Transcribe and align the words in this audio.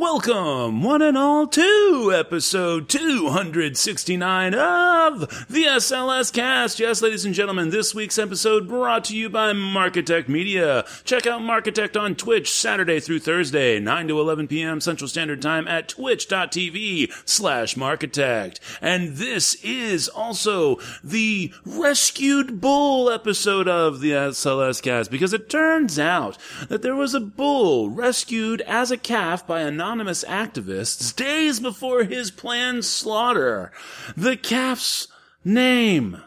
Welcome, 0.00 0.82
one 0.82 1.02
and 1.02 1.18
all, 1.18 1.46
to 1.46 2.10
episode 2.16 2.88
269 2.88 4.54
of 4.54 5.20
the 5.46 5.64
SLS 5.64 6.32
Cast. 6.32 6.80
Yes, 6.80 7.02
ladies 7.02 7.26
and 7.26 7.34
gentlemen, 7.34 7.68
this 7.68 7.94
week's 7.94 8.18
episode 8.18 8.66
brought 8.66 9.04
to 9.04 9.14
you 9.16 9.28
by 9.28 9.52
Marketech 9.52 10.26
Media. 10.26 10.86
Check 11.04 11.26
out 11.26 11.42
Marketech 11.42 12.00
on 12.00 12.14
Twitch 12.14 12.50
Saturday 12.50 12.98
through 12.98 13.18
Thursday, 13.18 13.78
9 13.78 14.08
to 14.08 14.18
11 14.18 14.48
p.m. 14.48 14.80
Central 14.80 15.06
Standard 15.06 15.42
Time 15.42 15.68
at 15.68 15.90
twitch.tv 15.90 17.12
slash 17.26 17.74
Marketech. 17.74 18.58
And 18.80 19.16
this 19.16 19.62
is 19.62 20.08
also 20.08 20.78
the 21.04 21.52
Rescued 21.66 22.58
Bull 22.58 23.10
episode 23.10 23.68
of 23.68 24.00
the 24.00 24.12
SLS 24.12 24.80
Cast 24.80 25.10
because 25.10 25.34
it 25.34 25.50
turns 25.50 25.98
out 25.98 26.38
that 26.70 26.80
there 26.80 26.96
was 26.96 27.12
a 27.12 27.20
bull 27.20 27.90
rescued 27.90 28.62
as 28.62 28.90
a 28.90 28.96
calf 28.96 29.46
by 29.46 29.60
anonymous 29.90 30.22
activists 30.22 31.16
days 31.16 31.58
before 31.58 32.04
his 32.04 32.30
planned 32.30 32.84
slaughter. 32.84 33.72
The 34.16 34.36
calf's 34.36 35.08
name, 35.44 36.22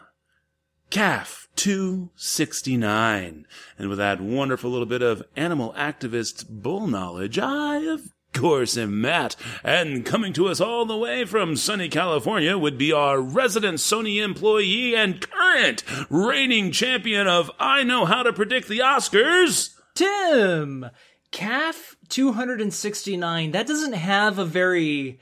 Calf 0.90 1.48
269. 1.56 3.46
And 3.78 3.88
with 3.88 3.96
that 3.96 4.20
wonderful 4.20 4.70
little 4.70 4.84
bit 4.84 5.00
of 5.00 5.22
animal 5.34 5.72
activist 5.78 6.46
bull 6.46 6.86
knowledge, 6.86 7.38
I, 7.38 7.76
of 7.90 8.12
course, 8.34 8.76
am 8.76 9.00
Matt. 9.00 9.34
And 9.64 10.04
coming 10.04 10.34
to 10.34 10.48
us 10.48 10.60
all 10.60 10.84
the 10.84 10.98
way 10.98 11.24
from 11.24 11.56
sunny 11.56 11.88
California 11.88 12.58
would 12.58 12.76
be 12.76 12.92
our 12.92 13.18
resident 13.18 13.78
Sony 13.78 14.22
employee 14.22 14.94
and 14.94 15.26
current 15.26 15.84
reigning 16.10 16.70
champion 16.70 17.26
of 17.26 17.50
I 17.58 17.82
Know 17.82 18.04
How 18.04 18.24
to 18.24 18.32
Predict 18.34 18.68
the 18.68 18.80
Oscars. 18.80 19.70
Tim, 19.94 20.90
calf 21.30 21.93
269. 22.08 23.50
That 23.52 23.66
doesn't 23.66 23.92
have 23.92 24.38
a 24.38 24.44
very 24.44 25.20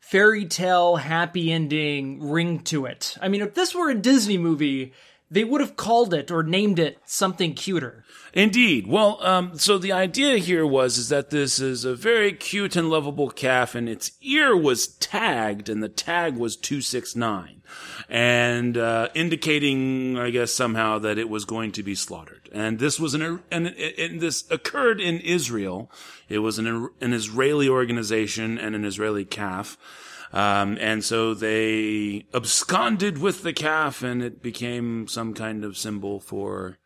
fairy 0.00 0.46
tale 0.46 0.96
happy 0.96 1.52
ending 1.52 2.30
ring 2.30 2.60
to 2.60 2.86
it. 2.86 3.16
I 3.20 3.28
mean, 3.28 3.42
if 3.42 3.54
this 3.54 3.74
were 3.74 3.90
a 3.90 3.94
Disney 3.94 4.38
movie, 4.38 4.92
they 5.30 5.44
would 5.44 5.60
have 5.60 5.76
called 5.76 6.14
it 6.14 6.30
or 6.30 6.42
named 6.42 6.78
it 6.78 6.98
something 7.04 7.54
cuter. 7.54 8.04
Indeed. 8.34 8.86
Well, 8.86 9.18
um, 9.24 9.58
so 9.58 9.78
the 9.78 9.92
idea 9.92 10.36
here 10.36 10.66
was 10.66 10.98
is 10.98 11.08
that 11.08 11.30
this 11.30 11.60
is 11.60 11.84
a 11.84 11.94
very 11.94 12.32
cute 12.32 12.76
and 12.76 12.90
lovable 12.90 13.30
calf, 13.30 13.74
and 13.74 13.88
its 13.88 14.12
ear 14.20 14.56
was 14.56 14.88
tagged, 14.88 15.68
and 15.68 15.82
the 15.82 15.88
tag 15.88 16.36
was 16.36 16.56
two 16.56 16.80
six 16.80 17.16
nine, 17.16 17.62
and 18.08 18.76
uh, 18.76 19.08
indicating, 19.14 20.18
I 20.18 20.30
guess, 20.30 20.52
somehow 20.52 20.98
that 20.98 21.18
it 21.18 21.28
was 21.28 21.44
going 21.44 21.72
to 21.72 21.82
be 21.82 21.94
slaughtered. 21.94 22.48
And 22.52 22.78
this 22.78 23.00
was 23.00 23.14
an 23.14 23.42
and, 23.50 23.68
and 23.68 24.20
this 24.20 24.44
occurred 24.50 25.00
in 25.00 25.20
Israel. 25.20 25.90
It 26.28 26.38
was 26.38 26.58
an 26.58 26.90
an 27.00 27.12
Israeli 27.12 27.68
organization 27.68 28.58
and 28.58 28.74
an 28.74 28.84
Israeli 28.84 29.24
calf. 29.24 29.78
Um, 30.30 30.76
and 30.78 31.02
so 31.02 31.32
they 31.32 32.26
absconded 32.34 33.16
with 33.16 33.42
the 33.42 33.54
calf, 33.54 34.02
and 34.02 34.22
it 34.22 34.42
became 34.42 35.08
some 35.08 35.32
kind 35.32 35.64
of 35.64 35.78
symbol 35.78 36.20
for 36.20 36.76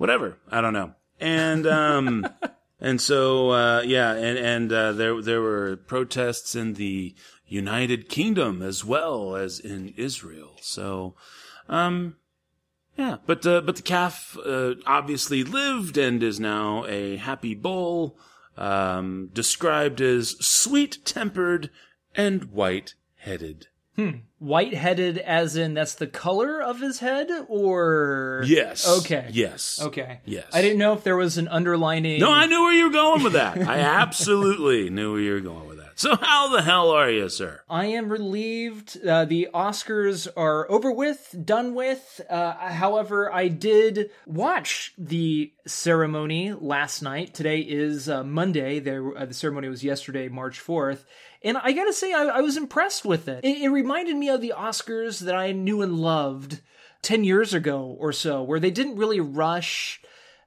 whatever. 0.00 0.38
I 0.50 0.62
don't 0.62 0.72
know. 0.72 0.94
And 1.20 1.66
um, 1.66 2.26
and 2.80 2.98
so 3.00 3.50
uh, 3.50 3.82
yeah, 3.82 4.14
and 4.14 4.38
and 4.38 4.72
uh, 4.72 4.92
there 4.92 5.20
there 5.20 5.42
were 5.42 5.76
protests 5.76 6.54
in 6.54 6.74
the 6.74 7.14
United 7.46 8.08
Kingdom 8.08 8.62
as 8.62 8.82
well 8.82 9.36
as 9.36 9.60
in 9.60 9.92
Israel. 9.98 10.56
So 10.62 11.14
um, 11.68 12.16
yeah, 12.96 13.18
but 13.26 13.46
uh, 13.46 13.60
but 13.60 13.76
the 13.76 13.82
calf 13.82 14.38
uh, 14.44 14.76
obviously 14.86 15.44
lived 15.44 15.98
and 15.98 16.22
is 16.22 16.40
now 16.40 16.86
a 16.86 17.16
happy 17.16 17.54
bull, 17.54 18.18
um, 18.56 19.28
described 19.34 20.00
as 20.00 20.30
sweet 20.40 21.04
tempered 21.04 21.68
and 22.16 22.44
white 22.44 22.94
headed. 23.16 23.66
White 24.40 24.72
headed, 24.72 25.18
as 25.18 25.54
in 25.54 25.74
that's 25.74 25.94
the 25.96 26.06
color 26.06 26.62
of 26.62 26.80
his 26.80 26.98
head, 26.98 27.28
or. 27.48 28.42
Yes. 28.46 28.88
Okay. 29.00 29.28
Yes. 29.30 29.78
Okay. 29.82 30.20
Yes. 30.24 30.46
I 30.54 30.62
didn't 30.62 30.78
know 30.78 30.94
if 30.94 31.04
there 31.04 31.16
was 31.16 31.36
an 31.36 31.46
underlining. 31.46 32.20
No, 32.20 32.32
I 32.32 32.46
knew 32.46 32.62
where 32.62 32.72
you 32.72 32.84
were 32.84 32.92
going 32.92 33.22
with 33.22 33.34
that. 33.34 33.58
I 33.58 33.80
absolutely 33.80 34.88
knew 34.88 35.12
where 35.12 35.20
you 35.20 35.34
were 35.34 35.40
going 35.40 35.68
with 35.68 35.68
that. 35.68 35.69
So 36.00 36.16
how 36.16 36.48
the 36.48 36.62
hell 36.62 36.92
are 36.92 37.10
you, 37.10 37.28
sir? 37.28 37.60
I 37.68 37.84
am 37.84 38.08
relieved. 38.08 39.06
Uh, 39.06 39.26
the 39.26 39.48
Oscars 39.52 40.26
are 40.34 40.64
over 40.70 40.90
with, 40.90 41.36
done 41.44 41.74
with. 41.74 42.22
Uh, 42.30 42.54
however, 42.54 43.30
I 43.30 43.48
did 43.48 44.08
watch 44.24 44.94
the 44.96 45.52
ceremony 45.66 46.54
last 46.54 47.02
night. 47.02 47.34
Today 47.34 47.58
is 47.58 48.08
uh, 48.08 48.24
Monday. 48.24 48.78
There, 48.78 49.14
uh, 49.14 49.26
the 49.26 49.34
ceremony 49.34 49.68
was 49.68 49.84
yesterday, 49.84 50.28
March 50.28 50.58
4th. 50.58 51.04
And 51.44 51.58
I 51.58 51.72
gotta 51.72 51.92
say, 51.92 52.14
I, 52.14 52.22
I 52.22 52.40
was 52.40 52.56
impressed 52.56 53.04
with 53.04 53.28
it. 53.28 53.44
it. 53.44 53.60
It 53.60 53.68
reminded 53.68 54.16
me 54.16 54.30
of 54.30 54.40
the 54.40 54.54
Oscars 54.56 55.20
that 55.20 55.34
I 55.34 55.52
knew 55.52 55.82
and 55.82 55.98
loved 55.98 56.62
10 57.02 57.24
years 57.24 57.52
ago 57.52 57.94
or 58.00 58.14
so, 58.14 58.42
where 58.42 58.58
they 58.58 58.70
didn't 58.70 58.96
really 58.96 59.20
rush. 59.20 60.00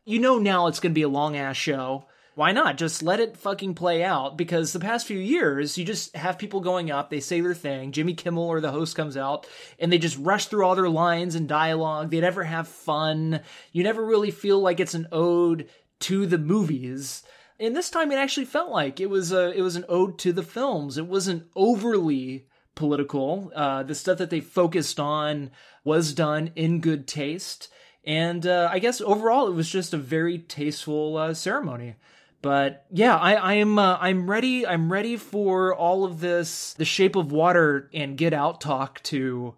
You 0.04 0.18
know, 0.18 0.40
now 0.40 0.66
it's 0.66 0.80
gonna 0.80 0.96
be 0.96 1.04
a 1.04 1.08
long 1.08 1.38
ass 1.38 1.58
show 1.58 2.08
why 2.36 2.52
not? 2.52 2.78
Just 2.78 3.04
let 3.04 3.20
it 3.20 3.38
fucking 3.38 3.76
play 3.76 4.04
out 4.04 4.38
because 4.38 4.74
the 4.74 4.80
past 4.80 5.06
few 5.06 5.20
years 5.20 5.78
you 5.78 5.86
just 5.86 6.16
have 6.16 6.40
people 6.40 6.62
going 6.62 6.90
up 6.90 7.10
they 7.10 7.20
say 7.20 7.42
their 7.42 7.54
thing 7.54 7.92
jimmy 7.92 8.14
kimmel 8.14 8.44
or 8.44 8.60
the 8.60 8.72
host 8.72 8.96
comes 8.96 9.16
out 9.16 9.48
and 9.80 9.92
they 9.92 9.98
just 9.98 10.18
rush 10.18 10.48
through 10.48 10.66
all 10.66 10.76
their 10.76 10.90
lines 10.90 11.36
and 11.36 11.48
dialogue 11.48 12.10
they 12.10 12.20
never 12.20 12.44
have 12.44 12.68
fun 12.68 13.40
you 13.72 13.84
never 13.84 14.04
really 14.04 14.32
feel 14.32 14.60
like 14.60 14.80
it's 14.80 14.96
an 14.96 15.08
ode 15.12 15.70
to 16.04 16.26
the 16.26 16.38
movies. 16.38 17.24
And 17.60 17.76
this 17.76 17.90
time 17.90 18.12
it 18.12 18.16
actually 18.16 18.46
felt 18.46 18.70
like 18.70 19.00
it 19.00 19.10
was 19.10 19.32
a 19.32 19.52
it 19.52 19.62
was 19.62 19.78
an 19.78 19.86
ode 19.88 20.20
to 20.20 20.34
the 20.34 20.44
films. 20.44 20.98
It 20.98 21.06
wasn't 21.06 21.48
overly 21.56 22.48
political. 22.76 23.52
Uh, 23.56 23.84
the 23.84 23.96
stuff 23.96 24.18
that 24.18 24.30
they 24.30 24.42
focused 24.42 25.00
on 25.00 25.52
was 25.86 26.14
done 26.14 26.52
in 26.56 26.82
good 26.82 27.08
taste. 27.08 27.70
And 28.04 28.46
uh, 28.46 28.70
I 28.70 28.80
guess 28.80 29.00
overall 29.00 29.48
it 29.48 29.54
was 29.54 29.70
just 29.70 29.94
a 29.94 29.98
very 29.98 30.40
tasteful 30.40 31.16
uh, 31.16 31.34
ceremony 31.34 31.96
but 32.44 32.86
yeah, 32.92 33.16
I, 33.16 33.34
I 33.36 33.54
am 33.54 33.80
uh, 33.80 33.98
I'm 34.00 34.30
ready. 34.30 34.68
I'm 34.68 34.92
ready 34.92 35.16
for 35.18 35.74
all 35.74 36.04
of 36.04 36.20
this, 36.20 36.74
the 36.74 36.86
Shape 36.86 37.16
of 37.16 37.32
Water 37.32 37.90
and 37.94 38.16
Get 38.18 38.34
Out 38.34 38.62
talk 38.62 39.02
to, 39.04 39.56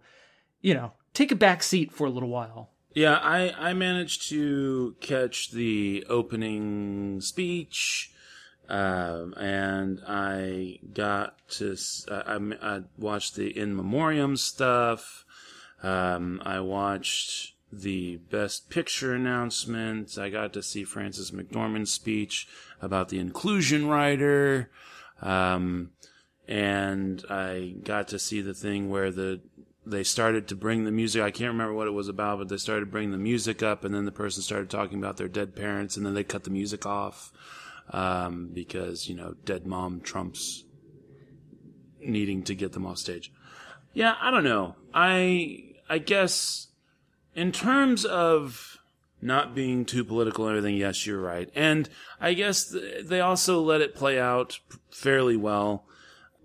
you 0.62 0.72
know, 0.74 0.92
take 1.12 1.32
a 1.32 1.34
back 1.34 1.62
seat 1.62 1.92
for 1.92 2.06
a 2.06 2.10
little 2.10 2.30
while. 2.30 2.70
Yeah, 2.94 3.18
I, 3.20 3.52
I 3.58 3.72
managed 3.74 4.28
to 4.30 4.96
catch 5.00 5.50
the 5.50 6.06
opening 6.08 7.20
speech, 7.20 8.12
um, 8.70 9.34
and 9.34 10.00
I 10.06 10.78
got 10.94 11.36
to 11.58 11.76
I- 12.08 12.38
I 12.62 12.80
watched 12.96 13.34
the 13.34 13.48
in 13.58 13.76
memoriam 13.76 14.36
stuff. 14.36 15.24
Um, 15.82 16.40
I 16.46 16.60
watched 16.60 17.52
the 17.72 18.16
best 18.16 18.70
picture 18.70 19.12
announcement. 19.12 20.16
I 20.16 20.30
got 20.30 20.52
to 20.52 20.62
see 20.62 20.84
Frances 20.84 21.32
McDormand's 21.32 21.90
speech 21.90 22.48
about 22.80 23.08
the 23.08 23.18
inclusion 23.18 23.88
rider. 23.88 24.70
Um, 25.22 25.90
and 26.48 27.24
I 27.28 27.74
got 27.82 28.08
to 28.08 28.18
see 28.18 28.40
the 28.40 28.54
thing 28.54 28.90
where 28.90 29.10
the 29.10 29.40
they 29.86 30.02
started 30.02 30.48
to 30.48 30.56
bring 30.56 30.84
the 30.84 30.90
music. 30.90 31.22
I 31.22 31.30
can't 31.30 31.52
remember 31.52 31.72
what 31.72 31.86
it 31.86 31.92
was 31.92 32.08
about, 32.08 32.38
but 32.38 32.48
they 32.48 32.56
started 32.56 32.90
bringing 32.90 33.12
the 33.12 33.18
music 33.18 33.62
up, 33.62 33.84
and 33.84 33.94
then 33.94 34.04
the 34.04 34.12
person 34.12 34.42
started 34.42 34.68
talking 34.68 34.98
about 34.98 35.16
their 35.16 35.28
dead 35.28 35.54
parents, 35.54 35.96
and 35.96 36.04
then 36.04 36.14
they 36.14 36.24
cut 36.24 36.42
the 36.42 36.50
music 36.50 36.84
off 36.84 37.32
um, 37.90 38.50
because 38.52 39.08
you 39.08 39.14
know 39.14 39.34
dead 39.44 39.66
mom 39.66 40.00
trumps 40.00 40.64
needing 42.00 42.42
to 42.42 42.54
get 42.54 42.72
them 42.72 42.84
off 42.86 42.98
stage. 42.98 43.32
Yeah, 43.92 44.14
I 44.20 44.30
don't 44.30 44.44
know. 44.44 44.74
I 44.92 45.74
I 45.88 45.98
guess 45.98 46.68
in 47.34 47.52
terms 47.52 48.04
of 48.04 48.75
not 49.20 49.54
being 49.54 49.84
too 49.84 50.04
political 50.04 50.46
and 50.46 50.56
everything, 50.56 50.76
yes, 50.76 51.06
you're 51.06 51.20
right. 51.20 51.50
And 51.54 51.88
I 52.20 52.34
guess 52.34 52.70
th- 52.70 53.06
they 53.06 53.20
also 53.20 53.60
let 53.60 53.80
it 53.80 53.94
play 53.94 54.18
out 54.18 54.60
fairly 54.90 55.36
well. 55.36 55.84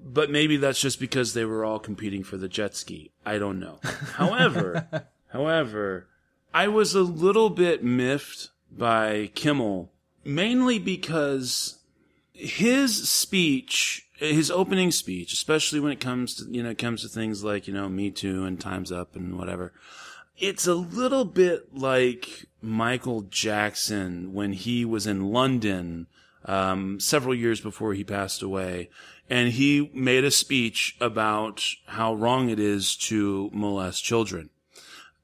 But 0.03 0.31
maybe 0.31 0.57
that's 0.57 0.81
just 0.81 0.99
because 0.99 1.33
they 1.33 1.45
were 1.45 1.63
all 1.63 1.77
competing 1.77 2.23
for 2.23 2.37
the 2.37 2.47
jet 2.47 2.75
ski. 2.75 3.11
I 3.23 3.37
don't 3.37 3.59
know. 3.59 3.79
However, 4.15 4.87
however, 5.31 6.07
I 6.53 6.67
was 6.67 6.95
a 6.95 7.01
little 7.01 7.51
bit 7.51 7.83
miffed 7.83 8.49
by 8.71 9.29
Kimmel, 9.35 9.91
mainly 10.23 10.79
because 10.79 11.79
his 12.33 13.07
speech, 13.09 14.07
his 14.15 14.49
opening 14.49 14.91
speech, 14.91 15.33
especially 15.33 15.79
when 15.79 15.91
it 15.91 15.99
comes 15.99 16.35
to 16.35 16.45
you 16.49 16.63
know 16.63 16.71
it 16.71 16.77
comes 16.77 17.03
to 17.03 17.07
things 17.07 17.43
like 17.43 17.67
you 17.67 17.73
know 17.73 17.87
Me 17.87 18.09
Too 18.09 18.43
and 18.45 18.59
Times 18.59 18.91
Up 18.91 19.15
and 19.15 19.37
whatever, 19.37 19.73
it's 20.41 20.65
a 20.65 20.73
little 20.73 21.23
bit 21.23 21.73
like 21.73 22.47
Michael 22.61 23.21
Jackson 23.21 24.33
when 24.33 24.53
he 24.53 24.83
was 24.83 25.05
in 25.05 25.31
London 25.31 26.07
um, 26.45 26.99
several 26.99 27.35
years 27.35 27.61
before 27.61 27.93
he 27.93 28.03
passed 28.03 28.41
away. 28.41 28.89
And 29.29 29.53
he 29.53 29.91
made 29.93 30.25
a 30.25 30.31
speech 30.31 30.97
about 30.99 31.63
how 31.85 32.15
wrong 32.15 32.49
it 32.49 32.59
is 32.59 32.97
to 32.97 33.49
molest 33.53 34.03
children. 34.03 34.49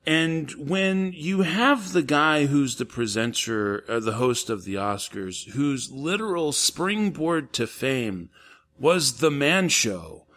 And 0.06 0.52
when 0.52 1.12
you 1.14 1.42
have 1.42 1.92
the 1.92 2.04
guy 2.04 2.46
who's 2.46 2.78
the 2.78 2.86
presenter, 2.86 3.84
uh, 3.90 4.00
the 4.00 4.14
host 4.14 4.50
of 4.50 4.64
the 4.64 4.76
Oscars, 4.76 5.50
whose 5.50 5.92
literal 5.92 6.54
springboard 6.54 7.52
to 7.54 7.68
fame 7.68 8.30
was 8.80 9.18
The 9.18 9.32
Man 9.32 9.68
Show, 9.68 10.28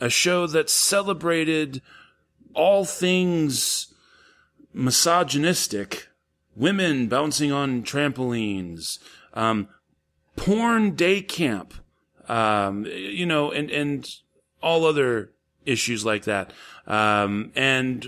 a 0.00 0.08
show 0.08 0.46
that 0.46 0.70
celebrated 0.70 1.82
all 2.54 2.86
things 2.86 3.89
misogynistic, 4.72 6.08
women 6.56 7.08
bouncing 7.08 7.52
on 7.52 7.82
trampolines, 7.82 8.98
um, 9.34 9.68
porn 10.36 10.94
day 10.94 11.22
camp, 11.22 11.74
um, 12.28 12.86
you 12.86 13.26
know, 13.26 13.50
and, 13.50 13.70
and 13.70 14.08
all 14.62 14.84
other 14.84 15.32
issues 15.66 16.04
like 16.04 16.24
that. 16.24 16.52
Um, 16.86 17.52
and 17.54 18.06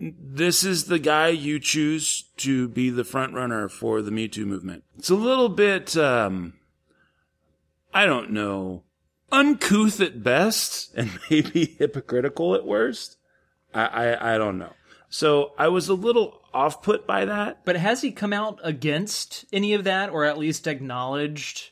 this 0.00 0.64
is 0.64 0.84
the 0.84 0.98
guy 0.98 1.28
you 1.28 1.58
choose 1.58 2.24
to 2.38 2.68
be 2.68 2.90
the 2.90 3.04
front 3.04 3.34
runner 3.34 3.68
for 3.68 4.02
the 4.02 4.10
Me 4.10 4.28
Too 4.28 4.46
movement. 4.46 4.84
It's 4.96 5.10
a 5.10 5.16
little 5.16 5.48
bit, 5.48 5.96
um, 5.96 6.54
I 7.92 8.06
don't 8.06 8.30
know, 8.30 8.84
uncouth 9.32 10.00
at 10.00 10.22
best 10.22 10.94
and 10.96 11.18
maybe 11.30 11.76
hypocritical 11.78 12.54
at 12.54 12.66
worst. 12.66 13.16
I, 13.74 13.84
I, 13.86 14.34
I 14.34 14.38
don't 14.38 14.58
know. 14.58 14.72
So 15.08 15.52
I 15.58 15.68
was 15.68 15.88
a 15.88 15.94
little 15.94 16.42
off 16.52 16.82
put 16.82 17.06
by 17.06 17.24
that. 17.24 17.64
But 17.64 17.76
has 17.76 18.02
he 18.02 18.10
come 18.10 18.32
out 18.32 18.60
against 18.62 19.44
any 19.52 19.74
of 19.74 19.84
that, 19.84 20.10
or 20.10 20.24
at 20.24 20.38
least 20.38 20.66
acknowledged? 20.66 21.70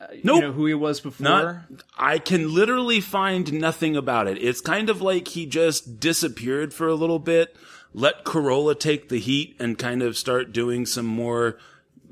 Uh, 0.00 0.06
Nope. 0.22 0.36
You 0.36 0.40
know 0.42 0.52
who 0.52 0.66
he 0.66 0.74
was 0.74 1.00
before. 1.00 1.24
Not, 1.24 1.56
I 1.96 2.18
can 2.18 2.54
literally 2.54 3.00
find 3.00 3.52
nothing 3.52 3.96
about 3.96 4.28
it. 4.28 4.38
It's 4.38 4.60
kind 4.60 4.90
of 4.90 5.02
like 5.02 5.28
he 5.28 5.46
just 5.46 6.00
disappeared 6.00 6.72
for 6.72 6.88
a 6.88 6.94
little 6.94 7.18
bit, 7.18 7.56
let 7.92 8.24
Carolla 8.24 8.78
take 8.78 9.08
the 9.08 9.18
heat 9.18 9.56
and 9.58 9.78
kind 9.78 10.02
of 10.02 10.16
start 10.16 10.52
doing 10.52 10.86
some 10.86 11.06
more 11.06 11.58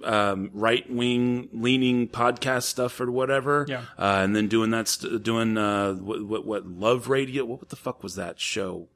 um, 0.05 0.51
right 0.53 0.89
wing 0.91 1.49
leaning 1.53 2.09
podcast 2.09 2.65
stuff 2.65 3.01
or 3.01 3.11
whatever. 3.11 3.67
Yeah. 3.69 3.83
Uh, 3.99 4.21
and 4.23 4.35
then 4.35 4.49
doing 4.49 4.71
that, 4.71 4.89
st- 4.89 5.23
doing, 5.23 5.57
uh, 5.57 5.95
what, 5.95 6.25
what, 6.25 6.47
what, 6.47 6.67
Love 6.67 7.09
Radio? 7.09 7.45
What, 7.45 7.61
what 7.61 7.69
the 7.69 7.77
fuck 7.77 8.03
was 8.03 8.17
that 8.17 8.41
show? 8.41 8.89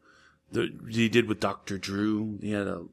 The, 0.52 0.68
he 0.88 1.08
did 1.08 1.26
with 1.28 1.40
Dr. 1.40 1.78
Drew. 1.78 2.38
He 2.40 2.50
had 2.52 2.66
a, 2.66 2.84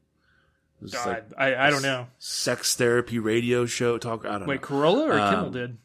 was 0.80 0.94
like 0.94 1.24
I, 1.36 1.66
I 1.66 1.70
don't 1.70 1.82
know. 1.82 2.06
sex 2.18 2.76
therapy 2.76 3.18
radio 3.18 3.66
show 3.66 3.98
talk. 3.98 4.24
I 4.24 4.30
don't 4.32 4.42
know. 4.42 4.46
Wait, 4.46 4.60
Carolla 4.60 5.08
or 5.08 5.18
Um, 5.18 5.34
Kimmel 5.34 5.50
did? 5.50 5.78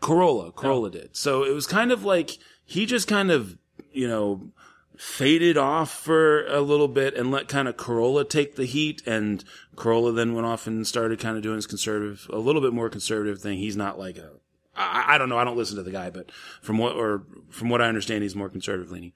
Carolla, 0.00 0.52
Carolla 0.54 0.90
did. 0.90 1.16
So 1.16 1.44
it 1.44 1.52
was 1.54 1.66
kind 1.66 1.92
of 1.92 2.04
like 2.04 2.30
he 2.64 2.86
just 2.86 3.06
kind 3.08 3.30
of, 3.30 3.58
you 3.92 4.08
know, 4.08 4.50
faded 4.96 5.56
off 5.58 5.90
for 5.90 6.46
a 6.46 6.60
little 6.60 6.88
bit 6.88 7.14
and 7.14 7.30
let 7.30 7.48
kind 7.48 7.68
of 7.68 7.76
Carolla 7.76 8.28
take 8.28 8.56
the 8.56 8.64
heat. 8.64 9.02
And 9.06 9.44
Carolla 9.76 10.14
then 10.14 10.34
went 10.34 10.46
off 10.46 10.66
and 10.66 10.86
started 10.86 11.20
kind 11.20 11.36
of 11.36 11.42
doing 11.42 11.56
his 11.56 11.66
conservative, 11.66 12.26
a 12.32 12.38
little 12.38 12.60
bit 12.62 12.72
more 12.72 12.88
conservative 12.88 13.40
thing. 13.40 13.58
He's 13.58 13.76
not 13.76 13.98
like 13.98 14.16
a, 14.18 14.30
I, 14.76 15.14
I 15.14 15.18
don't 15.18 15.28
know. 15.28 15.38
I 15.38 15.44
don't 15.44 15.56
listen 15.56 15.76
to 15.76 15.82
the 15.82 15.90
guy, 15.90 16.10
but 16.10 16.30
from 16.62 16.78
what, 16.78 16.96
or 16.96 17.22
from 17.50 17.68
what 17.68 17.80
I 17.82 17.88
understand, 17.88 18.22
he's 18.22 18.36
more 18.36 18.48
conservative 18.48 18.90
leaning. 18.92 19.12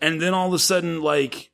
And 0.00 0.20
then 0.20 0.34
all 0.34 0.48
of 0.48 0.54
a 0.54 0.58
sudden, 0.58 1.00
like 1.00 1.50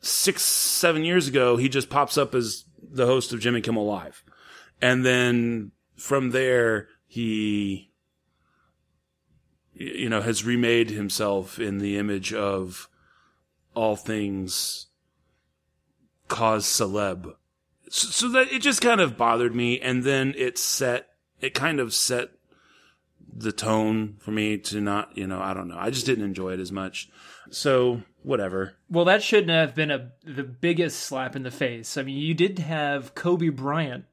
six, 0.00 0.42
seven 0.42 1.04
years 1.04 1.28
ago, 1.28 1.56
he 1.56 1.68
just 1.68 1.90
pops 1.90 2.18
up 2.18 2.34
as 2.34 2.64
the 2.82 3.06
host 3.06 3.32
of 3.32 3.40
Jimmy 3.40 3.60
Kimmel 3.60 3.86
Live. 3.86 4.22
And 4.80 5.04
then 5.04 5.72
from 5.96 6.30
there, 6.30 6.88
he, 7.06 7.90
you 9.72 10.08
know, 10.08 10.20
has 10.20 10.44
remade 10.44 10.90
himself 10.90 11.58
in 11.58 11.78
the 11.78 11.96
image 11.96 12.32
of 12.32 12.88
all 13.74 13.96
things 13.96 14.86
cause 16.28 16.66
celeb. 16.66 17.34
So, 17.88 18.08
so 18.08 18.28
that 18.30 18.52
it 18.52 18.60
just 18.60 18.80
kind 18.80 19.00
of 19.00 19.16
bothered 19.16 19.54
me. 19.54 19.80
And 19.80 20.04
then 20.04 20.34
it 20.36 20.58
set, 20.58 21.08
it 21.40 21.54
kind 21.54 21.80
of 21.80 21.94
set 21.94 22.30
the 23.36 23.52
tone 23.52 24.16
for 24.18 24.30
me 24.30 24.58
to 24.58 24.80
not, 24.80 25.16
you 25.16 25.26
know, 25.26 25.40
I 25.40 25.54
don't 25.54 25.68
know. 25.68 25.78
I 25.78 25.90
just 25.90 26.06
didn't 26.06 26.24
enjoy 26.24 26.52
it 26.52 26.60
as 26.60 26.70
much. 26.70 27.08
So 27.54 28.02
whatever. 28.22 28.74
Well, 28.90 29.04
that 29.04 29.22
shouldn't 29.22 29.50
have 29.50 29.74
been 29.74 29.90
a 29.90 30.10
the 30.24 30.42
biggest 30.42 31.00
slap 31.00 31.36
in 31.36 31.44
the 31.44 31.50
face. 31.50 31.96
I 31.96 32.02
mean, 32.02 32.18
you 32.18 32.34
did 32.34 32.58
have 32.58 33.14
Kobe 33.14 33.48
Bryant 33.50 34.04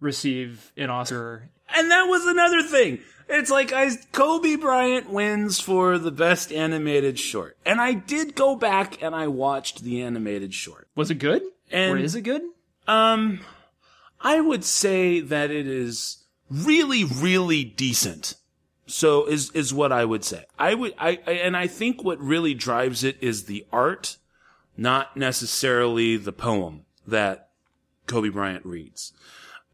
receive 0.00 0.72
an 0.76 0.90
Oscar. 0.90 1.50
And 1.74 1.90
that 1.90 2.04
was 2.04 2.26
another 2.26 2.62
thing. 2.62 2.98
It's 3.28 3.50
like 3.50 3.72
I, 3.72 3.90
Kobe 4.12 4.56
Bryant 4.56 5.08
wins 5.08 5.60
for 5.60 5.98
the 5.98 6.10
best 6.10 6.52
animated 6.52 7.16
short. 7.18 7.56
And 7.64 7.80
I 7.80 7.92
did 7.92 8.34
go 8.34 8.56
back 8.56 9.00
and 9.02 9.14
I 9.14 9.28
watched 9.28 9.82
the 9.82 10.02
animated 10.02 10.52
short. 10.52 10.88
Was 10.96 11.12
it 11.12 11.16
good? 11.16 11.42
And- 11.70 11.92
or 11.92 11.98
is 11.98 12.16
it 12.16 12.22
good? 12.22 12.42
Um, 12.88 13.40
I 14.20 14.40
would 14.40 14.64
say 14.64 15.20
that 15.20 15.52
it 15.52 15.68
is 15.68 16.24
really, 16.50 17.04
really 17.04 17.62
decent. 17.62 18.34
So 18.90 19.26
is, 19.26 19.50
is 19.52 19.72
what 19.72 19.92
I 19.92 20.04
would 20.04 20.24
say. 20.24 20.44
I 20.58 20.74
would, 20.74 20.94
I, 20.98 21.20
I, 21.26 21.32
and 21.32 21.56
I 21.56 21.68
think 21.68 22.02
what 22.02 22.20
really 22.20 22.54
drives 22.54 23.04
it 23.04 23.16
is 23.20 23.44
the 23.44 23.64
art, 23.72 24.16
not 24.76 25.16
necessarily 25.16 26.16
the 26.16 26.32
poem 26.32 26.84
that 27.06 27.50
Kobe 28.06 28.30
Bryant 28.30 28.66
reads. 28.66 29.12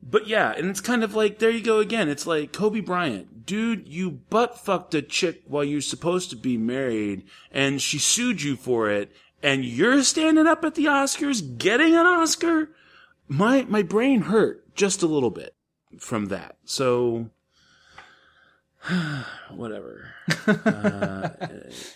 But 0.02 0.26
yeah, 0.26 0.52
and 0.52 0.68
it's 0.68 0.82
kind 0.82 1.02
of 1.02 1.14
like, 1.14 1.38
there 1.38 1.50
you 1.50 1.62
go 1.62 1.78
again. 1.78 2.08
It's 2.08 2.26
like, 2.26 2.52
Kobe 2.52 2.80
Bryant, 2.80 3.46
dude, 3.46 3.88
you 3.88 4.10
butt 4.10 4.58
fucked 4.58 4.94
a 4.94 5.00
chick 5.00 5.42
while 5.46 5.64
you're 5.64 5.80
supposed 5.80 6.30
to 6.30 6.36
be 6.36 6.58
married, 6.58 7.24
and 7.50 7.80
she 7.80 7.98
sued 7.98 8.42
you 8.42 8.54
for 8.54 8.90
it, 8.90 9.10
and 9.42 9.64
you're 9.64 10.02
standing 10.02 10.46
up 10.46 10.64
at 10.64 10.74
the 10.74 10.84
Oscars 10.84 11.56
getting 11.56 11.94
an 11.94 12.06
Oscar? 12.06 12.70
My, 13.28 13.62
my 13.62 13.82
brain 13.82 14.22
hurt 14.22 14.74
just 14.74 15.02
a 15.02 15.06
little 15.06 15.30
bit 15.30 15.54
from 15.98 16.26
that. 16.26 16.56
So, 16.64 17.30
whatever. 19.50 20.14
uh, 20.46 21.28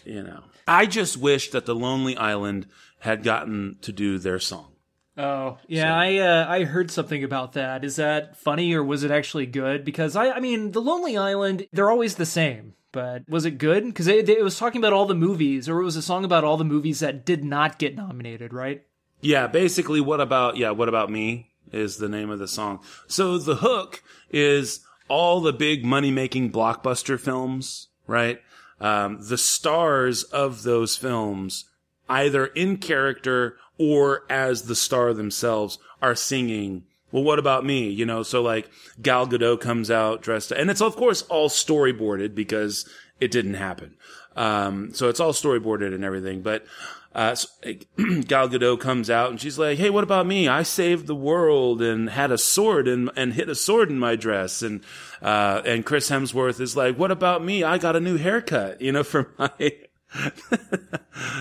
you 0.05 0.23
know. 0.23 0.43
I 0.67 0.87
just 0.87 1.17
wish 1.17 1.51
that 1.51 1.67
the 1.67 1.75
Lonely 1.75 2.17
Island 2.17 2.67
had 3.01 3.23
gotten 3.23 3.79
to 3.83 3.93
do 3.93 4.19
their 4.19 4.39
song. 4.39 4.73
Oh, 5.17 5.59
yeah, 5.67 5.95
I 5.95 6.17
uh, 6.19 6.47
I 6.49 6.65
heard 6.65 6.91
something 6.91 7.25
about 7.25 7.53
that. 7.53 7.85
Is 7.85 7.97
that 7.97 8.37
funny 8.37 8.73
or 8.73 8.83
was 8.83 9.05
it 9.05 9.11
actually 9.11 9.47
good? 9.47 9.85
Because 9.85 10.17
I 10.17 10.31
I 10.31 10.41
mean, 10.41 10.73
The 10.73 10.81
Lonely 10.81 11.17
Island, 11.17 11.67
they're 11.73 11.91
always 11.91 12.15
the 12.15 12.27
same. 12.27 12.75
But 12.93 13.29
was 13.29 13.45
it 13.45 13.59
good? 13.59 13.85
Because 13.87 14.09
it, 14.09 14.29
it 14.29 14.43
was 14.43 14.59
talking 14.59 14.81
about 14.81 14.93
all 14.93 15.07
the 15.07 15.15
movies, 15.15 15.69
or 15.69 15.81
it 15.81 15.85
was 15.85 15.97
a 15.97 16.03
song 16.03 16.25
about 16.25 16.43
all 16.43 16.57
the 16.57 16.65
movies 16.65 17.01
that 17.01 17.25
did 17.25 17.45
not 17.45 17.79
get 17.79 17.95
nominated, 17.95 18.53
right? 18.53 18.83
Yeah, 19.21 19.47
basically, 19.47 20.01
what 20.01 20.21
about, 20.21 20.57
yeah, 20.57 20.71
what 20.71 20.89
about 20.89 21.11
me 21.11 21.51
is 21.73 21.99
the 21.99 22.09
name 22.09 22.31
of 22.31 22.39
the 22.39 22.49
song. 22.49 22.81
So 23.07 23.39
the 23.39 23.57
hook 23.57 24.03
is 24.31 24.81
all 25.11 25.41
the 25.41 25.53
big 25.53 25.85
money 25.85 26.11
making 26.11 26.53
blockbuster 26.53 27.21
films, 27.21 27.89
right? 28.07 28.41
Um, 28.81 29.19
the 29.21 29.37
stars 29.37 30.23
of 30.23 30.63
those 30.63 30.97
films, 30.97 31.67
either 32.09 32.47
in 32.47 32.79
character 32.79 33.59
or 33.77 34.23
as 34.31 34.63
the 34.63 34.75
star 34.75 35.13
themselves, 35.13 35.79
are 36.01 36.15
singing. 36.15 36.85
Well, 37.13 37.25
what 37.25 37.39
about 37.39 37.67
me? 37.67 37.91
You 37.91 38.07
know, 38.07 38.23
so 38.23 38.41
like 38.41 38.71
Gal 39.03 39.27
Gadot 39.27 39.61
comes 39.61 39.91
out 39.91 40.23
dressed, 40.23 40.53
and 40.53 40.71
it's 40.71 40.81
of 40.81 40.97
course 40.97 41.23
all 41.23 41.51
storyboarded 41.51 42.35
because 42.35 42.89
it 43.21 43.31
didn't 43.31 43.55
happen. 43.55 43.97
Um, 44.37 44.95
so 44.95 45.09
it's 45.09 45.21
all 45.21 45.33
storyboarded 45.33 45.93
and 45.93 46.05
everything, 46.05 46.41
but, 46.41 46.65
uh, 47.13 47.35
so, 47.35 47.49
Gal 47.65 48.49
Gadot 48.49 48.79
comes 48.79 49.11
out 49.11 49.31
and 49.31 49.41
she's 49.41 49.59
like, 49.59 49.79
Hey, 49.79 49.91
what 49.91 50.05
about 50.05 50.27
me? 50.27 50.47
I 50.47 50.63
saved 50.63 51.07
the 51.07 51.15
world 51.15 51.83
and 51.83 52.09
had 52.09 52.31
a 52.31 52.39
sword 52.39 52.87
and, 52.87 53.11
and 53.17 53.35
hit 53.35 53.49
a 53.49 53.55
sword 53.55 53.91
in 53.91 53.99
my 53.99 54.15
dress. 54.15 54.63
And, 54.63 54.83
uh, 55.21 55.63
and 55.65 55.85
Chris 55.85 56.09
Hemsworth 56.09 56.61
is 56.61 56.77
like, 56.77 56.97
what 56.97 57.11
about 57.11 57.45
me? 57.45 57.65
I 57.65 57.79
got 57.79 57.97
a 57.97 58.01
new 58.01 58.17
haircut, 58.17 58.81
you 58.81 58.93
know, 58.93 59.03
for 59.05 59.35
my, 59.39 59.51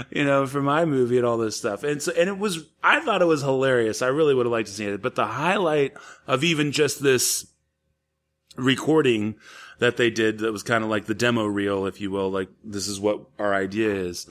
you 0.10 0.26
know, 0.26 0.48
for 0.48 0.62
my 0.62 0.86
movie 0.86 1.18
and 1.18 1.26
all 1.26 1.38
this 1.38 1.58
stuff. 1.58 1.84
And 1.84 2.02
so, 2.02 2.12
and 2.18 2.30
it 2.30 2.40
was, 2.40 2.66
I 2.84 3.00
thought 3.02 3.22
it 3.22 3.26
was 3.26 3.42
hilarious. 3.42 4.02
I 4.02 4.08
really 4.08 4.34
would 4.34 4.48
have 4.48 4.52
liked 4.52 4.70
to 4.70 4.74
see 4.74 4.86
it, 4.86 5.02
but 5.04 5.16
the 5.16 5.28
highlight 5.28 5.94
of 6.26 6.44
even 6.44 6.72
just 6.72 7.02
this 7.02 7.46
recording 8.58 9.36
that 9.78 9.98
they 9.98 10.10
did 10.10 10.40
that 10.40 10.52
was 10.52 10.64
kind 10.64 10.84
of 10.84 10.90
like 10.90 11.06
the 11.06 11.14
demo 11.14 11.46
reel, 11.46 11.86
if 11.86 12.02
you 12.02 12.12
will, 12.12 12.30
like 12.30 12.50
this 12.64 12.88
is 12.88 13.00
what 13.00 13.22
our 13.38 13.54
idea 13.54 13.94
is, 13.94 14.30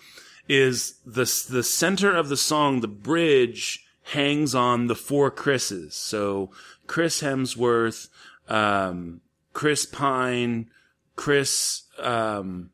is 0.48 0.98
the, 1.04 1.24
the 1.50 1.62
center 1.62 2.14
of 2.14 2.28
the 2.28 2.36
song, 2.36 2.80
the 2.80 2.88
bridge 2.88 3.84
hangs 4.12 4.54
on 4.54 4.86
the 4.86 4.94
four 4.94 5.30
Chris's. 5.30 5.94
So 5.94 6.50
Chris 6.86 7.22
Hemsworth, 7.22 8.08
um, 8.48 9.20
Chris 9.52 9.84
Pine, 9.86 10.70
Chris, 11.16 11.82
um, 11.98 12.70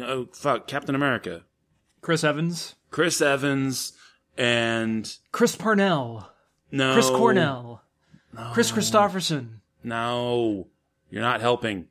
oh, 0.00 0.28
fuck, 0.32 0.66
Captain 0.66 0.94
America, 0.94 1.42
Chris 2.02 2.22
Evans, 2.22 2.74
Chris 2.90 3.20
Evans, 3.20 3.92
and 4.36 5.16
Chris 5.32 5.56
Parnell, 5.56 6.28
no, 6.70 6.92
Chris 6.92 7.08
Cornell, 7.08 7.82
Kris 8.52 8.70
Kristofferson. 8.70 9.60
No, 9.82 10.68
you're 11.10 11.22
not 11.22 11.40
helping. 11.40 11.88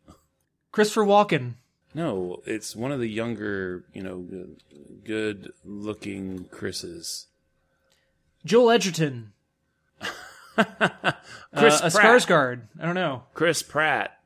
Christopher 0.72 1.06
Walken. 1.06 1.56
No, 1.94 2.42
it's 2.46 2.76
one 2.76 2.92
of 2.92 3.00
the 3.00 3.10
younger, 3.10 3.84
you 3.94 4.02
know, 4.02 4.26
good 5.04 5.54
looking 5.64 6.46
Chris's. 6.46 7.28
Joel 8.46 8.72
Edgerton. 8.72 9.34
Chris 10.56 10.58
uh, 10.58 11.18
a 11.56 11.56
Pratt. 11.56 11.92
Skarsgård. 11.92 12.62
I 12.80 12.86
don't 12.86 12.96
know. 12.96 13.24
Chris 13.34 13.64
Pratt. 13.64 14.20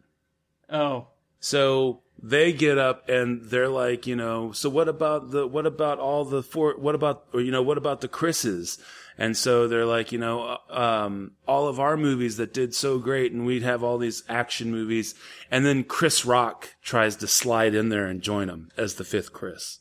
Oh. 0.70 1.08
So 1.40 2.02
they 2.22 2.52
get 2.54 2.78
up 2.78 3.08
and 3.10 3.44
they're 3.44 3.70
like, 3.70 4.08
you 4.08 4.16
know, 4.16 4.52
so 4.52 4.70
what 4.70 4.88
about 4.88 5.32
the, 5.32 5.46
what 5.46 5.66
about 5.66 6.00
all 6.00 6.26
the 6.26 6.42
four, 6.42 6.76
what 6.78 6.96
about, 6.96 7.26
or, 7.34 7.42
you 7.42 7.52
know, 7.52 7.62
what 7.62 7.78
about 7.78 8.02
the 8.02 8.08
Chris's? 8.08 8.80
And 9.18 9.36
so 9.36 9.68
they're 9.68 9.86
like, 9.86 10.12
you 10.12 10.20
know, 10.20 10.58
uh, 10.70 10.80
um, 11.06 11.32
all 11.48 11.68
of 11.68 11.80
our 11.80 11.98
movies 11.98 12.38
that 12.38 12.54
did 12.54 12.76
so 12.76 13.00
great 13.00 13.32
and 13.32 13.46
we'd 13.46 13.64
have 13.64 13.84
all 13.84 13.98
these 13.98 14.24
action 14.30 14.72
movies. 14.72 15.16
And 15.50 15.66
then 15.66 15.84
Chris 15.84 16.26
Rock 16.26 16.76
tries 16.84 17.16
to 17.18 17.28
slide 17.28 17.74
in 17.74 17.90
there 17.90 18.06
and 18.06 18.22
join 18.22 18.48
them 18.48 18.70
as 18.78 18.96
the 18.96 19.04
fifth 19.04 19.34
Chris. 19.34 19.80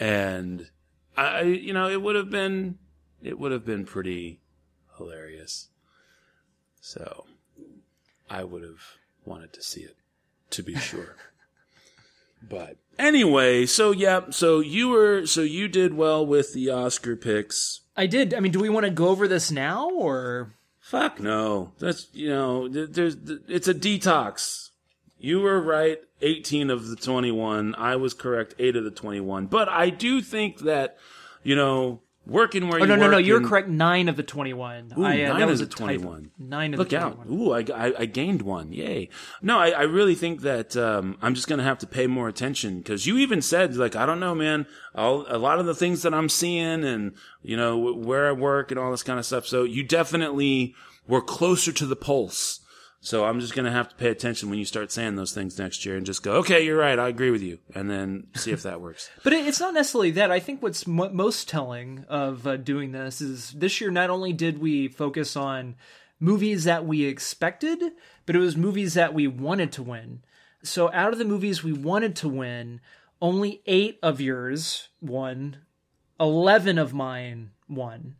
And 0.00 0.70
I, 1.16 1.42
you 1.42 1.72
know, 1.72 1.88
it 1.88 2.02
would 2.02 2.16
have 2.16 2.30
been, 2.30 2.78
it 3.22 3.38
would 3.38 3.52
have 3.52 3.64
been 3.64 3.84
pretty 3.84 4.40
hilarious. 4.98 5.68
So 6.80 7.26
I 8.28 8.44
would 8.44 8.62
have 8.62 8.98
wanted 9.24 9.52
to 9.54 9.62
see 9.62 9.80
it, 9.80 9.96
to 10.56 10.62
be 10.62 10.76
sure. 10.76 11.16
but 12.48 12.76
anyway, 12.98 13.66
so 13.66 13.92
yeah, 13.92 14.30
so 14.30 14.60
you 14.60 14.88
were, 14.88 15.26
so 15.26 15.42
you 15.42 15.68
did 15.68 15.94
well 15.94 16.26
with 16.26 16.52
the 16.52 16.70
Oscar 16.70 17.16
picks. 17.16 17.80
I 17.96 18.06
did. 18.06 18.34
I 18.34 18.40
mean, 18.40 18.52
do 18.52 18.60
we 18.60 18.68
want 18.68 18.84
to 18.84 18.90
go 18.90 19.08
over 19.08 19.26
this 19.26 19.50
now 19.50 19.88
or? 19.90 20.52
Fuck 20.80 21.18
no. 21.18 21.72
That's, 21.78 22.08
you 22.12 22.28
know, 22.28 22.68
there's, 22.68 23.16
it's 23.48 23.68
a 23.68 23.74
detox. 23.74 24.70
You 25.18 25.40
were 25.40 25.60
right, 25.60 25.98
18 26.20 26.70
of 26.70 26.88
the 26.88 26.96
21. 26.96 27.74
I 27.76 27.96
was 27.96 28.14
correct, 28.14 28.54
8 28.58 28.76
of 28.76 28.84
the 28.84 28.90
21. 28.90 29.46
But 29.46 29.68
I 29.68 29.90
do 29.90 30.20
think 30.20 30.60
that, 30.60 30.98
you 31.42 31.56
know, 31.56 32.02
working 32.26 32.68
where 32.68 32.80
Oh 32.80 32.82
you 32.82 32.88
no 32.88 32.96
no 32.96 33.10
no! 33.10 33.18
You're 33.18 33.40
in- 33.40 33.48
correct. 33.48 33.68
Nine 33.68 34.08
of 34.08 34.16
the 34.16 34.22
twenty-one. 34.22 34.92
Ooh, 34.98 35.04
I, 35.04 35.22
uh, 35.22 35.38
nine 35.38 35.48
of 35.48 35.58
the. 35.58 35.66
21. 35.66 36.30
Nine 36.38 36.74
of 36.74 36.78
Look 36.78 36.88
the 36.90 37.00
out. 37.00 37.26
Ooh, 37.30 37.52
I, 37.52 37.60
I, 37.74 37.92
I 38.00 38.04
gained 38.06 38.42
one. 38.42 38.72
Yay. 38.72 39.08
No, 39.42 39.58
I, 39.58 39.70
I 39.70 39.82
really 39.82 40.14
think 40.14 40.40
that 40.42 40.76
um, 40.76 41.16
I'm 41.22 41.34
just 41.34 41.48
going 41.48 41.58
to 41.58 41.64
have 41.64 41.78
to 41.78 41.86
pay 41.86 42.06
more 42.06 42.28
attention 42.28 42.78
because 42.78 43.06
you 43.06 43.18
even 43.18 43.42
said, 43.42 43.76
like, 43.76 43.94
I 43.96 44.06
don't 44.06 44.20
know, 44.20 44.34
man, 44.34 44.66
all, 44.94 45.24
a 45.28 45.38
lot 45.38 45.58
of 45.58 45.66
the 45.66 45.74
things 45.74 46.02
that 46.02 46.14
I'm 46.14 46.28
seeing 46.28 46.84
and, 46.84 47.12
you 47.42 47.56
know, 47.56 47.78
wh- 47.92 47.98
where 48.06 48.28
I 48.28 48.32
work 48.32 48.70
and 48.70 48.80
all 48.80 48.90
this 48.90 49.02
kind 49.02 49.18
of 49.18 49.26
stuff. 49.26 49.46
So 49.46 49.64
you 49.64 49.82
definitely 49.82 50.74
were 51.06 51.22
closer 51.22 51.72
to 51.72 51.86
the 51.86 51.96
pulse. 51.96 52.60
So 53.06 53.24
I'm 53.24 53.38
just 53.38 53.54
going 53.54 53.66
to 53.66 53.70
have 53.70 53.88
to 53.90 53.94
pay 53.94 54.08
attention 54.08 54.50
when 54.50 54.58
you 54.58 54.64
start 54.64 54.90
saying 54.90 55.14
those 55.14 55.30
things 55.30 55.56
next 55.60 55.86
year 55.86 55.96
and 55.96 56.04
just 56.04 56.24
go, 56.24 56.38
okay, 56.38 56.64
you're 56.64 56.76
right. 56.76 56.98
I 56.98 57.06
agree 57.06 57.30
with 57.30 57.40
you. 57.40 57.60
And 57.72 57.88
then 57.88 58.26
see 58.34 58.50
if 58.50 58.64
that 58.64 58.80
works. 58.80 59.08
But 59.22 59.32
it's 59.32 59.60
not 59.60 59.74
necessarily 59.74 60.10
that. 60.12 60.32
I 60.32 60.40
think 60.40 60.60
what's 60.60 60.88
mo 60.88 61.08
most 61.10 61.48
telling 61.48 62.04
of 62.08 62.48
uh, 62.48 62.56
doing 62.56 62.90
this 62.90 63.20
is 63.20 63.52
this 63.52 63.80
year. 63.80 63.92
Not 63.92 64.10
only 64.10 64.32
did 64.32 64.58
we 64.58 64.88
focus 64.88 65.36
on 65.36 65.76
movies 66.18 66.64
that 66.64 66.84
we 66.84 67.04
expected, 67.04 67.80
but 68.26 68.34
it 68.34 68.40
was 68.40 68.56
movies 68.56 68.94
that 68.94 69.14
we 69.14 69.28
wanted 69.28 69.70
to 69.72 69.84
win. 69.84 70.24
So 70.64 70.90
out 70.92 71.12
of 71.12 71.20
the 71.20 71.24
movies 71.24 71.62
we 71.62 71.72
wanted 71.72 72.16
to 72.16 72.28
win, 72.28 72.80
only 73.22 73.62
eight 73.66 74.00
of 74.02 74.20
yours 74.20 74.88
won, 75.00 75.58
eleven 76.18 76.76
of 76.76 76.92
mine 76.92 77.52
won. 77.68 78.16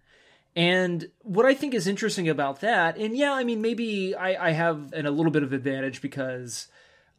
And 0.56 1.10
what 1.20 1.44
I 1.44 1.52
think 1.52 1.74
is 1.74 1.86
interesting 1.86 2.30
about 2.30 2.60
that, 2.62 2.96
and 2.96 3.14
yeah, 3.14 3.34
I 3.34 3.44
mean, 3.44 3.60
maybe 3.60 4.14
I, 4.14 4.48
I 4.48 4.50
have 4.52 4.94
an, 4.94 5.04
a 5.04 5.10
little 5.10 5.30
bit 5.30 5.42
of 5.42 5.52
advantage 5.52 6.00
because 6.00 6.68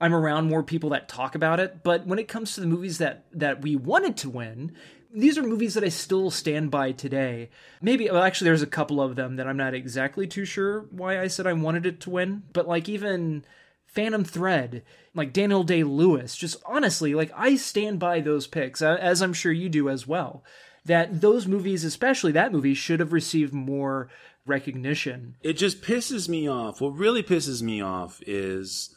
I'm 0.02 0.14
around 0.14 0.50
more 0.50 0.64
people 0.64 0.90
that 0.90 1.08
talk 1.08 1.36
about 1.36 1.60
it. 1.60 1.84
But 1.84 2.08
when 2.08 2.18
it 2.18 2.28
comes 2.28 2.56
to 2.56 2.62
the 2.62 2.68
movies 2.68 2.98
that 2.98 3.26
that 3.34 3.62
we 3.62 3.76
wanted 3.76 4.18
to 4.18 4.30
win, 4.32 4.74
these 5.14 5.38
are 5.38 5.44
movies 5.44 5.76
that 5.76 5.84
I 5.84 5.90
still 5.90 6.32
stand 6.32 6.72
by 6.72 6.92
today. 6.94 7.52
Maybe, 7.80 8.10
well, 8.10 8.24
actually, 8.24 8.46
there's 8.46 8.64
a 8.64 8.68
couple 8.68 9.00
of 9.00 9.16
them 9.16 9.36
that 9.36 9.48
I'm 9.48 9.58
not 9.58 9.76
exactly 9.76 10.26
too 10.26 10.46
sure 10.46 10.88
why 10.90 11.22
I 11.22 11.28
said 11.28 11.46
I 11.46 11.54
wanted 11.54 11.86
it 11.86 12.00
to 12.02 12.10
win. 12.10 12.42
But 12.54 12.68
like 12.68 12.90
even 12.90 13.46
Phantom 13.86 14.24
Thread, 14.24 14.84
like 15.14 15.32
Daniel 15.32 15.64
Day 15.64 15.84
Lewis, 15.84 16.36
just 16.36 16.58
honestly, 16.66 17.14
like 17.14 17.32
I 17.36 17.56
stand 17.56 18.00
by 18.00 18.20
those 18.20 18.48
picks, 18.48 18.82
as 18.82 19.22
I'm 19.22 19.34
sure 19.34 19.52
you 19.52 19.70
do 19.70 19.90
as 19.90 20.08
well. 20.08 20.44
That 20.88 21.22
those 21.22 21.48
movies, 21.48 21.84
especially 21.84 22.32
that 22.34 22.52
movie, 22.52 22.74
should 22.74 23.00
have 23.00 23.14
received 23.14 23.54
more 23.54 24.10
recognition. 24.46 25.36
it 25.44 25.54
just 25.54 25.82
pisses 25.82 26.28
me 26.28 26.48
off. 26.50 26.82
What 26.82 26.96
really 26.96 27.22
pisses 27.22 27.62
me 27.62 27.82
off 27.82 28.22
is 28.26 28.96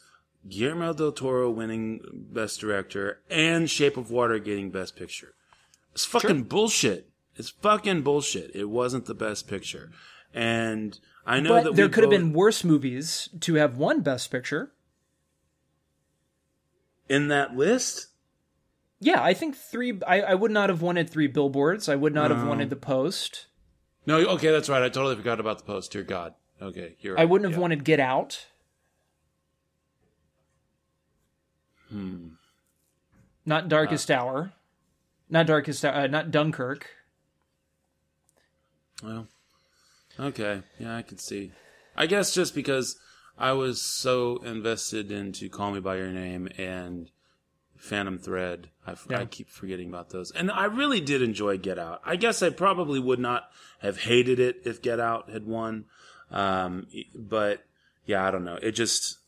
Guillermo 0.49 0.93
del 0.93 1.13
Toro 1.13 1.51
winning 1.51 2.01
Best 2.33 2.61
Director 2.61 3.21
and 3.29 3.69
Shape 3.69 3.97
of 3.97 4.11
Water 4.11 4.39
getting 4.39 4.71
Best 4.71 4.97
Picture. 4.97 5.35
It's 5.93 6.05
fucking 6.05 6.45
bullshit. 6.45 7.11
It's 7.37 7.51
fucking 7.51 8.03
bullshit. 8.03 8.53
It 8.55 8.69
wasn't 8.71 9.07
the 9.07 9.15
Best 9.15 9.49
Picture, 9.49 9.91
and 10.33 10.99
I 11.27 11.41
know 11.41 11.63
that 11.65 11.75
there 11.75 11.89
could 11.89 12.05
have 12.05 12.11
been 12.11 12.33
worse 12.33 12.63
movies 12.63 13.29
to 13.41 13.55
have 13.55 13.77
won 13.77 14.03
Best 14.03 14.31
Picture. 14.31 14.73
in 17.09 17.27
that 17.29 17.57
list. 17.57 18.07
Yeah, 19.00 19.23
I 19.23 19.33
think 19.33 19.57
three. 19.57 19.99
I, 20.07 20.21
I 20.21 20.35
would 20.35 20.50
not 20.50 20.69
have 20.69 20.83
wanted 20.83 21.09
three 21.09 21.26
billboards. 21.26 21.88
I 21.88 21.97
would 21.97 22.14
not 22.14 22.30
have 22.30 22.47
wanted 22.47 22.69
the 22.69 22.76
post. 22.76 23.47
No, 24.04 24.19
okay, 24.19 24.50
that's 24.50 24.69
right. 24.69 24.83
I 24.83 24.90
totally 24.90 25.16
forgot 25.16 25.40
about 25.40 25.59
the 25.59 25.64
post. 25.64 25.92
Dear 25.92 26.02
God. 26.02 26.35
Okay, 26.61 26.97
you're. 27.00 27.19
I 27.19 27.25
wouldn't 27.25 27.50
have 27.50 27.57
yeah. 27.57 27.62
wanted 27.62 27.85
Get 27.85 27.99
Out. 27.99 28.47
Hmm. 31.88 32.28
Not 33.47 33.69
Darkest 33.69 34.11
Hour. 34.11 34.52
Not 35.30 35.47
Darkest 35.47 35.85
Hour. 35.85 35.95
Uh, 35.95 36.07
not 36.07 36.30
Dunkirk. 36.30 36.90
Well, 39.02 39.28
okay, 40.19 40.62
yeah, 40.78 40.97
I 40.97 41.02
can 41.02 41.16
see. 41.16 41.52
I 41.97 42.07
guess 42.07 42.35
just 42.35 42.54
because 42.54 42.99
I 43.38 43.52
was 43.52 43.83
so 43.83 44.37
invested 44.45 45.11
into 45.11 45.49
Call 45.49 45.73
Me 45.73 45.80
by 45.80 45.97
Your 45.97 46.11
Name 46.11 46.49
and 46.59 47.11
Phantom 47.76 48.19
Thread, 48.19 48.69
I, 48.91 48.93
f- 48.93 49.07
I 49.11 49.13
Yeah. 49.21 49.25
keep 49.27 49.49
forgetting 49.49 49.89
about 49.89 50.11
those. 50.11 50.31
And 50.31 50.51
I 50.51 50.65
really 50.67 51.01
did 51.01 51.23
enjoy 51.23 51.59
Get 51.59 51.79
Out. 51.79 52.01
I 52.05 52.17
guess 52.17 52.43
I 52.43 52.51
probably 52.51 52.99
would 52.99 53.19
not 53.19 53.51
have 53.81 53.99
hated 54.03 54.39
it 54.39 54.63
if 54.65 54.83
Get 54.83 55.01
Out 55.01 55.31
had 55.31 55.47
won, 55.47 55.87
um, 56.31 56.87
but 57.15 57.65
yeah, 58.07 58.27
I 58.27 58.31
don't 58.31 58.45
know. 58.45 58.59
It 58.63 58.73
just 58.73 59.19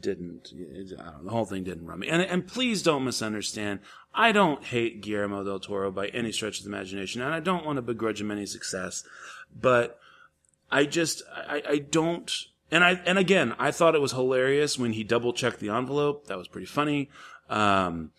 didn't. 0.00 0.52
It, 0.52 0.92
I 0.98 1.04
don't 1.04 1.18
know, 1.18 1.24
the 1.24 1.30
whole 1.30 1.44
thing 1.44 1.64
didn't 1.64 1.86
run 1.86 2.00
me. 2.00 2.08
And 2.08 2.22
and 2.22 2.46
please 2.46 2.82
don't 2.82 3.04
misunderstand. 3.04 3.80
I 4.14 4.32
don't 4.32 4.64
hate 4.64 5.02
Guillermo 5.02 5.44
del 5.44 5.60
Toro 5.60 5.90
by 5.90 6.08
any 6.08 6.32
stretch 6.32 6.58
of 6.58 6.64
the 6.64 6.70
imagination, 6.70 7.20
and 7.22 7.32
I 7.34 7.40
don't 7.40 7.64
want 7.66 7.76
to 7.76 7.82
begrudge 7.82 8.20
him 8.20 8.30
any 8.30 8.46
success. 8.46 9.04
But 9.60 9.98
I 10.70 10.84
just 10.84 11.22
I, 11.34 11.62
I 11.68 11.78
don't. 11.78 12.32
And 12.70 12.82
I 12.82 13.00
and 13.06 13.18
again, 13.18 13.54
I 13.58 13.70
thought 13.70 13.94
it 13.94 14.00
was 14.00 14.12
hilarious 14.12 14.78
when 14.78 14.92
he 14.94 15.04
double 15.04 15.32
checked 15.32 15.60
the 15.60 15.68
envelope. 15.70 16.26
That 16.26 16.38
was 16.38 16.48
pretty 16.48 16.66
funny. 16.66 17.10
Um, 17.48 18.10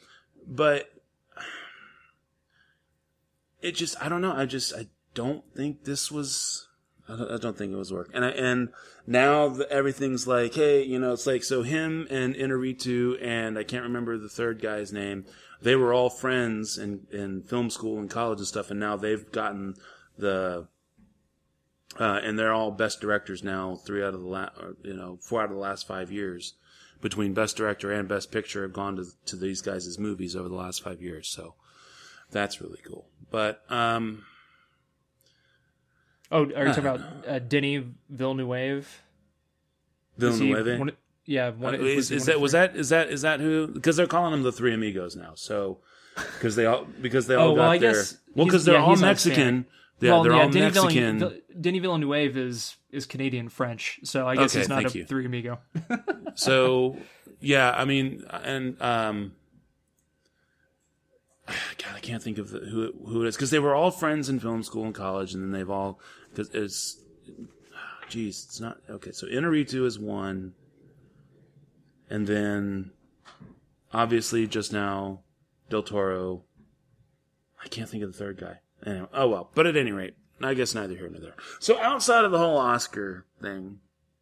but 0.47 0.89
it 3.61 3.75
just 3.75 4.01
I 4.01 4.09
don't 4.09 4.21
know. 4.21 4.33
I 4.33 4.45
just 4.45 4.73
I 4.73 4.87
don't 5.13 5.43
think 5.55 5.83
this 5.83 6.11
was. 6.11 6.63
I 7.09 7.37
don't, 7.37 7.57
think 7.57 7.71
it 7.71 7.77
was 7.77 7.93
work. 7.93 8.09
And 8.13 8.25
I, 8.25 8.31
and 8.31 8.67
now 9.05 9.47
the, 9.47 9.71
everything's 9.71 10.27
like, 10.27 10.55
hey, 10.55 10.83
you 10.83 10.99
know, 10.99 11.13
it's 11.13 11.25
like 11.25 11.41
so 11.41 11.63
him 11.63 12.05
and 12.09 12.35
Iñárritu 12.35 13.17
and 13.21 13.57
I 13.57 13.63
can't 13.63 13.83
remember 13.83 14.17
the 14.17 14.27
third 14.27 14.61
guy's 14.61 14.91
name. 14.91 15.23
They 15.61 15.77
were 15.77 15.93
all 15.93 16.09
friends 16.09 16.77
in 16.77 17.07
in 17.11 17.43
film 17.43 17.69
school 17.69 17.97
and 17.97 18.09
college 18.09 18.39
and 18.39 18.47
stuff, 18.47 18.71
and 18.71 18.79
now 18.79 18.97
they've 18.97 19.31
gotten 19.31 19.75
the. 20.17 20.67
Uh, 21.97 22.19
and 22.21 22.37
they're 22.37 22.53
all 22.53 22.69
best 22.69 22.99
directors 22.99 23.41
now. 23.41 23.77
Three 23.77 24.03
out 24.03 24.13
of 24.13 24.19
the 24.19 24.27
last, 24.27 24.51
you 24.83 24.93
know, 24.93 25.17
four 25.21 25.41
out 25.41 25.49
of 25.49 25.55
the 25.55 25.61
last 25.61 25.87
five 25.87 26.11
years, 26.11 26.55
between 27.01 27.33
best 27.33 27.55
director 27.57 27.91
and 27.91 28.07
best 28.07 28.31
picture, 28.31 28.63
have 28.63 28.73
gone 28.73 28.95
to 28.97 29.05
to 29.25 29.35
these 29.35 29.61
guys' 29.61 29.97
movies 29.99 30.35
over 30.35 30.49
the 30.49 30.55
last 30.55 30.83
five 30.83 31.01
years. 31.01 31.27
So 31.29 31.55
that's 32.31 32.59
really 32.61 32.79
cool. 32.85 33.07
But 33.31 33.63
um, 33.69 34.23
Oh, 36.31 36.43
are 36.43 36.67
you 36.67 36.73
talking 36.73 36.85
about 36.85 37.01
uh, 37.27 37.39
Denis 37.39 37.85
Villeneuve? 38.09 39.01
Villeneuve. 40.17 40.79
one 40.79 40.91
yeah, 41.25 41.49
one, 41.49 41.75
Uh, 41.75 41.79
is, 41.79 42.09
is 42.11 42.25
that 42.25 42.39
was 42.39 42.53
that 42.53 42.75
is 42.75 42.89
that 42.89 43.09
is 43.09 43.21
that 43.21 43.39
who? 43.39 43.67
Because 43.67 43.97
they're 43.97 44.07
calling 44.07 44.31
them 44.31 44.43
the 44.43 44.51
Three 44.51 44.73
Amigos 44.73 45.15
now. 45.15 45.33
So 45.35 45.79
because 46.15 46.55
they 46.55 46.65
all 46.65 46.85
because 47.01 47.27
they 47.27 47.35
all 47.35 47.49
Oh, 47.51 47.55
got 47.55 47.69
well, 47.69 47.79
their 47.79 48.03
well 48.35 48.45
because 48.45 48.65
they're 48.65 48.75
yeah, 48.75 48.83
all 48.83 48.95
Mexican. 48.95 49.65
Yeah, 49.99 50.11
well, 50.11 50.23
they're 50.23 50.33
yeah, 50.33 50.41
all 50.43 50.49
Denis 50.49 50.75
Mexican. 50.75 51.19
Villeneuve, 51.19 51.41
Denis 51.59 51.81
Villeneuve 51.81 52.37
is 52.37 52.75
is 52.91 53.05
Canadian 53.05 53.49
French, 53.49 53.99
so 54.03 54.27
I 54.27 54.35
guess 54.35 54.51
Okay, 54.51 54.59
he's 54.59 54.69
not 54.69 54.83
thank 54.83 54.95
a 54.95 54.97
you. 54.99 55.05
three 55.05 55.25
amigo. 55.25 55.59
so 56.35 56.97
yeah, 57.39 57.71
I 57.71 57.85
mean, 57.85 58.23
and 58.29 58.79
um, 58.81 59.33
God, 61.47 61.95
I 61.95 61.99
can't 61.99 62.21
think 62.21 62.37
of 62.37 62.49
the, 62.51 62.59
who 62.59 62.83
it, 62.83 62.95
who 63.07 63.23
it 63.25 63.27
is 63.27 63.35
because 63.35 63.49
they 63.49 63.59
were 63.59 63.73
all 63.73 63.89
friends 63.91 64.29
in 64.29 64.39
film 64.39 64.61
school 64.63 64.85
and 64.85 64.93
college, 64.93 65.33
and 65.33 65.41
then 65.43 65.51
they've 65.51 65.69
all 65.69 65.99
because 66.29 66.49
it's 66.53 67.01
geez, 68.09 68.45
it's 68.45 68.59
not 68.59 68.77
okay. 68.89 69.11
So 69.11 69.25
Iñárritu 69.25 69.83
is 69.85 69.97
one, 69.97 70.53
and 72.09 72.27
then 72.27 72.91
obviously 73.93 74.45
just 74.45 74.71
now 74.71 75.21
Del 75.69 75.81
Toro. 75.81 76.43
I 77.63 77.67
can't 77.67 77.89
think 77.89 78.03
of 78.03 78.11
the 78.11 78.17
third 78.17 78.37
guy. 78.37 78.59
Anyway, 78.87 79.07
oh 79.13 79.27
well. 79.27 79.49
But 79.53 79.67
at 79.67 79.75
any 79.75 79.91
rate, 79.91 80.15
I 80.41 80.53
guess 80.53 80.73
neither 80.73 80.95
here 80.95 81.09
nor 81.09 81.19
there. 81.19 81.35
So 81.59 81.77
outside 81.79 82.23
of 82.23 82.31
the 82.31 82.37
whole 82.37 82.57
Oscar 82.57 83.25
thing, 83.41 83.79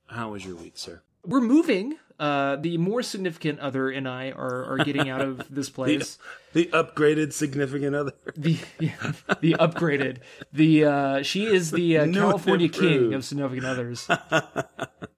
how 0.07 0.31
was 0.31 0.43
your 0.43 0.55
week, 0.55 0.73
sir? 0.75 1.01
We're 1.23 1.41
moving. 1.41 1.97
Uh, 2.17 2.55
the 2.55 2.77
more 2.77 3.03
significant 3.03 3.59
other 3.59 3.89
and 3.89 4.07
I 4.07 4.31
are, 4.31 4.73
are 4.73 4.77
getting 4.77 5.09
out 5.09 5.19
of 5.19 5.45
this 5.53 5.69
place. 5.69 6.17
The 6.53 6.67
upgraded 6.67 7.33
significant 7.33 7.95
other. 7.95 8.13
the 8.35 8.57
yeah, 8.79 9.11
the 9.41 9.53
upgraded 9.59 10.19
the 10.53 10.85
uh 10.85 11.21
she 11.23 11.45
is 11.45 11.71
the 11.71 11.97
uh, 11.99 12.07
California 12.13 12.69
king 12.69 13.13
of 13.13 13.25
significant 13.25 13.65
others. 13.65 14.07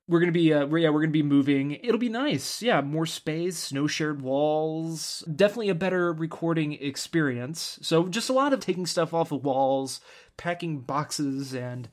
We're 0.07 0.19
gonna 0.19 0.31
be 0.31 0.53
uh 0.53 0.65
yeah 0.67 0.89
we're 0.89 1.01
gonna 1.01 1.11
be 1.11 1.23
moving. 1.23 1.71
It'll 1.71 1.97
be 1.97 2.09
nice. 2.09 2.61
Yeah, 2.61 2.81
more 2.81 3.05
space, 3.05 3.71
no 3.73 3.87
shared 3.87 4.21
walls. 4.21 5.23
Definitely 5.33 5.69
a 5.69 5.75
better 5.75 6.13
recording 6.13 6.73
experience. 6.73 7.79
So 7.81 8.07
just 8.07 8.29
a 8.29 8.33
lot 8.33 8.53
of 8.53 8.59
taking 8.59 8.85
stuff 8.85 9.13
off 9.13 9.31
of 9.31 9.43
walls, 9.43 9.99
packing 10.37 10.79
boxes, 10.79 11.53
and 11.53 11.89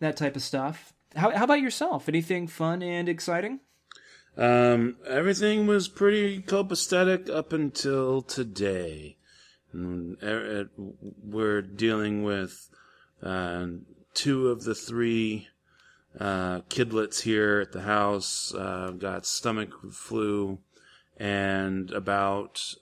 that 0.00 0.16
type 0.16 0.36
of 0.36 0.42
stuff. 0.42 0.92
How 1.14 1.30
how 1.36 1.44
about 1.44 1.60
yourself? 1.60 2.08
Anything 2.08 2.46
fun 2.46 2.82
and 2.82 3.08
exciting? 3.08 3.60
Um, 4.36 4.96
everything 5.06 5.66
was 5.66 5.88
pretty 5.88 6.40
copacetic 6.40 7.28
up 7.28 7.52
until 7.52 8.22
today. 8.22 9.16
We're 9.72 11.62
dealing 11.62 12.22
with 12.22 12.70
uh, 13.22 13.66
two 14.14 14.48
of 14.48 14.64
the 14.64 14.74
three 14.74 15.48
uh, 16.18 16.60
kidlets 16.62 17.22
here 17.22 17.60
at 17.60 17.72
the 17.72 17.82
house. 17.82 18.54
Uh, 18.54 18.92
got 18.92 19.26
stomach 19.26 19.70
flu, 19.92 20.58
and 21.16 21.90
about 21.92 22.74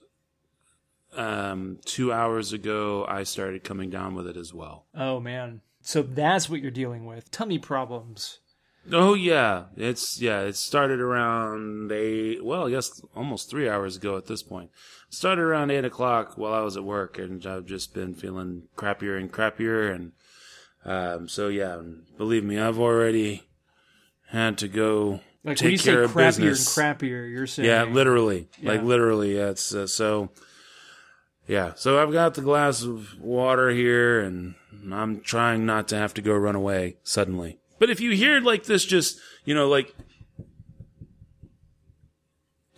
um, 1.15 1.79
two 1.85 2.11
hours 2.11 2.53
ago, 2.53 3.05
I 3.07 3.23
started 3.23 3.63
coming 3.63 3.89
down 3.89 4.15
with 4.15 4.27
it 4.27 4.37
as 4.37 4.53
well. 4.53 4.85
Oh 4.95 5.19
man. 5.19 5.61
So 5.81 6.01
that's 6.01 6.49
what 6.49 6.61
you're 6.61 6.71
dealing 6.71 7.05
with. 7.05 7.31
Tummy 7.31 7.57
problems. 7.57 8.39
Oh 8.91 9.13
yeah, 9.13 9.65
it's 9.75 10.21
yeah. 10.21 10.41
It 10.41 10.55
started 10.55 10.99
around 10.99 11.91
eight. 11.91 12.43
Well, 12.43 12.67
I 12.67 12.71
guess 12.71 13.01
almost 13.15 13.49
three 13.49 13.69
hours 13.69 13.97
ago 13.97 14.17
at 14.17 14.25
this 14.25 14.41
point. 14.41 14.71
It 15.07 15.13
started 15.13 15.41
around 15.41 15.71
eight 15.71 15.85
o'clock 15.85 16.37
while 16.37 16.53
I 16.53 16.61
was 16.61 16.77
at 16.77 16.83
work, 16.83 17.19
and 17.19 17.45
I've 17.45 17.65
just 17.65 17.93
been 17.93 18.15
feeling 18.15 18.63
crappier 18.75 19.19
and 19.19 19.31
crappier. 19.31 19.93
And 19.93 20.13
um, 20.85 21.27
so 21.27 21.47
yeah, 21.47 21.81
believe 22.17 22.43
me, 22.43 22.59
I've 22.59 22.79
already 22.79 23.43
had 24.27 24.57
to 24.59 24.67
go 24.67 25.21
Like 25.43 25.57
take 25.57 25.65
when 25.65 25.71
you 25.73 25.77
say 25.77 25.91
care 25.91 26.03
of 26.03 26.11
crappier 26.11 26.25
business. 26.27 26.77
and 26.77 26.99
crappier, 26.99 27.29
you're 27.31 27.47
saying 27.47 27.67
Yeah, 27.67 27.83
literally, 27.83 28.47
like 28.63 28.81
Yeah. 28.81 28.85
literally. 28.87 29.35
Yeah, 29.37 29.49
it's 29.49 29.73
uh, 29.73 29.87
so. 29.87 30.29
Yeah, 31.47 31.73
so 31.75 31.99
I've 31.99 32.11
got 32.11 32.35
the 32.35 32.41
glass 32.43 32.83
of 32.83 33.19
water 33.19 33.71
here, 33.71 34.19
and 34.21 34.53
I'm 34.91 35.19
trying 35.21 35.65
not 35.65 35.87
to 35.87 35.95
have 35.97 36.13
to 36.13 36.21
go 36.21 36.33
run 36.35 36.53
away 36.55 36.97
suddenly. 37.01 37.57
But 37.79 37.89
if 37.89 37.99
you 37.99 38.11
hear 38.11 38.39
like 38.39 38.65
this, 38.65 38.85
just 38.85 39.19
you 39.45 39.55
know, 39.55 39.67
like, 39.67 39.95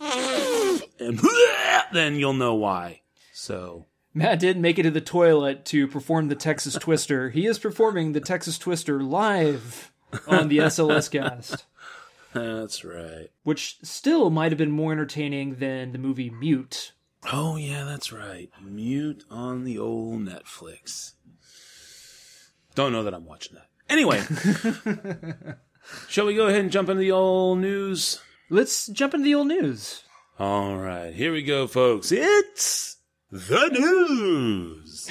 and 0.00 1.20
then 1.92 2.16
you'll 2.16 2.32
know 2.32 2.54
why. 2.54 3.02
So 3.34 3.86
Matt 4.14 4.40
didn't 4.40 4.62
make 4.62 4.78
it 4.78 4.82
to 4.82 4.90
the 4.90 5.00
toilet 5.00 5.64
to 5.66 5.88
perform 5.88 6.28
the 6.28 6.34
Texas 6.34 6.74
Twister. 6.74 7.30
He 7.30 7.46
is 7.46 7.58
performing 7.58 8.12
the 8.12 8.20
Texas 8.20 8.58
Twister 8.58 9.02
live 9.02 9.90
on 10.26 10.48
the 10.48 10.58
SLS 10.58 11.10
cast, 11.10 11.64
that's 12.34 12.84
right. 12.84 13.28
which 13.42 13.78
still 13.82 14.28
might 14.30 14.52
have 14.52 14.58
been 14.58 14.70
more 14.70 14.92
entertaining 14.92 15.56
than 15.56 15.92
the 15.92 15.98
movie 15.98 16.28
Mute. 16.30 16.92
Oh 17.32 17.56
yeah, 17.56 17.84
that's 17.84 18.12
right. 18.12 18.50
Mute 18.60 19.24
on 19.30 19.64
the 19.64 19.78
old 19.78 20.20
Netflix. 20.20 21.12
Don't 22.74 22.92
know 22.92 23.04
that 23.04 23.14
I'm 23.14 23.24
watching 23.26 23.54
that. 23.56 23.68
Anyway, 23.88 24.22
shall 26.08 26.26
we 26.26 26.34
go 26.34 26.46
ahead 26.46 26.60
and 26.60 26.72
jump 26.72 26.88
into 26.88 27.00
the 27.00 27.12
old 27.12 27.58
news? 27.58 28.20
Let's 28.50 28.86
jump 28.88 29.14
into 29.14 29.24
the 29.24 29.34
old 29.34 29.48
news. 29.48 30.02
All 30.38 30.76
right, 30.76 31.14
here 31.14 31.32
we 31.32 31.42
go, 31.42 31.66
folks. 31.66 32.10
It's 32.10 32.96
the 33.32 33.68
news. 33.68 35.08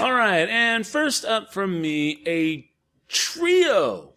All 0.00 0.12
right, 0.14 0.48
and 0.48 0.86
first 0.86 1.26
up 1.26 1.52
from 1.52 1.82
me, 1.82 2.22
a 2.26 2.70
trio. 3.08 4.14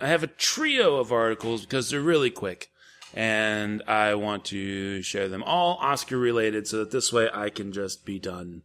I 0.00 0.08
have 0.08 0.24
a 0.24 0.26
trio 0.26 0.96
of 0.96 1.12
articles 1.12 1.60
because 1.60 1.90
they're 1.90 2.00
really 2.00 2.30
quick. 2.30 2.72
And 3.16 3.82
I 3.88 4.14
want 4.14 4.44
to 4.46 5.00
share 5.00 5.26
them 5.26 5.42
all 5.42 5.78
Oscar 5.80 6.18
related 6.18 6.68
so 6.68 6.78
that 6.78 6.90
this 6.90 7.12
way 7.12 7.30
I 7.32 7.48
can 7.48 7.72
just 7.72 8.04
be 8.04 8.18
done 8.18 8.62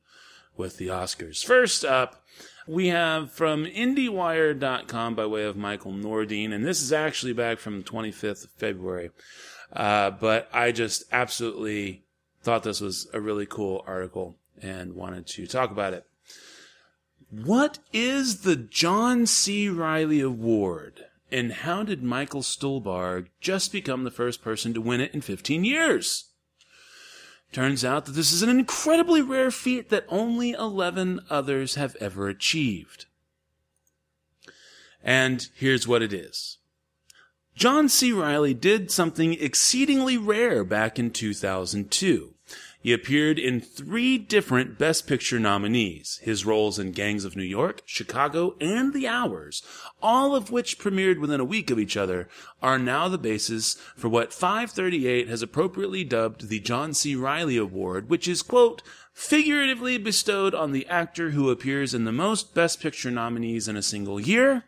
with 0.57 0.75
the 0.77 0.87
Oscars. 0.87 1.43
First 1.43 1.85
up, 1.85 2.21
we 2.67 2.87
have 2.87 3.31
from 3.31 3.65
IndieWire.com 3.65 5.15
by 5.15 5.25
way 5.25 5.45
of 5.45 5.55
Michael 5.55 5.93
Nordine, 5.93 6.53
and 6.53 6.65
this 6.65 6.81
is 6.81 6.91
actually 6.91 7.33
back 7.33 7.59
from 7.59 7.81
the 7.81 7.89
25th 7.89 8.43
of 8.43 8.51
February. 8.51 9.11
Uh, 9.73 10.11
but 10.11 10.49
I 10.53 10.73
just 10.73 11.05
absolutely 11.13 12.03
thought 12.43 12.63
this 12.63 12.81
was 12.81 13.07
a 13.13 13.21
really 13.21 13.45
cool 13.45 13.83
article 13.87 14.35
and 14.61 14.93
wanted 14.93 15.27
to 15.27 15.47
talk 15.47 15.71
about 15.71 15.93
it. 15.93 16.05
What 17.29 17.79
is 17.93 18.41
the 18.41 18.57
John 18.57 19.25
C. 19.25 19.69
Reilly 19.69 20.19
Award? 20.19 21.05
And 21.31 21.53
how 21.53 21.83
did 21.83 22.03
Michael 22.03 22.41
Stuhlbarg 22.41 23.27
just 23.39 23.71
become 23.71 24.03
the 24.03 24.11
first 24.11 24.41
person 24.41 24.73
to 24.73 24.81
win 24.81 24.99
it 24.99 25.13
in 25.13 25.21
15 25.21 25.63
years? 25.63 26.25
Turns 27.51 27.83
out 27.83 28.05
that 28.05 28.13
this 28.13 28.31
is 28.31 28.41
an 28.41 28.49
incredibly 28.49 29.21
rare 29.21 29.51
feat 29.51 29.89
that 29.89 30.05
only 30.09 30.51
11 30.51 31.21
others 31.29 31.75
have 31.75 31.95
ever 31.97 32.27
achieved. 32.27 33.05
And 35.03 35.47
here's 35.55 35.87
what 35.87 36.01
it 36.01 36.13
is. 36.13 36.57
John 37.55 37.89
C. 37.89 38.11
Reilly 38.11 38.53
did 38.53 38.91
something 38.91 39.33
exceedingly 39.33 40.17
rare 40.17 40.63
back 40.63 40.97
in 40.97 41.11
2002. 41.11 42.33
He 42.81 42.93
appeared 42.93 43.37
in 43.37 43.61
three 43.61 44.17
different 44.17 44.79
Best 44.79 45.05
Picture 45.05 45.39
nominees, 45.39 46.19
his 46.23 46.47
roles 46.47 46.79
in 46.79 46.93
Gangs 46.93 47.25
of 47.25 47.35
New 47.35 47.43
York, 47.43 47.83
Chicago, 47.85 48.55
and 48.59 48.91
The 48.91 49.07
Hours, 49.07 49.61
all 50.01 50.35
of 50.35 50.49
which 50.49 50.79
premiered 50.79 51.19
within 51.19 51.39
a 51.39 51.45
week 51.45 51.69
of 51.69 51.77
each 51.77 51.95
other, 51.95 52.27
are 52.59 52.79
now 52.79 53.07
the 53.07 53.19
basis 53.19 53.75
for 53.95 54.09
what 54.09 54.33
538 54.33 55.27
has 55.27 55.43
appropriately 55.43 56.03
dubbed 56.03 56.49
the 56.49 56.59
John 56.59 56.95
C. 56.95 57.15
Reilly 57.15 57.57
Award, 57.57 58.09
which 58.09 58.27
is, 58.27 58.41
quote, 58.41 58.81
figuratively 59.13 59.99
bestowed 59.99 60.55
on 60.55 60.71
the 60.71 60.87
actor 60.87 61.29
who 61.31 61.51
appears 61.51 61.93
in 61.93 62.05
the 62.05 62.11
most 62.11 62.55
Best 62.55 62.81
Picture 62.81 63.11
nominees 63.11 63.67
in 63.67 63.77
a 63.77 63.83
single 63.83 64.19
year, 64.19 64.63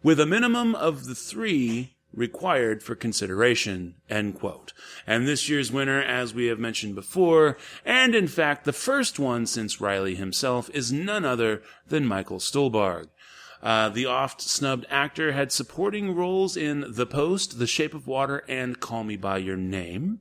with 0.00 0.20
a 0.20 0.26
minimum 0.26 0.76
of 0.76 1.06
the 1.06 1.14
three 1.16 1.96
required 2.12 2.82
for 2.82 2.94
consideration, 2.94 3.94
end 4.08 4.38
quote. 4.38 4.72
And 5.06 5.26
this 5.26 5.48
year's 5.48 5.70
winner, 5.72 6.00
as 6.00 6.34
we 6.34 6.46
have 6.46 6.58
mentioned 6.58 6.94
before, 6.94 7.56
and 7.84 8.14
in 8.14 8.28
fact 8.28 8.64
the 8.64 8.72
first 8.72 9.18
one 9.18 9.46
since 9.46 9.80
Reilly 9.80 10.14
himself, 10.14 10.70
is 10.72 10.92
none 10.92 11.24
other 11.24 11.62
than 11.88 12.06
Michael 12.06 12.38
Stuhlbarg. 12.38 13.08
Uh, 13.60 13.88
the 13.88 14.06
oft 14.06 14.40
snubbed 14.40 14.86
actor 14.88 15.32
had 15.32 15.50
supporting 15.50 16.14
roles 16.14 16.56
in 16.56 16.84
The 16.88 17.06
Post, 17.06 17.58
The 17.58 17.66
Shape 17.66 17.92
of 17.92 18.06
Water, 18.06 18.44
and 18.48 18.78
Call 18.78 19.02
Me 19.02 19.16
By 19.16 19.38
Your 19.38 19.56
Name. 19.56 20.20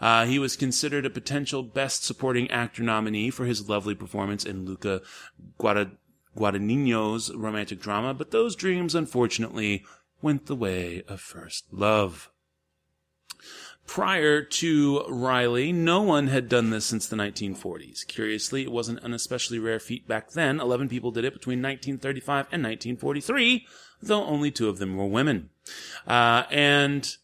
Uh, 0.00 0.26
he 0.26 0.38
was 0.38 0.56
considered 0.56 1.06
a 1.06 1.10
potential 1.10 1.62
Best 1.62 2.04
Supporting 2.04 2.50
Actor 2.50 2.82
nominee 2.82 3.30
for 3.30 3.44
his 3.44 3.68
lovely 3.68 3.94
performance 3.94 4.44
in 4.44 4.64
Luca 4.64 5.00
Guada- 5.60 5.92
Guadagnino's 6.36 7.32
romantic 7.32 7.80
drama, 7.80 8.14
but 8.14 8.32
those 8.32 8.56
dreams, 8.56 8.96
unfortunately, 8.96 9.84
went 10.22 10.46
the 10.46 10.56
way 10.56 11.02
of 11.08 11.20
first 11.20 11.66
love. 11.72 12.30
Prior 13.86 14.42
to 14.42 15.04
Reilly, 15.08 15.72
no 15.72 16.02
one 16.02 16.28
had 16.28 16.48
done 16.48 16.70
this 16.70 16.86
since 16.86 17.08
the 17.08 17.16
1940s. 17.16 18.06
Curiously, 18.06 18.62
it 18.62 18.70
wasn't 18.70 19.02
an 19.02 19.12
especially 19.12 19.58
rare 19.58 19.80
feat 19.80 20.06
back 20.06 20.30
then. 20.30 20.60
11 20.60 20.88
people 20.88 21.10
did 21.10 21.24
it 21.24 21.32
between 21.32 21.60
1935 21.60 22.46
and 22.52 22.62
1943, 22.62 23.66
though 24.00 24.24
only 24.24 24.50
two 24.50 24.68
of 24.68 24.78
them 24.78 24.96
were 24.96 25.06
women. 25.06 25.50
Uh, 26.06 26.44
and 26.50 27.16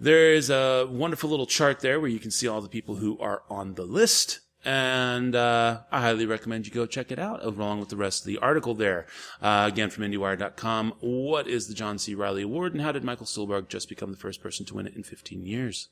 there 0.00 0.32
is 0.32 0.48
a 0.48 0.88
wonderful 0.90 1.28
little 1.28 1.46
chart 1.46 1.80
there 1.80 2.00
where 2.00 2.10
you 2.10 2.18
can 2.18 2.30
see 2.30 2.48
all 2.48 2.60
the 2.60 2.68
people 2.68 2.96
who 2.96 3.18
are 3.18 3.42
on 3.50 3.74
the 3.74 3.84
list. 3.84 4.40
And 4.68 5.34
uh, 5.34 5.80
I 5.90 6.02
highly 6.02 6.26
recommend 6.26 6.66
you 6.66 6.72
go 6.74 6.84
check 6.84 7.10
it 7.10 7.18
out 7.18 7.42
along 7.42 7.80
with 7.80 7.88
the 7.88 7.96
rest 7.96 8.20
of 8.20 8.26
the 8.26 8.36
article 8.36 8.74
there. 8.74 9.06
Uh, 9.40 9.64
again, 9.66 9.88
from 9.88 10.04
IndieWire.com. 10.04 10.92
What 11.00 11.48
is 11.48 11.68
the 11.68 11.74
John 11.74 11.98
C. 11.98 12.14
Reilly 12.14 12.42
Award, 12.42 12.74
and 12.74 12.82
how 12.82 12.92
did 12.92 13.02
Michael 13.02 13.24
Stuhlbarg 13.24 13.68
just 13.68 13.88
become 13.88 14.10
the 14.10 14.18
first 14.18 14.42
person 14.42 14.66
to 14.66 14.74
win 14.74 14.86
it 14.86 14.94
in 14.94 15.04
15 15.04 15.46
years? 15.46 15.88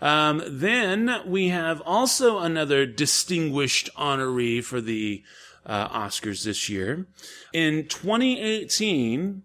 Um, 0.00 0.42
then 0.44 1.20
we 1.24 1.50
have 1.50 1.80
also 1.82 2.40
another 2.40 2.84
distinguished 2.84 3.90
honoree 3.96 4.64
for 4.64 4.80
the 4.80 5.22
uh, 5.64 5.88
Oscars 5.90 6.42
this 6.42 6.68
year. 6.68 7.06
In 7.52 7.86
2018, 7.86 9.44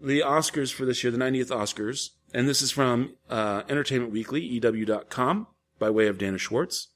the 0.00 0.18
Oscars 0.18 0.74
for 0.74 0.84
this 0.84 1.04
year, 1.04 1.12
the 1.12 1.18
90th 1.18 1.50
Oscars, 1.50 2.10
and 2.34 2.48
this 2.48 2.60
is 2.60 2.72
from 2.72 3.14
uh, 3.30 3.62
Entertainment 3.68 4.10
Weekly, 4.10 4.40
EW.com, 4.40 5.46
by 5.78 5.90
way 5.90 6.08
of 6.08 6.18
Dana 6.18 6.38
Schwartz. 6.38 6.88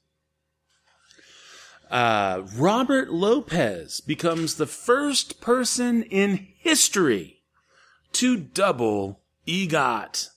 Uh, 1.91 2.43
Robert 2.55 3.11
Lopez 3.11 3.99
becomes 3.99 4.55
the 4.55 4.65
first 4.65 5.41
person 5.41 6.03
in 6.03 6.47
history 6.57 7.41
to 8.13 8.37
double 8.37 9.19
EGOT. 9.45 10.29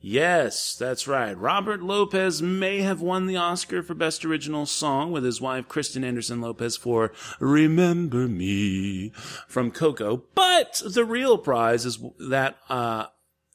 Yes, 0.00 0.76
that's 0.76 1.06
right. 1.06 1.36
Robert 1.36 1.82
Lopez 1.82 2.40
may 2.40 2.80
have 2.80 3.02
won 3.02 3.26
the 3.26 3.36
Oscar 3.36 3.82
for 3.82 3.94
Best 3.94 4.24
Original 4.24 4.64
Song 4.64 5.12
with 5.12 5.24
his 5.24 5.42
wife 5.42 5.68
Kristen 5.68 6.04
Anderson 6.04 6.40
Lopez 6.40 6.76
for 6.76 7.12
Remember 7.38 8.26
Me 8.26 9.12
from 9.46 9.70
Coco, 9.70 10.24
but 10.34 10.82
the 10.86 11.04
real 11.04 11.36
prize 11.36 11.84
is 11.84 11.98
that 12.18 12.56
uh, 12.70 13.06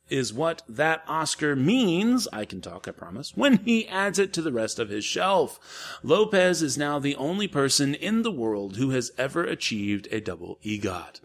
is 0.10 0.34
what 0.34 0.63
that 0.67 1.04
Oscar 1.08 1.56
means, 1.56 2.28
I 2.34 2.45
can 2.45 2.62
talk, 2.62 2.88
I 2.88 2.91
promise, 2.91 3.36
when 3.36 3.58
he 3.60 3.88
adds 3.88 4.19
it 4.19 4.34
to 4.34 4.41
the 4.41 4.52
rest 4.52 4.80
of 4.80 4.89
his 4.89 5.06
shelf. 5.06 5.60
Lopez 6.04 6.62
is 6.62 6.78
now 6.78 7.00
the 7.00 7.15
only 7.15 7.48
person 7.48 7.93
in 7.95 8.24
the 8.24 8.32
world 8.32 8.78
who 8.78 8.91
has 8.91 9.12
ever 9.17 9.43
achieved 9.43 10.08
a 10.12 10.19
double 10.19 10.60
EGOT. 10.63 11.19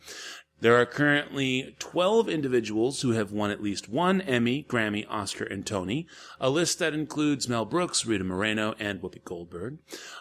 There 0.61 0.81
are 0.81 0.87
currently 0.87 1.77
12 1.79 2.29
individuals 2.29 3.03
who 3.03 3.11
have 3.11 3.33
won 3.33 3.51
at 3.51 3.62
least 3.62 3.88
one 3.88 4.21
Emmy, 4.23 4.64
Grammy, 4.69 5.05
Oscar, 5.11 5.45
and 5.45 5.67
Tony, 5.67 6.07
a 6.40 6.49
list 6.49 6.79
that 6.79 6.95
includes 6.95 7.49
Mel 7.49 7.64
Brooks, 7.64 8.07
Rita 8.07 8.25
Moreno, 8.25 8.75
and 8.79 9.03
Whoopi 9.03 9.23
Goldberg. 9.25 9.79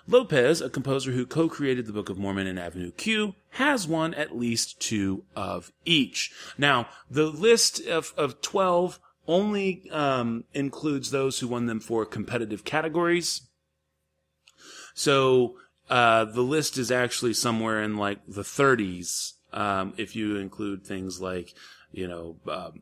Lopez, 0.07 0.59
a 0.59 0.69
composer 0.69 1.11
who 1.11 1.25
co-created 1.25 1.85
the 1.85 1.93
Book 1.93 2.09
of 2.09 2.17
Mormon 2.17 2.47
and 2.47 2.59
Avenue 2.59 2.91
Q, 2.91 3.35
has 3.51 3.87
won 3.87 4.13
at 4.15 4.35
least 4.35 4.81
two 4.81 5.23
of 5.35 5.71
each. 5.85 6.31
Now, 6.57 6.87
the 7.09 7.27
list 7.27 7.85
of, 7.85 8.13
of 8.17 8.41
12 8.41 8.99
only 9.27 9.89
um, 9.91 10.43
includes 10.53 11.11
those 11.11 11.39
who 11.39 11.47
won 11.47 11.67
them 11.67 11.79
for 11.79 12.05
competitive 12.05 12.65
categories. 12.65 13.47
So 14.93 15.55
uh, 15.89 16.25
the 16.25 16.41
list 16.41 16.77
is 16.77 16.91
actually 16.91 17.33
somewhere 17.33 17.81
in 17.81 17.97
like 17.97 18.19
the 18.27 18.41
30s 18.41 19.33
um, 19.53 19.93
if 19.97 20.15
you 20.15 20.37
include 20.37 20.85
things 20.85 21.21
like, 21.21 21.53
you 21.91 22.07
know, 22.07 22.35
um, 22.49 22.81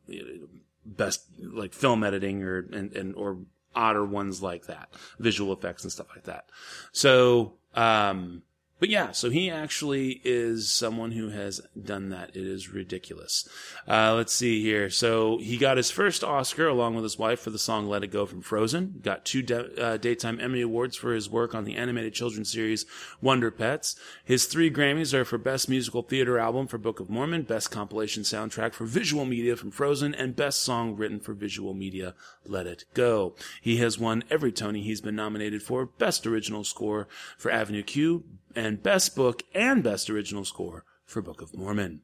best 0.85 1.25
like 1.39 1.73
film 1.73 2.03
editing 2.03 2.43
or 2.43 2.59
and, 2.71 2.93
and 2.93 3.15
or 3.15 3.39
odder 3.75 4.05
ones 4.05 4.41
like 4.41 4.67
that, 4.67 4.89
visual 5.19 5.53
effects 5.53 5.83
and 5.83 5.91
stuff 5.91 6.07
like 6.15 6.23
that. 6.23 6.49
So, 6.91 7.53
um, 7.75 8.43
but 8.81 8.89
yeah, 8.89 9.11
so 9.11 9.29
he 9.29 9.47
actually 9.47 10.21
is 10.23 10.67
someone 10.67 11.11
who 11.11 11.29
has 11.29 11.61
done 11.79 12.09
that. 12.09 12.29
It 12.29 12.47
is 12.47 12.73
ridiculous. 12.73 13.47
Uh, 13.87 14.15
let's 14.15 14.33
see 14.33 14.63
here. 14.63 14.89
So 14.89 15.37
he 15.37 15.59
got 15.59 15.77
his 15.77 15.91
first 15.91 16.23
Oscar 16.23 16.67
along 16.67 16.95
with 16.95 17.03
his 17.03 17.19
wife 17.19 17.41
for 17.41 17.51
the 17.51 17.59
song 17.59 17.87
Let 17.87 18.03
It 18.03 18.07
Go 18.07 18.25
from 18.25 18.41
Frozen. 18.41 19.01
Got 19.03 19.23
two 19.23 19.43
de- 19.43 19.79
uh, 19.79 19.97
daytime 19.97 20.39
Emmy 20.39 20.61
Awards 20.61 20.97
for 20.97 21.13
his 21.13 21.29
work 21.29 21.53
on 21.53 21.63
the 21.63 21.75
animated 21.75 22.15
children's 22.15 22.51
series 22.51 22.87
Wonder 23.21 23.51
Pets. 23.51 23.95
His 24.25 24.47
three 24.47 24.71
Grammys 24.71 25.13
are 25.13 25.25
for 25.25 25.37
Best 25.37 25.69
Musical 25.69 26.01
Theater 26.01 26.39
Album 26.39 26.65
for 26.65 26.79
Book 26.79 26.99
of 26.99 27.07
Mormon, 27.07 27.43
Best 27.43 27.69
Compilation 27.69 28.23
Soundtrack 28.23 28.73
for 28.73 28.85
Visual 28.85 29.25
Media 29.25 29.55
from 29.55 29.69
Frozen, 29.69 30.15
and 30.15 30.35
Best 30.35 30.59
Song 30.59 30.95
Written 30.95 31.19
for 31.19 31.33
Visual 31.33 31.75
Media 31.75 32.15
Let 32.47 32.65
It 32.65 32.85
Go. 32.95 33.35
He 33.61 33.77
has 33.77 33.99
won 33.99 34.23
every 34.31 34.51
Tony 34.51 34.81
he's 34.81 35.01
been 35.01 35.15
nominated 35.15 35.61
for, 35.61 35.85
Best 35.85 36.25
Original 36.25 36.63
Score 36.63 37.07
for 37.37 37.51
Avenue 37.51 37.83
Q, 37.83 38.23
and 38.55 38.83
Best 38.83 39.15
Book 39.15 39.43
and 39.53 39.83
Best 39.83 40.09
Original 40.09 40.45
Score 40.45 40.85
for 41.05 41.21
Book 41.21 41.41
of 41.41 41.55
Mormon. 41.55 42.01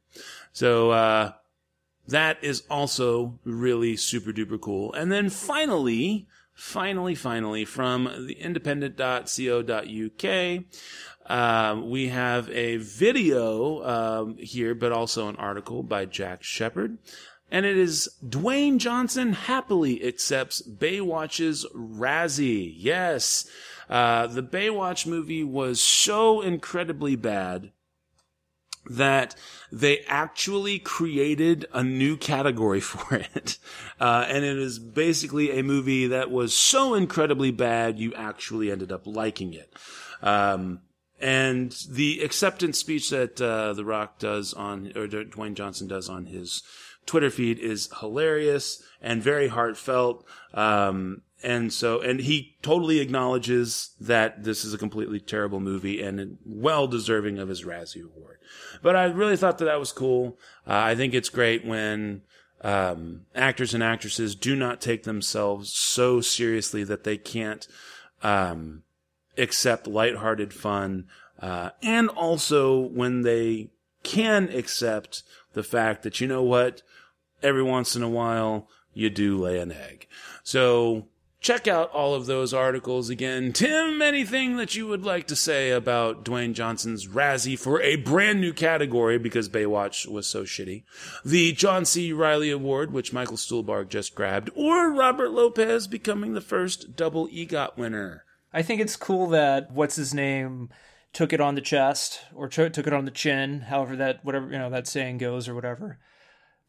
So, 0.51 0.91
uh, 0.91 1.33
that 2.07 2.37
is 2.41 2.63
also 2.69 3.37
really 3.43 3.97
super 3.97 4.31
duper 4.31 4.59
cool. 4.59 4.91
And 4.93 5.11
then 5.11 5.29
finally, 5.29 6.27
finally, 6.53 7.15
finally, 7.15 7.65
from 7.65 8.27
the 8.27 8.39
independent.co.uk, 8.39 10.63
uh, 11.25 11.81
we 11.83 12.07
have 12.07 12.49
a 12.49 12.77
video 12.77 13.83
um, 13.83 14.37
here, 14.37 14.73
but 14.73 14.93
also 14.93 15.27
an 15.27 15.35
article 15.35 15.83
by 15.83 16.05
Jack 16.05 16.43
Shepard. 16.43 16.97
And 17.51 17.65
it 17.65 17.77
is 17.77 18.09
Dwayne 18.25 18.77
Johnson 18.77 19.33
happily 19.33 20.05
accepts 20.05 20.61
Baywatch's 20.61 21.65
Razzie. 21.75 22.73
Yes. 22.75 23.49
Uh, 23.89 24.27
the 24.27 24.43
Baywatch 24.43 25.05
movie 25.05 25.43
was 25.43 25.81
so 25.81 26.41
incredibly 26.41 27.15
bad 27.15 27.71
that 28.89 29.35
they 29.71 29.99
actually 30.07 30.79
created 30.79 31.65
a 31.73 31.83
new 31.83 32.17
category 32.17 32.79
for 32.81 33.15
it. 33.15 33.57
Uh, 33.99 34.25
and 34.27 34.43
it 34.43 34.57
is 34.57 34.79
basically 34.79 35.57
a 35.57 35.63
movie 35.63 36.07
that 36.07 36.31
was 36.31 36.53
so 36.53 36.93
incredibly 36.93 37.51
bad, 37.51 37.99
you 37.99 38.13
actually 38.13 38.71
ended 38.71 38.91
up 38.91 39.05
liking 39.05 39.53
it. 39.53 39.73
Um, 40.21 40.81
and 41.19 41.75
the 41.89 42.21
acceptance 42.21 42.77
speech 42.77 43.09
that 43.09 43.41
uh, 43.41 43.73
The 43.73 43.85
Rock 43.85 44.19
does 44.19 44.53
on, 44.53 44.91
or 44.95 45.07
Dwayne 45.07 45.55
Johnson 45.55 45.87
does 45.87 46.09
on 46.09 46.27
his 46.27 46.61
Twitter 47.07 47.31
feed 47.31 47.57
is 47.57 47.89
hilarious 47.99 48.83
and 49.01 49.23
very 49.23 49.47
heartfelt. 49.47 50.25
Um, 50.53 51.23
and 51.43 51.71
so, 51.71 52.01
and 52.01 52.19
he 52.19 52.55
totally 52.61 52.99
acknowledges 52.99 53.91
that 53.99 54.43
this 54.43 54.65
is 54.65 54.73
a 54.73 54.77
completely 54.77 55.19
terrible 55.19 55.59
movie 55.59 56.01
and 56.01 56.37
well 56.45 56.87
deserving 56.87 57.37
of 57.37 57.49
his 57.49 57.63
Razzie 57.63 58.03
Award. 58.03 58.39
But 58.81 58.95
I 58.95 59.05
really 59.05 59.37
thought 59.37 59.59
that 59.59 59.65
that 59.65 59.79
was 59.79 59.91
cool. 59.91 60.37
Uh, 60.65 60.73
I 60.73 60.95
think 60.95 61.13
it's 61.13 61.29
great 61.29 61.63
when 61.65 62.23
um, 62.61 63.25
actors 63.35 63.73
and 63.73 63.83
actresses 63.83 64.35
do 64.35 64.55
not 64.55 64.81
take 64.81 65.03
themselves 65.03 65.71
so 65.73 66.21
seriously 66.21 66.83
that 66.83 67.03
they 67.03 67.17
can't 67.17 67.67
um, 68.23 68.83
accept 69.37 69.85
lighthearted 69.85 70.53
fun, 70.53 71.07
uh, 71.39 71.69
and 71.83 72.09
also 72.09 72.79
when 72.79 73.21
they 73.21 73.69
can 74.01 74.49
accept 74.49 75.21
the 75.53 75.63
fact 75.63 76.01
that 76.01 76.19
you 76.19 76.27
know 76.27 76.41
what, 76.41 76.81
every 77.43 77.63
once 77.63 77.95
in 77.95 78.01
a 78.01 78.09
while 78.09 78.67
you 78.93 79.11
do 79.11 79.37
lay 79.37 79.59
an 79.59 79.71
egg. 79.71 80.07
So 80.43 81.07
check 81.39 81.67
out 81.67 81.91
all 81.91 82.13
of 82.13 82.25
those 82.25 82.53
articles 82.53 83.09
again. 83.09 83.53
Tim, 83.53 84.01
anything 84.01 84.57
that 84.57 84.75
you 84.75 84.87
would 84.87 85.03
like 85.03 85.27
to 85.27 85.35
say 85.35 85.71
about 85.71 86.25
Dwayne 86.25 86.53
Johnson's 86.53 87.07
Razzie 87.07 87.57
for 87.57 87.81
a 87.81 87.97
brand 87.97 88.41
new 88.41 88.53
category 88.53 89.17
because 89.17 89.49
Baywatch 89.49 90.07
was 90.07 90.27
so 90.27 90.43
shitty? 90.43 90.83
The 91.23 91.53
John 91.53 91.85
C. 91.85 92.11
Reilly 92.11 92.51
Award, 92.51 92.91
which 92.91 93.13
Michael 93.13 93.37
Stuhlbarg 93.37 93.89
just 93.89 94.15
grabbed, 94.15 94.49
or 94.55 94.91
Robert 94.91 95.31
Lopez 95.31 95.87
becoming 95.87 96.33
the 96.33 96.41
first 96.41 96.95
double 96.95 97.27
EGOT 97.27 97.77
winner? 97.77 98.23
I 98.53 98.61
think 98.61 98.81
it's 98.81 98.95
cool 98.95 99.27
that 99.27 99.71
what's 99.71 99.95
his 99.95 100.13
name 100.13 100.69
took 101.13 101.33
it 101.33 101.41
on 101.41 101.55
the 101.55 101.61
chest 101.61 102.21
or 102.33 102.47
took 102.47 102.77
it 102.77 102.93
on 102.93 103.05
the 103.05 103.11
chin, 103.11 103.61
however 103.61 103.95
that 103.95 104.23
whatever 104.23 104.51
you 104.51 104.57
know 104.57 104.69
that 104.69 104.87
saying 104.87 105.17
goes 105.17 105.47
or 105.47 105.55
whatever. 105.55 105.99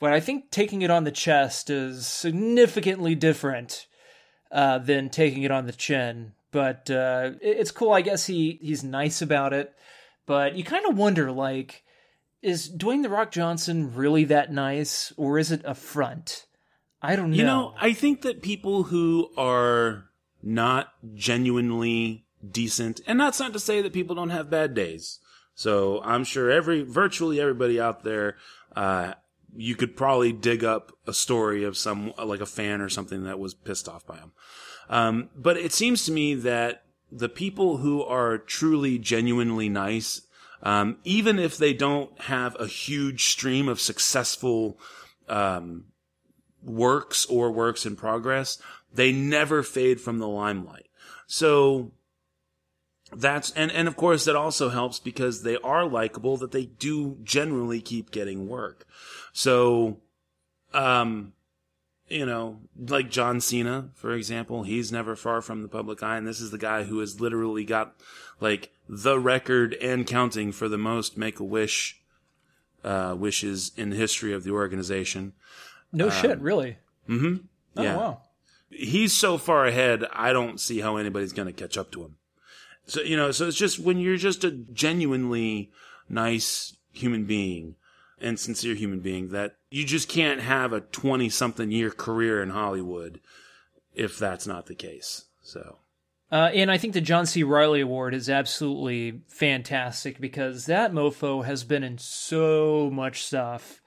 But 0.00 0.12
I 0.12 0.20
think 0.20 0.50
taking 0.50 0.83
it 0.83 0.90
on 0.90 1.04
the 1.04 1.11
chest 1.11 1.70
is 1.70 2.07
significantly 2.07 3.14
different 3.14 3.87
uh, 4.50 4.78
than 4.78 5.11
taking 5.11 5.42
it 5.42 5.50
on 5.50 5.66
the 5.66 5.72
chin. 5.72 6.32
But 6.50 6.90
uh, 6.90 7.32
it's 7.40 7.70
cool. 7.70 7.92
I 7.92 8.00
guess 8.00 8.26
he 8.26 8.58
he's 8.62 8.82
nice 8.82 9.20
about 9.20 9.52
it. 9.52 9.74
But 10.26 10.54
you 10.54 10.64
kind 10.64 10.87
of 10.87 10.96
wonder, 10.96 11.30
like, 11.30 11.84
is 12.42 12.70
Dwayne 12.70 13.02
the 13.02 13.08
Rock 13.08 13.30
Johnson 13.30 13.94
really 13.94 14.24
that 14.24 14.52
nice, 14.52 15.12
or 15.16 15.38
is 15.38 15.50
it 15.50 15.62
a 15.64 15.74
front? 15.74 16.46
I 17.00 17.16
don't 17.16 17.30
know. 17.30 17.37
You 17.37 17.44
know, 17.44 17.74
I 17.80 17.92
think 17.92 18.22
that 18.22 18.42
people 18.42 18.84
who 18.84 19.30
are 19.37 20.04
not 20.42 20.92
genuinely 21.14 22.24
decent, 22.48 23.00
and 23.06 23.20
that's 23.20 23.40
not 23.40 23.52
to 23.52 23.58
say 23.58 23.82
that 23.82 23.92
people 23.92 24.16
don't 24.16 24.30
have 24.30 24.50
bad 24.50 24.74
days. 24.74 25.18
So 25.54 26.00
I'm 26.04 26.24
sure 26.24 26.50
every 26.50 26.82
virtually 26.82 27.40
everybody 27.40 27.80
out 27.80 28.04
there 28.04 28.37
uh, 28.76 29.14
you 29.56 29.74
could 29.74 29.96
probably 29.96 30.32
dig 30.32 30.64
up 30.64 30.92
a 31.06 31.12
story 31.12 31.64
of 31.64 31.76
some 31.76 32.12
like 32.22 32.40
a 32.40 32.46
fan 32.46 32.80
or 32.80 32.88
something 32.88 33.24
that 33.24 33.38
was 33.38 33.54
pissed 33.54 33.88
off 33.88 34.06
by 34.06 34.16
him. 34.16 34.32
Um, 34.88 35.30
but 35.37 35.56
it 35.56 35.72
seems 35.72 36.04
to 36.06 36.12
me 36.12 36.34
that 36.34 36.84
the 37.11 37.28
people 37.28 37.78
who 37.78 38.02
are 38.02 38.38
truly 38.38 38.98
genuinely 38.98 39.68
nice, 39.68 40.22
um, 40.62 40.98
even 41.04 41.38
if 41.38 41.56
they 41.56 41.72
don't 41.72 42.18
have 42.22 42.56
a 42.58 42.66
huge 42.66 43.24
stream 43.24 43.68
of 43.68 43.80
successful 43.80 44.78
um, 45.28 45.84
works 46.62 47.24
or 47.26 47.50
works 47.50 47.87
in 47.87 47.96
progress, 47.96 48.61
they 48.92 49.12
never 49.12 49.62
fade 49.62 50.00
from 50.00 50.18
the 50.18 50.28
limelight. 50.28 50.88
So 51.26 51.92
that's 53.14 53.50
and 53.52 53.70
and 53.72 53.88
of 53.88 53.96
course 53.96 54.24
that 54.26 54.37
also 54.37 54.68
helps 54.68 54.98
because 54.98 55.42
they 55.42 55.56
are 55.58 55.87
likable 55.87 56.37
that 56.37 56.52
they 56.52 56.66
do 56.66 57.16
generally 57.22 57.80
keep 57.80 58.11
getting 58.11 58.48
work. 58.48 58.87
So, 59.38 59.98
um, 60.74 61.33
you 62.09 62.27
know, 62.27 62.59
like 62.77 63.09
John 63.09 63.40
Cena, 63.40 63.90
for 63.94 64.12
example, 64.12 64.64
he's 64.64 64.90
never 64.90 65.14
far 65.14 65.42
from 65.42 65.62
the 65.62 65.68
public 65.68 66.03
eye, 66.03 66.16
and 66.16 66.27
this 66.27 66.40
is 66.40 66.51
the 66.51 66.59
guy 66.59 66.83
who 66.83 66.98
has 66.98 67.20
literally 67.20 67.64
got 67.64 67.94
like 68.40 68.72
the 68.88 69.16
record 69.16 69.74
and 69.74 70.05
counting 70.09 70.51
for 70.51 70.68
the 70.68 70.77
most 70.77 71.16
Make 71.16 71.38
a 71.38 71.44
Wish 71.44 72.01
uh, 72.83 73.14
wishes 73.16 73.70
in 73.77 73.90
the 73.90 73.96
history 73.96 74.33
of 74.33 74.42
the 74.42 74.51
organization. 74.51 75.35
No 75.92 76.11
shit, 76.11 76.40
really. 76.40 76.79
Mm-hmm. 77.09 77.37
Oh 77.77 77.83
yeah, 77.85 77.96
wow. 77.96 78.22
he's 78.70 79.12
so 79.12 79.38
far 79.38 79.66
ahead. 79.66 80.05
I 80.12 80.33
don't 80.33 80.59
see 80.59 80.81
how 80.81 80.96
anybody's 80.96 81.33
going 81.33 81.46
to 81.46 81.53
catch 81.53 81.79
up 81.79 81.92
to 81.92 82.03
him. 82.03 82.16
So 82.87 83.03
you 83.03 83.16
know, 83.16 83.31
so 83.31 83.46
it's 83.46 83.57
just 83.57 83.79
when 83.79 83.98
you're 83.98 84.16
just 84.16 84.42
a 84.42 84.51
genuinely 84.51 85.70
nice 86.09 86.77
human 86.90 87.24
being 87.24 87.77
and 88.20 88.38
sincere 88.38 88.74
human 88.74 89.00
being 89.00 89.28
that 89.28 89.57
you 89.70 89.85
just 89.85 90.09
can't 90.09 90.40
have 90.40 90.72
a 90.72 90.81
20 90.81 91.28
something 91.28 91.70
year 91.70 91.90
career 91.90 92.42
in 92.42 92.50
Hollywood 92.50 93.20
if 93.94 94.18
that's 94.18 94.46
not 94.46 94.66
the 94.66 94.74
case. 94.74 95.24
So, 95.42 95.78
Uh, 96.31 96.50
and 96.54 96.70
I 96.70 96.78
think 96.78 96.92
the 96.94 97.00
John 97.00 97.26
C. 97.26 97.42
Reilly 97.42 97.81
Award 97.81 98.14
is 98.14 98.28
absolutely 98.28 99.22
fantastic 99.28 100.20
because 100.20 100.66
that 100.66 100.92
mofo 100.92 101.44
has 101.44 101.64
been 101.64 101.83
in 101.83 101.98
so 101.98 102.90
much 102.92 103.24
stuff. 103.24 103.81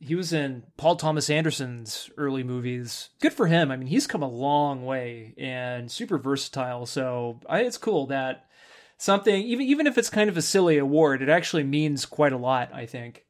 He 0.00 0.14
was 0.16 0.32
in 0.32 0.64
Paul 0.76 0.96
Thomas 0.96 1.30
Anderson's 1.30 2.10
early 2.16 2.42
movies. 2.42 3.10
Good 3.20 3.34
for 3.34 3.46
him. 3.46 3.70
I 3.70 3.76
mean, 3.76 3.86
he's 3.86 4.08
come 4.08 4.22
a 4.22 4.28
long 4.28 4.84
way 4.84 5.34
and 5.38 5.90
super 5.90 6.18
versatile. 6.18 6.86
So 6.86 7.38
I, 7.48 7.60
it's 7.60 7.78
cool 7.78 8.06
that 8.06 8.46
something, 8.96 9.42
even 9.42 9.66
even 9.66 9.86
if 9.86 9.96
it's 9.98 10.10
kind 10.10 10.28
of 10.28 10.36
a 10.36 10.42
silly 10.42 10.78
award, 10.78 11.22
it 11.22 11.28
actually 11.28 11.62
means 11.62 12.04
quite 12.04 12.32
a 12.32 12.38
lot. 12.38 12.72
I 12.74 12.86
think. 12.86 13.24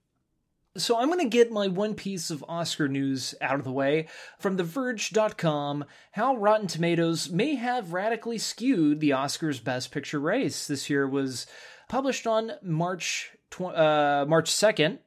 So 0.75 0.99
I'm 0.99 1.09
going 1.09 1.19
to 1.21 1.29
get 1.29 1.53
my 1.53 1.69
one 1.69 1.95
piece 1.95 2.31
of 2.31 2.43
Oscar 2.49 2.89
news 2.89 3.35
out 3.43 3.59
of 3.59 3.65
the 3.65 3.73
way 3.73 4.09
from 4.39 4.57
TheVerge.com. 4.57 5.85
How 6.13 6.35
Rotten 6.37 6.67
Tomatoes 6.67 7.29
may 7.29 7.57
have 7.57 7.93
radically 7.93 8.39
skewed 8.39 9.01
the 9.01 9.11
Oscars 9.11 9.63
Best 9.63 9.91
Picture 9.91 10.19
race. 10.19 10.67
This 10.67 10.89
year 10.89 11.07
was 11.07 11.47
published 11.89 12.27
on 12.27 12.53
March 12.63 13.33
tw- 13.51 13.65
uh, 13.65 14.25
March 14.27 14.51
2nd, 14.51 15.01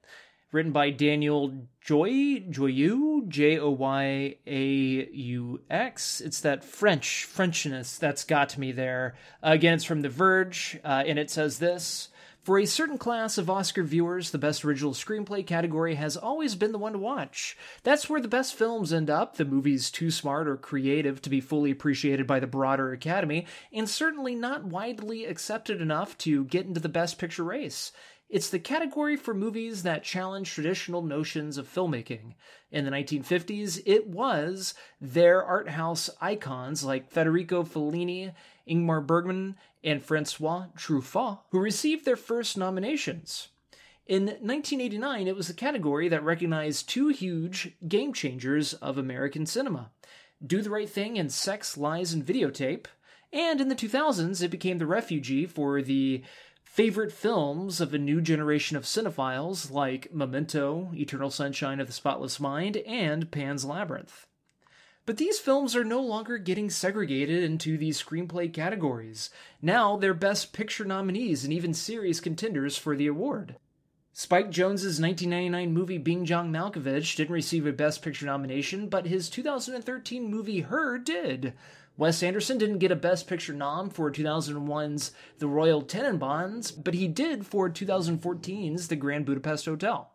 written 0.52 0.72
by 0.72 0.92
Daniel 0.92 1.68
Joy 1.82 2.44
Joyaux 2.48 3.28
J 3.28 3.58
O 3.58 3.72
Y 3.72 4.36
A 4.46 5.10
U 5.14 5.62
X. 5.68 6.22
It's 6.22 6.42
that 6.42 6.64
French 6.64 7.28
Frenchness 7.28 7.98
that's 7.98 8.24
got 8.24 8.56
me 8.56 8.72
there. 8.72 9.16
Again, 9.42 9.74
it's 9.74 9.84
from 9.84 10.02
The 10.02 10.10
Verge, 10.10 10.80
uh, 10.84 11.04
and 11.08 11.18
it 11.18 11.32
says 11.32 11.58
this. 11.58 12.10
For 12.46 12.60
a 12.60 12.68
certain 12.68 13.00
class 13.00 13.40
of 13.40 13.50
Oscar 13.50 13.82
viewers, 13.82 14.30
the 14.30 14.38
best 14.38 14.64
original 14.64 14.94
screenplay 14.94 15.44
category 15.44 15.96
has 15.96 16.16
always 16.16 16.54
been 16.54 16.74
the 16.74 16.78
one 16.78 16.92
to 16.92 17.00
watch. 17.00 17.58
That's 17.82 18.08
where 18.08 18.22
the 18.22 18.28
best 18.28 18.54
films 18.54 18.94
end 18.94 19.10
up, 19.10 19.38
the 19.38 19.46
movies 19.46 19.90
too 19.90 20.12
smart 20.12 20.48
or 20.48 20.56
creative 20.56 21.24
to 21.24 21.32
be 21.32 21.42
fully 21.42 21.72
appreciated 21.72 22.28
by 22.28 22.40
the 22.40 22.46
broader 22.46 22.92
Academy, 22.92 23.48
and 23.74 23.90
certainly 23.90 24.36
not 24.36 24.64
widely 24.64 25.26
accepted 25.26 25.82
enough 25.82 26.16
to 26.20 26.46
get 26.46 26.68
into 26.68 26.80
the 26.80 26.88
Best 26.88 27.18
Picture 27.18 27.44
race. 27.44 27.92
It's 28.30 28.52
the 28.52 28.60
category 28.60 29.16
for 29.16 29.34
movies 29.34 29.82
that 29.82 30.04
challenge 30.04 30.52
traditional 30.52 31.02
notions 31.02 31.58
of 31.58 31.68
filmmaking. 31.68 32.34
In 32.70 32.86
the 32.86 32.92
1950s, 32.92 33.82
it 33.88 34.08
was 34.08 34.76
their 35.02 35.44
art 35.44 35.70
house 35.70 36.12
icons 36.22 36.84
like 36.84 37.10
Federico 37.10 37.64
Fellini, 37.64 38.34
Ingmar 38.68 39.06
Bergman, 39.06 39.56
and 39.86 40.04
Francois 40.04 40.66
Truffaut 40.76 41.40
who 41.52 41.60
received 41.60 42.04
their 42.04 42.16
first 42.16 42.58
nominations. 42.58 43.50
In 44.08 44.26
1989, 44.26 45.28
it 45.28 45.36
was 45.36 45.48
the 45.48 45.54
category 45.54 46.10
that 46.10 46.24
recognized 46.24 46.90
two 46.90 47.08
huge 47.08 47.74
game 47.88 48.14
changers 48.14 48.74
of 48.76 48.98
American 48.98 49.46
cinema 49.46 49.92
Do 50.46 50.62
the 50.62 50.70
Right 50.70 50.90
Thing 50.90 51.18
and 51.18 51.32
Sex, 51.32 51.78
Lies, 51.78 52.14
and 52.14 52.26
Videotape. 52.26 52.86
And 53.32 53.60
in 53.60 53.70
the 53.70 53.76
2000s, 53.76 54.44
it 54.44 54.50
became 54.52 54.78
the 54.78 54.86
refugee 54.86 55.46
for 55.46 55.82
the 55.82 56.24
favorite 56.64 57.12
films 57.12 57.82
of 57.82 57.94
a 57.94 57.98
new 57.98 58.22
generation 58.22 58.78
of 58.78 58.84
cinephiles 58.84 59.72
like 59.72 60.14
Memento, 60.14 60.92
Eternal 60.94 61.32
Sunshine 61.32 61.80
of 61.80 61.88
the 61.88 61.94
Spotless 61.94 62.40
Mind, 62.40 62.78
and 62.78 63.32
Pan's 63.32 63.66
Labyrinth. 63.66 64.28
But 65.06 65.18
these 65.18 65.38
films 65.38 65.76
are 65.76 65.84
no 65.84 66.02
longer 66.02 66.40
getting 66.40 66.72
segregated 66.72 67.44
into 67.44 67.78
these 67.78 68.02
screenplay 68.02 68.52
categories. 68.52 69.30
Now 69.62 69.98
they're 69.98 70.16
Best 70.16 70.52
Picture 70.52 70.86
nominees 70.86 71.44
and 71.44 71.54
even 71.54 71.76
serious 71.76 72.20
contenders 72.20 72.76
for 72.76 72.96
the 72.96 73.06
award. 73.06 73.58
Spike 74.14 74.50
Jonze's 74.50 75.00
1999 75.00 75.74
movie 75.74 75.98
Being 76.00 76.26
John 76.26 76.52
Malkovich 76.52 77.16
didn't 77.18 77.34
receive 77.34 77.68
a 77.68 77.74
Best 77.74 78.02
Picture 78.02 78.26
nomination, 78.26 78.88
but 78.88 79.06
his 79.06 79.30
2013 79.30 80.24
movie 80.24 80.62
Her 80.62 80.98
did. 80.98 81.54
Wes 81.98 82.24
Anderson 82.24 82.58
didn't 82.58 82.80
get 82.80 82.92
a 82.92 82.96
Best 82.96 83.28
Picture 83.28 83.54
nom 83.54 83.92
for 83.92 84.10
2001's 84.12 85.12
The 85.38 85.48
Royal 85.48 85.84
Tenenbaums, 85.84 86.72
but 86.84 86.94
he 86.94 87.08
did 87.08 87.46
for 87.46 87.70
2014's 87.70 88.88
The 88.88 88.96
Grand 88.96 89.26
Budapest 89.26 89.66
Hotel. 89.66 90.15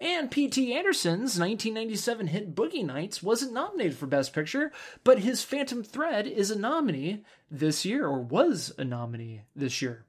And 0.00 0.30
P.T. 0.30 0.72
Anderson's 0.74 1.40
1997 1.40 2.28
hit 2.28 2.54
Boogie 2.54 2.84
Nights 2.84 3.20
wasn't 3.20 3.52
nominated 3.52 3.96
for 3.96 4.06
Best 4.06 4.32
Picture, 4.32 4.70
but 5.02 5.20
his 5.20 5.42
Phantom 5.42 5.82
Thread 5.82 6.26
is 6.28 6.52
a 6.52 6.58
nominee 6.58 7.24
this 7.50 7.84
year, 7.84 8.06
or 8.06 8.20
was 8.20 8.72
a 8.78 8.84
nominee 8.84 9.42
this 9.56 9.82
year. 9.82 10.04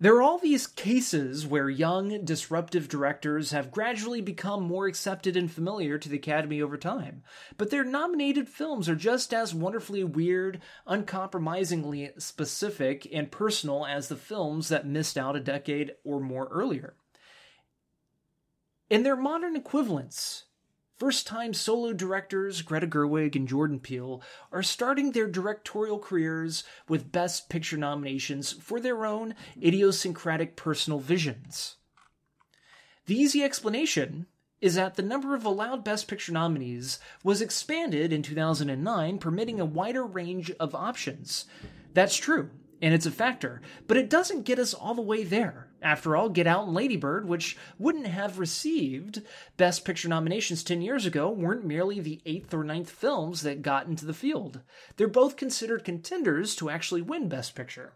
There 0.00 0.14
are 0.14 0.22
all 0.22 0.38
these 0.38 0.68
cases 0.68 1.44
where 1.44 1.68
young, 1.68 2.24
disruptive 2.24 2.88
directors 2.88 3.50
have 3.50 3.72
gradually 3.72 4.20
become 4.20 4.62
more 4.62 4.86
accepted 4.86 5.36
and 5.36 5.50
familiar 5.50 5.98
to 5.98 6.08
the 6.08 6.16
Academy 6.16 6.62
over 6.62 6.76
time, 6.76 7.24
but 7.56 7.70
their 7.70 7.82
nominated 7.82 8.48
films 8.48 8.88
are 8.88 8.94
just 8.94 9.34
as 9.34 9.52
wonderfully 9.52 10.04
weird, 10.04 10.60
uncompromisingly 10.86 12.12
specific, 12.16 13.08
and 13.12 13.32
personal 13.32 13.84
as 13.84 14.06
the 14.06 14.16
films 14.16 14.68
that 14.68 14.86
missed 14.86 15.18
out 15.18 15.34
a 15.34 15.40
decade 15.40 15.96
or 16.04 16.20
more 16.20 16.46
earlier. 16.46 16.94
In 18.90 19.02
their 19.02 19.16
modern 19.16 19.56
equivalents, 19.56 20.44
First 20.98 21.28
time 21.28 21.54
solo 21.54 21.92
directors 21.92 22.60
Greta 22.62 22.88
Gerwig 22.88 23.36
and 23.36 23.46
Jordan 23.46 23.78
Peele 23.78 24.20
are 24.50 24.64
starting 24.64 25.12
their 25.12 25.28
directorial 25.28 26.00
careers 26.00 26.64
with 26.88 27.12
Best 27.12 27.48
Picture 27.48 27.76
nominations 27.76 28.50
for 28.50 28.80
their 28.80 29.06
own 29.06 29.36
idiosyncratic 29.62 30.56
personal 30.56 30.98
visions. 30.98 31.76
The 33.06 33.14
easy 33.14 33.44
explanation 33.44 34.26
is 34.60 34.74
that 34.74 34.96
the 34.96 35.02
number 35.02 35.36
of 35.36 35.44
allowed 35.44 35.84
Best 35.84 36.08
Picture 36.08 36.32
nominees 36.32 36.98
was 37.22 37.40
expanded 37.40 38.12
in 38.12 38.24
2009, 38.24 39.18
permitting 39.18 39.60
a 39.60 39.64
wider 39.64 40.02
range 40.02 40.50
of 40.58 40.74
options. 40.74 41.44
That's 41.94 42.16
true, 42.16 42.50
and 42.82 42.92
it's 42.92 43.06
a 43.06 43.12
factor, 43.12 43.62
but 43.86 43.96
it 43.96 44.10
doesn't 44.10 44.42
get 44.42 44.58
us 44.58 44.74
all 44.74 44.96
the 44.96 45.02
way 45.02 45.22
there. 45.22 45.67
After 45.80 46.16
all, 46.16 46.28
Get 46.28 46.46
Out 46.46 46.64
and 46.64 46.74
Ladybird, 46.74 47.28
which 47.28 47.56
wouldn't 47.78 48.06
have 48.06 48.38
received 48.38 49.22
Best 49.56 49.84
Picture 49.84 50.08
nominations 50.08 50.64
10 50.64 50.82
years 50.82 51.06
ago, 51.06 51.30
weren't 51.30 51.64
merely 51.64 52.00
the 52.00 52.20
eighth 52.26 52.52
or 52.52 52.64
ninth 52.64 52.90
films 52.90 53.42
that 53.42 53.62
got 53.62 53.86
into 53.86 54.04
the 54.04 54.14
field. 54.14 54.60
They're 54.96 55.06
both 55.06 55.36
considered 55.36 55.84
contenders 55.84 56.56
to 56.56 56.68
actually 56.68 57.02
win 57.02 57.28
Best 57.28 57.54
Picture. 57.54 57.92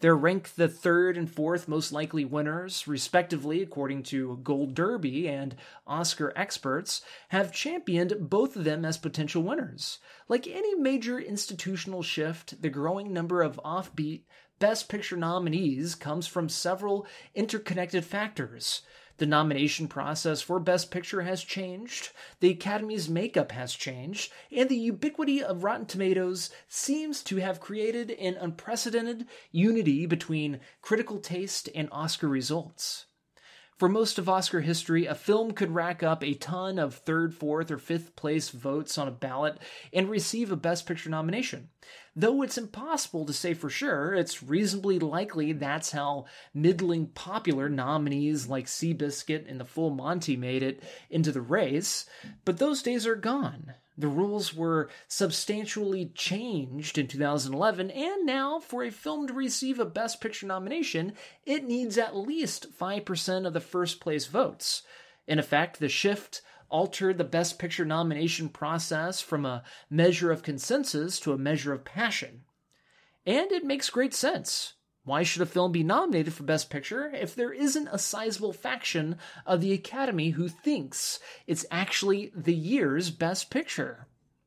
They're 0.00 0.16
ranked 0.16 0.56
the 0.56 0.68
third 0.68 1.18
and 1.18 1.30
fourth 1.30 1.68
most 1.68 1.92
likely 1.92 2.24
winners, 2.24 2.88
respectively, 2.88 3.60
according 3.60 4.04
to 4.04 4.40
Gold 4.42 4.74
Derby 4.74 5.28
and 5.28 5.54
Oscar 5.86 6.32
experts, 6.34 7.02
have 7.28 7.52
championed 7.52 8.30
both 8.30 8.56
of 8.56 8.64
them 8.64 8.86
as 8.86 8.96
potential 8.96 9.42
winners. 9.42 9.98
Like 10.26 10.46
any 10.46 10.74
major 10.74 11.18
institutional 11.18 12.02
shift, 12.02 12.62
the 12.62 12.70
growing 12.70 13.12
number 13.12 13.42
of 13.42 13.60
offbeat 13.62 14.22
Best 14.60 14.90
Picture 14.90 15.16
nominees 15.16 15.94
comes 15.94 16.26
from 16.26 16.50
several 16.50 17.06
interconnected 17.34 18.04
factors. 18.04 18.82
The 19.16 19.24
nomination 19.24 19.88
process 19.88 20.42
for 20.42 20.60
Best 20.60 20.90
Picture 20.90 21.22
has 21.22 21.42
changed, 21.42 22.10
the 22.40 22.50
Academy's 22.50 23.08
makeup 23.08 23.52
has 23.52 23.72
changed, 23.72 24.30
and 24.54 24.68
the 24.68 24.76
ubiquity 24.76 25.42
of 25.42 25.64
Rotten 25.64 25.86
Tomatoes 25.86 26.50
seems 26.68 27.22
to 27.22 27.36
have 27.36 27.58
created 27.58 28.10
an 28.10 28.36
unprecedented 28.38 29.26
unity 29.50 30.04
between 30.04 30.60
critical 30.82 31.20
taste 31.20 31.70
and 31.74 31.88
Oscar 31.90 32.28
results. 32.28 33.06
For 33.78 33.88
most 33.88 34.18
of 34.18 34.28
Oscar 34.28 34.60
history, 34.60 35.06
a 35.06 35.14
film 35.14 35.52
could 35.52 35.74
rack 35.74 36.02
up 36.02 36.22
a 36.22 36.34
ton 36.34 36.78
of 36.78 36.96
third, 36.96 37.34
fourth, 37.34 37.70
or 37.70 37.78
fifth 37.78 38.14
place 38.14 38.50
votes 38.50 38.98
on 38.98 39.08
a 39.08 39.10
ballot 39.10 39.56
and 39.90 40.10
receive 40.10 40.52
a 40.52 40.56
Best 40.56 40.84
Picture 40.84 41.08
nomination. 41.08 41.70
Though 42.20 42.42
it's 42.42 42.58
impossible 42.58 43.24
to 43.24 43.32
say 43.32 43.54
for 43.54 43.70
sure, 43.70 44.12
it's 44.12 44.42
reasonably 44.42 44.98
likely 44.98 45.54
that's 45.54 45.92
how 45.92 46.26
middling 46.52 47.06
popular 47.06 47.70
nominees 47.70 48.46
like 48.46 48.66
Seabiscuit 48.66 49.50
and 49.50 49.58
The 49.58 49.64
Full 49.64 49.88
Monty 49.88 50.36
made 50.36 50.62
it 50.62 50.82
into 51.08 51.32
the 51.32 51.40
race, 51.40 52.04
but 52.44 52.58
those 52.58 52.82
days 52.82 53.06
are 53.06 53.16
gone. 53.16 53.72
The 53.96 54.08
rules 54.08 54.52
were 54.52 54.90
substantially 55.08 56.12
changed 56.14 56.98
in 56.98 57.06
2011, 57.06 57.90
and 57.90 58.26
now 58.26 58.60
for 58.60 58.84
a 58.84 58.90
film 58.90 59.26
to 59.28 59.32
receive 59.32 59.78
a 59.80 59.86
Best 59.86 60.20
Picture 60.20 60.46
nomination, 60.46 61.14
it 61.46 61.64
needs 61.64 61.96
at 61.96 62.14
least 62.14 62.78
5% 62.78 63.46
of 63.46 63.54
the 63.54 63.60
first 63.60 63.98
place 63.98 64.26
votes. 64.26 64.82
In 65.26 65.38
effect, 65.38 65.80
the 65.80 65.88
shift 65.88 66.42
altered 66.70 67.18
the 67.18 67.24
Best 67.24 67.58
Picture 67.58 67.84
nomination 67.84 68.48
process 68.48 69.20
from 69.20 69.44
a 69.44 69.62
measure 69.90 70.30
of 70.30 70.42
consensus 70.42 71.20
to 71.20 71.32
a 71.32 71.38
measure 71.38 71.72
of 71.72 71.84
passion. 71.84 72.42
And 73.26 73.52
it 73.52 73.64
makes 73.64 73.90
great 73.90 74.14
sense. 74.14 74.74
Why 75.04 75.22
should 75.22 75.42
a 75.42 75.46
film 75.46 75.72
be 75.72 75.82
nominated 75.82 76.34
for 76.34 76.42
Best 76.42 76.70
Picture 76.70 77.10
if 77.10 77.34
there 77.34 77.52
isn't 77.52 77.88
a 77.90 77.98
sizable 77.98 78.52
faction 78.52 79.16
of 79.46 79.60
the 79.60 79.72
Academy 79.72 80.30
who 80.30 80.48
thinks 80.48 81.18
it's 81.46 81.66
actually 81.70 82.30
the 82.34 82.54
year's 82.54 83.10
Best 83.10 83.50
Picture? 83.50 84.06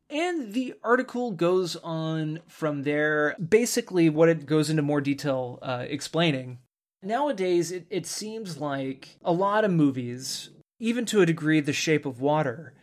And 0.10 0.54
the 0.54 0.76
article 0.84 1.32
goes 1.32 1.76
on 1.78 2.40
from 2.48 2.84
there. 2.84 3.36
Basically, 3.38 4.10
what 4.10 4.30
it 4.30 4.46
goes 4.46 4.70
into 4.70 4.84
more 4.84 5.02
detail 5.02 5.58
uh, 5.62 5.86
explaining. 5.88 6.60
Nowadays, 7.02 7.72
it, 7.72 7.88
it 7.90 8.06
seems 8.06 8.58
like 8.58 9.18
a 9.24 9.34
lot 9.34 9.66
of 9.66 9.72
movies, 9.72 10.52
even 10.84 11.06
to 11.06 11.22
a 11.22 11.26
degree, 11.26 11.62
The 11.62 11.72
Shape 11.72 12.06
of 12.06 12.20
Water, 12.20 12.74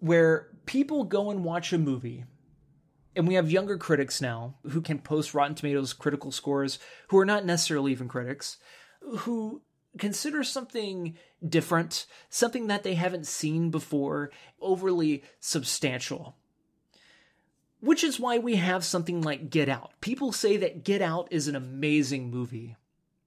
where 0.00 0.48
people 0.66 1.04
go 1.04 1.30
and 1.30 1.44
watch 1.44 1.72
a 1.72 1.78
movie 1.78 2.24
and 3.14 3.28
we 3.28 3.34
have 3.34 3.52
younger 3.52 3.78
critics 3.78 4.20
now 4.20 4.56
who 4.70 4.80
can 4.80 4.98
post 4.98 5.32
Rotten 5.32 5.54
Tomatoes 5.54 5.92
critical 5.92 6.32
scores 6.32 6.80
who 7.08 7.18
are 7.18 7.24
not 7.24 7.44
necessarily 7.44 7.92
even 7.92 8.08
critics, 8.08 8.56
who 9.18 9.62
consider 9.96 10.42
something 10.42 11.16
different, 11.46 12.06
something 12.30 12.66
that 12.66 12.82
they 12.82 12.94
haven't 12.94 13.28
seen 13.28 13.70
before, 13.70 14.32
overly 14.60 15.22
substantial. 15.38 16.34
Which 17.78 18.02
is 18.02 18.18
why 18.18 18.38
we 18.38 18.56
have 18.56 18.84
something 18.84 19.22
like 19.22 19.50
Get 19.50 19.68
Out. 19.68 19.92
People 20.00 20.32
say 20.32 20.56
that 20.56 20.82
Get 20.82 21.00
Out 21.00 21.28
is 21.30 21.46
an 21.46 21.54
amazing 21.54 22.28
movie. 22.28 22.76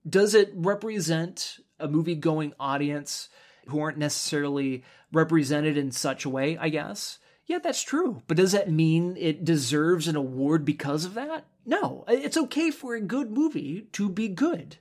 Does 0.07 0.35
it 0.35 0.51
represent 0.53 1.59
a 1.79 1.87
movie 1.87 2.15
going 2.15 2.53
audience 2.59 3.29
who 3.67 3.79
aren't 3.79 3.97
necessarily 3.97 4.83
represented 5.11 5.77
in 5.77 5.91
such 5.91 6.25
a 6.25 6.29
way, 6.29 6.57
I 6.57 6.69
guess? 6.69 7.19
Yeah, 7.45 7.59
that's 7.59 7.83
true. 7.83 8.21
But 8.27 8.37
does 8.37 8.53
that 8.53 8.71
mean 8.71 9.17
it 9.17 9.43
deserves 9.43 10.07
an 10.07 10.15
award 10.15 10.63
because 10.63 11.05
of 11.05 11.13
that? 11.15 11.45
No. 11.65 12.05
It's 12.07 12.37
okay 12.37 12.71
for 12.71 12.95
a 12.95 13.01
good 13.01 13.31
movie 13.31 13.87
to 13.93 14.09
be 14.09 14.29
good. 14.29 14.77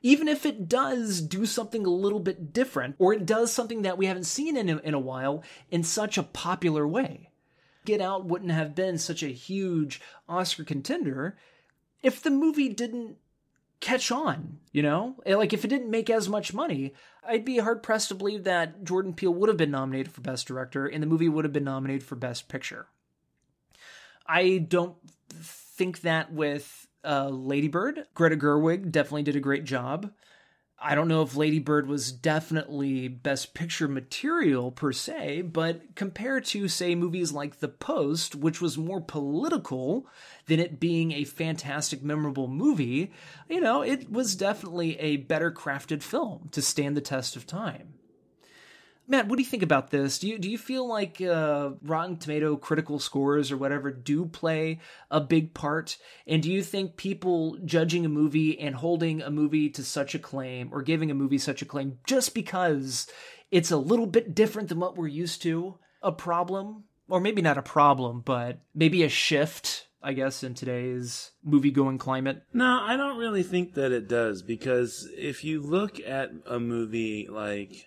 Even 0.00 0.28
if 0.28 0.44
it 0.44 0.68
does 0.68 1.20
do 1.20 1.46
something 1.46 1.86
a 1.86 1.90
little 1.90 2.20
bit 2.20 2.52
different, 2.52 2.96
or 2.98 3.14
it 3.14 3.26
does 3.26 3.52
something 3.52 3.82
that 3.82 3.98
we 3.98 4.06
haven't 4.06 4.24
seen 4.24 4.56
in 4.56 4.68
a, 4.68 4.76
in 4.78 4.94
a 4.94 4.98
while 4.98 5.42
in 5.70 5.82
such 5.82 6.18
a 6.18 6.22
popular 6.22 6.86
way. 6.86 7.30
Get 7.84 8.00
Out 8.00 8.26
wouldn't 8.26 8.52
have 8.52 8.74
been 8.74 8.98
such 8.98 9.22
a 9.22 9.28
huge 9.28 10.00
Oscar 10.28 10.64
contender 10.64 11.36
if 12.02 12.22
the 12.22 12.30
movie 12.30 12.68
didn't 12.68 13.16
catch 13.80 14.10
on, 14.10 14.58
you 14.72 14.82
know? 14.82 15.16
Like, 15.26 15.52
if 15.52 15.64
it 15.64 15.68
didn't 15.68 15.90
make 15.90 16.10
as 16.10 16.28
much 16.28 16.54
money, 16.54 16.94
I'd 17.26 17.44
be 17.44 17.58
hard 17.58 17.82
pressed 17.82 18.08
to 18.08 18.14
believe 18.14 18.44
that 18.44 18.84
Jordan 18.84 19.14
Peele 19.14 19.34
would 19.34 19.48
have 19.48 19.58
been 19.58 19.70
nominated 19.70 20.12
for 20.12 20.20
Best 20.20 20.46
Director 20.46 20.86
and 20.86 21.02
the 21.02 21.06
movie 21.06 21.28
would 21.28 21.44
have 21.44 21.52
been 21.52 21.64
nominated 21.64 22.02
for 22.02 22.16
Best 22.16 22.48
Picture. 22.48 22.86
I 24.26 24.58
don't 24.58 24.96
think 25.30 26.00
that 26.00 26.32
with 26.32 26.88
uh, 27.04 27.28
Ladybird. 27.28 28.06
Greta 28.14 28.36
Gerwig 28.36 28.90
definitely 28.90 29.22
did 29.22 29.36
a 29.36 29.40
great 29.40 29.64
job. 29.64 30.10
I 30.86 30.94
don't 30.94 31.08
know 31.08 31.22
if 31.22 31.34
Lady 31.34 31.60
Bird 31.60 31.86
was 31.86 32.12
definitely 32.12 33.08
best 33.08 33.54
picture 33.54 33.88
material 33.88 34.70
per 34.70 34.92
se, 34.92 35.42
but 35.42 35.94
compared 35.94 36.44
to, 36.46 36.68
say, 36.68 36.94
movies 36.94 37.32
like 37.32 37.60
The 37.60 37.68
Post, 37.68 38.34
which 38.34 38.60
was 38.60 38.76
more 38.76 39.00
political 39.00 40.06
than 40.44 40.60
it 40.60 40.78
being 40.78 41.12
a 41.12 41.24
fantastic, 41.24 42.02
memorable 42.02 42.48
movie, 42.48 43.12
you 43.48 43.62
know, 43.62 43.80
it 43.80 44.12
was 44.12 44.36
definitely 44.36 45.00
a 45.00 45.16
better 45.16 45.50
crafted 45.50 46.02
film 46.02 46.50
to 46.52 46.60
stand 46.60 46.98
the 46.98 47.00
test 47.00 47.34
of 47.34 47.46
time. 47.46 47.94
Matt, 49.06 49.28
what 49.28 49.36
do 49.36 49.42
you 49.42 49.48
think 49.48 49.62
about 49.62 49.90
this? 49.90 50.18
Do 50.18 50.28
you 50.28 50.38
do 50.38 50.50
you 50.50 50.56
feel 50.56 50.88
like 50.88 51.20
uh, 51.20 51.70
Rotten 51.82 52.16
Tomato 52.16 52.56
critical 52.56 52.98
scores 52.98 53.52
or 53.52 53.56
whatever 53.56 53.90
do 53.90 54.24
play 54.24 54.80
a 55.10 55.20
big 55.20 55.52
part? 55.52 55.98
And 56.26 56.42
do 56.42 56.50
you 56.50 56.62
think 56.62 56.96
people 56.96 57.58
judging 57.64 58.06
a 58.06 58.08
movie 58.08 58.58
and 58.58 58.74
holding 58.74 59.20
a 59.20 59.30
movie 59.30 59.68
to 59.70 59.84
such 59.84 60.14
acclaim 60.14 60.70
or 60.72 60.82
giving 60.82 61.10
a 61.10 61.14
movie 61.14 61.38
such 61.38 61.60
acclaim 61.60 61.98
just 62.06 62.34
because 62.34 63.06
it's 63.50 63.70
a 63.70 63.76
little 63.76 64.06
bit 64.06 64.34
different 64.34 64.68
than 64.68 64.80
what 64.80 64.96
we're 64.96 65.06
used 65.06 65.42
to, 65.42 65.78
a 66.02 66.12
problem? 66.12 66.84
Or 67.08 67.20
maybe 67.20 67.42
not 67.42 67.58
a 67.58 67.62
problem, 67.62 68.22
but 68.24 68.60
maybe 68.74 69.02
a 69.02 69.08
shift 69.10 69.88
I 70.06 70.12
guess, 70.12 70.44
in 70.44 70.52
today's 70.52 71.30
movie 71.42 71.70
going 71.70 71.96
climate? 71.96 72.42
No, 72.52 72.78
I 72.82 72.94
don't 72.98 73.16
really 73.16 73.42
think 73.42 73.72
that 73.72 73.90
it 73.90 74.06
does 74.06 74.42
because 74.42 75.08
if 75.16 75.44
you 75.44 75.62
look 75.62 75.98
at 75.98 76.30
a 76.46 76.60
movie 76.60 77.26
like 77.30 77.86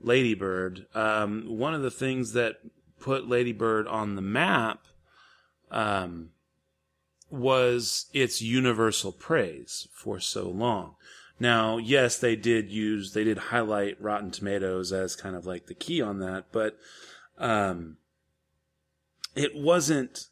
Ladybird, 0.00 0.86
um, 0.94 1.44
one 1.46 1.74
of 1.74 1.82
the 1.82 1.90
things 1.90 2.32
that 2.32 2.56
put 3.00 3.28
Ladybird 3.28 3.86
on 3.86 4.14
the 4.14 4.22
map 4.22 4.84
um, 5.70 6.30
was 7.30 8.06
its 8.12 8.40
universal 8.40 9.12
praise 9.12 9.88
for 9.92 10.20
so 10.20 10.48
long. 10.48 10.94
Now, 11.40 11.78
yes, 11.78 12.18
they 12.18 12.36
did 12.36 12.70
use, 12.70 13.12
they 13.12 13.24
did 13.24 13.38
highlight 13.38 14.00
Rotten 14.00 14.30
Tomatoes 14.30 14.92
as 14.92 15.14
kind 15.14 15.36
of 15.36 15.46
like 15.46 15.66
the 15.66 15.74
key 15.74 16.00
on 16.02 16.18
that, 16.18 16.46
but 16.50 16.76
um, 17.38 17.98
it 19.36 19.54
wasn't 19.54 20.26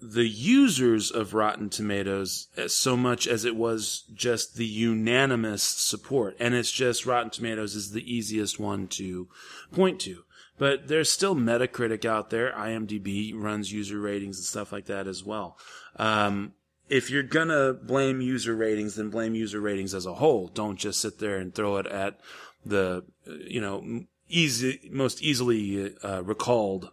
the 0.00 0.26
users 0.26 1.10
of 1.10 1.34
Rotten 1.34 1.68
Tomatoes 1.68 2.48
so 2.68 2.96
much 2.96 3.26
as 3.26 3.44
it 3.44 3.56
was 3.56 4.04
just 4.14 4.56
the 4.56 4.66
unanimous 4.66 5.62
support. 5.62 6.36
And 6.40 6.54
it's 6.54 6.72
just 6.72 7.06
Rotten 7.06 7.30
Tomatoes 7.30 7.74
is 7.74 7.92
the 7.92 8.12
easiest 8.12 8.58
one 8.58 8.88
to 8.88 9.28
point 9.72 10.00
to. 10.00 10.24
But 10.58 10.88
there's 10.88 11.10
still 11.10 11.34
Metacritic 11.34 12.04
out 12.04 12.30
there. 12.30 12.52
IMDb 12.52 13.32
runs 13.34 13.72
user 13.72 13.98
ratings 13.98 14.38
and 14.38 14.44
stuff 14.44 14.72
like 14.72 14.86
that 14.86 15.06
as 15.06 15.24
well. 15.24 15.58
Um, 15.96 16.52
if 16.88 17.10
you're 17.10 17.22
gonna 17.22 17.72
blame 17.72 18.20
user 18.20 18.54
ratings, 18.54 18.96
then 18.96 19.10
blame 19.10 19.34
user 19.34 19.60
ratings 19.60 19.94
as 19.94 20.06
a 20.06 20.14
whole. 20.14 20.48
Don't 20.48 20.78
just 20.78 21.00
sit 21.00 21.18
there 21.18 21.36
and 21.36 21.54
throw 21.54 21.76
it 21.76 21.86
at 21.86 22.20
the, 22.64 23.04
you 23.26 23.60
know, 23.60 24.04
easy, 24.28 24.90
most 24.90 25.22
easily 25.22 25.94
uh, 26.02 26.22
recalled 26.22 26.90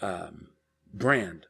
um, 0.00 0.48
brand 0.92 1.46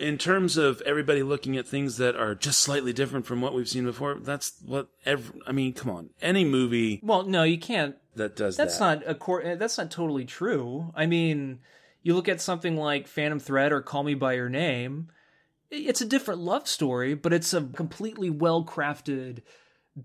in 0.00 0.18
terms 0.18 0.56
of 0.56 0.80
everybody 0.82 1.22
looking 1.22 1.56
at 1.56 1.66
things 1.66 1.98
that 1.98 2.16
are 2.16 2.34
just 2.34 2.60
slightly 2.60 2.92
different 2.92 3.26
from 3.26 3.40
what 3.40 3.54
we've 3.54 3.68
seen 3.68 3.84
before, 3.84 4.14
that's 4.14 4.54
what 4.64 4.88
every, 5.04 5.40
I 5.46 5.52
mean, 5.52 5.72
come 5.72 5.90
on. 5.90 6.10
Any 6.22 6.44
movie. 6.44 7.00
Well, 7.02 7.24
no, 7.24 7.42
you 7.42 7.58
can't. 7.58 7.96
That 8.16 8.34
does 8.34 8.56
that's 8.56 8.78
that. 8.78 9.00
not 9.00 9.08
a 9.08 9.14
cor- 9.14 9.42
eh, 9.42 9.54
that's 9.54 9.78
not 9.78 9.90
totally 9.90 10.24
true. 10.24 10.92
I 10.96 11.06
mean, 11.06 11.60
you 12.02 12.14
look 12.14 12.28
at 12.28 12.40
something 12.40 12.76
like 12.76 13.06
Phantom 13.06 13.38
Thread 13.38 13.72
or 13.72 13.82
Call 13.82 14.02
Me 14.02 14.14
by 14.14 14.32
Your 14.32 14.48
Name, 14.48 15.08
it's 15.70 16.00
a 16.00 16.06
different 16.06 16.40
love 16.40 16.66
story, 16.66 17.14
but 17.14 17.32
it's 17.32 17.54
a 17.54 17.62
completely 17.62 18.30
well-crafted 18.30 19.42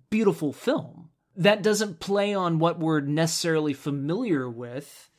beautiful 0.10 0.54
film. 0.54 1.10
That 1.36 1.64
doesn't 1.64 2.00
play 2.00 2.34
on 2.34 2.60
what 2.60 2.80
we're 2.80 3.02
necessarily 3.02 3.74
familiar 3.74 4.50
with. 4.50 5.10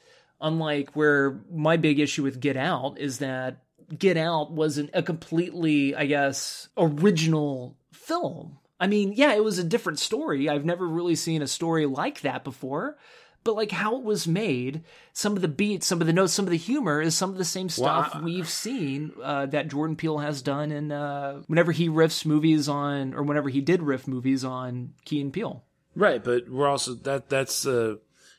Unlike 0.40 0.90
where 0.94 1.40
my 1.50 1.78
big 1.78 1.98
issue 1.98 2.22
with 2.22 2.40
Get 2.40 2.56
Out 2.56 2.98
is 2.98 3.18
that 3.18 3.62
Get 3.96 4.16
Out 4.16 4.52
wasn't 4.52 4.90
a 4.94 5.02
completely, 5.02 5.94
I 5.94 6.06
guess, 6.06 6.68
original 6.76 7.76
film. 7.92 8.58
I 8.78 8.86
mean, 8.86 9.12
yeah, 9.14 9.34
it 9.34 9.44
was 9.44 9.58
a 9.58 9.64
different 9.64 9.98
story. 9.98 10.48
I've 10.48 10.64
never 10.64 10.86
really 10.86 11.14
seen 11.14 11.42
a 11.42 11.46
story 11.46 11.86
like 11.86 12.20
that 12.22 12.44
before. 12.44 12.98
But 13.44 13.54
like 13.54 13.70
how 13.70 13.96
it 13.96 14.02
was 14.02 14.26
made, 14.26 14.82
some 15.12 15.36
of 15.36 15.40
the 15.40 15.46
beats, 15.46 15.86
some 15.86 16.00
of 16.00 16.08
the 16.08 16.12
notes, 16.12 16.32
some 16.32 16.46
of 16.46 16.50
the 16.50 16.56
humor 16.56 17.00
is 17.00 17.16
some 17.16 17.30
of 17.30 17.38
the 17.38 17.44
same 17.44 17.68
stuff 17.68 18.10
I, 18.12 18.20
we've 18.20 18.48
seen 18.48 19.12
uh, 19.22 19.46
that 19.46 19.68
Jordan 19.68 19.94
Peele 19.94 20.18
has 20.18 20.42
done 20.42 20.72
in 20.72 20.90
uh, 20.90 21.42
whenever 21.46 21.70
he 21.70 21.88
riffs 21.88 22.26
movies 22.26 22.68
on, 22.68 23.14
or 23.14 23.22
whenever 23.22 23.48
he 23.48 23.60
did 23.60 23.84
riff 23.84 24.08
movies 24.08 24.44
on 24.44 24.94
Key 25.04 25.20
and 25.20 25.32
Peele. 25.32 25.62
Right, 25.94 26.22
but 26.22 26.48
we're 26.48 26.66
also 26.66 26.94
that 26.94 27.28
that's 27.28 27.64
uh, 27.64 27.94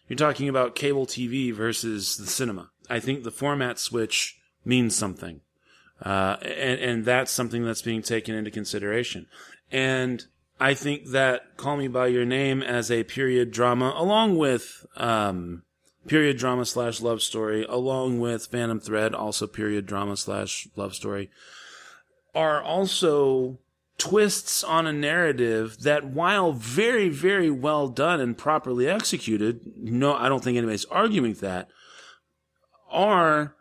you're 0.09 0.17
talking 0.17 0.49
about 0.49 0.75
cable 0.75 1.05
TV 1.05 1.53
versus 1.53 2.17
the 2.17 2.27
cinema. 2.27 2.69
I 2.89 2.99
think 2.99 3.23
the 3.23 3.31
format 3.31 3.79
switch 3.79 4.36
means 4.67 4.95
something. 4.95 5.41
Uh, 6.03 6.37
and, 6.41 6.79
and 6.79 7.05
that's 7.05 7.31
something 7.31 7.65
that's 7.65 7.81
being 7.81 8.03
taken 8.03 8.35
into 8.35 8.51
consideration. 8.51 9.25
And 9.71 10.25
I 10.59 10.73
think 10.73 11.07
that 11.07 11.57
Call 11.57 11.77
Me 11.77 11.87
By 11.87 12.07
Your 12.07 12.25
Name 12.25 12.61
as 12.61 12.91
a 12.91 13.03
period 13.03 13.51
drama, 13.51 13.93
along 13.95 14.37
with, 14.37 14.85
um, 14.95 15.63
period 16.07 16.37
drama 16.37 16.65
slash 16.65 17.01
love 17.01 17.21
story, 17.21 17.65
along 17.67 18.19
with 18.19 18.47
Phantom 18.47 18.79
Thread, 18.79 19.15
also 19.15 19.47
period 19.47 19.85
drama 19.85 20.17
slash 20.17 20.67
love 20.75 20.93
story, 20.93 21.29
are 22.35 22.61
also 22.61 23.57
twists 23.97 24.63
on 24.63 24.85
a 24.85 24.93
narrative 24.93 25.79
that 25.81 26.05
while 26.05 26.53
very, 26.53 27.09
very 27.09 27.49
well 27.49 27.87
done 27.87 28.21
and 28.21 28.37
properly 28.37 28.87
executed, 28.87 29.61
no, 29.75 30.13
I 30.13 30.29
don't 30.29 30.43
think 30.43 30.57
anybody's 30.57 30.85
arguing 30.85 31.33
that, 31.35 31.69
are 32.89 33.56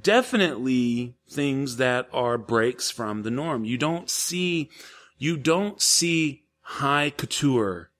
definitely 0.00 1.14
things 1.28 1.76
that 1.76 2.08
are 2.12 2.38
breaks 2.38 2.90
from 2.90 3.22
the 3.22 3.30
norm. 3.30 3.64
You 3.64 3.78
don't 3.78 4.08
see, 4.08 4.70
you 5.18 5.36
don't 5.36 5.80
see 5.80 6.44
high 6.60 7.10
couture, 7.10 7.90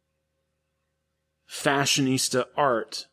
fashionista 1.49 2.47
art 2.57 3.07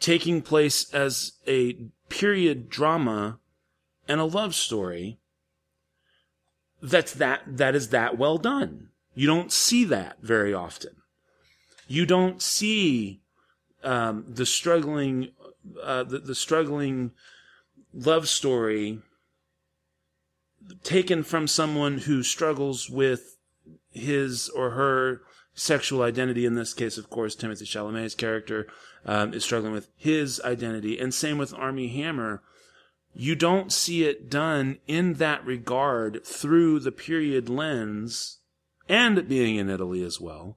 taking 0.00 0.42
place 0.42 0.92
as 0.92 1.32
a 1.46 1.74
period 2.08 2.68
drama 2.68 3.38
and 4.08 4.20
a 4.20 4.24
love 4.24 4.54
story 4.54 5.18
that's 6.82 7.14
that 7.14 7.42
that 7.46 7.74
is 7.74 7.90
that 7.90 8.18
well 8.18 8.38
done. 8.38 8.88
You 9.14 9.26
don't 9.26 9.52
see 9.52 9.84
that 9.84 10.18
very 10.20 10.52
often. 10.52 10.96
You 11.86 12.06
don't 12.06 12.42
see 12.42 13.20
um, 13.84 14.24
the 14.28 14.46
struggling 14.46 15.30
uh, 15.82 16.04
the, 16.04 16.18
the 16.18 16.34
struggling 16.34 17.12
love 17.92 18.28
story 18.28 19.00
taken 20.82 21.22
from 21.22 21.46
someone 21.46 21.98
who 21.98 22.22
struggles 22.22 22.88
with 22.88 23.36
his 23.90 24.48
or 24.50 24.70
her 24.70 25.22
sexual 25.54 26.02
identity. 26.02 26.46
In 26.46 26.54
this 26.54 26.74
case, 26.74 26.98
of 26.98 27.10
course, 27.10 27.36
Timothée 27.36 27.62
Chalamet's 27.62 28.14
character 28.14 28.66
um, 29.04 29.34
is 29.34 29.44
struggling 29.44 29.72
with 29.72 29.88
his 29.96 30.40
identity, 30.44 30.98
and 30.98 31.12
same 31.12 31.38
with 31.38 31.54
Armie 31.54 31.88
Hammer. 31.88 32.42
You 33.14 33.34
don't 33.34 33.72
see 33.72 34.04
it 34.04 34.30
done 34.30 34.78
in 34.86 35.14
that 35.14 35.44
regard 35.44 36.24
through 36.24 36.80
the 36.80 36.92
period 36.92 37.48
lens, 37.48 38.38
and 38.88 39.28
being 39.28 39.56
in 39.56 39.68
Italy 39.68 40.02
as 40.02 40.20
well. 40.20 40.56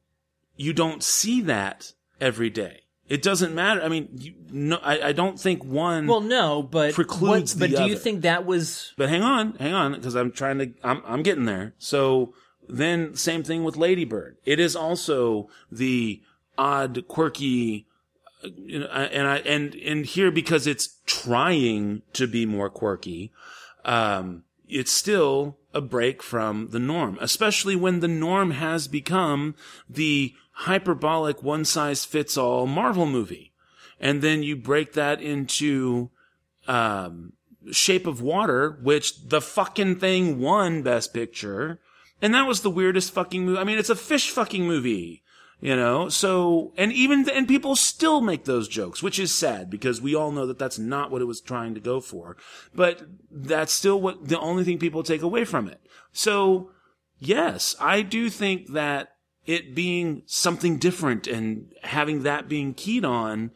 You 0.55 0.71
don't 0.71 1.03
see 1.03 1.41
that 1.41 1.93
every 2.21 2.49
day. 2.49 2.84
It 3.07 3.21
doesn't 3.21 3.53
matter. 3.53 3.83
I 3.83 3.87
mean, 3.87 4.09
you, 4.13 4.33
no, 4.49 4.77
I, 4.81 5.09
I 5.09 5.11
don't 5.11 5.39
think 5.39 5.63
one. 5.63 6.07
Well, 6.07 6.21
no, 6.21 6.63
but 6.63 6.93
precludes 6.93 7.55
what, 7.55 7.71
But 7.71 7.77
do 7.77 7.85
you 7.85 7.97
think 7.97 8.23
that 8.23 8.45
was? 8.45 8.93
But 8.97 9.09
hang 9.09 9.21
on, 9.21 9.53
hang 9.55 9.73
on, 9.73 9.93
because 9.93 10.15
I'm 10.15 10.31
trying 10.31 10.57
to, 10.57 10.73
I'm, 10.83 11.03
I'm 11.05 11.21
getting 11.21 11.45
there. 11.45 11.75
So 11.77 12.33
then, 12.67 13.15
same 13.15 13.43
thing 13.43 13.63
with 13.63 13.77
Ladybird. 13.77 14.37
It 14.43 14.59
is 14.59 14.75
also 14.75 15.49
the 15.71 16.23
odd, 16.57 17.07
quirky, 17.07 17.85
uh, 18.43 18.49
you 18.55 18.79
know, 18.79 18.87
and 18.87 19.27
I, 19.27 19.37
and, 19.37 19.75
and 19.75 20.05
here 20.05 20.31
because 20.31 20.65
it's 20.65 20.97
trying 21.05 22.01
to 22.13 22.25
be 22.25 22.47
more 22.47 22.71
quirky, 22.71 23.31
um, 23.83 24.45
it's 24.67 24.91
still 24.91 25.57
a 25.75 25.81
break 25.81 26.23
from 26.23 26.69
the 26.69 26.79
norm, 26.79 27.19
especially 27.21 27.75
when 27.75 27.99
the 27.99 28.07
norm 28.07 28.51
has 28.51 28.87
become 28.87 29.53
the 29.87 30.33
hyperbolic 30.59 31.43
one 31.43 31.65
size 31.65 32.05
fits 32.05 32.37
all 32.37 32.65
Marvel 32.65 33.05
movie. 33.05 33.53
And 33.99 34.21
then 34.21 34.43
you 34.43 34.55
break 34.55 34.93
that 34.93 35.21
into, 35.21 36.09
um, 36.67 37.33
Shape 37.71 38.05
of 38.05 38.21
Water, 38.21 38.77
which 38.83 39.27
the 39.27 39.41
fucking 39.41 39.99
thing 39.99 40.39
won 40.39 40.81
Best 40.83 41.13
Picture. 41.13 41.79
And 42.21 42.33
that 42.33 42.47
was 42.47 42.61
the 42.61 42.69
weirdest 42.69 43.11
fucking 43.11 43.45
movie. 43.45 43.57
I 43.57 43.63
mean, 43.63 43.77
it's 43.77 43.89
a 43.89 43.95
fish 43.95 44.29
fucking 44.29 44.65
movie, 44.65 45.23
you 45.59 45.75
know? 45.75 46.09
So, 46.09 46.73
and 46.77 46.93
even, 46.93 47.27
and 47.29 47.47
people 47.47 47.75
still 47.75 48.21
make 48.21 48.45
those 48.45 48.67
jokes, 48.67 49.01
which 49.01 49.19
is 49.19 49.33
sad 49.33 49.69
because 49.69 50.01
we 50.01 50.15
all 50.15 50.31
know 50.31 50.45
that 50.45 50.59
that's 50.59 50.79
not 50.79 51.11
what 51.11 51.21
it 51.21 51.25
was 51.25 51.41
trying 51.41 51.73
to 51.73 51.81
go 51.81 51.99
for. 51.99 52.37
But 52.73 53.01
that's 53.31 53.73
still 53.73 53.99
what, 53.99 54.27
the 54.27 54.39
only 54.39 54.63
thing 54.63 54.77
people 54.77 55.03
take 55.03 55.21
away 55.21 55.43
from 55.43 55.67
it. 55.67 55.81
So, 56.13 56.71
yes, 57.19 57.75
I 57.79 58.01
do 58.03 58.29
think 58.29 58.73
that 58.73 59.14
it 59.45 59.75
being 59.75 60.23
something 60.25 60.77
different 60.77 61.27
and 61.27 61.71
having 61.83 62.23
that 62.23 62.47
being 62.49 62.73
keyed 62.73 63.05
on 63.05 63.51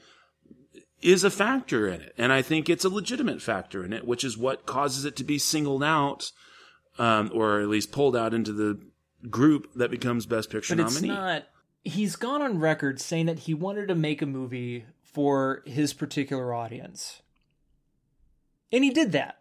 is 1.02 1.24
a 1.24 1.32
factor 1.32 1.88
in 1.88 2.02
it. 2.02 2.14
And 2.18 2.32
I 2.34 2.42
think 2.42 2.70
it's 2.70 2.86
a 2.86 2.90
legitimate 2.90 3.42
factor 3.42 3.84
in 3.86 3.94
it, 3.94 4.06
which 4.06 4.24
is 4.24 4.38
what 4.38 4.66
causes 4.66 5.06
it 5.06 5.16
to 5.18 5.24
be 5.24 5.38
singled 5.40 5.84
out, 5.84 6.32
um, 6.98 7.32
or 7.34 7.62
at 7.62 7.70
least 7.70 7.92
pulled 7.92 8.16
out 8.16 8.34
into 8.34 8.52
the 8.54 8.80
group 9.30 9.74
that 9.76 9.90
becomes 9.92 10.26
Best 10.26 10.50
Picture 10.50 10.76
But 10.76 10.86
it's 10.88 10.96
nominee. 11.02 11.14
not. 11.14 11.44
He's 11.84 12.16
gone 12.18 12.42
on 12.42 12.60
record 12.60 13.00
saying 13.00 13.28
that 13.28 13.40
he 13.40 13.54
wanted 13.54 13.88
to 13.88 13.96
make 13.96 14.22
a 14.22 14.26
movie 14.26 14.86
for 15.02 15.64
his 15.66 15.94
particular 15.94 16.54
audience, 16.54 17.22
and 18.72 18.84
he 18.84 18.90
did 18.92 19.14
that. 19.14 19.40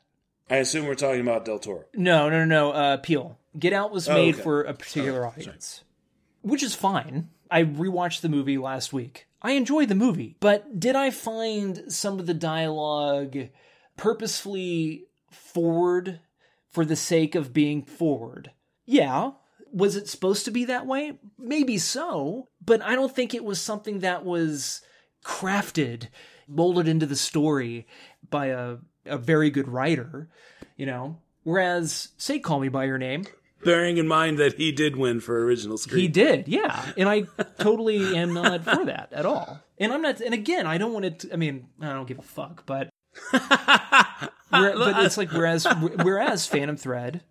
I 0.49 0.57
assume 0.57 0.87
we're 0.87 0.95
talking 0.95 1.21
about 1.21 1.45
Del 1.45 1.59
Toro. 1.59 1.85
No, 1.95 2.31
no, 2.31 2.45
no, 2.45 2.45
no. 2.45 2.71
Uh, 2.71 2.97
Peele. 2.97 3.39
Get 3.59 3.73
Out 3.73 3.91
was 3.91 4.09
Oh, 4.09 4.15
made 4.15 4.35
okay. 4.35 4.43
for 4.45 4.63
a 4.63 4.73
particular 4.73 5.27
audience, 5.27 5.83
which 6.43 6.63
is 6.63 6.75
fine. 6.75 7.29
I 7.51 7.65
rewatched 7.65 8.21
the 8.21 8.29
movie 8.29 8.59
last 8.59 8.93
week. 8.93 9.27
I 9.41 9.53
enjoyed 9.53 9.89
the 9.89 9.95
movie, 9.95 10.37
but 10.41 10.81
did 10.81 10.97
I 10.97 11.11
find 11.11 11.85
some 11.93 12.19
of 12.19 12.27
the 12.27 12.35
dialogue 12.35 13.37
purposefully 13.97 15.07
forward 15.31 16.21
for 16.71 16.85
the 16.85 16.97
sake 16.97 17.35
of 17.35 17.53
being 17.53 17.83
forward? 17.83 18.51
Yeah. 18.85 19.33
Was 19.73 19.97
it 19.97 20.09
supposed 20.09 20.45
to 20.47 20.51
be 20.51 20.65
that 20.65 20.87
way? 20.87 21.19
Maybe 21.39 21.79
so, 21.79 22.49
but 22.65 22.83
I 22.83 22.95
don't 22.95 23.15
think 23.15 23.35
it 23.35 23.45
was 23.45 23.61
something 23.61 24.01
that 24.01 24.25
was 24.25 24.81
crafted, 25.25 26.09
molded 26.47 26.89
into 26.89 27.07
the 27.07 27.17
story 27.17 27.87
by 28.31 28.47
a, 28.47 28.77
a 29.05 29.19
very 29.19 29.51
good 29.51 29.69
writer, 29.69 30.29
you 30.77 30.87
know? 30.87 31.19
Whereas, 31.45 32.09
say, 32.17 32.39
Call 32.39 32.61
Me 32.61 32.69
By 32.69 32.85
Your 32.85 32.99
Name, 32.99 33.25
Bearing 33.65 33.97
in 33.97 34.07
mind 34.07 34.39
that 34.39 34.55
he 34.55 34.71
did 34.71 34.97
win 34.97 35.21
for 35.21 35.45
original 35.45 35.79
screen. 35.79 36.03
he 36.03 36.09
did, 36.09 36.47
yeah. 36.47 36.93
And 36.97 37.09
I 37.09 37.25
totally 37.59 38.17
am 38.17 38.33
not 38.33 38.65
for 38.65 38.85
that 38.85 39.13
at 39.13 39.27
all. 39.27 39.61
And 39.79 39.93
I'm 39.93 40.03
not, 40.03 40.21
and 40.21 40.33
again, 40.33 40.67
I 40.67 40.79
don't 40.79 40.93
want 40.93 41.05
it 41.05 41.19
to, 41.21 41.33
I 41.33 41.37
mean, 41.37 41.67
I 41.81 41.89
don't 41.89 42.07
give 42.07 42.19
a 42.19 42.23
fuck, 42.23 42.65
but, 42.67 42.89
but 43.33 44.33
it's 44.51 45.17
like, 45.17 45.33
whereas, 45.33 45.67
whereas 46.03 46.47
Phantom 46.47 46.77
Thread 46.77 47.23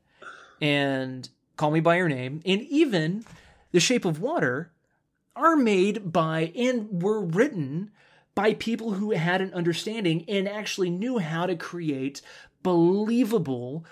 and 0.61 1.29
Call 1.55 1.71
Me 1.71 1.79
By 1.79 1.95
Your 1.97 2.09
Name 2.09 2.41
and 2.45 2.61
even 2.63 3.23
The 3.71 3.79
Shape 3.79 4.05
of 4.05 4.19
Water 4.19 4.71
are 5.35 5.55
made 5.55 6.11
by 6.11 6.51
and 6.55 7.01
were 7.01 7.21
written 7.21 7.91
by 8.35 8.53
people 8.53 8.93
who 8.93 9.11
had 9.11 9.41
an 9.41 9.53
understanding 9.53 10.25
and 10.27 10.47
actually 10.47 10.89
knew 10.89 11.19
how 11.19 11.45
to 11.45 11.55
create 11.55 12.21
believable 12.63 13.85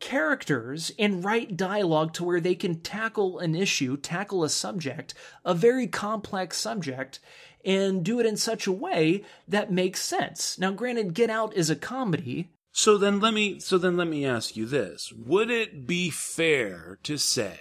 characters 0.00 0.92
and 0.98 1.24
write 1.24 1.56
dialogue 1.56 2.12
to 2.14 2.24
where 2.24 2.40
they 2.40 2.54
can 2.54 2.80
tackle 2.80 3.38
an 3.38 3.54
issue, 3.54 3.96
tackle 3.96 4.44
a 4.44 4.48
subject, 4.48 5.14
a 5.44 5.54
very 5.54 5.86
complex 5.86 6.56
subject, 6.56 7.20
and 7.64 8.04
do 8.04 8.20
it 8.20 8.26
in 8.26 8.36
such 8.36 8.66
a 8.66 8.72
way 8.72 9.24
that 9.46 9.72
makes 9.72 10.00
sense. 10.00 10.58
Now, 10.58 10.70
granted, 10.70 11.14
Get 11.14 11.30
Out 11.30 11.54
is 11.54 11.70
a 11.70 11.76
comedy. 11.76 12.50
So 12.70 12.96
then 12.96 13.18
let 13.18 13.34
me 13.34 13.58
so 13.58 13.76
then 13.76 13.96
let 13.96 14.06
me 14.06 14.24
ask 14.24 14.56
you 14.56 14.64
this. 14.64 15.12
Would 15.12 15.50
it 15.50 15.86
be 15.86 16.10
fair 16.10 16.98
to 17.02 17.16
say 17.16 17.58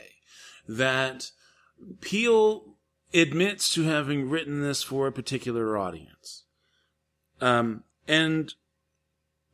that 0.67 1.31
Peele 2.01 2.75
admits 3.13 3.73
to 3.73 3.83
having 3.83 4.29
written 4.29 4.61
this 4.61 4.83
for 4.83 5.07
a 5.07 5.11
particular 5.11 5.75
audience? 5.75 6.43
Um 7.41 7.83
and 8.07 8.53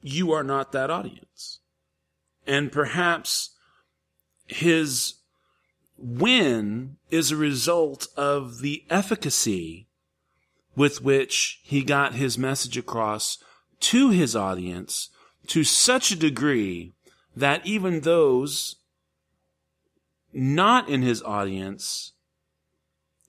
you 0.02 0.34
are 0.34 0.44
not 0.44 0.74
that 0.74 0.90
audience. 0.90 1.62
And 2.46 2.72
perhaps 2.72 3.52
his 4.48 5.16
win 5.98 6.98
is 7.10 7.32
a 7.32 7.38
result 7.38 8.08
of 8.18 8.60
the 8.60 8.84
efficacy 8.90 9.88
with 10.76 11.02
which 11.04 11.62
he 11.64 11.84
got 11.84 12.16
his 12.16 12.38
message 12.38 12.78
across 12.78 13.38
to 13.80 14.10
his 14.10 14.36
audience 14.36 15.10
to 15.48 15.64
such 15.64 16.12
a 16.12 16.16
degree 16.16 16.94
that 17.36 17.66
even 17.66 18.02
those 18.02 18.78
not 20.32 20.90
in 20.90 21.02
his 21.02 21.22
audience 21.24 22.14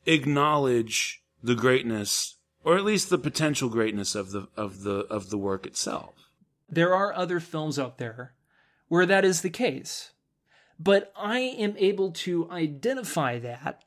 acknowledge 0.07 1.23
the 1.43 1.55
greatness 1.55 2.37
or 2.65 2.79
at 2.79 2.85
least 2.85 3.11
the 3.11 3.19
potential 3.19 3.69
greatness 3.69 4.15
of 4.15 4.31
the 4.31 4.49
of 4.57 4.83
the 4.83 5.01
of 5.11 5.29
the 5.29 5.39
work 5.39 5.67
itself. 5.67 6.15
There 6.69 6.95
are 6.95 7.12
other 7.12 7.41
films 7.41 7.79
out 7.79 7.99
there 7.99 8.33
where 8.95 9.07
that 9.07 9.24
is 9.24 9.42
the 9.42 9.51
case. 9.51 10.12
But 10.78 11.12
I 11.16 11.40
am 11.40 11.74
able 11.78 12.12
to 12.12 12.49
identify 12.49 13.40
that 13.40 13.82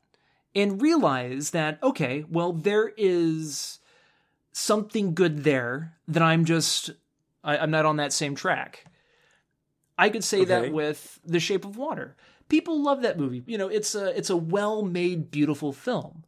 and 0.53 0.81
realize 0.81 1.51
that, 1.51 1.79
okay, 1.81 2.25
well, 2.29 2.51
there 2.51 2.91
is 2.97 3.79
something 4.51 5.13
good 5.13 5.45
there 5.45 5.93
that 6.09 6.21
I'm 6.21 6.43
just, 6.43 6.89
I, 7.41 7.57
I'm 7.57 7.71
not 7.71 7.85
on 7.85 7.95
that 7.97 8.11
same 8.11 8.35
track. 8.35 8.83
I 9.97 10.09
could 10.09 10.25
say 10.25 10.41
Okay. 10.41 10.47
that 10.47 10.73
with 10.73 11.19
The 11.23 11.39
Shape 11.39 11.63
of 11.63 11.77
Water. 11.77 12.17
People 12.49 12.83
love 12.83 13.01
that 13.01 13.17
movie. 13.17 13.43
You 13.45 13.57
know, 13.57 13.69
it's 13.69 13.95
a 13.95 14.17
it's 14.17 14.29
a 14.29 14.37
well-made, 14.37 15.31
beautiful 15.31 15.71
film. 15.71 16.25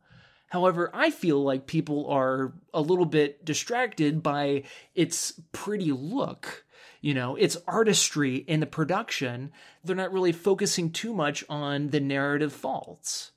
However, 0.47 0.89
I 0.93 1.11
feel 1.11 1.43
like 1.43 1.67
people 1.67 2.09
are 2.09 2.53
a 2.73 2.81
little 2.81 3.05
bit 3.05 3.43
distracted 3.43 4.23
by 4.23 4.63
its 4.95 5.39
pretty 5.51 5.91
look, 5.91 6.65
you 7.01 7.13
know, 7.13 7.35
its 7.35 7.57
artistry 7.67 8.37
in 8.37 8.59
the 8.59 8.65
production. 8.65 9.51
They're 9.83 9.95
not 9.95 10.13
really 10.13 10.31
focusing 10.31 10.91
too 10.91 11.13
much 11.13 11.43
on 11.49 11.89
the 11.89 11.99
narrative 11.99 12.53
faults. 12.53 13.31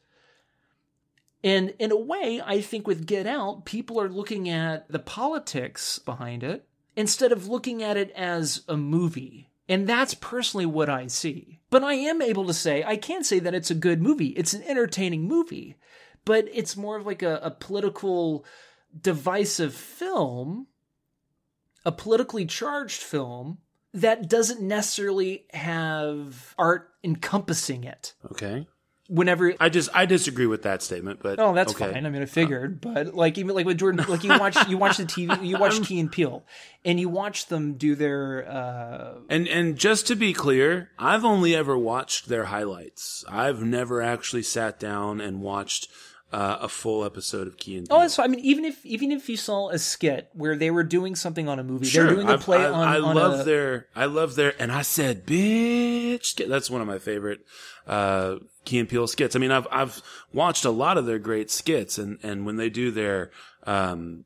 And 1.44 1.74
in 1.78 1.90
a 1.90 1.96
way, 1.96 2.40
I 2.44 2.60
think 2.60 2.86
with 2.86 3.06
Get 3.06 3.26
Out, 3.26 3.64
people 3.64 4.00
are 4.00 4.08
looking 4.08 4.48
at 4.48 4.88
the 4.90 5.00
politics 5.00 5.98
behind 5.98 6.44
it 6.44 6.66
instead 6.96 7.32
of 7.32 7.48
looking 7.48 7.82
at 7.82 7.96
it 7.96 8.10
as 8.12 8.62
a 8.68 8.76
movie. 8.76 9.48
And 9.68 9.88
that's 9.88 10.14
personally 10.14 10.66
what 10.66 10.88
I 10.88 11.06
see. 11.06 11.60
But 11.70 11.82
I 11.82 11.94
am 11.94 12.20
able 12.20 12.46
to 12.46 12.54
say, 12.54 12.84
I 12.84 12.96
can 12.96 13.24
say 13.24 13.38
that 13.38 13.54
it's 13.54 13.70
a 13.70 13.76
good 13.76 14.02
movie. 14.02 14.28
It's 14.28 14.54
an 14.54 14.62
entertaining 14.64 15.26
movie, 15.26 15.76
but 16.24 16.46
it's 16.52 16.76
more 16.76 16.96
of 16.96 17.06
like 17.06 17.22
a, 17.22 17.40
a 17.42 17.50
political, 17.50 18.44
divisive 19.00 19.74
film, 19.74 20.66
a 21.84 21.92
politically 21.92 22.46
charged 22.46 23.02
film 23.02 23.58
that 23.94 24.28
doesn't 24.28 24.60
necessarily 24.60 25.44
have 25.52 26.54
art 26.58 26.88
encompassing 27.04 27.84
it. 27.84 28.14
Okay. 28.30 28.66
Whenever 29.08 29.52
I 29.60 29.68
just 29.68 29.90
I 29.92 30.06
disagree 30.06 30.46
with 30.46 30.62
that 30.62 30.80
statement, 30.80 31.20
but 31.22 31.38
Oh, 31.38 31.52
that's 31.52 31.74
okay. 31.74 31.92
fine. 31.92 32.06
I 32.06 32.08
mean, 32.08 32.22
I 32.22 32.24
figured, 32.26 32.80
but 32.80 33.14
like 33.14 33.36
even 33.36 33.54
like 33.54 33.66
with 33.66 33.76
Jordan, 33.76 34.02
like 34.08 34.24
you 34.24 34.30
watch 34.38 34.56
you 34.68 34.78
watch 34.78 34.96
the 34.96 35.04
TV, 35.04 35.44
you 35.46 35.58
watch 35.58 35.82
Key 35.82 36.00
and 36.00 36.10
Peele, 36.10 36.44
and 36.84 36.98
you 36.98 37.10
watch 37.10 37.46
them 37.48 37.74
do 37.74 37.94
their. 37.94 38.48
uh 38.48 39.14
And 39.28 39.46
and 39.48 39.76
just 39.76 40.06
to 40.06 40.14
be 40.16 40.32
clear, 40.32 40.90
I've 40.98 41.24
only 41.26 41.54
ever 41.54 41.76
watched 41.76 42.28
their 42.28 42.44
highlights. 42.46 43.24
I've 43.28 43.62
never 43.62 44.00
actually 44.00 44.44
sat 44.44 44.80
down 44.80 45.20
and 45.20 45.42
watched 45.42 45.88
uh, 46.32 46.58
a 46.62 46.68
full 46.68 47.04
episode 47.04 47.46
of 47.46 47.56
Key 47.58 47.76
and 47.76 47.86
Oh, 47.90 47.94
Peele. 47.96 48.00
that's 48.00 48.16
fine. 48.16 48.24
I 48.24 48.28
mean, 48.28 48.40
even 48.44 48.64
if 48.64 48.84
even 48.86 49.12
if 49.12 49.28
you 49.28 49.36
saw 49.36 49.68
a 49.68 49.78
skit 49.78 50.30
where 50.32 50.56
they 50.56 50.70
were 50.70 50.82
doing 50.84 51.14
something 51.14 51.48
on 51.48 51.58
a 51.58 51.62
movie, 51.64 51.86
Sure, 51.86 52.06
they're 52.06 52.14
doing 52.14 52.28
a 52.28 52.38
play 52.38 52.58
I, 52.64 52.70
on. 52.70 52.88
I 52.88 52.98
on 53.00 53.14
love 53.14 53.40
a, 53.40 53.44
their. 53.44 53.86
I 53.94 54.06
love 54.06 54.34
their. 54.34 54.54
And 54.60 54.72
I 54.72 54.82
said, 54.82 55.26
"Bitch." 55.26 56.46
That's 56.48 56.70
one 56.70 56.80
of 56.80 56.86
my 56.86 56.98
favorite 56.98 57.40
uh, 57.86 58.36
Key 58.64 58.78
and 58.78 58.88
Peele 58.88 59.06
skits. 59.06 59.36
I 59.36 59.38
mean, 59.38 59.50
I've 59.50 59.66
I've 59.70 60.02
watched 60.32 60.64
a 60.64 60.70
lot 60.70 60.96
of 60.98 61.06
their 61.06 61.18
great 61.18 61.50
skits, 61.50 61.98
and 61.98 62.18
and 62.22 62.46
when 62.46 62.56
they 62.56 62.70
do 62.70 62.90
their 62.90 63.30
um 63.66 64.24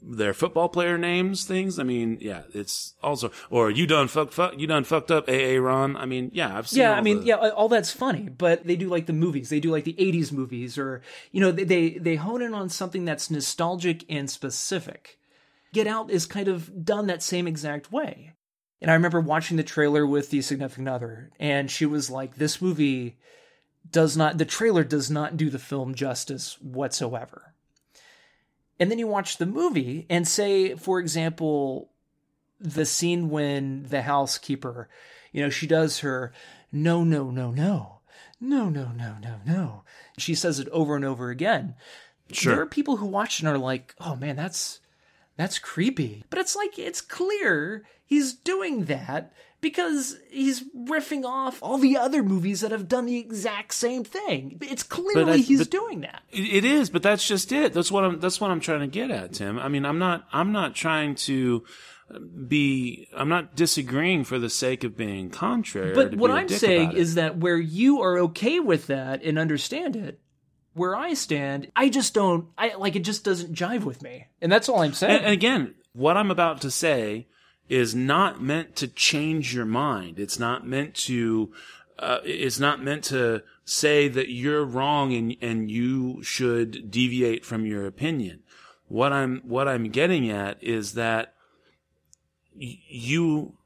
their 0.00 0.32
football 0.32 0.68
player 0.68 0.96
names 0.96 1.44
things. 1.44 1.78
I 1.78 1.82
mean, 1.82 2.18
yeah, 2.20 2.42
it's 2.54 2.94
also 3.02 3.30
or 3.50 3.70
you 3.70 3.86
done 3.86 4.08
fuck 4.08 4.32
fuck 4.32 4.58
you 4.58 4.66
done 4.66 4.84
fucked 4.84 5.10
up 5.10 5.28
AA 5.28 5.58
Ron. 5.58 5.96
I 5.96 6.06
mean, 6.06 6.30
yeah, 6.32 6.56
I've 6.56 6.68
seen. 6.68 6.80
Yeah, 6.82 6.90
all 6.92 6.96
I 6.96 7.00
mean, 7.00 7.20
the- 7.20 7.26
yeah, 7.26 7.36
all 7.36 7.68
that's 7.68 7.90
funny, 7.90 8.28
but 8.28 8.66
they 8.66 8.76
do 8.76 8.88
like 8.88 9.06
the 9.06 9.12
movies. 9.12 9.48
They 9.48 9.60
do 9.60 9.70
like 9.70 9.84
the 9.84 9.94
'80s 9.98 10.32
movies, 10.32 10.78
or 10.78 11.02
you 11.32 11.40
know, 11.40 11.50
they 11.50 11.64
they, 11.64 11.90
they 11.90 12.16
hone 12.16 12.42
in 12.42 12.54
on 12.54 12.68
something 12.68 13.04
that's 13.04 13.30
nostalgic 13.30 14.04
and 14.08 14.30
specific. 14.30 15.18
Get 15.72 15.86
Out 15.86 16.10
is 16.10 16.26
kind 16.26 16.48
of 16.48 16.84
done 16.84 17.08
that 17.08 17.22
same 17.22 17.46
exact 17.46 17.92
way. 17.92 18.34
And 18.80 18.90
I 18.90 18.94
remember 18.94 19.20
watching 19.20 19.56
the 19.56 19.64
trailer 19.64 20.06
with 20.06 20.30
the 20.30 20.40
significant 20.40 20.88
other, 20.88 21.30
and 21.40 21.70
she 21.70 21.84
was 21.86 22.08
like, 22.08 22.36
"This 22.36 22.62
movie 22.62 23.18
does 23.90 24.16
not. 24.16 24.38
The 24.38 24.44
trailer 24.44 24.84
does 24.84 25.10
not 25.10 25.36
do 25.36 25.50
the 25.50 25.58
film 25.58 25.94
justice 25.94 26.56
whatsoever." 26.60 27.54
And 28.80 28.90
then 28.90 28.98
you 28.98 29.06
watch 29.06 29.38
the 29.38 29.46
movie 29.46 30.06
and 30.08 30.26
say, 30.26 30.74
for 30.74 31.00
example, 31.00 31.90
the 32.60 32.86
scene 32.86 33.30
when 33.30 33.84
the 33.84 34.02
housekeeper, 34.02 34.88
you 35.32 35.42
know, 35.42 35.50
she 35.50 35.66
does 35.66 36.00
her 36.00 36.32
no, 36.70 37.02
no, 37.02 37.30
no, 37.30 37.50
no, 37.50 38.00
no, 38.40 38.68
no, 38.68 38.92
no, 38.92 39.16
no, 39.22 39.40
no. 39.46 39.82
She 40.18 40.34
says 40.34 40.58
it 40.58 40.68
over 40.68 40.96
and 40.96 41.04
over 41.04 41.30
again. 41.30 41.74
Sure. 42.30 42.54
There 42.54 42.62
are 42.62 42.66
people 42.66 42.98
who 42.98 43.06
watch 43.06 43.40
and 43.40 43.48
are 43.48 43.58
like, 43.58 43.94
oh 44.00 44.14
man, 44.16 44.36
that's 44.36 44.80
that's 45.38 45.60
creepy. 45.60 46.24
But 46.28 46.40
it's 46.40 46.56
like 46.56 46.78
it's 46.78 47.00
clear 47.00 47.84
he's 48.04 48.34
doing 48.34 48.86
that 48.86 49.32
because 49.60 50.18
he's 50.30 50.64
riffing 50.76 51.24
off 51.24 51.62
all 51.62 51.78
the 51.78 51.96
other 51.96 52.24
movies 52.24 52.60
that 52.60 52.72
have 52.72 52.88
done 52.88 53.06
the 53.06 53.18
exact 53.18 53.72
same 53.72 54.02
thing. 54.02 54.58
It's 54.60 54.82
clearly 54.82 55.32
I- 55.34 55.36
he's 55.36 55.68
doing 55.68 56.00
that. 56.00 56.22
It 56.30 56.64
is, 56.64 56.90
but 56.90 57.04
that's 57.04 57.26
just 57.26 57.52
it. 57.52 57.72
That's 57.72 57.90
what 57.90 58.04
I'm. 58.04 58.18
That's 58.18 58.40
what 58.40 58.50
I'm 58.50 58.58
trying 58.58 58.80
to 58.80 58.88
get 58.88 59.12
at, 59.12 59.34
Tim. 59.34 59.60
I 59.60 59.68
mean, 59.68 59.86
I'm 59.86 60.00
not. 60.00 60.26
I'm 60.32 60.50
not 60.50 60.74
trying 60.74 61.14
to 61.14 61.62
uh, 62.12 62.18
be. 62.18 63.06
I'm 63.16 63.28
not 63.28 63.54
disagreeing 63.54 64.24
for 64.24 64.40
the 64.40 64.50
sake 64.50 64.82
of 64.82 64.96
being 64.96 65.30
contrary. 65.30 65.94
But 65.94 66.16
what 66.16 66.32
I'm 66.32 66.48
saying 66.48 66.92
is 66.92 67.14
that 67.14 67.36
where 67.36 67.58
you 67.58 68.02
are 68.02 68.18
okay 68.18 68.58
with 68.58 68.88
that 68.88 69.22
and 69.22 69.38
understand 69.38 69.94
it, 69.94 70.20
where 70.78 70.96
I 70.96 71.14
stand, 71.14 71.70
I 71.76 71.88
just 71.88 72.14
don't. 72.14 72.46
I 72.56 72.74
like 72.74 72.96
it. 72.96 73.00
Just 73.00 73.24
doesn't 73.24 73.54
jive 73.54 73.84
with 73.84 74.02
me, 74.02 74.26
and 74.40 74.50
that's 74.50 74.68
all 74.68 74.80
I'm 74.80 74.94
saying. 74.94 75.16
And, 75.16 75.24
and 75.24 75.32
again, 75.32 75.74
what 75.92 76.16
I'm 76.16 76.30
about 76.30 76.60
to 76.62 76.70
say 76.70 77.26
is 77.68 77.94
not 77.94 78.42
meant 78.42 78.76
to 78.76 78.88
change 78.88 79.54
your 79.54 79.66
mind. 79.66 80.18
It's 80.18 80.38
not 80.38 80.66
meant 80.66 80.94
to. 80.94 81.52
Uh, 81.98 82.20
it's 82.24 82.60
not 82.60 82.82
meant 82.82 83.02
to 83.04 83.42
say 83.64 84.08
that 84.08 84.30
you're 84.30 84.64
wrong 84.64 85.12
and 85.12 85.36
and 85.42 85.70
you 85.70 86.22
should 86.22 86.90
deviate 86.90 87.44
from 87.44 87.66
your 87.66 87.86
opinion. 87.86 88.40
What 88.86 89.12
I'm 89.12 89.42
what 89.44 89.68
I'm 89.68 89.90
getting 89.90 90.30
at 90.30 90.62
is 90.62 90.94
that 90.94 91.34
y- 92.54 92.78
you 92.88 93.58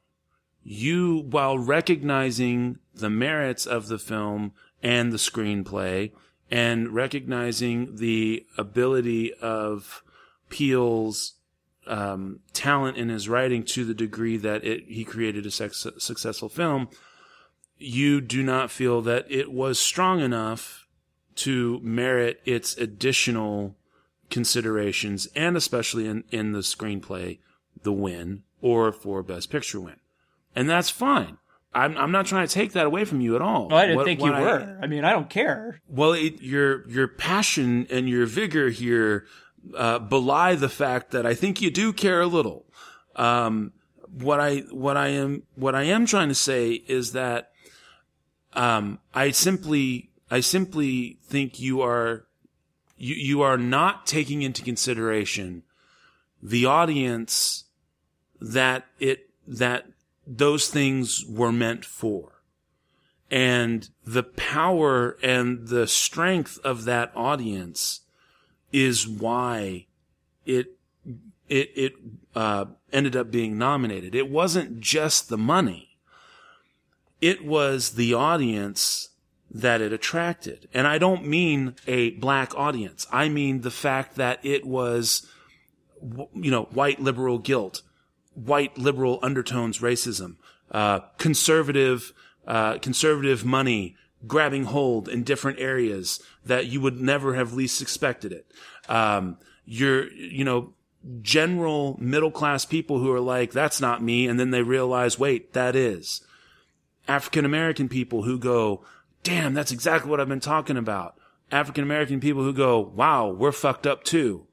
you 0.64 1.18
while 1.30 1.58
recognizing 1.58 2.78
the 2.94 3.10
merits 3.10 3.66
of 3.66 3.88
the 3.88 3.98
film 3.98 4.52
and 4.82 5.12
the 5.12 5.18
screenplay 5.18 6.10
and 6.52 6.90
recognizing 6.90 7.96
the 7.96 8.44
ability 8.58 9.32
of 9.40 10.04
Peele's 10.50 11.32
um, 11.86 12.40
talent 12.52 12.98
in 12.98 13.08
his 13.08 13.26
writing 13.26 13.64
to 13.64 13.86
the 13.86 13.94
degree 13.94 14.36
that 14.36 14.62
it, 14.62 14.84
he 14.86 15.02
created 15.02 15.46
a 15.46 15.50
sex, 15.50 15.86
successful 15.96 16.50
film, 16.50 16.90
you 17.78 18.20
do 18.20 18.42
not 18.42 18.70
feel 18.70 19.00
that 19.00 19.24
it 19.30 19.50
was 19.50 19.78
strong 19.78 20.20
enough 20.20 20.86
to 21.36 21.80
merit 21.82 22.42
its 22.44 22.76
additional 22.76 23.74
considerations, 24.28 25.26
and 25.34 25.56
especially 25.56 26.06
in, 26.06 26.22
in 26.30 26.52
the 26.52 26.58
screenplay, 26.58 27.38
the 27.82 27.94
win 27.94 28.42
or 28.60 28.92
for 28.92 29.22
Best 29.22 29.48
Picture 29.50 29.80
win. 29.80 29.96
And 30.54 30.68
that's 30.68 30.90
fine. 30.90 31.38
I'm, 31.74 31.96
I'm 31.96 32.10
not 32.12 32.26
trying 32.26 32.46
to 32.46 32.52
take 32.52 32.72
that 32.72 32.84
away 32.86 33.04
from 33.06 33.20
you 33.22 33.34
at 33.34 33.42
all. 33.42 33.68
Well, 33.68 33.78
I 33.78 33.82
didn't 33.82 33.96
What- 33.96 34.04
think 34.06 34.20
you 34.20 34.32
I- 34.32 34.40
were. 34.40 34.78
I 34.82 34.86
mean, 34.86 35.04
I 35.04 35.10
don't 35.12 35.30
care. 35.30 35.80
well, 35.88 36.12
it, 36.12 36.42
your 36.42 36.86
your 36.88 37.08
passion 37.08 37.86
and 37.90 38.08
your 38.08 38.26
vigor 38.26 38.68
here 38.70 39.26
uh, 39.76 39.98
belie 40.00 40.54
the 40.54 40.68
fact 40.68 41.12
that 41.12 41.24
I 41.24 41.34
think 41.34 41.62
you 41.62 41.70
do 41.70 41.92
care 41.92 42.20
a 42.20 42.26
little. 42.26 42.66
Um, 43.16 43.72
what 44.10 44.40
I 44.40 44.58
what 44.70 44.96
I 44.98 45.08
am 45.08 45.44
what 45.54 45.74
I 45.74 45.84
am 45.84 46.04
trying 46.04 46.28
to 46.28 46.34
say 46.34 46.72
is 46.72 47.12
that 47.12 47.52
um, 48.52 48.98
I 49.14 49.30
simply 49.30 50.10
I 50.30 50.40
simply 50.40 51.18
think 51.24 51.58
you 51.60 51.80
are 51.80 52.26
you 52.98 53.14
you 53.14 53.42
are 53.42 53.56
not 53.56 54.06
taking 54.06 54.42
into 54.42 54.62
consideration 54.62 55.62
the 56.42 56.66
audience 56.66 57.64
that 58.40 58.84
it 58.98 59.30
that 59.46 59.86
those 60.26 60.68
things 60.68 61.24
were 61.28 61.52
meant 61.52 61.84
for 61.84 62.32
and 63.32 63.88
the 64.04 64.22
power 64.22 65.16
and 65.22 65.68
the 65.68 65.86
strength 65.86 66.58
of 66.62 66.84
that 66.84 67.10
audience 67.16 68.00
is 68.72 69.08
why 69.08 69.86
it 70.44 70.76
it 71.48 71.70
it 71.74 71.92
uh, 72.34 72.66
ended 72.92 73.16
up 73.16 73.30
being 73.30 73.56
nominated. 73.56 74.14
It 74.14 74.28
wasn't 74.28 74.80
just 74.80 75.30
the 75.30 75.38
money; 75.38 75.96
it 77.22 77.42
was 77.42 77.92
the 77.92 78.12
audience 78.12 79.08
that 79.50 79.80
it 79.80 79.94
attracted. 79.94 80.68
And 80.74 80.86
I 80.86 80.98
don't 80.98 81.26
mean 81.26 81.74
a 81.86 82.10
black 82.10 82.54
audience. 82.54 83.06
I 83.10 83.30
mean 83.30 83.62
the 83.62 83.70
fact 83.70 84.16
that 84.16 84.40
it 84.42 84.66
was, 84.66 85.26
you 86.34 86.50
know, 86.50 86.64
white 86.64 87.00
liberal 87.00 87.38
guilt, 87.38 87.82
white 88.34 88.78
liberal 88.78 89.18
undertones 89.22 89.78
racism, 89.78 90.36
uh, 90.70 91.00
conservative, 91.18 92.12
uh, 92.46 92.78
conservative 92.78 93.44
money 93.44 93.96
grabbing 94.26 94.64
hold 94.64 95.08
in 95.08 95.24
different 95.24 95.58
areas 95.58 96.20
that 96.44 96.66
you 96.66 96.80
would 96.80 97.00
never 97.00 97.34
have 97.34 97.52
least 97.52 97.82
expected 97.82 98.32
it. 98.32 98.46
Um, 98.88 99.38
you're, 99.64 100.10
you 100.12 100.44
know, 100.44 100.74
general 101.20 101.96
middle 102.00 102.30
class 102.30 102.64
people 102.64 102.98
who 102.98 103.12
are 103.12 103.20
like, 103.20 103.52
that's 103.52 103.80
not 103.80 104.02
me. 104.02 104.26
And 104.26 104.38
then 104.38 104.50
they 104.50 104.62
realize, 104.62 105.18
wait, 105.18 105.52
that 105.52 105.74
is. 105.74 106.20
African 107.08 107.44
American 107.44 107.88
people 107.88 108.22
who 108.22 108.38
go, 108.38 108.84
damn, 109.22 109.54
that's 109.54 109.72
exactly 109.72 110.10
what 110.10 110.20
I've 110.20 110.28
been 110.28 110.40
talking 110.40 110.76
about. 110.76 111.16
African 111.50 111.84
American 111.84 112.20
people 112.20 112.42
who 112.42 112.52
go, 112.52 112.78
wow, 112.78 113.28
we're 113.28 113.52
fucked 113.52 113.86
up 113.86 114.04
too. 114.04 114.46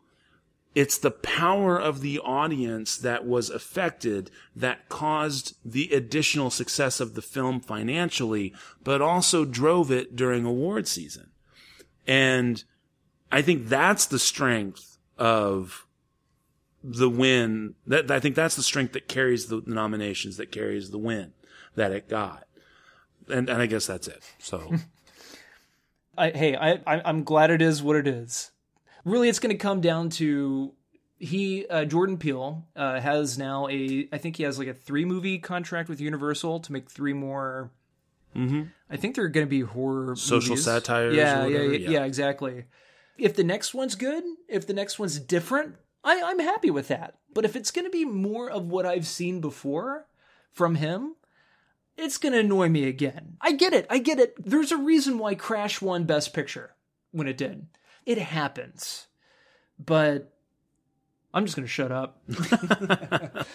It's 0.76 0.98
the 0.98 1.12
power 1.12 1.80
of 1.80 2.02
the 2.02 2.20
audience 2.20 2.96
that 2.98 3.26
was 3.26 3.50
affected 3.50 4.30
that 4.56 4.88
caused 4.88 5.56
the 5.66 5.92
additional 5.92 6.52
success 6.52 7.00
of 7.00 7.16
the 7.16 7.22
film 7.24 7.60
financially, 7.60 8.54
but 8.84 9.02
also 9.02 9.46
drove 9.46 9.92
it 9.92 10.16
during 10.16 10.46
award 10.46 10.88
season. 10.88 11.32
And 12.06 12.64
I 13.32 13.42
think 13.42 13.68
that's 13.68 14.06
the 14.06 14.20
strength 14.20 14.98
of 15.18 15.88
the 16.84 17.10
win. 17.10 17.76
That 17.88 18.12
I 18.12 18.20
think 18.20 18.36
that's 18.36 18.56
the 18.56 18.64
strength 18.64 18.94
that 18.94 19.08
carries 19.08 19.48
the 19.48 19.64
nominations, 19.66 20.38
that 20.38 20.52
carries 20.52 20.92
the 20.92 21.00
win 21.00 21.34
that 21.76 21.92
it 21.92 22.08
got. 22.08 22.46
And, 23.28 23.50
and 23.50 23.62
I 23.62 23.66
guess 23.66 23.88
that's 23.88 24.08
it. 24.08 24.24
So 24.38 24.76
I, 26.18 26.30
hey, 26.32 26.56
I, 26.56 26.74
I 26.86 27.02
I'm 27.06 27.24
glad 27.24 27.50
it 27.50 27.62
is 27.62 27.82
what 27.82 27.96
it 27.96 28.08
is. 28.08 28.52
Really, 29.06 29.30
it's 29.30 29.40
going 29.40 29.56
to 29.56 29.58
come 29.58 29.82
down 29.82 30.10
to 30.12 30.74
he 31.20 31.68
uh, 31.68 31.86
Jordan 31.86 32.18
Peele 32.18 32.66
uh, 32.76 33.00
has 33.00 33.38
now 33.38 33.68
a 33.68 34.08
I 34.12 34.18
think 34.18 34.38
he 34.38 34.44
has 34.44 34.58
like 34.58 34.68
a 34.68 34.74
three 34.74 35.06
movie 35.06 35.38
contract 35.38 35.90
with 35.90 36.00
Universal 36.00 36.62
to 36.62 36.72
make 36.72 36.90
three 36.90 37.14
more. 37.14 37.72
Mm-hmm. 38.36 38.64
I 38.90 38.98
think 38.98 39.16
they're 39.16 39.28
going 39.28 39.46
to 39.46 39.50
be 39.50 39.62
horror 39.62 40.16
Social 40.16 40.52
movies. 40.52 40.66
satires 40.66 41.16
Yeah, 41.16 41.46
yeah, 41.46 41.62
yeah. 41.62 41.90
yeah, 41.90 42.04
exactly. 42.06 42.66
If 43.18 43.36
the 43.36 43.44
next 43.44 43.74
one's 43.74 43.96
good, 43.96 44.24
if 44.48 44.66
the 44.66 44.74
next 44.74 44.98
one's 44.98 45.20
different, 45.20 45.76
I, 46.04 46.22
I'm 46.24 46.40
happy 46.40 46.70
with 46.70 46.88
that. 46.88 47.16
But 47.34 47.44
if 47.44 47.56
it's 47.56 47.72
going 47.72 47.86
to 47.86 47.92
be 47.92 48.06
more 48.06 48.50
of 48.50 48.68
what 48.68 48.86
I've 48.86 49.08
seen 49.08 49.42
before 49.42 50.06
from 50.52 50.76
him, 50.76 51.16
it's 51.98 52.18
going 52.18 52.34
to 52.34 52.40
annoy 52.40 52.70
me 52.70 52.86
again. 52.86 53.38
I 53.42 53.52
get 53.52 53.74
it. 53.74 53.86
I 53.90 53.98
get 53.98 54.20
it. 54.20 54.36
There's 54.44 54.72
a 54.72 54.78
reason 54.78 55.18
why 55.18 55.36
Crash 55.36 55.82
won 55.82 56.06
Best 56.06 56.34
Picture 56.34 56.76
when 57.12 57.28
it 57.28 57.38
did. 57.38 57.68
It 58.10 58.18
happens. 58.18 59.06
But 59.78 60.34
I'm 61.32 61.46
just 61.46 61.56
going 61.56 61.68
to 61.68 61.72
shut 61.72 61.92
up. 61.92 62.24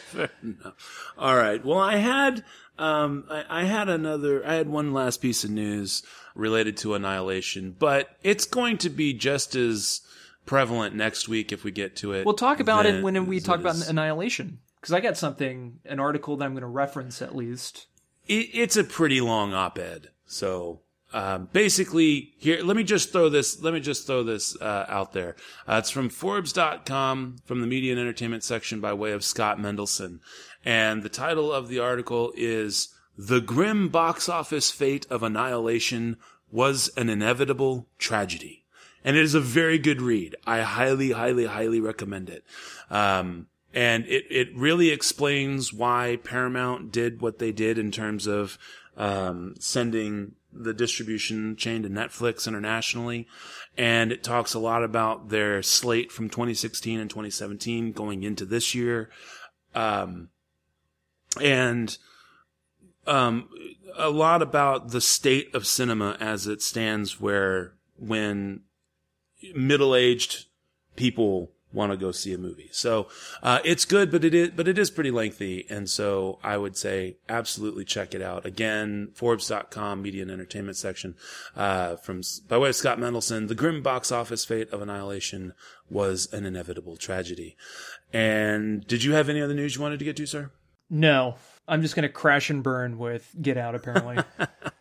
All 1.18 1.36
right. 1.36 1.64
Well, 1.64 1.80
I 1.80 1.96
had 1.96 2.44
um, 2.78 3.24
I, 3.28 3.44
I 3.48 3.64
had 3.64 3.88
another. 3.88 4.46
I 4.46 4.54
had 4.54 4.68
one 4.68 4.92
last 4.92 5.20
piece 5.20 5.42
of 5.42 5.50
news 5.50 6.04
related 6.36 6.76
to 6.78 6.94
Annihilation, 6.94 7.74
but 7.76 8.10
it's 8.22 8.44
going 8.44 8.78
to 8.78 8.90
be 8.90 9.12
just 9.12 9.56
as 9.56 10.02
prevalent 10.46 10.94
next 10.94 11.28
week 11.28 11.50
if 11.50 11.64
we 11.64 11.72
get 11.72 11.96
to 11.96 12.12
it. 12.12 12.24
We'll 12.24 12.34
talk 12.34 12.60
about 12.60 12.86
it 12.86 13.02
when 13.02 13.26
we 13.26 13.40
talk 13.40 13.58
about 13.58 13.88
Annihilation. 13.88 14.60
Because 14.80 14.92
I 14.92 15.00
got 15.00 15.16
something, 15.16 15.80
an 15.84 15.98
article 15.98 16.36
that 16.36 16.44
I'm 16.44 16.52
going 16.52 16.60
to 16.62 16.68
reference 16.68 17.20
at 17.22 17.34
least. 17.34 17.86
it, 18.28 18.50
it's 18.52 18.76
a 18.76 18.84
pretty 18.84 19.20
long 19.20 19.52
op-ed. 19.52 20.10
So 20.26 20.80
um, 21.14 21.48
basically, 21.52 22.32
here, 22.38 22.60
let 22.64 22.76
me 22.76 22.82
just 22.82 23.12
throw 23.12 23.28
this. 23.28 23.62
Let 23.62 23.72
me 23.72 23.78
just 23.78 24.04
throw 24.04 24.24
this 24.24 24.60
uh, 24.60 24.84
out 24.88 25.12
there. 25.12 25.36
Uh, 25.66 25.76
it's 25.76 25.90
from 25.90 26.08
Forbes.com, 26.08 27.36
from 27.44 27.60
the 27.60 27.68
media 27.68 27.92
and 27.92 28.00
entertainment 28.00 28.42
section, 28.42 28.80
by 28.80 28.92
way 28.92 29.12
of 29.12 29.22
Scott 29.24 29.58
Mendelson, 29.58 30.18
and 30.64 31.04
the 31.04 31.08
title 31.08 31.52
of 31.52 31.68
the 31.68 31.78
article 31.78 32.32
is 32.36 32.88
"The 33.16 33.40
Grim 33.40 33.90
Box 33.90 34.28
Office 34.28 34.72
Fate 34.72 35.06
of 35.08 35.22
Annihilation 35.22 36.16
Was 36.50 36.90
an 36.96 37.08
Inevitable 37.08 37.86
Tragedy." 37.96 38.64
and 39.04 39.16
it 39.16 39.22
is 39.22 39.34
a 39.34 39.40
very 39.40 39.78
good 39.78 40.00
read. 40.00 40.34
I 40.46 40.62
highly, 40.62 41.10
highly, 41.10 41.44
highly 41.44 41.78
recommend 41.78 42.30
it. 42.30 42.42
Um, 42.90 43.48
and 43.74 44.06
it, 44.06 44.24
it 44.30 44.56
really 44.56 44.88
explains 44.88 45.74
why 45.74 46.18
Paramount 46.24 46.90
did 46.90 47.20
what 47.20 47.38
they 47.38 47.52
did 47.52 47.76
in 47.76 47.90
terms 47.90 48.26
of, 48.26 48.56
um, 48.96 49.56
sending 49.58 50.32
the 50.54 50.74
distribution 50.74 51.56
chain 51.56 51.82
to 51.82 51.88
Netflix 51.88 52.46
internationally. 52.46 53.26
And 53.76 54.12
it 54.12 54.22
talks 54.22 54.54
a 54.54 54.58
lot 54.58 54.84
about 54.84 55.28
their 55.28 55.62
slate 55.62 56.12
from 56.12 56.28
2016 56.28 57.00
and 57.00 57.10
2017 57.10 57.92
going 57.92 58.22
into 58.22 58.44
this 58.44 58.74
year. 58.74 59.10
Um, 59.74 60.28
and, 61.40 61.96
um, 63.06 63.48
a 63.96 64.10
lot 64.10 64.42
about 64.42 64.90
the 64.90 65.00
state 65.00 65.54
of 65.54 65.66
cinema 65.66 66.16
as 66.20 66.46
it 66.46 66.62
stands 66.62 67.20
where 67.20 67.74
when 67.96 68.60
middle-aged 69.54 70.46
people 70.96 71.53
want 71.74 71.92
to 71.92 71.98
go 71.98 72.12
see 72.12 72.32
a 72.32 72.38
movie. 72.38 72.68
So 72.72 73.08
uh, 73.42 73.58
it's 73.64 73.84
good, 73.84 74.10
but 74.10 74.24
it 74.24 74.34
is 74.34 74.50
but 74.50 74.68
it 74.68 74.78
is 74.78 74.90
pretty 74.90 75.10
lengthy, 75.10 75.66
and 75.68 75.90
so 75.90 76.38
I 76.42 76.56
would 76.56 76.76
say 76.76 77.16
absolutely 77.28 77.84
check 77.84 78.14
it 78.14 78.22
out. 78.22 78.46
Again, 78.46 79.10
Forbes.com 79.14 80.00
media 80.00 80.22
and 80.22 80.30
entertainment 80.30 80.76
section 80.76 81.16
uh, 81.56 81.96
from 81.96 82.22
by 82.48 82.58
way 82.58 82.70
of 82.70 82.76
Scott 82.76 82.98
Mendelson. 82.98 83.48
The 83.48 83.54
grim 83.54 83.82
box 83.82 84.10
office 84.12 84.44
fate 84.44 84.70
of 84.72 84.80
Annihilation 84.80 85.52
was 85.90 86.32
an 86.32 86.46
inevitable 86.46 86.96
tragedy. 86.96 87.56
And 88.12 88.86
did 88.86 89.02
you 89.02 89.12
have 89.14 89.28
any 89.28 89.42
other 89.42 89.54
news 89.54 89.76
you 89.76 89.82
wanted 89.82 89.98
to 89.98 90.04
get 90.04 90.16
to, 90.16 90.26
sir? 90.26 90.50
No, 90.88 91.36
I'm 91.66 91.82
just 91.82 91.96
going 91.96 92.04
to 92.04 92.12
crash 92.12 92.50
and 92.50 92.62
burn 92.62 92.98
with 92.98 93.34
Get 93.40 93.56
Out, 93.56 93.74
apparently. 93.74 94.18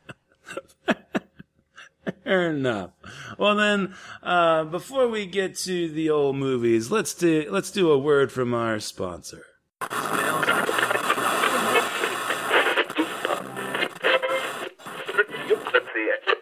Fair 2.24 2.52
enough. 2.52 2.92
Well 3.38 3.56
then, 3.56 3.96
uh, 4.22 4.64
before 4.66 5.08
we 5.08 5.26
get 5.26 5.58
to 5.60 5.90
the 5.90 6.10
old 6.10 6.38
movies, 6.38 6.90
let's 6.90 7.14
do 7.14 7.48
let's 7.50 7.72
do 7.72 7.92
a 7.92 7.98
word 7.98 8.32
from 8.32 8.54
our 8.54 8.80
sponsor. 8.80 9.46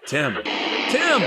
Tim. 0.05 0.35
Tim! 0.89 1.21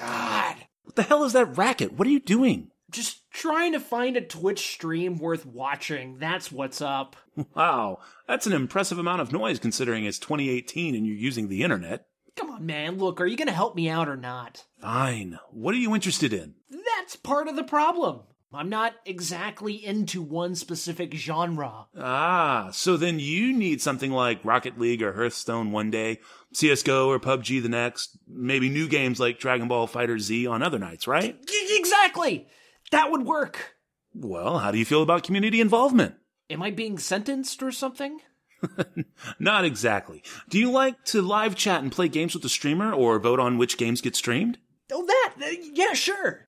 God! 0.00 0.56
What 0.84 0.94
the 0.94 1.02
hell 1.02 1.24
is 1.24 1.32
that 1.32 1.58
racket? 1.58 1.94
What 1.94 2.06
are 2.06 2.10
you 2.10 2.20
doing? 2.20 2.70
just 2.90 3.30
trying 3.30 3.72
to 3.72 3.80
find 3.80 4.16
a 4.16 4.20
Twitch 4.20 4.72
stream 4.72 5.18
worth 5.18 5.44
watching. 5.44 6.18
That's 6.18 6.50
what's 6.50 6.80
up. 6.80 7.16
Wow, 7.54 8.00
that's 8.26 8.48
an 8.48 8.52
impressive 8.52 8.98
amount 8.98 9.20
of 9.20 9.32
noise 9.32 9.60
considering 9.60 10.04
it's 10.04 10.18
2018 10.18 10.96
and 10.96 11.06
you're 11.06 11.14
using 11.14 11.48
the 11.48 11.62
internet. 11.62 12.07
Come 12.38 12.50
on, 12.50 12.64
man. 12.66 12.98
Look, 12.98 13.20
are 13.20 13.26
you 13.26 13.36
going 13.36 13.48
to 13.48 13.52
help 13.52 13.74
me 13.74 13.88
out 13.88 14.08
or 14.08 14.16
not? 14.16 14.64
Fine. 14.80 15.38
What 15.50 15.74
are 15.74 15.78
you 15.78 15.94
interested 15.94 16.32
in? 16.32 16.54
That's 16.70 17.16
part 17.16 17.48
of 17.48 17.56
the 17.56 17.64
problem. 17.64 18.20
I'm 18.52 18.70
not 18.70 18.94
exactly 19.04 19.84
into 19.84 20.22
one 20.22 20.54
specific 20.54 21.12
genre. 21.12 21.86
Ah, 21.98 22.70
so 22.72 22.96
then 22.96 23.18
you 23.18 23.52
need 23.52 23.82
something 23.82 24.10
like 24.10 24.44
Rocket 24.44 24.78
League 24.78 25.02
or 25.02 25.12
Hearthstone 25.12 25.70
one 25.70 25.90
day, 25.90 26.20
CSGO 26.54 27.08
or 27.08 27.18
PUBG 27.18 27.60
the 27.62 27.68
next, 27.68 28.16
maybe 28.26 28.70
new 28.70 28.88
games 28.88 29.20
like 29.20 29.38
Dragon 29.38 29.68
Ball 29.68 29.86
Fighter 29.86 30.18
Z 30.18 30.46
on 30.46 30.62
other 30.62 30.78
nights, 30.78 31.06
right? 31.06 31.36
Exactly! 31.76 32.48
That 32.90 33.10
would 33.10 33.26
work. 33.26 33.74
Well, 34.14 34.60
how 34.60 34.70
do 34.70 34.78
you 34.78 34.86
feel 34.86 35.02
about 35.02 35.24
community 35.24 35.60
involvement? 35.60 36.14
Am 36.48 36.62
I 36.62 36.70
being 36.70 36.98
sentenced 36.98 37.62
or 37.62 37.70
something? 37.70 38.20
Not 39.38 39.64
exactly. 39.64 40.22
Do 40.48 40.58
you 40.58 40.70
like 40.70 41.04
to 41.06 41.22
live 41.22 41.54
chat 41.54 41.82
and 41.82 41.92
play 41.92 42.08
games 42.08 42.34
with 42.34 42.42
the 42.42 42.48
streamer 42.48 42.92
or 42.92 43.18
vote 43.18 43.40
on 43.40 43.58
which 43.58 43.78
games 43.78 44.00
get 44.00 44.16
streamed? 44.16 44.58
Oh, 44.90 45.04
that? 45.06 45.34
uh, 45.42 45.46
Yeah, 45.72 45.92
sure. 45.94 46.46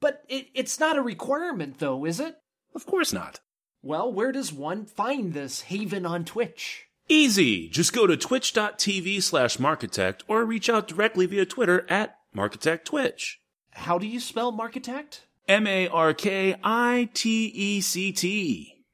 But 0.00 0.22
it, 0.28 0.48
it's 0.54 0.78
not 0.78 0.98
a 0.98 1.02
requirement, 1.02 1.78
though, 1.78 2.04
is 2.04 2.20
it? 2.20 2.36
Of 2.74 2.86
course 2.86 3.12
not. 3.12 3.40
Well, 3.82 4.12
where 4.12 4.32
does 4.32 4.52
one 4.52 4.84
find 4.86 5.32
this 5.32 5.62
haven 5.62 6.04
on 6.04 6.24
Twitch? 6.24 6.86
Easy. 7.08 7.68
Just 7.68 7.92
go 7.92 8.06
to 8.06 8.16
twitch.tv 8.16 9.22
slash 9.22 9.56
Markitect 9.56 10.22
or 10.28 10.44
reach 10.44 10.68
out 10.68 10.88
directly 10.88 11.26
via 11.26 11.46
Twitter 11.46 11.86
at 11.88 12.16
Markitect 12.36 12.84
Twitch. 12.84 13.40
How 13.72 13.98
do 13.98 14.06
you 14.06 14.20
spell 14.20 14.52
Markitect? 14.52 15.20
M-A-R-K-I-T-E-C-T. 15.48 16.58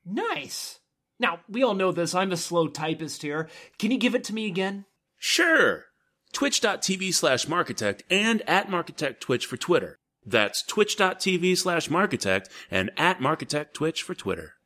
Nice. 0.06 0.78
Now, 1.24 1.40
we 1.48 1.62
all 1.62 1.72
know 1.72 1.90
this. 1.90 2.14
I'm 2.14 2.32
a 2.32 2.36
slow 2.36 2.68
typist 2.68 3.22
here. 3.22 3.48
Can 3.78 3.90
you 3.90 3.96
give 3.96 4.14
it 4.14 4.24
to 4.24 4.34
me 4.34 4.46
again? 4.46 4.84
Sure. 5.16 5.86
Twitch.tv 6.34 7.14
slash 7.14 7.46
Markitect 7.46 8.02
and 8.10 8.42
at 8.46 8.68
Markitect 8.68 9.20
Twitch 9.20 9.46
for 9.46 9.56
Twitter. 9.56 9.96
That's 10.26 10.62
twitch.tv 10.62 11.56
slash 11.56 11.88
Markitect 11.88 12.50
and 12.70 12.90
at 12.98 13.20
Markitect 13.20 13.72
Twitch 13.72 14.02
for 14.02 14.14
Twitter. 14.14 14.56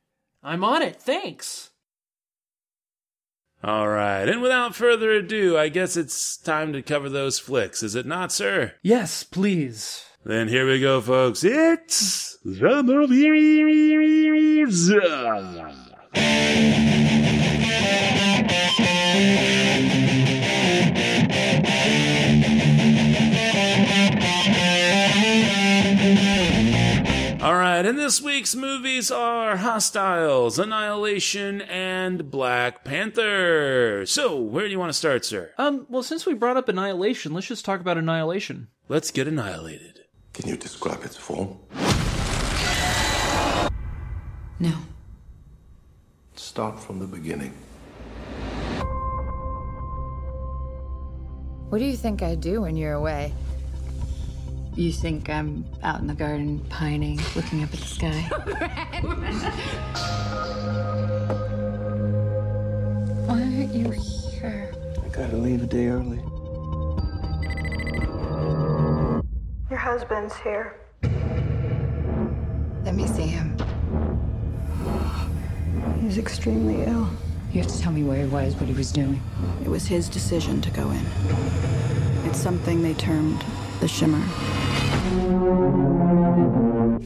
I'm 0.43 0.65
on 0.65 0.81
it. 0.81 1.01
Thanks. 1.01 1.69
All 3.63 3.87
right. 3.87 4.27
And 4.27 4.41
without 4.41 4.75
further 4.75 5.11
ado, 5.11 5.57
I 5.57 5.69
guess 5.69 5.95
it's 5.95 6.35
time 6.35 6.73
to 6.73 6.81
cover 6.81 7.07
those 7.07 7.39
flicks, 7.39 7.81
is 7.81 7.95
it 7.95 8.05
not, 8.05 8.33
sir? 8.33 8.73
Yes, 8.81 9.23
please. 9.23 10.03
Then 10.25 10.49
here 10.49 10.67
we 10.69 10.81
go, 10.81 10.99
folks. 10.99 11.45
It's 11.45 12.37
the 12.43 12.83
movies. 12.83 14.09
All 27.41 27.55
right, 27.55 27.85
and 27.85 27.97
this 27.97 28.21
week's 28.21 28.55
movies 28.55 29.11
are 29.11 29.57
Hostiles, 29.57 30.59
Annihilation, 30.59 31.61
and 31.61 32.29
Black 32.29 32.83
Panther. 32.83 34.05
So, 34.05 34.35
where 34.39 34.65
do 34.65 34.71
you 34.71 34.79
want 34.79 34.89
to 34.89 34.97
start, 34.97 35.23
sir? 35.25 35.51
Um, 35.57 35.85
well, 35.89 36.03
since 36.03 36.25
we 36.25 36.33
brought 36.33 36.57
up 36.57 36.67
Annihilation, 36.67 37.33
let's 37.33 37.47
just 37.47 37.65
talk 37.65 37.79
about 37.79 37.97
Annihilation. 37.97 38.67
Let's 38.87 39.11
get 39.11 39.27
annihilated. 39.27 40.01
Can 40.33 40.49
you 40.49 40.57
describe 40.57 41.03
its 41.03 41.15
form? 41.15 41.59
No. 44.59 44.73
Start 46.59 46.77
from 46.77 46.99
the 46.99 47.07
beginning. 47.07 47.53
What 51.69 51.77
do 51.77 51.85
you 51.85 51.95
think 51.95 52.21
I 52.21 52.35
do 52.35 52.63
when 52.63 52.75
you're 52.75 52.95
away? 52.95 53.33
You 54.75 54.91
think 54.91 55.29
I'm 55.29 55.63
out 55.83 56.01
in 56.01 56.07
the 56.07 56.13
garden 56.13 56.59
pining, 56.67 57.17
looking 57.33 57.63
up 57.63 57.73
at 57.73 57.79
the 57.79 57.85
sky? 57.85 58.11
Why 63.25 63.41
aren't 63.41 63.73
you 63.73 63.91
here? 63.91 64.73
I 65.01 65.07
gotta 65.13 65.37
leave 65.37 65.63
a 65.63 65.65
day 65.65 65.87
early. 65.87 66.17
Your 69.69 69.79
husband's 69.79 70.35
here. 70.35 70.75
Let 72.83 72.95
me 72.95 73.07
see 73.07 73.27
him. 73.27 73.55
He's 76.01 76.17
extremely 76.17 76.83
ill. 76.83 77.09
You 77.51 77.61
have 77.61 77.71
to 77.71 77.79
tell 77.79 77.91
me 77.91 78.03
where 78.03 78.25
he 78.25 78.29
was, 78.29 78.55
what 78.55 78.67
he 78.67 78.73
was 78.73 78.91
doing. 78.91 79.21
It 79.63 79.69
was 79.69 79.87
his 79.87 80.07
decision 80.07 80.61
to 80.61 80.69
go 80.71 80.89
in. 80.91 81.05
It's 82.25 82.39
something 82.39 82.83
they 82.83 82.93
termed 82.93 83.43
the 83.79 83.87
shimmer. 83.87 84.23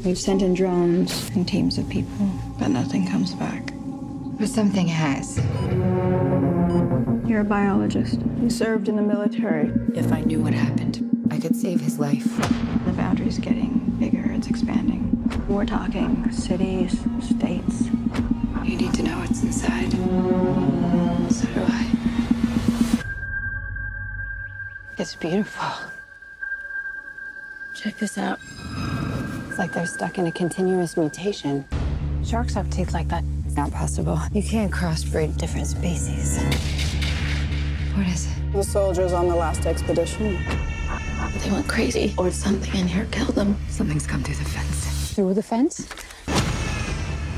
We've 0.04 0.18
sent 0.18 0.42
in 0.42 0.54
drones 0.54 1.30
and 1.30 1.48
teams 1.48 1.78
of 1.78 1.88
people, 1.90 2.30
but 2.60 2.68
nothing 2.70 3.08
comes 3.08 3.34
back. 3.34 3.72
But 4.38 4.50
something 4.50 4.88
has. 4.88 5.38
You're 7.26 7.42
a 7.42 7.46
biologist. 7.46 8.20
You 8.42 8.50
served 8.50 8.90
in 8.90 8.98
the 8.98 9.02
military. 9.02 9.72
If 9.96 10.12
I 10.12 10.22
knew 10.22 10.42
what 10.42 10.54
happened, 10.54 11.28
I 11.32 11.40
could 11.40 11.56
save 11.56 11.80
his 11.80 12.00
life. 12.00 12.26
The 12.86 12.92
boundary's 12.92 13.40
getting 13.40 13.80
bigger, 13.98 14.30
it's 14.32 14.48
expanding. 14.48 15.10
We're 15.48 15.66
talking 15.66 16.30
cities, 16.32 17.00
states. 17.22 17.90
You 18.74 18.80
need 18.80 18.94
to 18.96 19.04
know 19.04 19.20
what's 19.20 19.44
inside. 19.44 19.92
So 21.32 21.46
do 21.46 21.62
I. 21.62 21.94
It's 24.98 25.14
beautiful. 25.14 25.70
Check 27.76 28.00
this 28.00 28.18
out. 28.18 28.40
It's 29.48 29.60
like 29.60 29.74
they're 29.74 29.86
stuck 29.86 30.18
in 30.18 30.26
a 30.26 30.32
continuous 30.32 30.98
mutation. 30.98 31.66
Sharks 32.26 32.56
have 32.56 32.68
teeth 32.72 32.94
like 32.96 33.10
that. 33.10 33.24
It's 33.46 33.56
not 33.56 33.72
possible. 33.72 34.20
You 34.32 34.42
can't 34.42 34.72
crossbreed 34.72 35.38
different 35.38 35.68
species. 35.68 36.42
What 37.94 38.08
is 38.08 38.26
it? 38.26 38.54
The 38.54 38.64
soldiers 38.64 39.14
on 39.14 39.28
the 39.28 39.36
last 39.36 39.68
expedition. 39.68 40.44
They 41.44 41.52
went 41.52 41.70
crazy, 41.70 42.16
or 42.18 42.32
something 42.32 42.74
in 42.74 42.88
here 42.88 43.06
killed 43.12 43.36
them. 43.36 43.56
Something's 43.70 44.08
come 44.08 44.24
through 44.24 44.38
the 44.38 44.46
fence. 44.46 45.14
Through 45.14 45.36
the 45.36 45.44
fence? 45.44 45.88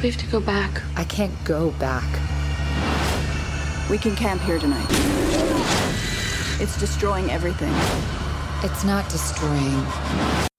We 0.06 0.12
have 0.12 0.22
to 0.22 0.28
go 0.28 0.40
back. 0.40 0.84
I 0.96 1.04
can't 1.04 1.34
go 1.46 1.72
back. 1.80 2.06
We 3.90 3.98
can 3.98 4.16
camp 4.16 4.40
here 4.44 4.60
tonight. 4.60 4.86
It's 6.62 6.80
destroying 6.80 7.32
everything. 7.32 7.74
It's 8.62 8.84
not 8.84 9.10
destroying, 9.10 9.84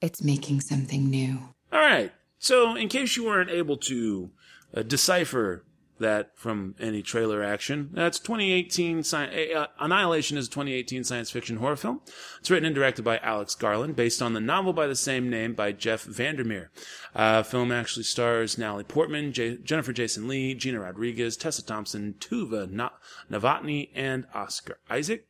it's 0.01 0.21
making 0.21 0.63
something 0.63 1.09
new. 1.09 1.39
All 1.73 1.79
right. 1.79 2.11
So, 2.41 2.75
in 2.75 2.89
case 2.89 3.17
you 3.17 3.25
weren't 3.25 3.51
able 3.51 3.77
to 3.77 4.31
uh, 4.75 4.83
decipher 4.83 5.63
that 5.99 6.37
from 6.37 6.75
any 6.79 7.03
trailer 7.03 7.43
action, 7.43 7.91
that's 7.93 8.19
2018. 8.19 9.01
Sci- 9.01 9.53
uh, 9.53 9.67
Annihilation 9.79 10.37
is 10.37 10.47
a 10.47 10.51
2018 10.51 11.05
science 11.05 11.31
fiction 11.31 11.57
horror 11.57 11.77
film. 11.77 12.01
It's 12.41 12.51
written 12.51 12.67
and 12.67 12.75
directed 12.75 13.05
by 13.05 13.19
Alex 13.19 13.55
Garland, 13.55 13.97
based 13.97 14.21
on 14.21 14.33
the 14.33 14.41
novel 14.41 14.73
by 14.73 14.87
the 14.87 14.97
same 14.97 15.31
name 15.31 15.55
by 15.55 15.73
Jeff 15.73 16.05
Vandermeer. 16.05 16.71
Uh, 17.15 17.43
film 17.43 17.73
actually 17.73 18.05
stars 18.05 18.59
Natalie 18.59 18.85
Portman, 18.85 19.33
J- 19.33 19.59
Jennifer 19.59 19.93
Jason 19.93 20.29
Lee, 20.29 20.55
Gina 20.55 20.81
Rodriguez, 20.81 21.37
Tessa 21.37 21.65
Thompson, 21.65 22.15
Tuva 22.19 22.71
Na- 22.71 22.91
Novotny, 23.31 23.91
and 23.95 24.27
Oscar 24.35 24.79
Isaac 24.91 25.27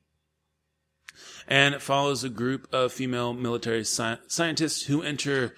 and 1.49 1.75
it 1.75 1.83
follows 1.83 2.25
a 2.25 2.29
group 2.29 2.69
of 2.73 2.93
female 2.93 3.33
military 3.33 3.81
sci- 3.81 4.19
scientists 4.27 4.83
who 4.87 5.03
enter 5.03 5.55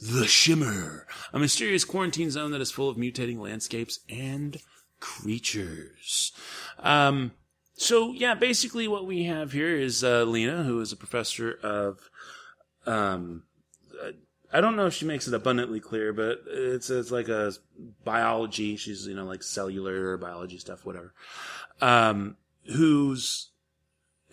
the 0.00 0.26
Shimmer, 0.26 1.06
a 1.32 1.38
mysterious 1.38 1.84
quarantine 1.84 2.30
zone 2.30 2.52
that 2.52 2.60
is 2.60 2.70
full 2.70 2.88
of 2.88 2.96
mutating 2.96 3.38
landscapes 3.38 4.00
and 4.08 4.58
creatures. 5.00 6.32
Um, 6.78 7.32
so 7.74 8.12
yeah, 8.12 8.34
basically 8.34 8.88
what 8.88 9.06
we 9.06 9.24
have 9.24 9.52
here 9.52 9.76
is 9.76 10.02
uh, 10.04 10.24
Lena, 10.24 10.62
who 10.62 10.80
is 10.80 10.92
a 10.92 10.96
professor 10.96 11.58
of, 11.62 12.10
um, 12.86 13.44
uh, 14.02 14.12
I 14.52 14.60
don't 14.60 14.76
know 14.76 14.86
if 14.86 14.94
she 14.94 15.04
makes 15.04 15.28
it 15.28 15.34
abundantly 15.34 15.80
clear, 15.80 16.12
but 16.12 16.42
it's 16.46 16.90
it's 16.90 17.10
like 17.10 17.28
a 17.28 17.52
biology. 18.04 18.76
She's 18.76 19.06
you 19.06 19.14
know 19.14 19.24
like 19.24 19.42
cellular 19.42 20.16
biology 20.16 20.58
stuff, 20.58 20.86
whatever. 20.86 21.12
Um, 21.80 22.36
who's 22.74 23.47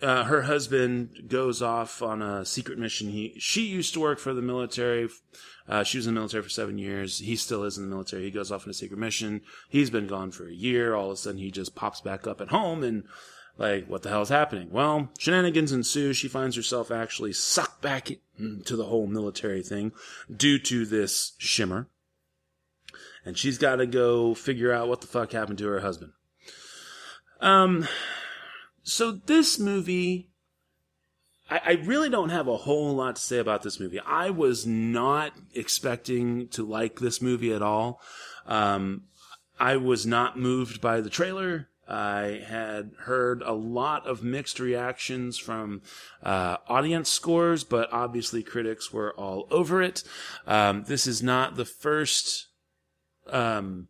uh, 0.02 0.24
her 0.24 0.42
husband 0.42 1.24
goes 1.28 1.62
off 1.62 2.02
on 2.02 2.20
a 2.20 2.44
secret 2.44 2.78
mission. 2.78 3.10
He 3.10 3.34
she 3.38 3.62
used 3.62 3.94
to 3.94 4.00
work 4.00 4.18
for 4.18 4.34
the 4.34 4.42
military. 4.42 5.08
Uh, 5.68 5.82
she 5.82 5.98
was 5.98 6.06
in 6.06 6.14
the 6.14 6.20
military 6.20 6.42
for 6.42 6.48
seven 6.48 6.78
years. 6.78 7.18
He 7.18 7.34
still 7.34 7.64
is 7.64 7.76
in 7.76 7.84
the 7.84 7.90
military. 7.90 8.24
He 8.24 8.30
goes 8.30 8.52
off 8.52 8.64
on 8.64 8.70
a 8.70 8.74
secret 8.74 8.98
mission. 8.98 9.40
He's 9.68 9.90
been 9.90 10.06
gone 10.06 10.30
for 10.30 10.46
a 10.46 10.54
year. 10.54 10.94
All 10.94 11.06
of 11.06 11.12
a 11.12 11.16
sudden, 11.16 11.40
he 11.40 11.50
just 11.50 11.74
pops 11.74 12.00
back 12.00 12.26
up 12.26 12.40
at 12.40 12.48
home 12.48 12.84
and 12.84 13.04
like, 13.58 13.88
what 13.88 14.02
the 14.02 14.10
hell 14.10 14.22
is 14.22 14.28
happening? 14.28 14.68
Well, 14.70 15.08
shenanigans 15.18 15.72
ensue. 15.72 16.12
She 16.12 16.28
finds 16.28 16.56
herself 16.56 16.90
actually 16.90 17.32
sucked 17.32 17.80
back 17.80 18.10
into 18.38 18.76
the 18.76 18.84
whole 18.84 19.06
military 19.06 19.62
thing 19.62 19.92
due 20.34 20.58
to 20.60 20.84
this 20.84 21.32
shimmer. 21.38 21.88
And 23.24 23.36
she's 23.36 23.58
got 23.58 23.76
to 23.76 23.86
go 23.86 24.34
figure 24.34 24.72
out 24.72 24.88
what 24.88 25.00
the 25.00 25.06
fuck 25.06 25.32
happened 25.32 25.58
to 25.58 25.66
her 25.66 25.80
husband. 25.80 26.12
Um, 27.40 27.88
so 28.86 29.10
this 29.10 29.58
movie, 29.58 30.30
I, 31.50 31.60
I, 31.64 31.72
really 31.72 32.08
don't 32.08 32.28
have 32.28 32.46
a 32.46 32.56
whole 32.56 32.94
lot 32.94 33.16
to 33.16 33.22
say 33.22 33.38
about 33.38 33.62
this 33.64 33.80
movie. 33.80 33.98
I 33.98 34.30
was 34.30 34.64
not 34.64 35.32
expecting 35.54 36.46
to 36.50 36.64
like 36.64 37.00
this 37.00 37.20
movie 37.20 37.52
at 37.52 37.62
all. 37.62 38.00
Um, 38.46 39.06
I 39.58 39.76
was 39.76 40.06
not 40.06 40.38
moved 40.38 40.80
by 40.80 41.00
the 41.00 41.10
trailer. 41.10 41.68
I 41.88 42.44
had 42.46 42.92
heard 43.00 43.42
a 43.42 43.52
lot 43.52 44.06
of 44.06 44.22
mixed 44.22 44.60
reactions 44.60 45.36
from 45.36 45.82
uh, 46.22 46.58
audience 46.68 47.08
scores, 47.08 47.64
but 47.64 47.92
obviously 47.92 48.44
critics 48.44 48.92
were 48.92 49.12
all 49.14 49.48
over 49.50 49.82
it. 49.82 50.04
Um, 50.46 50.84
this 50.86 51.08
is 51.08 51.24
not 51.24 51.56
the 51.56 51.64
first 51.64 52.46
um, 53.30 53.88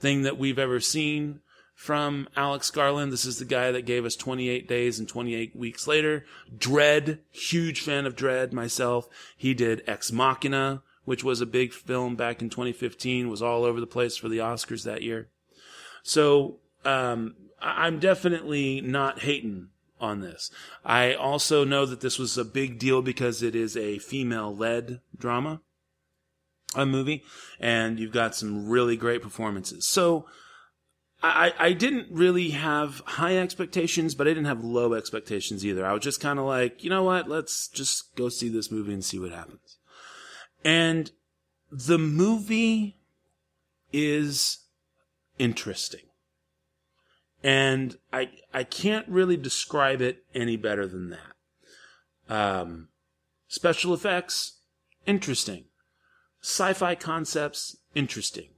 thing 0.00 0.22
that 0.22 0.38
we've 0.38 0.58
ever 0.58 0.80
seen 0.80 1.40
from 1.74 2.28
Alex 2.36 2.70
Garland. 2.70 3.12
This 3.12 3.24
is 3.24 3.38
the 3.38 3.44
guy 3.44 3.72
that 3.72 3.86
gave 3.86 4.04
us 4.04 4.16
28 4.16 4.68
days 4.68 4.98
and 4.98 5.08
28 5.08 5.56
weeks 5.56 5.86
later. 5.86 6.24
Dredd, 6.56 7.18
huge 7.30 7.80
fan 7.80 8.06
of 8.06 8.16
Dredd 8.16 8.52
myself. 8.52 9.08
He 9.36 9.54
did 9.54 9.82
Ex 9.86 10.12
Machina, 10.12 10.82
which 11.04 11.24
was 11.24 11.40
a 11.40 11.46
big 11.46 11.72
film 11.72 12.16
back 12.16 12.40
in 12.40 12.48
2015, 12.48 13.28
was 13.28 13.42
all 13.42 13.64
over 13.64 13.80
the 13.80 13.86
place 13.86 14.16
for 14.16 14.28
the 14.28 14.38
Oscars 14.38 14.84
that 14.84 15.02
year. 15.02 15.28
So, 16.02 16.58
um, 16.84 17.34
I'm 17.60 17.98
definitely 17.98 18.80
not 18.80 19.20
hating 19.20 19.68
on 20.00 20.20
this. 20.20 20.50
I 20.84 21.14
also 21.14 21.64
know 21.64 21.86
that 21.86 22.00
this 22.00 22.18
was 22.18 22.36
a 22.36 22.44
big 22.44 22.78
deal 22.78 23.00
because 23.00 23.42
it 23.42 23.54
is 23.54 23.76
a 23.76 23.98
female 23.98 24.54
led 24.54 25.00
drama, 25.16 25.60
a 26.74 26.84
movie, 26.84 27.24
and 27.58 27.98
you've 27.98 28.12
got 28.12 28.34
some 28.34 28.68
really 28.68 28.96
great 28.96 29.22
performances. 29.22 29.86
So, 29.86 30.26
I, 31.26 31.52
I 31.58 31.72
didn't 31.72 32.08
really 32.10 32.50
have 32.50 33.00
high 33.06 33.38
expectations, 33.38 34.14
but 34.14 34.26
I 34.26 34.30
didn't 34.30 34.44
have 34.44 34.62
low 34.62 34.92
expectations 34.92 35.64
either. 35.64 35.86
I 35.86 35.94
was 35.94 36.02
just 36.02 36.20
kind 36.20 36.38
of 36.38 36.44
like, 36.44 36.84
you 36.84 36.90
know 36.90 37.02
what? 37.02 37.28
Let's 37.28 37.68
just 37.68 38.14
go 38.14 38.28
see 38.28 38.50
this 38.50 38.70
movie 38.70 38.92
and 38.92 39.02
see 39.02 39.18
what 39.18 39.32
happens. 39.32 39.78
And 40.62 41.10
the 41.70 41.96
movie 41.96 42.98
is 43.90 44.58
interesting. 45.38 46.04
And 47.42 47.96
I, 48.12 48.30
I 48.52 48.64
can't 48.64 49.08
really 49.08 49.38
describe 49.38 50.02
it 50.02 50.24
any 50.34 50.58
better 50.58 50.86
than 50.86 51.10
that. 51.10 52.34
Um, 52.34 52.88
special 53.48 53.94
effects, 53.94 54.60
interesting. 55.06 55.64
Sci-fi 56.42 56.94
concepts, 56.94 57.78
interesting. 57.94 58.50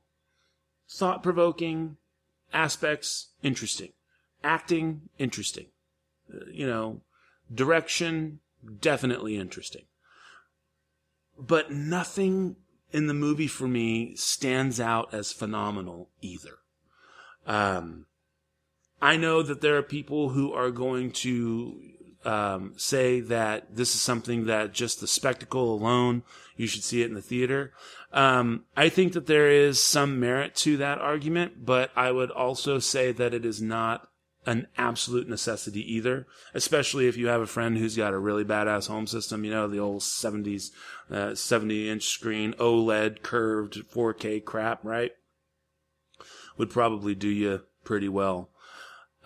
Thought 0.91 1.23
provoking, 1.23 1.97
aspects 2.53 3.29
interesting. 3.43 3.93
Acting 4.43 5.03
interesting. 5.19 5.67
Uh, 6.33 6.47
you 6.51 6.67
know 6.67 7.01
direction 7.53 8.41
definitely 8.81 9.37
interesting. 9.37 9.85
But 11.39 11.71
nothing 11.71 12.57
in 12.93 13.07
the 13.07 13.15
movie 13.15 13.47
for 13.47 13.69
me 13.69 14.17
stands 14.17 14.81
out 14.81 15.13
as 15.13 15.33
phenomenal 15.33 16.09
either. 16.23 16.59
Um, 17.47 18.07
i 19.01 19.17
know 19.17 19.43
that 19.43 19.61
there 19.61 19.77
are 19.77 19.83
people 19.83 20.31
who 20.31 20.53
are 20.53 20.71
going 20.71 21.13
to 21.13 21.81
um, 22.27 22.75
say 22.77 23.21
that 23.21 23.77
this 23.77 23.95
is 23.95 24.01
something 24.01 24.47
that 24.47 24.73
just 24.73 25.01
the 25.01 25.07
spectacle 25.07 25.73
alone 25.73 26.23
you 26.57 26.67
should 26.67 26.83
see 26.83 27.03
it 27.03 27.09
in 27.09 27.15
the 27.15 27.23
theater 27.23 27.73
um, 28.13 28.65
I 28.77 28.89
think 28.89 29.13
that 29.13 29.27
there 29.27 29.51
is 29.51 29.83
some 29.83 30.19
merit 30.19 30.55
to 30.57 30.79
that 30.79 30.99
argument, 30.99 31.67
but 31.67 31.91
I 31.95 32.11
would 32.13 32.31
also 32.31 32.79
say 32.79 33.13
that 33.13 33.35
it 33.35 33.45
is 33.45 33.61
not 33.61 34.09
an 34.47 34.69
absolute 34.79 35.29
necessity 35.29 35.81
either, 35.95 36.27
especially 36.55 37.09
if 37.09 37.17
you 37.17 37.27
have 37.27 37.41
a 37.41 37.47
friend 37.47 37.77
who's 37.77 37.97
got 37.97 38.15
a 38.15 38.19
really 38.19 38.45
badass 38.45 38.87
home 38.87 39.07
system, 39.07 39.45
you 39.45 39.51
know, 39.51 39.69
the 39.69 39.81
old 39.81 40.01
70s, 40.01 40.71
uh, 41.11 41.35
70 41.35 41.91
inch 41.91 42.05
screen, 42.05 42.55
OLED, 42.55 43.23
curved 43.23 43.75
4K 43.93 44.43
crap, 44.45 44.85
right? 44.85 45.11
Would 46.57 46.71
probably 46.71 47.15
do 47.15 47.29
you 47.29 47.63
pretty 47.85 48.09
well. 48.09 48.51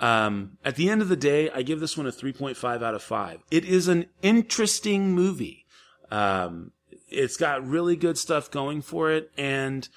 Um, 0.00 0.56
at 0.64 0.76
the 0.76 0.88
end 0.88 1.02
of 1.02 1.08
the 1.08 1.16
day, 1.16 1.50
I 1.50 1.62
give 1.62 1.80
this 1.80 1.96
one 1.96 2.06
a 2.06 2.10
3.5 2.10 2.82
out 2.82 2.94
of 2.94 3.02
5. 3.02 3.42
It 3.50 3.64
is 3.64 3.86
an 3.86 4.06
interesting 4.22 5.12
movie. 5.12 5.66
Um, 6.10 6.72
it's 7.08 7.36
got 7.36 7.66
really 7.66 7.96
good 7.96 8.16
stuff 8.16 8.50
going 8.50 8.82
for 8.82 9.10
it. 9.10 9.30
And 9.36 9.88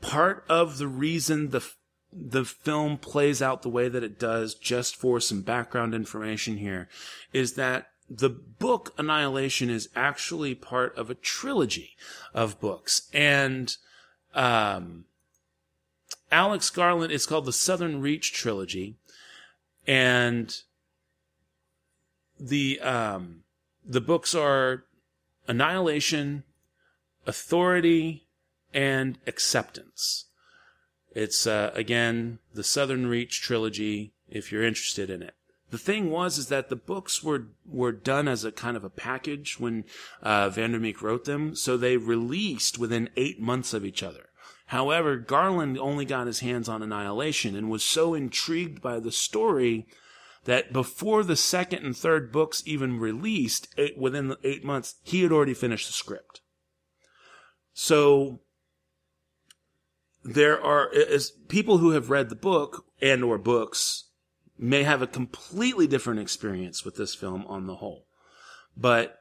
part 0.00 0.44
of 0.48 0.78
the 0.78 0.88
reason 0.88 1.50
the 1.50 1.64
the 2.16 2.44
film 2.44 2.96
plays 2.96 3.42
out 3.42 3.62
the 3.62 3.68
way 3.68 3.88
that 3.88 4.04
it 4.04 4.20
does, 4.20 4.54
just 4.54 4.94
for 4.94 5.18
some 5.18 5.42
background 5.42 5.94
information 5.94 6.58
here, 6.58 6.88
is 7.32 7.54
that 7.54 7.88
the 8.08 8.30
book 8.30 8.94
Annihilation 8.98 9.68
is 9.68 9.88
actually 9.96 10.54
part 10.54 10.96
of 10.96 11.10
a 11.10 11.16
trilogy 11.16 11.96
of 12.32 12.60
books. 12.60 13.08
And 13.12 13.76
um, 14.32 15.06
Alex 16.30 16.70
Garland, 16.70 17.12
it's 17.12 17.26
called 17.26 17.46
the 17.46 17.52
Southern 17.52 18.00
Reach 18.00 18.32
Trilogy. 18.32 18.96
And 19.86 20.54
the 22.38 22.80
um, 22.80 23.44
the 23.84 24.00
books 24.00 24.34
are 24.34 24.84
Annihilation, 25.46 26.44
Authority, 27.26 28.26
and 28.72 29.18
Acceptance. 29.26 30.26
It's 31.14 31.46
uh, 31.46 31.70
again 31.74 32.38
the 32.54 32.64
Southern 32.64 33.06
Reach 33.06 33.40
trilogy. 33.40 34.12
If 34.28 34.50
you're 34.50 34.64
interested 34.64 35.10
in 35.10 35.22
it, 35.22 35.34
the 35.70 35.78
thing 35.78 36.10
was 36.10 36.38
is 36.38 36.48
that 36.48 36.68
the 36.68 36.76
books 36.76 37.22
were 37.22 37.48
were 37.66 37.92
done 37.92 38.28
as 38.28 38.44
a 38.44 38.52
kind 38.52 38.76
of 38.76 38.84
a 38.84 38.90
package 38.90 39.60
when 39.60 39.84
uh, 40.22 40.48
Vandermeek 40.48 41.02
wrote 41.02 41.24
them, 41.24 41.54
so 41.54 41.76
they 41.76 41.96
released 41.96 42.78
within 42.78 43.10
eight 43.16 43.40
months 43.40 43.74
of 43.74 43.84
each 43.84 44.02
other. 44.02 44.30
However, 44.74 45.18
Garland 45.18 45.78
only 45.78 46.04
got 46.04 46.26
his 46.26 46.40
hands 46.40 46.68
on 46.68 46.82
Annihilation 46.82 47.54
and 47.54 47.70
was 47.70 47.84
so 47.84 48.12
intrigued 48.12 48.82
by 48.82 48.98
the 48.98 49.12
story 49.12 49.86
that 50.46 50.72
before 50.72 51.22
the 51.22 51.36
second 51.36 51.84
and 51.84 51.96
third 51.96 52.32
books 52.32 52.60
even 52.66 52.98
released, 52.98 53.72
within 53.96 54.34
eight 54.42 54.64
months, 54.64 54.96
he 55.04 55.22
had 55.22 55.30
already 55.30 55.54
finished 55.54 55.86
the 55.86 55.92
script. 55.92 56.40
So 57.72 58.40
there 60.24 60.60
are 60.60 60.92
as 60.92 61.30
people 61.46 61.78
who 61.78 61.90
have 61.90 62.10
read 62.10 62.28
the 62.28 62.34
book 62.34 62.84
and 63.00 63.22
or 63.22 63.38
books 63.38 64.08
may 64.58 64.82
have 64.82 65.02
a 65.02 65.06
completely 65.06 65.86
different 65.86 66.18
experience 66.18 66.84
with 66.84 66.96
this 66.96 67.14
film 67.14 67.46
on 67.46 67.68
the 67.68 67.76
whole. 67.76 68.08
But 68.76 69.20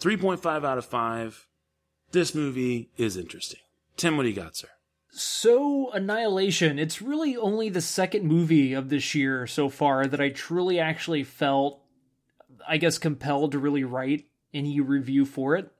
3.5 0.00 0.64
out 0.64 0.78
of 0.78 0.84
5 0.84 1.46
this 2.10 2.34
movie 2.34 2.90
is 2.96 3.16
interesting. 3.16 3.60
Tim, 3.96 4.16
what 4.16 4.24
do 4.24 4.28
you 4.28 4.34
got, 4.34 4.56
sir? 4.56 4.68
So, 5.10 5.90
Annihilation, 5.92 6.78
it's 6.78 7.00
really 7.00 7.36
only 7.36 7.70
the 7.70 7.80
second 7.80 8.26
movie 8.26 8.74
of 8.74 8.90
this 8.90 9.14
year 9.14 9.46
so 9.46 9.70
far 9.70 10.06
that 10.06 10.20
I 10.20 10.28
truly 10.28 10.78
actually 10.78 11.24
felt, 11.24 11.80
I 12.68 12.76
guess, 12.76 12.98
compelled 12.98 13.52
to 13.52 13.58
really 13.58 13.84
write 13.84 14.26
any 14.52 14.78
review 14.80 15.24
for 15.24 15.56
it. 15.56 15.70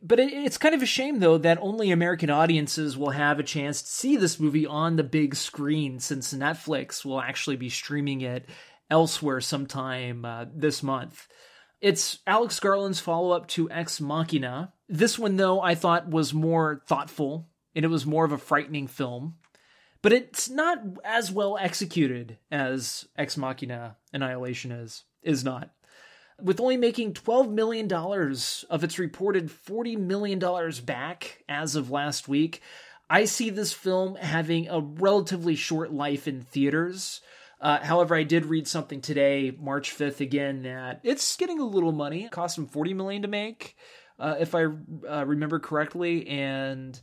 But 0.00 0.20
it, 0.20 0.32
it's 0.32 0.56
kind 0.56 0.74
of 0.74 0.82
a 0.82 0.86
shame, 0.86 1.18
though, 1.18 1.36
that 1.36 1.58
only 1.60 1.90
American 1.90 2.30
audiences 2.30 2.96
will 2.96 3.10
have 3.10 3.38
a 3.38 3.42
chance 3.42 3.82
to 3.82 3.88
see 3.88 4.16
this 4.16 4.40
movie 4.40 4.66
on 4.66 4.96
the 4.96 5.04
big 5.04 5.34
screen 5.34 5.98
since 5.98 6.32
Netflix 6.32 7.04
will 7.04 7.20
actually 7.20 7.56
be 7.56 7.68
streaming 7.68 8.22
it 8.22 8.48
elsewhere 8.90 9.42
sometime 9.42 10.24
uh, 10.24 10.46
this 10.54 10.82
month. 10.82 11.28
It's 11.82 12.20
Alex 12.26 12.58
Garland's 12.60 13.00
follow 13.00 13.32
up 13.32 13.46
to 13.48 13.70
Ex 13.70 14.00
Machina. 14.00 14.72
This 14.88 15.18
one, 15.18 15.36
though, 15.36 15.60
I 15.60 15.74
thought 15.74 16.08
was 16.08 16.32
more 16.32 16.82
thoughtful 16.86 17.50
and 17.76 17.84
it 17.84 17.88
was 17.88 18.06
more 18.06 18.24
of 18.24 18.32
a 18.32 18.38
frightening 18.38 18.88
film. 18.88 19.36
But 20.02 20.12
it's 20.12 20.48
not 20.48 20.78
as 21.04 21.30
well 21.30 21.58
executed 21.60 22.38
as 22.50 23.06
Ex 23.16 23.36
Machina 23.36 23.96
Annihilation 24.12 24.72
is. 24.72 25.04
Is 25.22 25.44
not. 25.44 25.70
With 26.40 26.60
only 26.60 26.76
making 26.76 27.14
$12 27.14 27.50
million 27.50 27.92
of 27.92 28.84
its 28.84 28.98
reported 28.98 29.48
$40 29.48 29.98
million 29.98 30.38
back 30.84 31.42
as 31.48 31.74
of 31.76 31.90
last 31.90 32.28
week, 32.28 32.62
I 33.10 33.24
see 33.24 33.50
this 33.50 33.72
film 33.72 34.16
having 34.16 34.68
a 34.68 34.80
relatively 34.80 35.56
short 35.56 35.92
life 35.92 36.28
in 36.28 36.42
theaters. 36.42 37.20
Uh, 37.60 37.78
however, 37.78 38.14
I 38.14 38.22
did 38.22 38.46
read 38.46 38.68
something 38.68 39.00
today, 39.00 39.56
March 39.58 39.96
5th, 39.96 40.20
again, 40.20 40.62
that 40.62 41.00
it's 41.02 41.36
getting 41.36 41.58
a 41.58 41.64
little 41.64 41.92
money. 41.92 42.24
It 42.24 42.30
cost 42.30 42.56
them 42.56 42.66
40 42.66 42.94
million 42.94 43.22
to 43.22 43.28
make, 43.28 43.76
uh, 44.18 44.36
if 44.38 44.54
I 44.54 44.64
uh, 44.64 45.24
remember 45.26 45.58
correctly. 45.58 46.28
And 46.28 47.00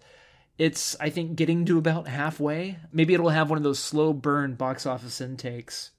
it's, 0.57 0.95
I 0.99 1.09
think, 1.09 1.35
getting 1.35 1.65
to 1.65 1.77
about 1.77 2.07
halfway. 2.07 2.77
Maybe 2.91 3.13
it'll 3.13 3.29
have 3.29 3.49
one 3.49 3.57
of 3.57 3.63
those 3.63 3.79
slow 3.79 4.13
burn 4.13 4.55
box 4.55 4.85
office 4.85 5.19
intakes. 5.19 5.91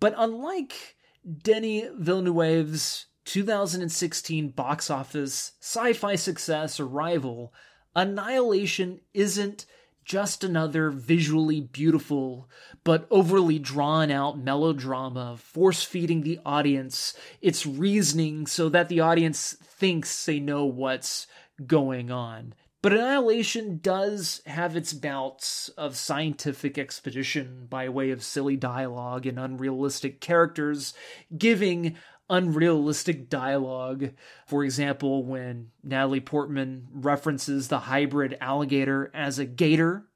But 0.00 0.14
unlike 0.16 0.96
Denis 1.42 1.90
Villeneuve's 1.96 3.06
2016 3.24 4.48
box 4.50 4.90
office 4.90 5.52
sci 5.60 5.92
fi 5.92 6.14
success 6.16 6.80
Arrival, 6.80 7.52
Annihilation 7.94 9.00
isn't 9.12 9.66
just 10.04 10.42
another 10.42 10.90
visually 10.90 11.60
beautiful 11.60 12.48
but 12.82 13.06
overly 13.10 13.58
drawn 13.58 14.10
out 14.10 14.38
melodrama, 14.38 15.36
force 15.36 15.84
feeding 15.84 16.22
the 16.22 16.40
audience 16.44 17.14
its 17.40 17.64
reasoning 17.64 18.46
so 18.46 18.68
that 18.68 18.88
the 18.88 19.00
audience 19.00 19.56
thinks 19.62 20.24
they 20.24 20.40
know 20.40 20.64
what's 20.64 21.26
going 21.66 22.10
on. 22.10 22.54
But 22.82 22.92
Annihilation 22.92 23.78
does 23.80 24.42
have 24.44 24.74
its 24.74 24.92
bouts 24.92 25.68
of 25.78 25.96
scientific 25.96 26.78
expedition 26.78 27.68
by 27.70 27.88
way 27.88 28.10
of 28.10 28.24
silly 28.24 28.56
dialogue 28.56 29.24
and 29.24 29.38
unrealistic 29.38 30.20
characters, 30.20 30.92
giving 31.38 31.96
unrealistic 32.28 33.28
dialogue. 33.28 34.10
For 34.48 34.64
example, 34.64 35.24
when 35.24 35.68
Natalie 35.84 36.20
Portman 36.20 36.88
references 36.90 37.68
the 37.68 37.78
hybrid 37.78 38.36
alligator 38.40 39.12
as 39.14 39.38
a 39.38 39.44
gator, 39.44 40.08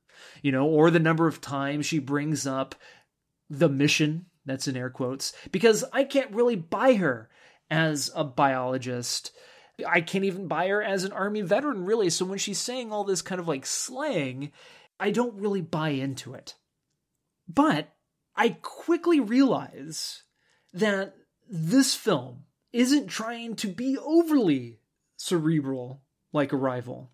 you 0.43 0.51
know, 0.51 0.67
or 0.67 0.91
the 0.91 0.99
number 0.99 1.29
of 1.29 1.41
times 1.41 1.87
she 1.87 2.01
brings 2.01 2.49
up 2.49 2.75
the 3.49 3.69
mission, 3.69 4.27
that's 4.45 4.67
in 4.67 4.77
air 4.77 4.91
quotes, 4.91 5.33
because 5.53 5.85
I 5.93 6.03
can't 6.03 6.35
really 6.35 6.57
buy 6.57 6.95
her 6.95 7.31
as 7.71 8.11
a 8.17 8.25
biologist 8.25 9.31
I 9.87 10.01
can't 10.01 10.25
even 10.25 10.49
buy 10.49 10.69
her 10.69 10.83
as 10.83 11.05
an 11.05 11.13
army 11.13 11.43
veteran, 11.43 11.85
really. 11.85 12.11
So 12.11 12.25
when 12.25 12.39
she's 12.39 12.59
saying 12.59 12.93
all 12.93 13.05
this 13.05 13.23
kind 13.23 13.41
of 13.41 13.49
like 13.49 13.67
slang, 13.67 14.53
I 14.99 15.11
don't 15.11 15.41
really 15.41 15.61
buy 15.61 15.91
into 15.91 16.35
it. 16.35 16.55
But 17.49 17.93
I 18.35 18.57
quickly 18.63 19.21
realize 19.21 20.23
that 20.73 21.15
this 21.49 21.95
film 21.95 22.45
isn't 22.73 23.09
trying 23.09 23.57
to 23.57 23.69
be 23.69 23.97
overly 23.99 24.81
cerebral 25.17 26.03
like 26.33 26.53
Arrival. 26.53 27.11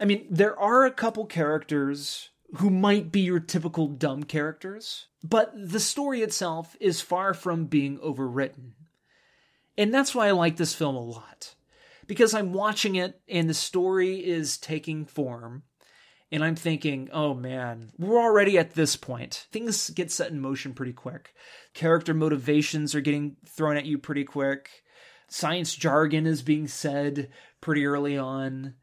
I 0.00 0.04
mean, 0.04 0.26
there 0.30 0.58
are 0.58 0.84
a 0.84 0.90
couple 0.90 1.26
characters 1.26 2.30
who 2.56 2.70
might 2.70 3.12
be 3.12 3.20
your 3.20 3.40
typical 3.40 3.88
dumb 3.88 4.22
characters, 4.22 5.06
but 5.22 5.52
the 5.54 5.80
story 5.80 6.22
itself 6.22 6.76
is 6.80 7.00
far 7.00 7.34
from 7.34 7.66
being 7.66 7.98
overwritten. 7.98 8.72
And 9.76 9.92
that's 9.92 10.14
why 10.14 10.28
I 10.28 10.30
like 10.30 10.56
this 10.56 10.74
film 10.74 10.96
a 10.96 11.00
lot 11.00 11.54
because 12.08 12.34
I'm 12.34 12.52
watching 12.52 12.96
it 12.96 13.20
and 13.28 13.48
the 13.48 13.54
story 13.54 14.16
is 14.16 14.58
taking 14.58 15.04
form. 15.04 15.62
And 16.30 16.44
I'm 16.44 16.56
thinking, 16.56 17.08
oh 17.12 17.32
man, 17.32 17.90
we're 17.96 18.20
already 18.20 18.58
at 18.58 18.74
this 18.74 18.96
point. 18.96 19.46
Things 19.52 19.88
get 19.90 20.10
set 20.10 20.30
in 20.30 20.40
motion 20.40 20.74
pretty 20.74 20.92
quick. 20.92 21.32
Character 21.72 22.12
motivations 22.12 22.94
are 22.94 23.00
getting 23.00 23.36
thrown 23.46 23.76
at 23.76 23.86
you 23.86 23.96
pretty 23.96 24.24
quick. 24.24 24.82
Science 25.28 25.74
jargon 25.74 26.26
is 26.26 26.42
being 26.42 26.66
said 26.66 27.30
pretty 27.60 27.86
early 27.86 28.18
on. 28.18 28.74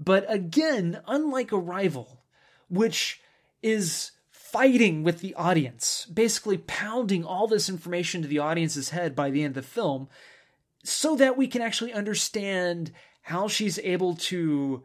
But 0.00 0.24
again, 0.28 1.00
unlike 1.06 1.52
Arrival, 1.52 2.24
which 2.68 3.20
is 3.62 4.12
fighting 4.30 5.02
with 5.02 5.20
the 5.20 5.34
audience, 5.34 6.06
basically 6.12 6.58
pounding 6.58 7.24
all 7.24 7.46
this 7.46 7.68
information 7.68 8.22
to 8.22 8.28
the 8.28 8.38
audience's 8.38 8.90
head 8.90 9.14
by 9.14 9.30
the 9.30 9.42
end 9.42 9.56
of 9.56 9.62
the 9.62 9.68
film, 9.68 10.08
so 10.88 11.16
that 11.16 11.36
we 11.36 11.46
can 11.46 11.62
actually 11.62 11.92
understand 11.92 12.92
how 13.22 13.48
she's 13.48 13.78
able 13.80 14.14
to 14.14 14.82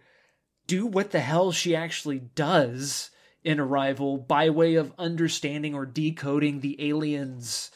do 0.67 0.85
what 0.85 1.11
the 1.11 1.19
hell 1.19 1.51
she 1.51 1.75
actually 1.75 2.19
does 2.19 3.09
in 3.43 3.59
Arrival 3.59 4.17
by 4.17 4.49
way 4.49 4.75
of 4.75 4.93
understanding 4.97 5.73
or 5.73 5.85
decoding 5.85 6.59
the 6.59 6.89
aliens' 6.89 7.71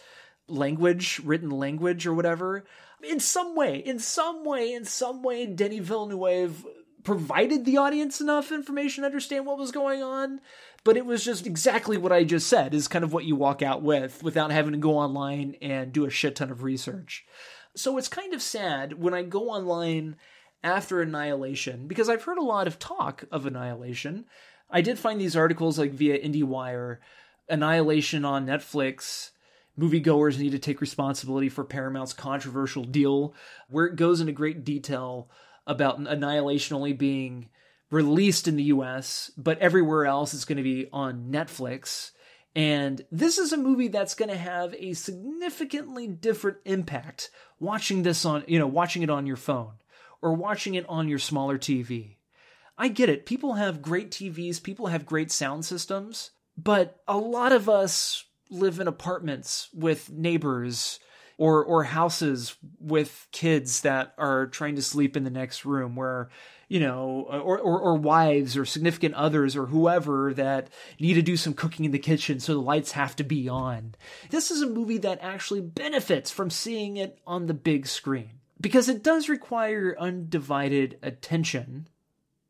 language, 0.47 1.19
written 1.23 1.49
language, 1.49 2.07
or 2.07 2.13
whatever. 2.13 2.65
In 3.03 3.19
some 3.19 3.55
way, 3.55 3.77
in 3.77 3.99
some 3.99 4.45
way, 4.45 4.73
in 4.73 4.85
some 4.85 5.23
way, 5.23 5.45
Denny 5.45 5.79
Villeneuve 5.79 6.65
provided 7.03 7.63
the 7.63 7.77
audience 7.77 8.19
enough 8.19 8.51
information 8.51 9.01
to 9.01 9.05
understand 9.05 9.45
what 9.45 9.57
was 9.57 9.71
going 9.71 10.01
on. 10.01 10.41
But 10.83 10.97
it 10.97 11.05
was 11.05 11.23
just 11.23 11.45
exactly 11.45 11.97
what 11.97 12.11
I 12.11 12.23
just 12.23 12.47
said, 12.47 12.73
is 12.73 12.87
kind 12.87 13.03
of 13.03 13.13
what 13.13 13.25
you 13.25 13.35
walk 13.35 13.61
out 13.61 13.81
with 13.81 14.23
without 14.23 14.51
having 14.51 14.71
to 14.71 14.77
go 14.77 14.97
online 14.97 15.55
and 15.61 15.91
do 15.91 16.05
a 16.05 16.09
shit 16.09 16.37
ton 16.37 16.49
of 16.49 16.63
research. 16.63 17.25
So 17.77 17.97
it's 17.99 18.07
kind 18.07 18.33
of 18.33 18.41
sad 18.41 18.99
when 18.99 19.13
I 19.13 19.21
go 19.21 19.51
online 19.51 20.15
after 20.63 20.99
Annihilation, 20.99 21.87
because 21.87 22.09
I've 22.09 22.23
heard 22.23 22.39
a 22.39 22.43
lot 22.43 22.65
of 22.65 22.79
talk 22.79 23.25
of 23.31 23.45
Annihilation. 23.45 24.25
I 24.69 24.81
did 24.81 24.97
find 24.97 25.21
these 25.21 25.35
articles 25.35 25.77
like 25.77 25.91
via 25.91 26.17
IndieWire, 26.17 26.97
Annihilation 27.47 28.25
on 28.25 28.47
Netflix. 28.47 29.29
Moviegoers 29.79 30.39
need 30.39 30.53
to 30.53 30.59
take 30.59 30.81
responsibility 30.81 31.49
for 31.49 31.63
Paramount's 31.63 32.13
controversial 32.13 32.83
deal, 32.83 33.35
where 33.69 33.85
it 33.85 33.95
goes 33.95 34.21
into 34.21 34.33
great 34.33 34.65
detail 34.65 35.29
about 35.67 35.99
Annihilation 35.99 36.75
only 36.75 36.93
being 36.93 37.47
released 37.91 38.47
in 38.47 38.55
the 38.55 38.63
US, 38.63 39.29
but 39.37 39.59
everywhere 39.59 40.07
else 40.07 40.33
it's 40.33 40.45
going 40.45 40.57
to 40.57 40.63
be 40.63 40.89
on 40.91 41.29
Netflix. 41.31 42.11
And 42.57 43.05
this 43.11 43.37
is 43.37 43.53
a 43.53 43.57
movie 43.57 43.87
that's 43.87 44.15
going 44.15 44.31
to 44.31 44.37
have 44.37 44.73
a 44.79 44.93
significantly 44.93 46.07
different 46.07 46.57
impact 46.65 47.29
watching 47.59 48.01
this 48.01 48.25
on, 48.25 48.43
you 48.47 48.57
know, 48.57 48.65
watching 48.65 49.03
it 49.03 49.11
on 49.11 49.27
your 49.27 49.35
phone 49.35 49.73
or 50.23 50.33
watching 50.33 50.73
it 50.73 50.89
on 50.89 51.07
your 51.07 51.19
smaller 51.19 51.59
TV. 51.59 52.15
I 52.75 52.87
get 52.87 53.09
it. 53.09 53.27
People 53.27 53.53
have 53.53 53.83
great 53.83 54.09
TVs, 54.09 54.61
people 54.61 54.87
have 54.87 55.05
great 55.05 55.31
sound 55.31 55.65
systems, 55.65 56.31
but 56.57 56.99
a 57.07 57.19
lot 57.19 57.51
of 57.51 57.69
us 57.69 58.25
live 58.49 58.79
in 58.79 58.87
apartments 58.87 59.69
with 59.71 60.09
neighbors 60.09 60.99
or 61.37 61.63
or 61.63 61.83
houses 61.83 62.55
with 62.79 63.27
kids 63.31 63.81
that 63.81 64.15
are 64.17 64.47
trying 64.47 64.75
to 64.77 64.81
sleep 64.81 65.15
in 65.15 65.23
the 65.23 65.29
next 65.29 65.63
room 65.63 65.95
where 65.95 66.29
you 66.67 66.79
know 66.79 67.27
or, 67.29 67.57
or 67.57 67.79
or 67.79 67.95
wives 67.95 68.57
or 68.57 68.65
significant 68.65 69.13
others 69.15 69.55
or 69.55 69.67
whoever 69.67 70.33
that 70.33 70.69
need 70.99 71.13
to 71.13 71.21
do 71.21 71.37
some 71.37 71.53
cooking 71.53 71.85
in 71.85 71.91
the 71.91 71.99
kitchen 71.99 72.39
so 72.39 72.53
the 72.53 72.61
lights 72.61 72.91
have 72.91 73.15
to 73.15 73.23
be 73.23 73.47
on. 73.47 73.95
This 74.29 74.51
is 74.51 74.61
a 74.61 74.69
movie 74.69 74.97
that 74.99 75.19
actually 75.21 75.61
benefits 75.61 76.31
from 76.31 76.49
seeing 76.49 76.97
it 76.97 77.19
on 77.25 77.47
the 77.47 77.53
big 77.53 77.87
screen 77.87 78.39
because 78.59 78.89
it 78.89 79.03
does 79.03 79.29
require 79.29 79.95
undivided 79.99 80.97
attention 81.01 81.87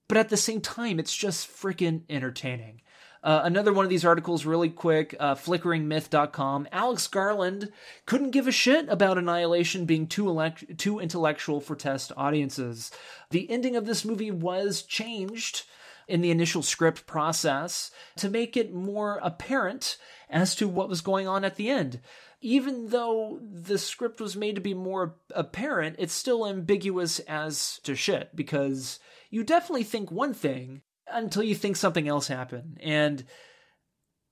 but 0.08 0.18
at 0.18 0.30
the 0.30 0.38
same 0.38 0.62
time 0.62 1.00
it's 1.00 1.16
just 1.16 1.48
freaking 1.48 2.02
entertaining 2.10 2.82
uh, 3.28 3.42
another 3.44 3.74
one 3.74 3.84
of 3.84 3.90
these 3.90 4.06
articles, 4.06 4.46
really 4.46 4.70
quick, 4.70 5.14
uh, 5.20 5.36
flickeringmyth.com. 5.36 6.66
Alex 6.72 7.08
Garland 7.08 7.70
couldn't 8.06 8.32
give 8.32 8.48
a 8.48 8.54
shit 8.54 8.88
about 8.88 9.18
Annihilation 9.18 9.84
being 9.84 10.08
too, 10.08 10.30
elect- 10.30 10.78
too 10.78 11.00
intellectual 11.00 11.60
for 11.60 11.76
test 11.76 12.14
audiences. 12.16 12.90
The 13.32 13.52
ending 13.52 13.76
of 13.76 13.86
this 13.86 14.06
movie 14.06 14.32
was 14.32 14.82
changed 14.82 15.64
in 16.08 16.22
the 16.22 16.32
initial 16.32 16.64
script 16.64 17.06
process 17.06 17.92
to 18.16 18.30
make 18.30 18.56
it 18.56 18.74
more 18.74 19.20
apparent 19.22 19.98
as 20.30 20.56
to 20.56 20.70
what 20.70 20.88
was 20.88 21.02
going 21.02 21.28
on 21.28 21.44
at 21.44 21.58
the 21.58 21.70
end. 21.70 22.00
Even 22.40 22.92
though 22.92 23.42
the 23.42 23.78
script 23.78 24.22
was 24.22 24.38
made 24.38 24.56
to 24.56 24.62
be 24.62 24.74
more 24.74 25.18
apparent, 25.36 25.98
it's 26.00 26.14
still 26.14 26.48
ambiguous 26.48 27.20
as 27.28 27.82
to 27.84 27.94
shit 27.94 28.34
because 28.38 29.02
you 29.30 29.44
definitely 29.44 29.84
think 29.84 30.10
one 30.10 30.34
thing 30.34 30.82
until 31.12 31.44
you 31.44 31.56
think 31.56 31.76
something 31.76 32.08
else 32.08 32.28
happened. 32.28 32.80
And 32.82 33.24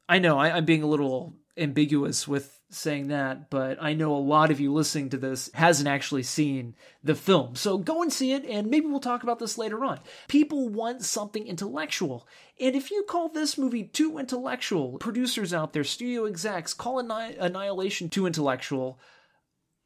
I 0.07 0.19
know 0.19 0.37
I, 0.37 0.57
am 0.57 0.65
being 0.65 0.83
a 0.83 0.87
little 0.87 1.35
ambiguous 1.57 2.27
with 2.27 2.59
saying 2.69 3.07
that, 3.07 3.49
but 3.49 3.77
I 3.81 3.93
know 3.93 4.15
a 4.15 4.17
lot 4.17 4.51
of 4.51 4.59
you 4.59 4.73
listening 4.73 5.09
to 5.11 5.17
this 5.17 5.49
hasn't 5.53 5.87
actually 5.87 6.23
seen 6.23 6.75
the 7.03 7.15
film. 7.15 7.55
So 7.55 7.77
go 7.77 8.01
and 8.01 8.11
see 8.11 8.33
it, 8.33 8.43
and 8.45 8.67
maybe 8.67 8.87
we'll 8.87 8.99
talk 8.99 9.23
about 9.23 9.39
this 9.39 9.57
later 9.57 9.83
on. 9.85 9.99
People 10.27 10.69
want 10.69 11.03
something 11.03 11.47
intellectual. 11.47 12.27
And 12.59 12.75
if 12.75 12.91
you 12.91 13.03
call 13.03 13.29
this 13.29 13.57
movie 13.57 13.83
too 13.83 14.17
intellectual, 14.17 14.97
producers 14.97 15.53
out 15.53 15.73
there, 15.73 15.83
studio 15.83 16.25
execs, 16.25 16.73
call 16.73 16.99
Annihilation 16.99 18.09
too 18.09 18.25
intellectual. 18.25 18.99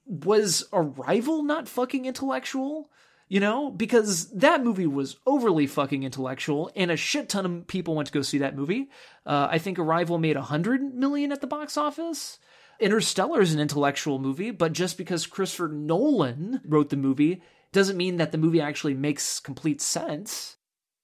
Was 0.05 0.63
Arrival 0.73 1.43
not 1.43 1.67
fucking 1.67 2.05
intellectual? 2.05 2.89
You 3.29 3.39
know, 3.39 3.69
because 3.69 4.29
that 4.31 4.63
movie 4.63 4.87
was 4.87 5.15
overly 5.25 5.67
fucking 5.67 6.03
intellectual, 6.03 6.71
and 6.75 6.89
a 6.89 6.97
shit 6.97 7.29
ton 7.29 7.45
of 7.45 7.67
people 7.67 7.95
went 7.95 8.07
to 8.07 8.13
go 8.13 8.23
see 8.23 8.39
that 8.39 8.57
movie. 8.57 8.89
Uh, 9.25 9.47
I 9.49 9.59
think 9.59 9.77
Arrival 9.77 10.17
made 10.17 10.35
a 10.35 10.41
hundred 10.41 10.81
million 10.95 11.31
at 11.31 11.39
the 11.39 11.47
box 11.47 11.77
office. 11.77 12.39
Interstellar 12.79 13.41
is 13.41 13.53
an 13.53 13.59
intellectual 13.59 14.17
movie, 14.17 14.49
but 14.49 14.73
just 14.73 14.97
because 14.97 15.27
Christopher 15.27 15.67
Nolan 15.67 16.61
wrote 16.65 16.89
the 16.89 16.97
movie 16.97 17.43
doesn't 17.71 17.97
mean 17.97 18.17
that 18.17 18.31
the 18.31 18.37
movie 18.37 18.61
actually 18.61 18.95
makes 18.95 19.39
complete 19.39 19.79
sense. 19.79 20.57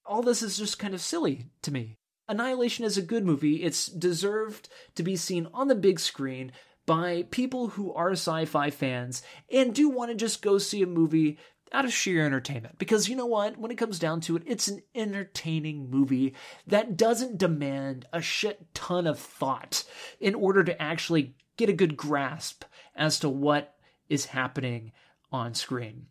All 0.03 0.23
this 0.23 0.41
is 0.41 0.57
just 0.57 0.79
kind 0.79 0.95
of 0.95 1.01
silly 1.01 1.51
to 1.61 1.71
me. 1.71 1.97
Annihilation 2.27 2.85
is 2.85 2.97
a 2.97 3.03
good 3.03 3.23
movie. 3.23 3.61
It's 3.61 3.85
deserved 3.85 4.67
to 4.95 5.03
be 5.03 5.15
seen 5.15 5.47
on 5.53 5.67
the 5.67 5.75
big 5.75 5.99
screen 5.99 6.51
by 6.85 7.25
people 7.29 7.69
who 7.69 7.93
are 7.93 8.11
sci 8.11 8.45
fi 8.45 8.69
fans 8.69 9.21
and 9.51 9.75
do 9.75 9.89
want 9.89 10.11
to 10.11 10.15
just 10.15 10.41
go 10.41 10.57
see 10.57 10.81
a 10.81 10.87
movie 10.87 11.37
out 11.71 11.85
of 11.85 11.93
sheer 11.93 12.25
entertainment. 12.25 12.77
Because 12.77 13.09
you 13.09 13.15
know 13.15 13.25
what? 13.25 13.57
When 13.57 13.71
it 13.71 13.77
comes 13.77 13.99
down 13.99 14.21
to 14.21 14.35
it, 14.35 14.43
it's 14.45 14.67
an 14.67 14.81
entertaining 14.93 15.89
movie 15.89 16.33
that 16.67 16.97
doesn't 16.97 17.37
demand 17.37 18.05
a 18.13 18.21
shit 18.21 18.73
ton 18.73 19.07
of 19.07 19.19
thought 19.19 19.83
in 20.19 20.35
order 20.35 20.63
to 20.63 20.81
actually 20.81 21.35
get 21.57 21.69
a 21.69 21.73
good 21.73 21.97
grasp 21.97 22.63
as 22.95 23.19
to 23.19 23.29
what 23.29 23.75
is 24.09 24.25
happening 24.25 24.91
on 25.31 25.53
screen. 25.53 26.07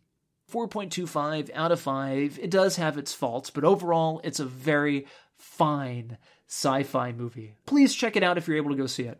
4.25 0.51 1.49
out 1.53 1.71
of 1.71 1.79
5. 1.79 2.39
It 2.41 2.51
does 2.51 2.75
have 2.75 2.97
its 2.97 3.13
faults, 3.13 3.49
but 3.49 3.63
overall, 3.63 4.21
it's 4.23 4.39
a 4.39 4.45
very 4.45 5.07
fine 5.37 6.17
sci 6.47 6.83
fi 6.83 7.11
movie. 7.11 7.55
Please 7.65 7.95
check 7.95 8.15
it 8.15 8.23
out 8.23 8.37
if 8.37 8.47
you're 8.47 8.57
able 8.57 8.69
to 8.71 8.77
go 8.77 8.87
see 8.87 9.03
it. 9.03 9.19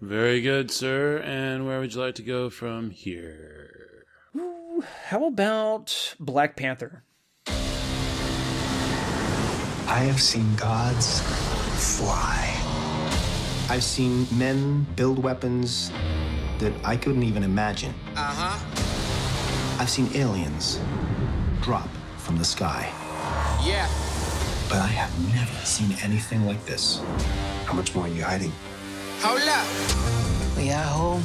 Very 0.00 0.40
good, 0.40 0.70
sir. 0.70 1.18
And 1.18 1.66
where 1.66 1.80
would 1.80 1.94
you 1.94 2.00
like 2.00 2.14
to 2.16 2.22
go 2.22 2.48
from 2.48 2.90
here? 2.90 3.79
How 5.08 5.26
about 5.26 6.14
Black 6.20 6.56
Panther? 6.56 7.02
I 9.86 10.04
have 10.04 10.20
seen 10.20 10.54
gods 10.56 11.20
fly. 11.98 12.56
I've 13.68 13.84
seen 13.84 14.26
men 14.32 14.86
build 14.96 15.22
weapons 15.22 15.90
that 16.58 16.72
I 16.84 16.96
couldn't 16.96 17.22
even 17.22 17.42
imagine. 17.42 17.94
Uh 18.16 18.32
huh. 18.34 19.80
I've 19.80 19.90
seen 19.90 20.08
aliens 20.14 20.78
drop 21.60 21.88
from 22.18 22.36
the 22.36 22.44
sky. 22.44 22.92
Yeah. 23.64 23.88
But 24.68 24.78
I 24.78 24.86
have 24.86 25.34
never 25.34 25.66
seen 25.66 25.96
anything 26.02 26.46
like 26.46 26.64
this. 26.66 27.00
How 27.64 27.72
much 27.72 27.94
more 27.94 28.04
are 28.04 28.08
you 28.08 28.22
hiding? 28.22 28.52
Hold 29.22 29.40
up. 29.40 30.56
We 30.56 30.70
are 30.70 30.84
home. 30.84 31.22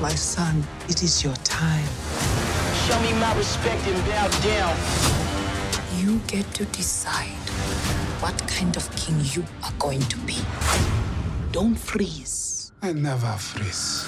My 0.00 0.14
son, 0.14 0.62
it 0.88 1.02
is 1.02 1.24
your 1.24 1.34
time. 1.44 1.84
Show 2.86 3.00
me 3.00 3.14
my 3.14 3.34
respect 3.38 3.86
and 3.86 4.04
bow 4.04 4.28
down. 4.42 4.76
You 5.96 6.18
get 6.26 6.44
to 6.52 6.66
decide 6.66 7.48
what 8.20 8.36
kind 8.46 8.76
of 8.76 8.94
king 8.94 9.18
you 9.22 9.42
are 9.62 9.72
going 9.78 10.00
to 10.00 10.18
be. 10.18 10.36
Don't 11.50 11.76
freeze. 11.76 12.72
I 12.82 12.92
never 12.92 13.32
freeze. 13.38 14.06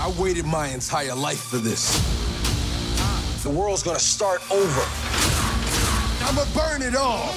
I 0.00 0.12
waited 0.18 0.44
my 0.44 0.66
entire 0.68 1.14
life 1.14 1.40
for 1.40 1.58
this. 1.58 1.84
The 3.44 3.50
world's 3.50 3.84
gonna 3.84 4.00
start 4.00 4.40
over. 4.50 4.84
I'ma 6.26 6.44
burn 6.52 6.82
it 6.82 6.96
all. 6.96 7.28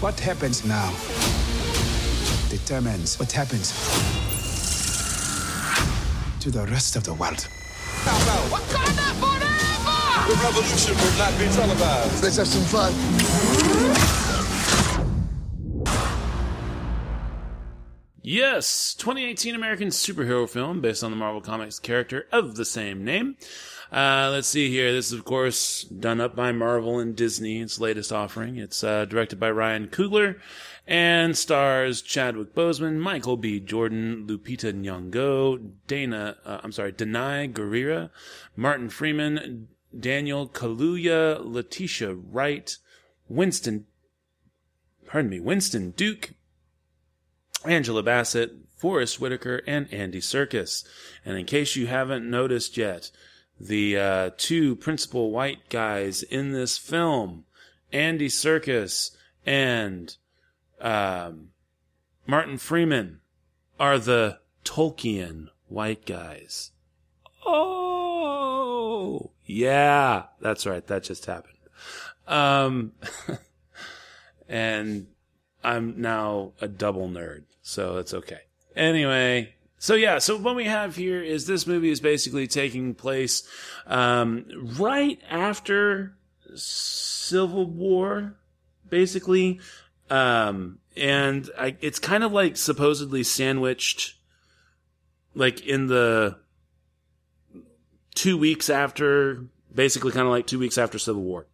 What 0.00 0.20
happens 0.20 0.64
now 0.64 0.94
determines 2.50 3.18
what 3.18 3.32
happens 3.32 3.72
to 6.44 6.50
the 6.50 6.66
rest 6.66 6.94
of 6.94 7.04
the 7.04 7.14
world. 7.14 7.48
Wakanda 8.52 9.08
forever! 9.16 10.28
The 10.28 10.34
revolution 10.44 10.94
will 10.94 11.16
not 11.16 11.38
be 11.38 11.46
televised. 11.46 12.22
Let's 12.22 12.36
have 12.36 12.46
some 12.46 12.64
fun. 12.64 12.92
Yes, 18.20 18.94
2018 18.94 19.54
American 19.54 19.88
superhero 19.88 20.46
film 20.46 20.82
based 20.82 21.02
on 21.02 21.10
the 21.10 21.16
Marvel 21.16 21.40
Comics 21.40 21.78
character 21.78 22.26
of 22.30 22.56
the 22.56 22.66
same 22.66 23.06
name. 23.06 23.36
Uh, 23.90 24.28
let's 24.30 24.48
see 24.48 24.68
here. 24.68 24.92
This 24.92 25.06
is, 25.06 25.12
of 25.14 25.24
course, 25.24 25.84
done 25.84 26.20
up 26.20 26.36
by 26.36 26.52
Marvel 26.52 26.98
and 26.98 27.16
Disney, 27.16 27.62
its 27.62 27.80
latest 27.80 28.12
offering. 28.12 28.58
It's 28.58 28.84
uh, 28.84 29.06
directed 29.06 29.40
by 29.40 29.50
Ryan 29.50 29.88
Coogler 29.88 30.40
and 30.86 31.36
stars 31.36 32.02
Chadwick 32.02 32.54
Boseman, 32.54 32.98
Michael 32.98 33.36
B. 33.36 33.58
Jordan, 33.58 34.26
Lupita 34.26 34.72
Nyong'o, 34.72 35.72
Dana, 35.86 36.36
uh, 36.44 36.60
I'm 36.62 36.72
sorry, 36.72 36.92
Danai 36.92 37.52
Gurira, 37.52 38.10
Martin 38.54 38.90
Freeman, 38.90 39.68
Daniel 39.98 40.48
Kaluuya, 40.48 41.40
Letitia 41.42 42.14
Wright, 42.14 42.76
Winston, 43.28 43.86
pardon 45.06 45.30
me, 45.30 45.40
Winston 45.40 45.92
Duke, 45.92 46.32
Angela 47.64 48.02
Bassett, 48.02 48.52
Forest 48.76 49.20
Whitaker, 49.20 49.62
and 49.66 49.92
Andy 49.92 50.20
Serkis. 50.20 50.84
And 51.24 51.38
in 51.38 51.46
case 51.46 51.76
you 51.76 51.86
haven't 51.86 52.28
noticed 52.28 52.76
yet, 52.76 53.10
the 53.58 53.96
uh, 53.96 54.30
two 54.36 54.76
principal 54.76 55.30
white 55.30 55.70
guys 55.70 56.22
in 56.22 56.52
this 56.52 56.76
film, 56.76 57.44
Andy 57.92 58.28
Serkis 58.28 59.12
and 59.46 60.16
um, 60.84 61.48
Martin 62.26 62.58
Freeman 62.58 63.20
are 63.80 63.98
the 63.98 64.38
Tolkien 64.64 65.48
white 65.66 66.06
guys. 66.06 66.70
Oh, 67.44 69.32
yeah, 69.44 70.24
that's 70.40 70.66
right. 70.66 70.86
That 70.86 71.02
just 71.02 71.26
happened. 71.26 71.58
Um, 72.26 72.92
and 74.48 75.08
I'm 75.62 76.00
now 76.00 76.52
a 76.60 76.68
double 76.68 77.08
nerd, 77.08 77.44
so 77.62 77.96
it's 77.96 78.14
okay. 78.14 78.40
Anyway, 78.76 79.54
So 79.78 79.94
yeah, 79.94 80.18
so 80.18 80.38
what 80.38 80.56
we 80.56 80.64
have 80.64 80.96
here 80.96 81.22
is 81.22 81.46
this 81.46 81.66
movie 81.66 81.90
is 81.90 82.00
basically 82.00 82.46
taking 82.46 82.94
place 82.94 83.46
um, 83.86 84.46
right 84.78 85.20
after 85.28 86.16
Civil 86.54 87.66
War, 87.66 88.36
basically, 88.88 89.60
um, 90.10 90.78
and 90.96 91.50
I, 91.58 91.76
it's 91.80 91.98
kind 91.98 92.24
of 92.24 92.32
like 92.32 92.56
supposedly 92.56 93.22
sandwiched, 93.22 94.14
like 95.34 95.66
in 95.66 95.86
the 95.86 96.38
two 98.14 98.38
weeks 98.38 98.70
after, 98.70 99.44
basically 99.74 100.12
kind 100.12 100.26
of 100.26 100.30
like 100.30 100.46
two 100.46 100.58
weeks 100.58 100.78
after 100.78 100.98
Civil 100.98 101.22
War, 101.22 101.46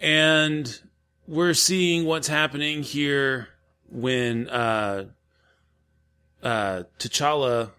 and 0.00 0.80
we're 1.26 1.54
seeing 1.54 2.04
what's 2.04 2.28
happening 2.28 2.82
here 2.82 3.48
when. 3.88 4.48
Uh, 4.48 5.06
uh, 6.42 6.84
T'Challa 6.98 7.70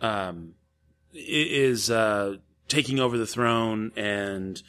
um, 0.00 0.54
is 1.12 1.90
uh, 1.90 2.36
taking 2.68 3.00
over 3.00 3.18
the 3.18 3.26
throne 3.26 3.92
and 3.96 4.62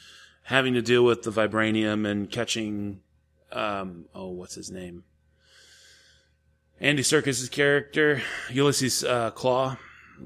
having 0.46 0.74
to 0.74 0.82
deal 0.82 1.04
with 1.04 1.22
the 1.22 1.30
vibranium 1.30 2.08
and 2.08 2.30
catching 2.30 3.00
um, 3.52 4.06
oh 4.14 4.28
what's 4.28 4.54
his 4.54 4.70
name? 4.70 5.04
Andy 6.80 7.02
Serkis's 7.02 7.48
character 7.48 8.22
Ulysses 8.50 9.04
uh, 9.04 9.30
Klaue 9.32 9.76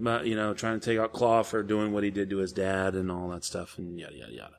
uh, 0.07 0.21
you 0.23 0.37
know 0.37 0.55
trying 0.55 0.79
to 0.79 0.85
take 0.85 0.99
out 0.99 1.13
Klaue 1.13 1.45
for 1.45 1.63
doing 1.63 1.93
what 1.93 2.05
he 2.05 2.11
did 2.11 2.31
to 2.31 2.39
his 2.39 2.53
dad 2.53 2.95
and 2.95 3.11
all 3.11 3.29
that 3.31 3.45
stuff 3.45 3.79
and 3.79 3.99
yada 3.99 4.15
yada 4.15 4.33
yada. 4.33 4.55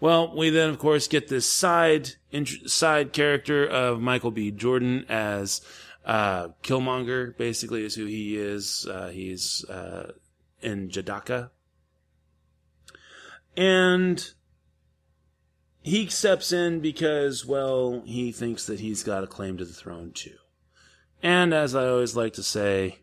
Well 0.00 0.36
we 0.36 0.50
then 0.50 0.70
of 0.70 0.78
course 0.78 1.06
get 1.06 1.28
this 1.28 1.48
side 1.50 2.10
int- 2.30 2.68
side 2.68 3.12
character 3.12 3.64
of 3.66 4.00
Michael 4.00 4.32
B. 4.32 4.50
Jordan 4.50 5.06
as 5.08 5.60
uh, 6.04 6.48
Killmonger 6.62 7.36
basically 7.36 7.84
is 7.84 7.94
who 7.94 8.04
he 8.04 8.36
is. 8.36 8.86
Uh, 8.90 9.08
he's 9.08 9.64
uh, 9.70 10.12
N'Jadaka, 10.62 11.50
and 13.56 14.34
he 15.84 16.06
steps 16.06 16.50
in 16.50 16.80
because, 16.80 17.44
well, 17.44 18.02
he 18.06 18.32
thinks 18.32 18.64
that 18.66 18.80
he's 18.80 19.02
got 19.02 19.22
a 19.22 19.26
claim 19.26 19.58
to 19.58 19.66
the 19.66 19.74
throne 19.74 20.12
too. 20.12 20.38
And 21.22 21.52
as 21.52 21.74
I 21.74 21.86
always 21.86 22.16
like 22.16 22.32
to 22.34 22.42
say, 22.42 23.00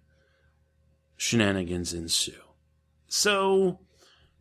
shenanigans 1.15 1.93
ensue. 1.93 2.41
So 3.07 3.81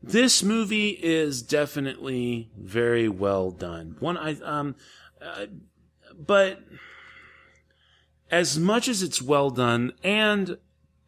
this 0.02 0.42
movie 0.42 0.88
is 0.88 1.42
definitely 1.42 2.50
very 2.58 3.10
well 3.10 3.50
done. 3.50 3.96
One 4.00 4.16
I 4.16 4.40
um, 4.40 4.74
uh, 5.20 5.46
but 6.18 6.60
as 8.30 8.58
much 8.58 8.88
as 8.88 9.02
it's 9.02 9.20
well 9.20 9.50
done 9.50 9.92
and 10.02 10.56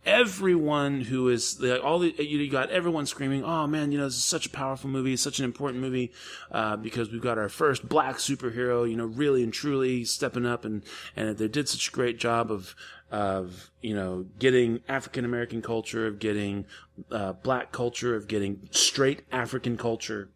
everyone 0.05 1.01
who 1.03 1.29
is 1.29 1.61
like 1.61 1.83
all 1.83 2.01
the 2.01 2.13
you 2.19 2.51
got 2.51 2.71
everyone 2.71 3.07
screaming 3.07 3.45
oh 3.45 3.67
man 3.69 3.93
you 3.93 3.99
know 3.99 4.05
this 4.05 4.17
is 4.17 4.25
such 4.25 4.47
a 4.47 4.51
powerful 4.51 4.91
movie 4.91 5.17
such 5.17 5.39
an 5.39 5.45
important 5.45 5.81
movie 5.81 6.11
uh, 6.51 6.77
because 6.77 7.11
we've 7.13 7.23
got 7.23 7.39
our 7.39 7.49
first 7.49 7.89
black 7.89 8.17
superhero 8.17 8.89
you 8.89 8.97
know 8.97 9.07
really 9.07 9.45
and 9.45 9.53
truly 9.53 10.05
stepping 10.05 10.45
up 10.45 10.65
and 10.65 10.83
and 11.15 11.39
they 11.39 11.47
did 11.47 11.69
such 11.69 11.89
a 11.89 11.93
great 11.93 12.19
job 12.19 12.51
of 12.51 12.75
of 13.13 13.71
you 13.81 13.95
know 13.95 14.27
getting 14.39 14.81
African 14.89 15.25
American 15.25 15.63
culture 15.63 16.07
of 16.07 16.19
getting 16.19 16.65
uh, 17.11 17.35
black 17.35 17.71
culture 17.71 18.17
of 18.17 18.27
getting 18.27 18.69
straight 18.73 19.23
African 19.31 19.77
culture 19.77 20.31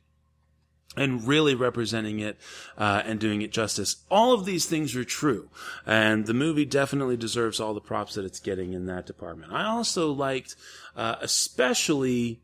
and 0.96 1.28
really 1.28 1.54
representing 1.54 2.20
it 2.20 2.38
uh, 2.78 3.02
and 3.04 3.20
doing 3.20 3.42
it 3.42 3.52
justice. 3.52 3.96
All 4.10 4.32
of 4.32 4.44
these 4.46 4.66
things 4.66 4.96
are 4.96 5.04
true, 5.04 5.50
and 5.84 6.26
the 6.26 6.34
movie 6.34 6.64
definitely 6.64 7.16
deserves 7.16 7.60
all 7.60 7.74
the 7.74 7.80
props 7.80 8.14
that 8.14 8.24
it's 8.24 8.40
getting 8.40 8.72
in 8.72 8.86
that 8.86 9.06
department. 9.06 9.52
I 9.52 9.66
also 9.66 10.10
liked, 10.10 10.56
uh, 10.96 11.16
especially, 11.20 12.40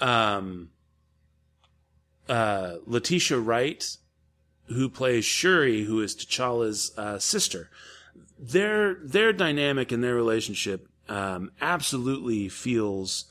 um, 0.00 0.70
uh, 2.28 2.76
Letitia 2.86 3.38
Wright, 3.38 3.96
who 4.66 4.88
plays 4.88 5.24
Shuri, 5.24 5.84
who 5.84 6.00
is 6.00 6.14
T'Challa's 6.14 6.92
uh, 6.96 7.18
sister. 7.18 7.70
Their 8.38 8.94
their 8.94 9.32
dynamic 9.32 9.92
and 9.92 10.02
their 10.02 10.14
relationship 10.14 10.88
um, 11.08 11.50
absolutely 11.60 12.48
feels 12.48 13.26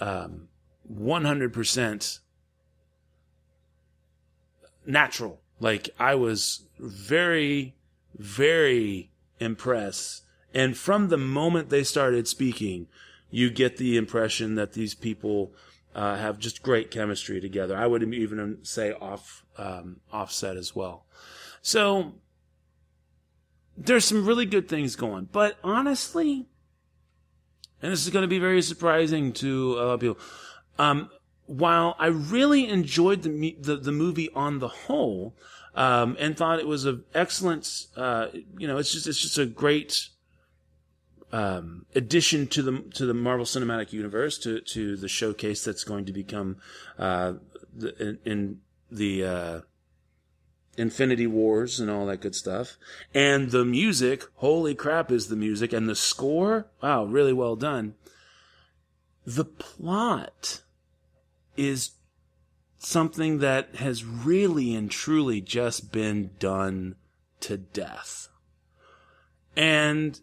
um, 0.00 0.48
one 0.82 1.24
hundred 1.24 1.52
percent 1.52 2.18
natural. 4.86 5.40
Like 5.58 5.90
I 5.98 6.14
was 6.14 6.62
very, 6.78 7.74
very 8.16 9.10
impressed. 9.38 10.24
And 10.52 10.76
from 10.76 11.08
the 11.08 11.18
moment 11.18 11.70
they 11.70 11.84
started 11.84 12.26
speaking, 12.26 12.88
you 13.30 13.50
get 13.50 13.76
the 13.76 13.96
impression 13.96 14.56
that 14.56 14.72
these 14.72 14.94
people 14.94 15.52
uh, 15.94 16.16
have 16.16 16.38
just 16.38 16.62
great 16.62 16.90
chemistry 16.90 17.40
together. 17.40 17.76
I 17.76 17.86
would 17.86 18.02
even 18.02 18.58
say 18.62 18.92
off 18.92 19.44
um, 19.58 20.00
offset 20.12 20.56
as 20.56 20.74
well. 20.74 21.04
So 21.62 22.14
there's 23.76 24.04
some 24.04 24.26
really 24.26 24.46
good 24.46 24.68
things 24.68 24.96
going, 24.96 25.28
but 25.30 25.56
honestly, 25.62 26.46
and 27.82 27.92
this 27.92 28.04
is 28.04 28.10
going 28.10 28.22
to 28.22 28.28
be 28.28 28.38
very 28.38 28.62
surprising 28.62 29.32
to 29.34 29.74
a 29.74 29.84
lot 29.84 29.94
of 29.94 30.00
people. 30.00 30.18
Um, 30.78 31.10
while 31.50 31.96
I 31.98 32.06
really 32.06 32.68
enjoyed 32.68 33.22
the 33.22 33.56
the, 33.60 33.76
the 33.76 33.90
movie 33.90 34.30
on 34.36 34.60
the 34.60 34.68
whole, 34.68 35.34
um, 35.74 36.16
and 36.20 36.36
thought 36.36 36.60
it 36.60 36.66
was 36.66 36.84
an 36.84 37.02
excellent, 37.12 37.86
uh, 37.96 38.28
you 38.56 38.68
know, 38.68 38.78
it's 38.78 38.92
just 38.92 39.08
it's 39.08 39.20
just 39.20 39.36
a 39.36 39.46
great 39.46 40.10
um, 41.32 41.86
addition 41.96 42.46
to 42.48 42.62
the 42.62 42.82
to 42.94 43.04
the 43.04 43.14
Marvel 43.14 43.44
Cinematic 43.44 43.92
Universe 43.92 44.38
to 44.38 44.60
to 44.60 44.96
the 44.96 45.08
showcase 45.08 45.64
that's 45.64 45.82
going 45.82 46.04
to 46.04 46.12
become 46.12 46.58
uh, 47.00 47.34
the, 47.76 48.00
in, 48.00 48.18
in, 48.24 48.60
the 48.88 49.24
uh, 49.24 49.60
Infinity 50.76 51.26
Wars 51.26 51.80
and 51.80 51.90
all 51.90 52.06
that 52.06 52.20
good 52.20 52.36
stuff, 52.36 52.76
and 53.12 53.50
the 53.50 53.64
music. 53.64 54.22
Holy 54.36 54.76
crap, 54.76 55.10
is 55.10 55.26
the 55.26 55.36
music 55.36 55.72
and 55.72 55.88
the 55.88 55.96
score? 55.96 56.68
Wow, 56.80 57.06
really 57.06 57.32
well 57.32 57.56
done. 57.56 57.94
The 59.26 59.44
plot 59.44 60.62
is 61.60 61.90
something 62.78 63.40
that 63.40 63.76
has 63.76 64.02
really 64.02 64.74
and 64.74 64.90
truly 64.90 65.42
just 65.42 65.92
been 65.92 66.30
done 66.38 66.96
to 67.40 67.58
death. 67.58 68.28
And 69.54 70.18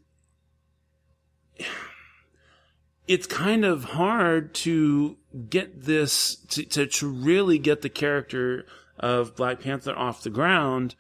it's 3.08 3.28
kind 3.28 3.64
of 3.64 3.84
hard 3.84 4.56
to 4.56 5.18
get 5.48 5.84
this, 5.84 6.36
to, 6.50 6.64
to, 6.64 6.88
to, 6.88 7.08
really 7.08 7.60
get 7.60 7.84
the 7.84 7.90
character 7.90 8.66
of 8.98 9.36
Black 9.36 9.62
Panther 9.62 9.96
off 9.96 10.24
the 10.24 10.32
ground 10.32 10.96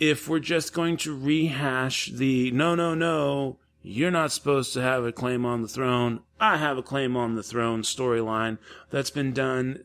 if 0.00 0.28
we're 0.28 0.40
just 0.40 0.74
going 0.74 0.96
to 0.96 1.16
rehash 1.16 2.10
the 2.10 2.50
no, 2.50 2.74
no, 2.74 2.94
no, 2.94 3.58
you're 3.82 4.10
not 4.10 4.32
supposed 4.32 4.72
to 4.72 4.80
have 4.80 5.04
a 5.04 5.12
claim 5.12 5.44
on 5.44 5.62
the 5.62 5.68
throne. 5.68 6.20
I 6.40 6.56
have 6.56 6.78
a 6.78 6.82
claim 6.82 7.16
on 7.16 7.34
the 7.34 7.42
throne 7.42 7.82
storyline 7.82 8.58
that's 8.90 9.10
been 9.10 9.32
done 9.32 9.84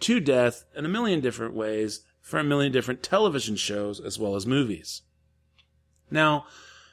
to 0.00 0.20
death 0.20 0.64
in 0.76 0.84
a 0.84 0.88
million 0.88 1.20
different 1.20 1.54
ways 1.54 2.02
for 2.20 2.38
a 2.38 2.44
million 2.44 2.70
different 2.70 3.02
television 3.02 3.56
shows 3.56 4.00
as 4.00 4.18
well 4.18 4.36
as 4.36 4.46
movies. 4.46 5.02
Now, 6.10 6.46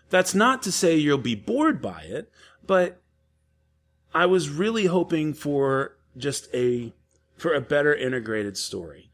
that's 0.10 0.34
not 0.34 0.64
to 0.64 0.72
say 0.72 0.96
you'll 0.96 1.18
be 1.18 1.36
bored 1.36 1.82
by 1.82 2.02
it, 2.02 2.32
but 2.66 3.02
I 4.14 4.26
was 4.26 4.50
really 4.50 4.86
hoping 4.86 5.34
for 5.34 5.98
just 6.16 6.48
a 6.54 6.94
for 7.38 7.54
a 7.54 7.60
better 7.60 7.94
integrated 7.94 8.58
story. 8.58 9.12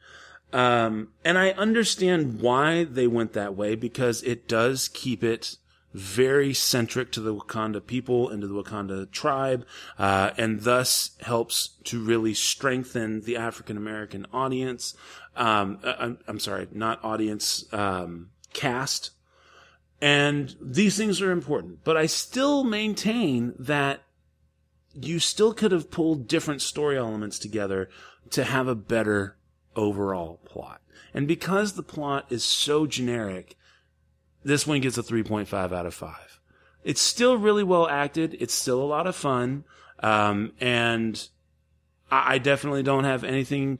Um, 0.54 1.10
and 1.26 1.38
I 1.38 1.52
understand 1.52 2.42
why 2.42 2.84
they 2.84 3.08
went 3.08 3.34
that 3.34 3.56
way 3.56 3.74
because 3.74 4.22
it 4.22 4.48
does 4.48 4.90
keep 4.90 5.24
it 5.24 5.58
very 5.94 6.54
centric 6.54 7.12
to 7.12 7.22
the 7.22 7.36
Wakanda 7.36 7.86
people 7.86 8.30
and 8.30 8.42
to 8.42 8.48
the 8.48 8.54
Wakanda 8.54 9.10
tribe, 9.12 9.66
uh, 9.98 10.32
and 10.38 10.62
thus 10.62 11.12
helps 11.22 11.78
to 11.86 12.04
really 12.04 12.34
strengthen 12.34 13.22
the 13.22 13.38
African 13.38 13.78
American 13.78 14.26
audience. 14.34 14.96
Um, 15.36 15.80
uh, 15.84 15.94
I'm, 16.00 16.18
I'm, 16.28 16.40
sorry, 16.40 16.68
not 16.72 17.04
audience, 17.04 17.66
um, 17.74 18.30
cast. 18.54 19.12
And 20.02 20.56
these 20.60 20.98
things 20.98 21.22
are 21.22 21.32
important, 21.32 21.84
but 21.84 21.96
I 21.96 22.08
still 22.08 22.64
maintain 22.64 23.54
that 23.60 24.02
you 24.94 25.20
still 25.20 25.54
could 25.54 25.72
have 25.72 25.92
pulled 25.92 26.28
different 26.28 26.62
story 26.62 26.98
elements 26.98 27.38
together 27.38 27.90
to 28.32 28.44
have 28.44 28.68
a 28.68 28.76
better 28.76 29.38
overall 29.76 30.40
plot. 30.46 30.82
And 31.14 31.28
because 31.28 31.74
the 31.74 31.84
plot 31.84 32.26
is 32.30 32.44
so 32.44 32.86
generic, 32.88 33.58
this 34.44 34.66
one 34.68 34.82
gets 34.82 34.98
a 34.98 35.04
3.5 35.04 35.72
out 35.72 35.86
of 35.86 35.94
5. 35.94 36.40
It's 36.84 37.02
still 37.02 37.38
really 37.38 37.64
well 37.64 37.88
acted. 37.88 38.36
It's 38.40 38.54
still 38.54 38.82
a 38.82 38.86
lot 38.86 39.08
of 39.08 39.16
fun. 39.16 39.66
Um, 40.02 40.54
and 40.60 41.28
I, 42.10 42.36
I 42.36 42.38
definitely 42.40 42.84
don't 42.84 43.04
have 43.04 43.24
anything 43.24 43.80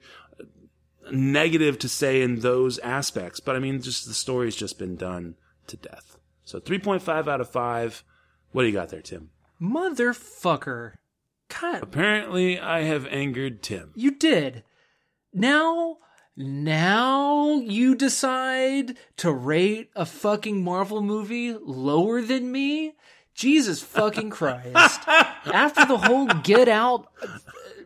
negative 1.12 1.80
to 1.80 1.90
say 1.90 2.22
in 2.22 2.40
those 2.40 2.78
aspects. 2.80 3.40
But 3.40 3.56
I 3.56 3.60
mean, 3.60 3.82
just 3.82 4.08
the 4.08 4.14
story's 4.14 4.56
just 4.56 4.78
been 4.78 4.96
done 4.96 5.36
to 5.68 5.78
death. 5.78 6.18
So 6.46 6.60
3.5 6.60 7.28
out 7.28 7.42
of 7.42 7.50
5. 7.50 8.04
What 8.52 8.64
do 8.64 8.68
you 8.68 8.74
got 8.74 8.90
there, 8.90 9.02
Tim? 9.02 9.30
Motherfucker. 9.62 10.94
God, 11.60 11.84
Apparently, 11.84 12.60
I 12.60 12.82
have 12.84 13.06
angered 13.08 13.62
Tim. 13.62 13.92
you 13.96 14.12
did. 14.12 14.64
Now, 15.34 15.98
now 16.42 17.60
you 17.60 17.96
decide 17.96 18.98
to 19.18 19.32
rate 19.32 19.90
a 19.96 20.06
fucking 20.06 20.64
Marvel 20.64 21.02
movie 21.02 21.54
lower 21.54 22.22
than 22.22 22.52
me? 22.52 22.94
Jesus 23.34 23.82
fucking 23.82 24.30
Christ. 24.32 25.02
After 25.08 25.86
the 25.86 25.98
whole 25.98 26.28
Get 26.28 26.68
Out, 26.68 27.08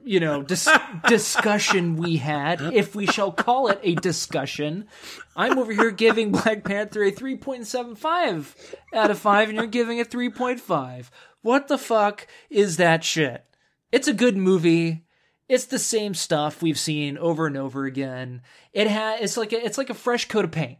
you 0.03 0.19
know, 0.19 0.43
dis- 0.43 0.69
discussion 1.07 1.95
we 1.95 2.17
had, 2.17 2.61
if 2.61 2.95
we 2.95 3.05
shall 3.05 3.31
call 3.31 3.67
it 3.69 3.79
a 3.83 3.95
discussion, 3.95 4.87
I'm 5.35 5.57
over 5.57 5.71
here 5.71 5.91
giving 5.91 6.31
Black 6.31 6.63
Panther 6.63 7.03
a 7.03 7.11
3.75 7.11 8.75
out 8.93 9.11
of 9.11 9.19
5, 9.19 9.49
and 9.49 9.57
you're 9.57 9.67
giving 9.67 9.97
it 9.97 10.09
3.5. 10.11 11.09
What 11.41 11.67
the 11.67 11.77
fuck 11.77 12.27
is 12.49 12.77
that 12.77 13.03
shit? 13.03 13.45
It's 13.91 14.07
a 14.07 14.13
good 14.13 14.35
movie. 14.35 15.04
It's 15.47 15.65
the 15.65 15.79
same 15.79 16.13
stuff 16.13 16.61
we've 16.61 16.79
seen 16.79 17.17
over 17.17 17.45
and 17.45 17.55
over 17.55 17.85
again. 17.85 18.41
It 18.73 18.89
ha- 18.89 19.17
it's 19.19 19.37
like 19.37 19.53
a, 19.53 19.63
it's 19.63 19.77
like 19.77 19.89
a 19.89 19.95
fresh 19.95 20.27
coat 20.27 20.45
of 20.45 20.51
paint. 20.51 20.79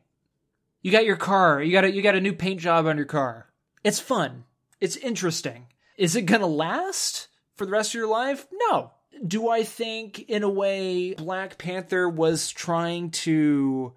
You 0.81 0.91
got 0.91 1.05
your 1.05 1.15
car, 1.15 1.61
you 1.61 1.71
got 1.71 1.83
a, 1.83 1.91
you 1.91 2.01
got 2.01 2.15
a 2.15 2.21
new 2.21 2.33
paint 2.33 2.59
job 2.59 2.85
on 2.85 2.97
your 2.97 3.05
car. 3.05 3.47
It's 3.83 3.99
fun. 3.99 4.45
It's 4.81 4.97
interesting. 4.97 5.67
Is 5.97 6.15
it 6.15 6.23
going 6.23 6.41
to 6.41 6.47
last 6.47 7.27
for 7.55 7.65
the 7.65 7.71
rest 7.71 7.91
of 7.91 7.95
your 7.95 8.07
life? 8.07 8.47
No. 8.69 8.91
Do 9.25 9.49
I 9.49 9.63
think 9.63 10.19
in 10.27 10.43
a 10.43 10.49
way 10.49 11.13
Black 11.13 11.57
Panther 11.57 12.09
was 12.09 12.51
trying 12.51 13.11
to 13.11 13.93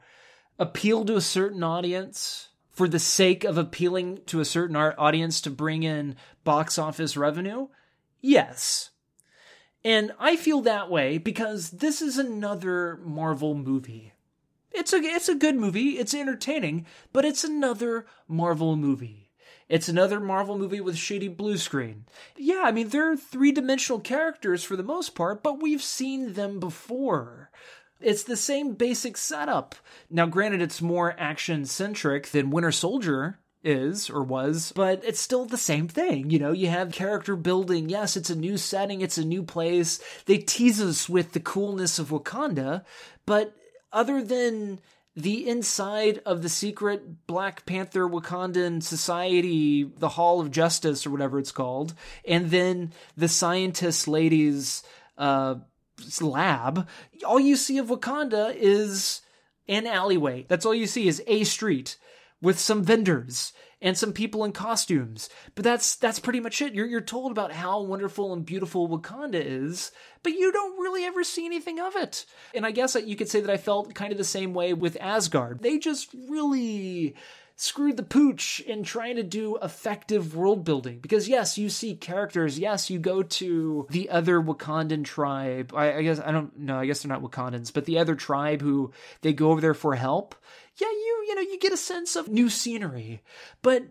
appeal 0.59 1.05
to 1.07 1.17
a 1.17 1.21
certain 1.21 1.63
audience 1.63 2.49
for 2.71 2.89
the 2.89 3.01
sake 3.01 3.43
of 3.45 3.59
appealing 3.59 4.21
to 4.27 4.41
a 4.41 4.45
certain 4.45 4.77
audience 4.77 5.41
to 5.41 5.51
bring 5.51 5.83
in 5.83 6.15
box 6.45 6.79
office 6.79 7.17
revenue? 7.17 7.69
Yes. 8.21 8.91
And 9.89 10.13
I 10.19 10.37
feel 10.37 10.61
that 10.61 10.91
way 10.91 11.17
because 11.17 11.71
this 11.71 12.03
is 12.03 12.19
another 12.19 12.99
Marvel 12.99 13.55
movie. 13.55 14.13
It's 14.71 14.93
a 14.93 14.99
it's 14.99 15.31
a 15.31 15.35
good 15.35 15.57
movie, 15.57 15.99
it's 15.99 16.13
entertaining, 16.13 16.85
but 17.11 17.25
it's 17.25 17.43
another 17.43 18.05
Marvel 18.29 18.77
movie. 18.77 19.31
It's 19.67 19.89
another 19.89 20.21
Marvel 20.21 20.59
movie 20.59 20.83
with 20.83 20.99
shady 20.99 21.29
blue 21.29 21.57
screen. 21.57 22.05
Yeah, 22.37 22.65
I 22.67 22.71
mean 22.71 22.91
they're 22.91 23.17
three-dimensional 23.17 24.01
characters 24.01 24.63
for 24.63 24.77
the 24.77 24.83
most 24.83 25.15
part, 25.15 25.43
but 25.43 25.63
we've 25.63 25.83
seen 25.83 26.35
them 26.35 26.61
before. 26.61 27.51
It's 27.99 28.25
the 28.25 28.37
same 28.37 28.75
basic 28.75 29.17
setup. 29.17 29.75
Now 30.11 30.27
granted 30.27 30.61
it's 30.61 30.83
more 30.83 31.17
action 31.19 31.65
centric 31.65 32.29
than 32.29 32.51
Winter 32.51 32.73
Soldier 32.73 33.39
is 33.63 34.09
or 34.09 34.23
was, 34.23 34.73
but 34.75 35.03
it's 35.05 35.21
still 35.21 35.45
the 35.45 35.57
same 35.57 35.89
thing. 35.89 36.31
You 36.31 36.39
know, 36.39 36.53
you 36.53 36.69
have 36.69 36.93
character 36.93 37.37
building. 37.37 37.89
Yes, 37.89 38.17
it's 38.17 38.31
a 38.31 38.37
new 38.37 38.57
setting, 38.57 39.01
it's 39.01 39.19
a 39.19 39.25
new 39.25 39.43
place. 39.43 40.01
They 40.27 40.39
tease 40.39 40.81
us 40.81 41.09
with 41.09 41.33
the 41.33 41.41
coolness 41.41 41.99
of 41.99 42.11
Wakanda, 42.11 42.85
but 43.27 43.55
other 43.93 44.23
than 44.23 44.81
the 45.17 45.49
inside 45.49 46.21
of 46.25 46.43
the 46.43 46.49
secret 46.49 47.27
Black 47.27 47.67
Panther 47.67 48.09
Wakandan 48.09 48.83
society, 48.83 49.83
the 49.83 50.11
Hall 50.11 50.41
of 50.41 50.53
Justice 50.53 51.07
or 51.07 51.11
whatever 51.11 51.39
it's 51.41 51.53
called, 51.53 51.95
and 52.25 52.51
then 52.51 52.93
the 53.17 53.29
scientist 53.29 54.07
ladies 54.07 54.83
uh 55.17 55.57
lab, 56.21 56.87
all 57.27 57.41
you 57.41 57.57
see 57.57 57.79
of 57.79 57.89
Wakanda 57.89 58.55
is 58.55 59.21
an 59.67 59.85
alleyway. 59.87 60.47
That's 60.47 60.65
all 60.65 60.75
you 60.75 60.87
see 60.87 61.09
is 61.09 61.21
a 61.27 61.43
street 61.43 61.97
with 62.41 62.59
some 62.59 62.83
vendors 62.83 63.53
and 63.81 63.97
some 63.97 64.13
people 64.13 64.45
in 64.45 64.53
costumes. 64.53 65.29
But 65.55 65.65
that's 65.65 65.97
that's 65.97 66.19
pretty 66.21 66.41
much 66.41 66.61
it. 66.63 66.75
You're 66.75 66.87
you're 66.87 67.01
told 67.01 67.33
about 67.33 67.53
how 67.53 67.83
wonderful 67.83 68.33
and 68.33 68.45
beautiful 68.45 68.89
Wakanda 68.89 69.43
is, 69.45 69.93
but 70.23 70.33
you 70.33 70.53
don't 70.53 70.81
really 70.81 71.05
ever 71.05 71.25
see 71.25 71.47
anything 71.47 71.81
of 71.81 71.97
it. 71.97 72.25
And 72.55 72.67
I 72.67 72.71
guess 72.71 72.97
you 72.97 73.17
could 73.17 73.29
say 73.29 73.41
that 73.41 73.51
I 73.51 73.57
felt 73.57 73.95
kind 73.95 74.13
of 74.13 74.19
the 74.19 74.25
same 74.25 74.55
way 74.55 74.75
with 74.75 74.97
Asgard. 75.01 75.63
They 75.63 75.79
just 75.79 76.09
really 76.29 77.15
screwed 77.61 77.97
the 77.97 78.05
pooch 78.05 78.61
in 78.61 78.85
trying 78.85 79.17
to 79.17 79.23
do 79.25 79.59
effective 79.61 80.37
world 80.37 80.65
building. 80.65 81.01
Because 81.01 81.29
yes, 81.29 81.59
you 81.59 81.69
see 81.69 81.97
characters. 81.97 82.59
Yes, 82.59 82.89
you 82.89 83.01
go 83.01 83.23
to 83.23 83.87
the 83.91 84.11
other 84.11 84.41
Wakandan 84.41 85.05
tribe. 85.05 85.73
I, 85.75 85.95
I 85.95 86.03
guess 86.03 86.21
I 86.21 86.31
don't 86.31 86.57
know. 86.57 86.79
I 86.79 86.87
guess 86.87 87.03
they're 87.03 87.09
not 87.09 87.23
Wakandans, 87.23 87.73
but 87.73 87.85
the 87.85 87.99
other 87.99 88.15
tribe 88.15 88.63
who 88.63 88.93
they 89.23 89.33
go 89.33 89.51
over 89.51 89.61
there 89.61 89.75
for 89.75 89.95
help. 89.95 90.35
Yeah, 90.81 90.89
you 90.89 91.25
you 91.29 91.35
know 91.35 91.41
you 91.43 91.59
get 91.59 91.73
a 91.73 91.77
sense 91.77 92.17
of 92.17 92.29
new 92.29 92.49
scenery, 92.49 93.23
but 93.63 93.89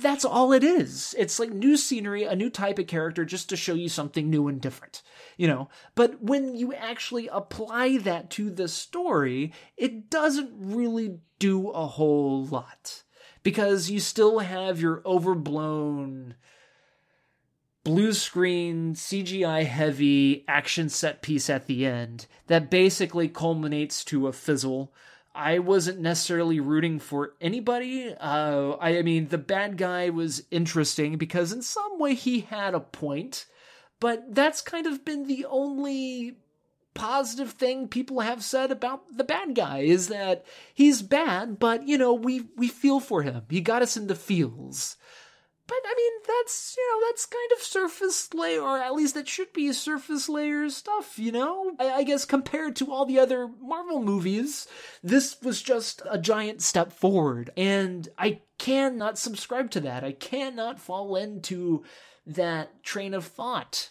that's 0.00 0.24
all 0.24 0.52
it 0.52 0.64
is. 0.64 1.14
It's 1.18 1.38
like 1.38 1.50
new 1.50 1.76
scenery, 1.76 2.24
a 2.24 2.34
new 2.34 2.48
type 2.48 2.78
of 2.78 2.86
character 2.86 3.24
just 3.26 3.50
to 3.50 3.56
show 3.56 3.74
you 3.74 3.90
something 3.90 4.30
new 4.30 4.48
and 4.48 4.60
different, 4.60 5.02
you 5.36 5.46
know. 5.46 5.68
But 5.94 6.22
when 6.22 6.56
you 6.56 6.72
actually 6.72 7.28
apply 7.28 7.98
that 7.98 8.30
to 8.30 8.50
the 8.50 8.68
story, 8.68 9.52
it 9.76 10.08
doesn't 10.08 10.52
really 10.56 11.18
do 11.38 11.68
a 11.68 11.86
whole 11.86 12.44
lot 12.46 13.02
because 13.42 13.90
you 13.90 14.00
still 14.00 14.38
have 14.38 14.80
your 14.80 15.02
overblown 15.04 16.36
blue 17.84 18.12
screen 18.12 18.94
CGI 18.94 19.66
heavy 19.66 20.44
action 20.46 20.88
set 20.88 21.20
piece 21.20 21.50
at 21.50 21.66
the 21.66 21.84
end 21.84 22.26
that 22.46 22.70
basically 22.70 23.28
culminates 23.28 24.04
to 24.04 24.28
a 24.28 24.32
fizzle 24.32 24.94
I 25.34 25.60
wasn't 25.60 26.00
necessarily 26.00 26.60
rooting 26.60 26.98
for 26.98 27.34
anybody. 27.40 28.14
Uh, 28.20 28.72
I, 28.72 28.98
I 28.98 29.02
mean, 29.02 29.28
the 29.28 29.38
bad 29.38 29.78
guy 29.78 30.10
was 30.10 30.44
interesting 30.50 31.16
because 31.16 31.52
in 31.52 31.62
some 31.62 31.98
way 31.98 32.14
he 32.14 32.40
had 32.40 32.74
a 32.74 32.80
point, 32.80 33.46
but 33.98 34.34
that's 34.34 34.60
kind 34.60 34.86
of 34.86 35.04
been 35.04 35.26
the 35.26 35.46
only 35.46 36.36
positive 36.94 37.52
thing 37.52 37.88
people 37.88 38.20
have 38.20 38.44
said 38.44 38.70
about 38.70 39.04
the 39.16 39.24
bad 39.24 39.54
guy 39.54 39.78
is 39.78 40.08
that 40.08 40.44
he's 40.74 41.00
bad, 41.00 41.58
but 41.58 41.88
you 41.88 41.96
know, 41.96 42.12
we 42.12 42.48
we 42.56 42.68
feel 42.68 43.00
for 43.00 43.22
him. 43.22 43.42
He 43.48 43.60
got 43.60 43.82
us 43.82 43.96
into 43.96 44.14
feels. 44.14 44.96
But 45.66 45.78
I 45.86 45.94
mean, 45.96 46.12
that's 46.26 46.76
you 46.76 46.88
know, 46.90 47.06
that's 47.06 47.26
kind 47.26 47.52
of 47.56 47.62
surface 47.62 48.34
layer, 48.34 48.62
or 48.62 48.78
at 48.78 48.94
least 48.94 49.16
it 49.16 49.28
should 49.28 49.52
be 49.52 49.72
surface 49.72 50.28
layer 50.28 50.68
stuff. 50.70 51.18
You 51.18 51.32
know, 51.32 51.76
I, 51.78 51.90
I 51.90 52.02
guess 52.02 52.24
compared 52.24 52.76
to 52.76 52.92
all 52.92 53.06
the 53.06 53.18
other 53.18 53.48
Marvel 53.60 54.02
movies, 54.02 54.66
this 55.02 55.40
was 55.40 55.62
just 55.62 56.02
a 56.10 56.18
giant 56.18 56.62
step 56.62 56.92
forward, 56.92 57.50
and 57.56 58.08
I 58.18 58.40
cannot 58.58 59.18
subscribe 59.18 59.70
to 59.72 59.80
that. 59.80 60.04
I 60.04 60.12
cannot 60.12 60.80
fall 60.80 61.16
into 61.16 61.84
that 62.26 62.82
train 62.82 63.14
of 63.14 63.24
thought. 63.24 63.90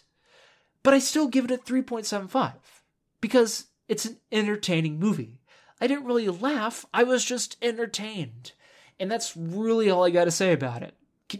But 0.82 0.94
I 0.94 0.98
still 0.98 1.28
give 1.28 1.44
it 1.44 1.50
a 1.50 1.56
three 1.56 1.82
point 1.82 2.06
seven 2.06 2.28
five 2.28 2.82
because 3.20 3.66
it's 3.88 4.04
an 4.04 4.18
entertaining 4.30 4.98
movie. 4.98 5.40
I 5.80 5.86
didn't 5.86 6.04
really 6.04 6.28
laugh. 6.28 6.84
I 6.92 7.02
was 7.02 7.24
just 7.24 7.56
entertained. 7.62 8.52
And 9.00 9.10
that's 9.10 9.36
really 9.36 9.90
all 9.90 10.04
I 10.04 10.10
got 10.10 10.24
to 10.24 10.30
say 10.30 10.52
about 10.52 10.82
it. 10.82 10.94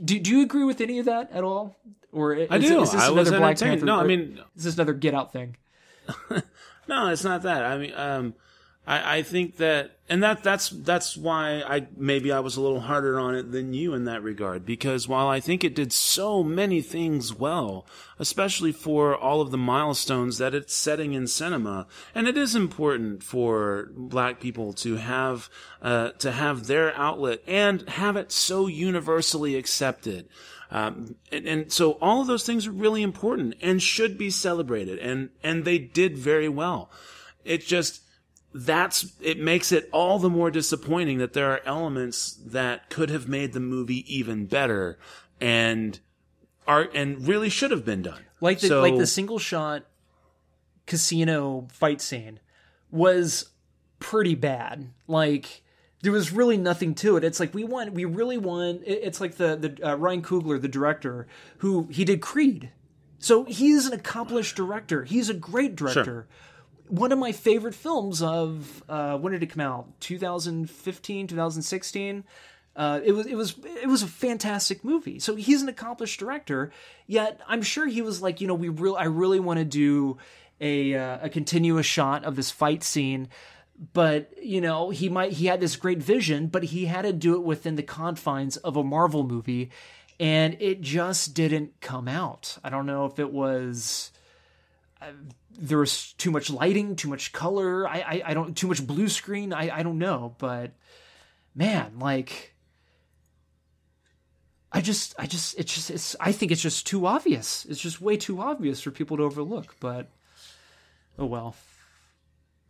Do, 0.05 0.19
do 0.19 0.31
you 0.31 0.43
agree 0.43 0.65
with 0.65 0.81
any 0.81 0.99
of 0.99 1.07
that 1.07 1.31
at 1.33 1.45
all? 1.45 1.77
Or 2.13 2.35
is, 2.35 2.49
I 2.51 2.59
do. 2.59 2.83
Is 2.83 2.93
this 2.93 3.01
I 3.03 3.11
another 3.11 3.39
Black. 3.39 3.59
Panther? 3.59 3.85
No, 3.87 3.99
I 3.99 4.05
mean- 4.05 4.41
is 4.57 4.65
this 4.65 4.75
another 4.75 4.93
Get 4.93 5.15
Out 5.15 5.33
thing? 5.33 5.57
No, 6.89 7.09
it's 7.09 7.23
not 7.23 7.43
that. 7.43 7.65
I 7.65 7.79
mean, 7.79 7.93
um, 7.95 8.35
I, 8.87 9.19
I 9.19 9.23
think 9.23 9.59
that, 9.59 9.99
and 10.09 10.23
that 10.23 10.43
that's 10.43 10.69
that's 10.71 11.17
why 11.17 11.63
I 11.63 11.87
maybe 11.97 12.33
I 12.33 12.41
was 12.41 12.57
a 12.57 12.61
little 12.61 12.81
harder 12.81 13.19
on 13.19 13.35
it 13.35 13.53
than 13.53 13.75
you 13.75 13.95
in 13.95 14.05
that 14.05 14.23
regard. 14.23 14.67
Because 14.67 15.07
while 15.07 15.29
I 15.29 15.41
think 15.41 15.63
it 15.63 15.75
did 15.75 15.93
so 15.93 16.43
many 16.43 16.83
things 16.83 17.33
well, 17.33 17.87
especially 18.19 18.73
for 18.73 19.17
all 19.17 19.41
of 19.41 19.51
the 19.51 19.59
milestones 19.59 20.39
that 20.39 20.55
it's 20.55 20.75
setting 20.75 21.15
in 21.15 21.27
cinema, 21.27 21.87
and 22.15 22.27
it 22.27 22.37
is 22.37 22.55
important 22.55 23.23
for 23.23 23.89
Black 23.97 24.41
people 24.41 24.73
to 24.75 24.97
have 24.97 25.49
uh, 25.81 26.11
to 26.19 26.33
have 26.33 26.67
their 26.67 26.95
outlet 26.97 27.41
and 27.47 27.89
have 27.89 28.17
it 28.17 28.33
so 28.33 28.67
universally 28.67 29.57
accepted. 29.57 30.29
Um, 30.73 31.17
and, 31.31 31.47
and 31.47 31.73
so 31.73 31.93
all 32.01 32.23
of 32.23 32.27
those 32.27 32.47
things 32.47 32.67
are 32.67 32.73
really 32.73 33.03
important 33.03 33.55
and 33.61 33.81
should 33.83 34.17
be 34.17 34.31
celebrated. 34.31 34.99
And, 34.99 35.29
and 35.43 35.67
they 35.67 35.79
did 35.79 36.17
very 36.17 36.49
well. 36.49 36.91
It 37.45 37.61
just, 37.67 38.01
that's, 38.55 39.13
it 39.21 39.39
makes 39.39 39.73
it 39.73 39.89
all 39.93 40.19
the 40.19 40.31
more 40.31 40.51
disappointing 40.51 41.19
that 41.19 41.33
there 41.33 41.51
are 41.51 41.61
elements 41.65 42.33
that 42.45 42.91
could 42.91 43.11
have 43.11 43.29
made 43.29 43.53
the 43.53 43.61
movie 43.61 44.05
even 44.15 44.47
better 44.47 44.99
and 45.41 45.99
are, 46.67 46.89
and 46.95 47.27
really 47.27 47.49
should 47.49 47.71
have 47.71 47.85
been 47.85 48.03
done. 48.03 48.23
Like 48.41 48.61
the 48.61 48.69
So- 48.69 48.81
like 48.81 48.97
the 48.97 49.07
single 49.07 49.39
shot 49.39 49.85
casino 50.87 51.69
fight 51.73 52.01
scene 52.01 52.41
was 52.91 53.51
pretty 53.99 54.35
bad. 54.35 54.91
Like 55.07 55.63
there 56.03 56.13
was 56.13 56.33
really 56.33 56.57
nothing 56.57 56.95
to 56.97 57.17
it. 57.17 57.25
It's 57.25 57.41
like 57.41 57.55
we 57.55 57.65
want, 57.65 57.93
we 57.93 58.05
really 58.05 58.39
want. 58.39 58.83
It's 58.85 59.21
like 59.21 59.37
the 59.37 59.57
the 59.57 59.91
uh, 59.93 59.95
Ryan 59.97 60.23
Coogler, 60.23 60.61
the 60.61 60.69
director, 60.69 61.27
who 61.59 61.87
he 61.91 62.05
did 62.05 62.21
Creed. 62.21 62.71
So 63.19 63.45
he's 63.45 63.87
an 63.87 63.93
accomplished 63.93 64.57
director. 64.57 65.05
He's 65.05 65.29
a 65.31 65.35
great 65.35 65.77
director. 65.77 66.27
One 66.93 67.11
of 67.11 67.19
my 67.19 67.33
favorite 67.33 67.75
films 67.75 68.21
of 68.21 68.83
uh, 68.87 69.17
when 69.17 69.33
did 69.33 69.43
it 69.43 69.47
come 69.47 69.63
out? 69.63 69.99
2015, 70.01 71.27
2016. 71.27 72.25
Uh, 72.77 73.01
it 73.03 73.13
was 73.13 73.27
it 73.27 73.35
was 73.35 73.55
it 73.65 73.89
was 73.89 74.03
a 74.03 74.07
fantastic 74.07 74.85
movie. 74.85 75.19
So 75.19 75.35
he's 75.35 75.63
an 75.63 75.71
accomplished 75.71 76.21
director. 76.21 76.71
Yet 77.07 77.41
I'm 77.49 77.63
sure 77.63 77.87
he 77.87 78.03
was 78.03 78.21
like, 78.21 78.43
you 78.43 78.47
know, 78.47 78.53
we 78.53 78.69
real 78.69 78.95
I 78.95 79.05
really 79.05 79.41
want 79.41 79.59
to 79.59 79.65
do 79.65 80.19
a 80.61 80.95
uh, 80.95 81.19
a 81.23 81.31
continuous 81.31 81.87
shot 81.87 82.25
of 82.25 82.37
this 82.37 82.51
fight 82.51 82.85
scene. 82.85 83.29
But 83.95 84.35
you 84.43 84.61
know, 84.61 84.91
he 84.91 85.09
might 85.09 85.33
he 85.33 85.47
had 85.47 85.61
this 85.61 85.77
great 85.77 86.03
vision, 86.03 86.49
but 86.49 86.63
he 86.63 86.85
had 86.85 87.03
to 87.03 87.15
do 87.15 87.37
it 87.37 87.43
within 87.43 87.77
the 87.77 87.83
confines 87.83 88.59
of 88.59 88.77
a 88.77 88.85
Marvel 88.85 89.23
movie, 89.23 89.71
and 90.21 90.59
it 90.61 90.83
just 90.83 91.33
didn't 91.33 91.81
come 91.81 92.07
out. 92.07 92.59
I 92.63 92.69
don't 92.69 92.85
know 92.85 93.07
if 93.07 93.19
it 93.19 93.33
was 93.33 94.13
uh, 95.01 95.13
there 95.59 95.79
was 95.79 96.13
too 96.15 96.31
much 96.31 96.51
lighting, 96.51 96.97
too 96.97 97.09
much 97.09 97.33
color. 97.33 97.89
I, 97.89 98.01
I, 98.01 98.23
I 98.27 98.35
don't 98.35 98.57
too 98.57 98.69
much 98.69 98.87
blue 98.87 99.09
screen. 99.09 99.53
I, 99.53 99.79
I 99.79 99.83
don't 99.83 99.99
know, 99.99 100.35
but 100.39 100.73
man, 101.55 101.99
like 101.99 102.55
I 104.73 104.81
just 104.81 105.15
I 105.19 105.27
just 105.27 105.59
it's 105.59 105.75
just 105.75 105.91
it's 105.91 106.17
I 106.19 106.33
think 106.33 106.51
it's 106.51 106.63
just 106.63 106.87
too 106.87 107.07
obvious. 107.07 107.67
It's 107.67 107.81
just 107.81 108.01
way 108.01 108.17
too 108.17 108.41
obvious 108.41 108.81
for 108.81 108.91
people 108.91 109.19
to 109.19 109.25
overlook. 109.25 109.77
But 109.81 110.09
oh 111.19 111.27
well. 111.27 111.55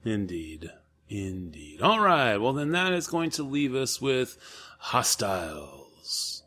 Indeed. 0.04 0.70
Indeed. 1.08 1.80
All 1.80 2.00
right. 2.00 2.38
Well, 2.38 2.54
then 2.54 2.72
that 2.72 2.92
is 2.92 3.06
going 3.06 3.30
to 3.32 3.44
leave 3.44 3.74
us 3.74 4.00
with 4.00 4.36
Hostiles. 4.78 6.42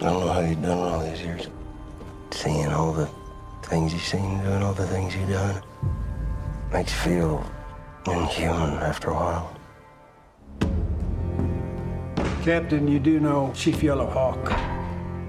don't 0.00 0.20
know 0.20 0.32
how 0.32 0.40
you've 0.40 0.62
done 0.62 0.78
all 0.78 1.00
these 1.00 1.20
years. 1.22 1.48
Seeing 2.30 2.68
all 2.68 2.92
the 2.92 3.08
things 3.62 3.92
you've 3.92 4.02
seen, 4.02 4.42
doing 4.42 4.62
all 4.62 4.72
the 4.72 4.86
things 4.86 5.14
you've 5.14 5.28
done, 5.28 5.62
makes 6.72 6.92
you 6.92 6.98
feel 6.98 7.50
inhuman 8.06 8.74
after 8.74 9.10
a 9.10 9.14
while. 9.14 9.54
Captain, 12.42 12.88
you 12.88 12.98
do 12.98 13.20
know 13.20 13.52
Chief 13.54 13.76
Yellowhawk. 13.80 14.46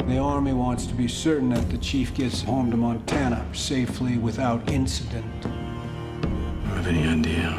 The 0.07 0.17
Army 0.17 0.53
wants 0.53 0.85
to 0.87 0.93
be 0.93 1.07
certain 1.07 1.49
that 1.49 1.69
the 1.69 1.77
Chief 1.77 2.13
gets 2.13 2.41
home 2.41 2.71
to 2.71 2.77
Montana 2.77 3.45
safely 3.53 4.17
without 4.17 4.71
incident. 4.71 5.45
I 5.45 6.75
have 6.75 6.87
any 6.87 7.07
idea 7.07 7.51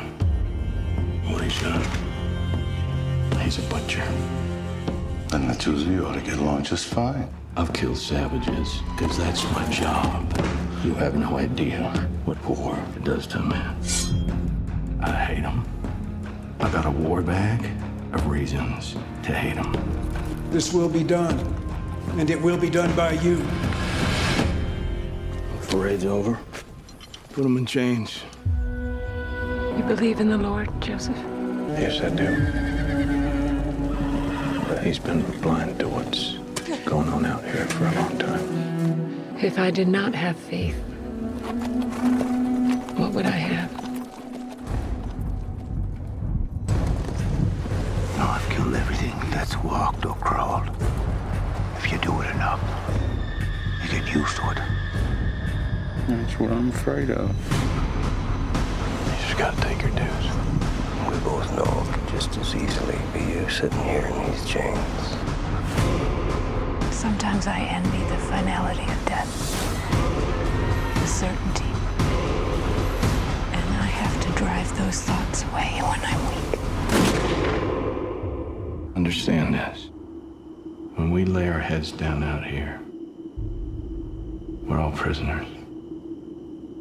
what 1.33 1.43
he's 1.45 1.61
done? 1.61 1.85
He's 3.41 3.59
a 3.59 3.63
butcher. 3.69 4.05
Then 5.29 5.49
the 5.49 5.55
two 5.55 5.73
of 5.73 5.87
you 5.87 6.07
ought 6.07 6.15
to 6.15 6.21
get 6.21 6.39
along 6.39 6.65
just 6.65 6.87
fine. 6.87 7.29
I've 7.57 7.73
killed 7.73 7.99
savages 7.99 8.81
because 8.97 9.19
that's 9.19 9.43
my 9.53 9.69
job. 9.71 10.25
You 10.85 10.95
have 10.95 11.17
no 11.17 11.37
idea 11.37 11.91
what 12.25 12.43
war 12.47 12.79
does 13.03 13.27
to 13.29 13.39
a 13.39 13.43
man. 13.43 13.77
I 15.01 15.11
hate 15.11 15.43
them. 15.43 15.65
I've 16.61 16.73
got 16.73 16.87
a 16.87 16.91
war 16.91 17.23
bag 17.23 17.69
of 18.13 18.27
reasons 18.29 18.95
to 19.25 19.35
hate 19.35 19.57
them. 19.57 19.73
This 20.51 20.73
will 20.73 20.89
be 20.89 21.03
done, 21.03 21.39
and 22.19 22.31
it 22.31 22.41
will 22.41 22.57
be 22.57 22.71
done 22.71 22.95
by 22.95 23.13
you. 23.13 23.45
Parade's 25.69 26.05
over. 26.05 26.39
Put 27.33 27.43
them 27.43 27.57
in 27.57 27.67
chains. 27.67 28.23
You 29.77 29.85
believe 29.87 30.21
in 30.21 30.29
the 30.29 30.39
Lord, 30.39 30.69
Joseph? 30.81 31.17
Yes, 31.79 32.01
I 32.01 32.11
do. 32.11 32.37
But 34.69 34.85
he's 34.85 34.99
been 34.99 35.23
blind 35.41 35.79
to 35.81 35.89
what's 35.89 36.37
going 36.85 37.09
on 37.09 37.25
out 37.27 37.45
here 37.45 37.67
for 37.67 37.87
a 37.87 37.93
long 37.95 38.19
time. 38.19 39.37
If 39.43 39.59
I 39.59 39.71
did 39.71 39.89
not 39.89 40.15
have 40.15 40.37
faith, 40.37 40.77
what 42.97 43.13
would 43.13 43.27
I 43.27 43.31
have? 43.31 43.71
No, 48.17 48.25
I've 48.27 48.49
killed 48.51 48.75
everything 48.75 49.15
that's 49.31 49.57
walked 49.59 50.05
or 50.05 50.15
crawled. 50.17 50.69
If 51.79 51.91
you 51.93 51.99
do 51.99 52.21
it 52.23 52.31
enough, 52.35 52.61
you 53.83 53.89
get 53.91 54.15
used 54.15 54.37
to 54.37 54.51
it. 54.51 54.59
That's 56.09 56.39
what 56.39 56.51
I'm 56.53 56.69
afraid 56.71 57.11
of. 57.11 57.29
You 59.07 59.13
just 59.27 59.39
gotta 59.39 59.61
take 59.63 59.81
your 59.83 59.91
dues. 59.93 60.27
We 61.09 61.19
both 61.25 61.51
know 61.57 61.83
it 61.89 61.95
could 61.95 62.09
just 62.09 62.37
as 62.37 62.55
easily 62.55 62.99
be 63.13 63.21
you 63.33 63.49
sitting 63.49 63.83
here 63.85 64.07
in 64.07 64.31
these 64.31 64.45
chains. 64.45 65.30
Sometimes 67.31 67.47
I 67.47 67.61
envy 67.61 68.03
the 68.11 68.19
finality 68.19 68.83
of 68.83 69.07
death, 69.07 69.31
the 70.95 71.07
certainty. 71.07 71.71
And 73.53 73.75
I 73.77 73.87
have 73.87 74.21
to 74.23 74.33
drive 74.33 74.77
those 74.77 75.03
thoughts 75.03 75.45
away 75.45 75.79
when 75.81 76.01
I'm 76.03 76.27
weak. 78.89 78.97
Understand 78.97 79.55
this. 79.55 79.91
When 80.97 81.13
we 81.13 81.25
lay 81.25 81.49
our 81.49 81.61
heads 81.61 81.93
down 81.93 82.25
out 82.25 82.45
here, 82.45 82.81
we're 84.65 84.81
all 84.81 84.91
prisoners. 84.91 85.47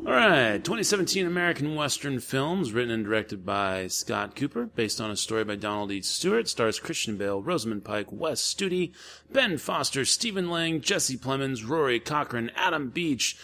All 0.10 0.16
right, 0.16 0.64
2017 0.64 1.28
American 1.28 1.76
Western 1.76 2.20
films, 2.20 2.74
written 2.74 2.90
and 2.90 3.06
directed 3.06 3.46
by 3.46 3.86
Scott 3.86 4.36
Cooper, 4.36 4.66
based 4.66 5.00
on 5.00 5.12
a 5.12 5.16
story 5.16 5.44
by 5.44 5.56
Donald 5.56 5.92
E. 5.92 6.02
Stewart, 6.02 6.48
stars 6.48 6.80
Christian 6.80 7.16
Bale, 7.16 7.44
Rosamund 7.44 7.86
Pike, 7.86 8.08
Wes 8.10 8.42
Studi, 8.42 8.92
Ben 9.32 9.60
Foster, 9.60 10.06
Stephen 10.06 10.50
Lang, 10.50 10.82
Jesse 10.82 11.16
Plemons, 11.16 11.64
Rory 11.64 12.00
Cochrane, 12.00 12.50
Adam 12.56 12.90
Beach, 12.90 13.38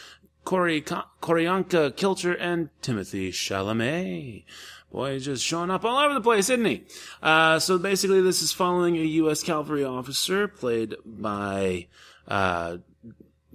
Corey 0.43 0.81
Ko- 0.81 1.03
Q'orianka 1.21 1.91
Kilcher, 1.91 2.35
and 2.39 2.69
Timothée 2.81 3.29
Chalamet. 3.29 4.43
Boy, 4.91 5.13
he's 5.13 5.25
just 5.25 5.43
showing 5.43 5.69
up 5.69 5.85
all 5.85 5.99
over 5.99 6.15
the 6.15 6.21
place, 6.21 6.49
isn't 6.49 6.65
he? 6.65 6.83
Uh, 7.21 7.59
so 7.59 7.77
basically, 7.77 8.21
this 8.21 8.41
is 8.41 8.51
following 8.51 8.97
a 8.97 9.01
U.S. 9.01 9.43
cavalry 9.43 9.83
officer 9.83 10.47
played 10.47 10.95
by, 11.05 11.85
uh, 12.27 12.77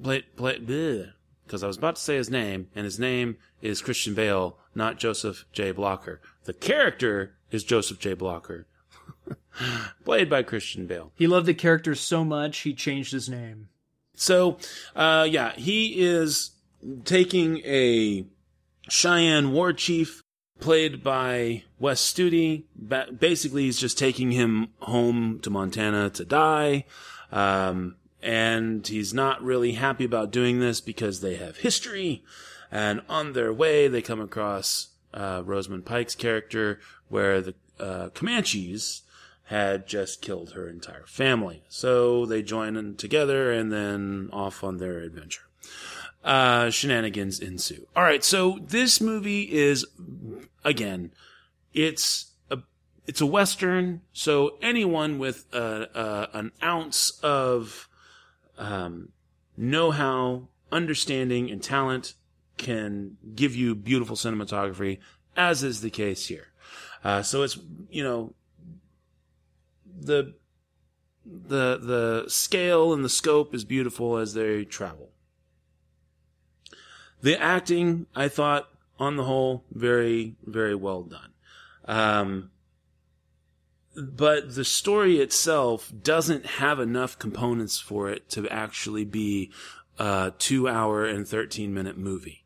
played, 0.01 0.37
played, 0.37 0.69
because 1.51 1.65
I 1.65 1.67
was 1.67 1.79
about 1.79 1.97
to 1.97 2.01
say 2.01 2.15
his 2.15 2.31
name, 2.31 2.69
and 2.77 2.85
his 2.85 3.01
name 3.01 3.37
is 3.61 3.83
Christian 3.83 4.15
Bale, 4.15 4.57
not 4.73 5.01
Joseph 5.01 5.47
J. 5.53 5.73
Blocker. 5.73 6.21
The 6.45 6.53
character 6.53 7.35
is 7.51 7.65
Joseph 7.65 7.99
J. 7.99 8.15
Blocker, 8.15 8.69
played 10.05 10.31
by 10.31 10.45
Christian 10.45 10.87
Bale. 10.87 11.11
He 11.17 11.27
loved 11.27 11.47
the 11.47 11.55
character 11.55 11.97
so 11.97 12.25
much 12.25 12.59
he 12.59 12.73
changed 12.73 13.11
his 13.11 13.29
name. 13.29 13.69
So, 14.15 14.59
uh, 14.95 15.27
yeah, 15.29 15.51
he 15.57 16.01
is 16.01 16.53
taking 17.05 17.59
a 17.65 18.27
Cheyenne 18.89 19.51
war 19.51 19.73
chief 19.73 20.23
played 20.61 21.03
by 21.03 21.65
Wes 21.81 22.01
Studi. 22.01 22.63
Basically, 23.19 23.65
he's 23.65 23.81
just 23.81 23.99
taking 23.99 24.31
him 24.31 24.69
home 24.83 25.41
to 25.43 25.51
Montana 25.51 26.11
to 26.11 26.25
die. 26.25 26.85
Um, 27.33 27.97
and 28.23 28.87
he's 28.87 29.15
not 29.15 29.43
really 29.43 29.73
happy 29.73 30.05
about 30.05 30.31
doing 30.31 30.61
this 30.61 30.81
because 30.81 31.21
they 31.21 31.37
have 31.37 31.59
history. 31.59 32.23
And 32.71 33.03
on 33.09 33.33
their 33.33 33.53
way, 33.53 33.89
they 33.89 34.03
come 34.03 34.21
across 34.21 34.89
uh, 35.13 35.43
Rosamund 35.45 35.87
Pike's 35.87 36.15
character, 36.15 36.81
where 37.09 37.41
the 37.41 37.55
uh, 37.79 38.11
Comanches 38.11 39.03
had 39.45 39.87
just 39.89 40.23
killed 40.23 40.53
her 40.53 40.69
entire 40.69 41.07
family. 41.07 41.65
So 41.69 42.25
they 42.25 42.43
join 42.43 42.77
in 42.77 42.95
together 42.95 43.51
and 43.51 43.73
then 43.73 44.31
off 44.33 44.63
on 44.63 44.79
their 44.79 45.01
adventure. 45.01 45.43
Uh, 46.23 46.71
shenanigans 46.71 47.41
ensue. 47.41 47.87
All 47.97 48.05
right, 48.05 48.23
so 48.23 48.61
this 48.63 49.01
movie 49.01 49.51
is 49.51 49.87
again, 50.65 51.13
it's 51.75 52.33
a 52.51 52.59
it's 53.07 53.21
a 53.21 53.27
western. 53.27 54.03
So 54.13 54.57
anyone 54.63 55.19
with 55.19 55.53
a, 55.53 55.89
a 55.95 56.39
an 56.39 56.53
ounce 56.63 57.19
of 57.23 57.89
um, 58.61 59.09
know-how, 59.57 60.49
understanding, 60.71 61.51
and 61.51 61.63
talent 61.63 62.15
can 62.57 63.17
give 63.35 63.57
you 63.57 63.75
beautiful 63.75 64.15
cinematography, 64.15 64.99
as 65.37 65.65
is 65.65 65.81
the 65.81 65.91
case 65.91 66.27
here. 66.27 66.49
Uh, 67.03 67.23
so 67.23 67.43
it's 67.43 67.59
you 67.91 68.05
know 68.05 68.35
the 69.99 70.35
the 71.25 71.79
the 71.79 72.25
scale 72.29 72.93
and 72.93 73.05
the 73.05 73.09
scope 73.09 73.55
is 73.55 73.65
beautiful 73.65 74.19
as 74.19 74.35
they 74.35 74.65
travel. 74.65 75.11
The 77.23 77.41
acting, 77.41 78.07
I 78.15 78.29
thought, 78.29 78.69
on 78.99 79.17
the 79.17 79.25
whole, 79.25 79.65
very 79.73 80.37
very 80.45 80.75
well 80.75 81.03
done. 81.03 81.33
Um, 81.87 82.51
but 83.97 84.55
the 84.55 84.65
story 84.65 85.19
itself 85.19 85.93
doesn't 86.03 86.47
have 86.47 86.79
enough 86.79 87.19
components 87.19 87.79
for 87.79 88.09
it 88.09 88.29
to 88.31 88.49
actually 88.49 89.05
be 89.05 89.51
a 89.99 90.33
two 90.39 90.69
hour 90.69 91.05
and 91.05 91.27
13 91.27 91.75
minute 91.75 91.99
movie. 91.99 92.45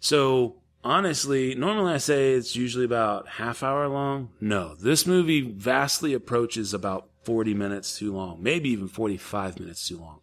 So 0.00 0.56
honestly, 0.82 1.54
normally 1.54 1.94
I 1.94 1.98
say 1.98 2.32
it's 2.32 2.56
usually 2.56 2.84
about 2.84 3.28
half 3.28 3.62
hour 3.62 3.88
long. 3.88 4.30
No, 4.40 4.74
this 4.74 5.06
movie 5.06 5.40
vastly 5.40 6.14
approaches 6.14 6.72
about 6.72 7.08
40 7.24 7.54
minutes 7.54 7.98
too 7.98 8.14
long, 8.14 8.42
maybe 8.42 8.70
even 8.70 8.88
45 8.88 9.60
minutes 9.60 9.86
too 9.86 9.98
long. 9.98 10.20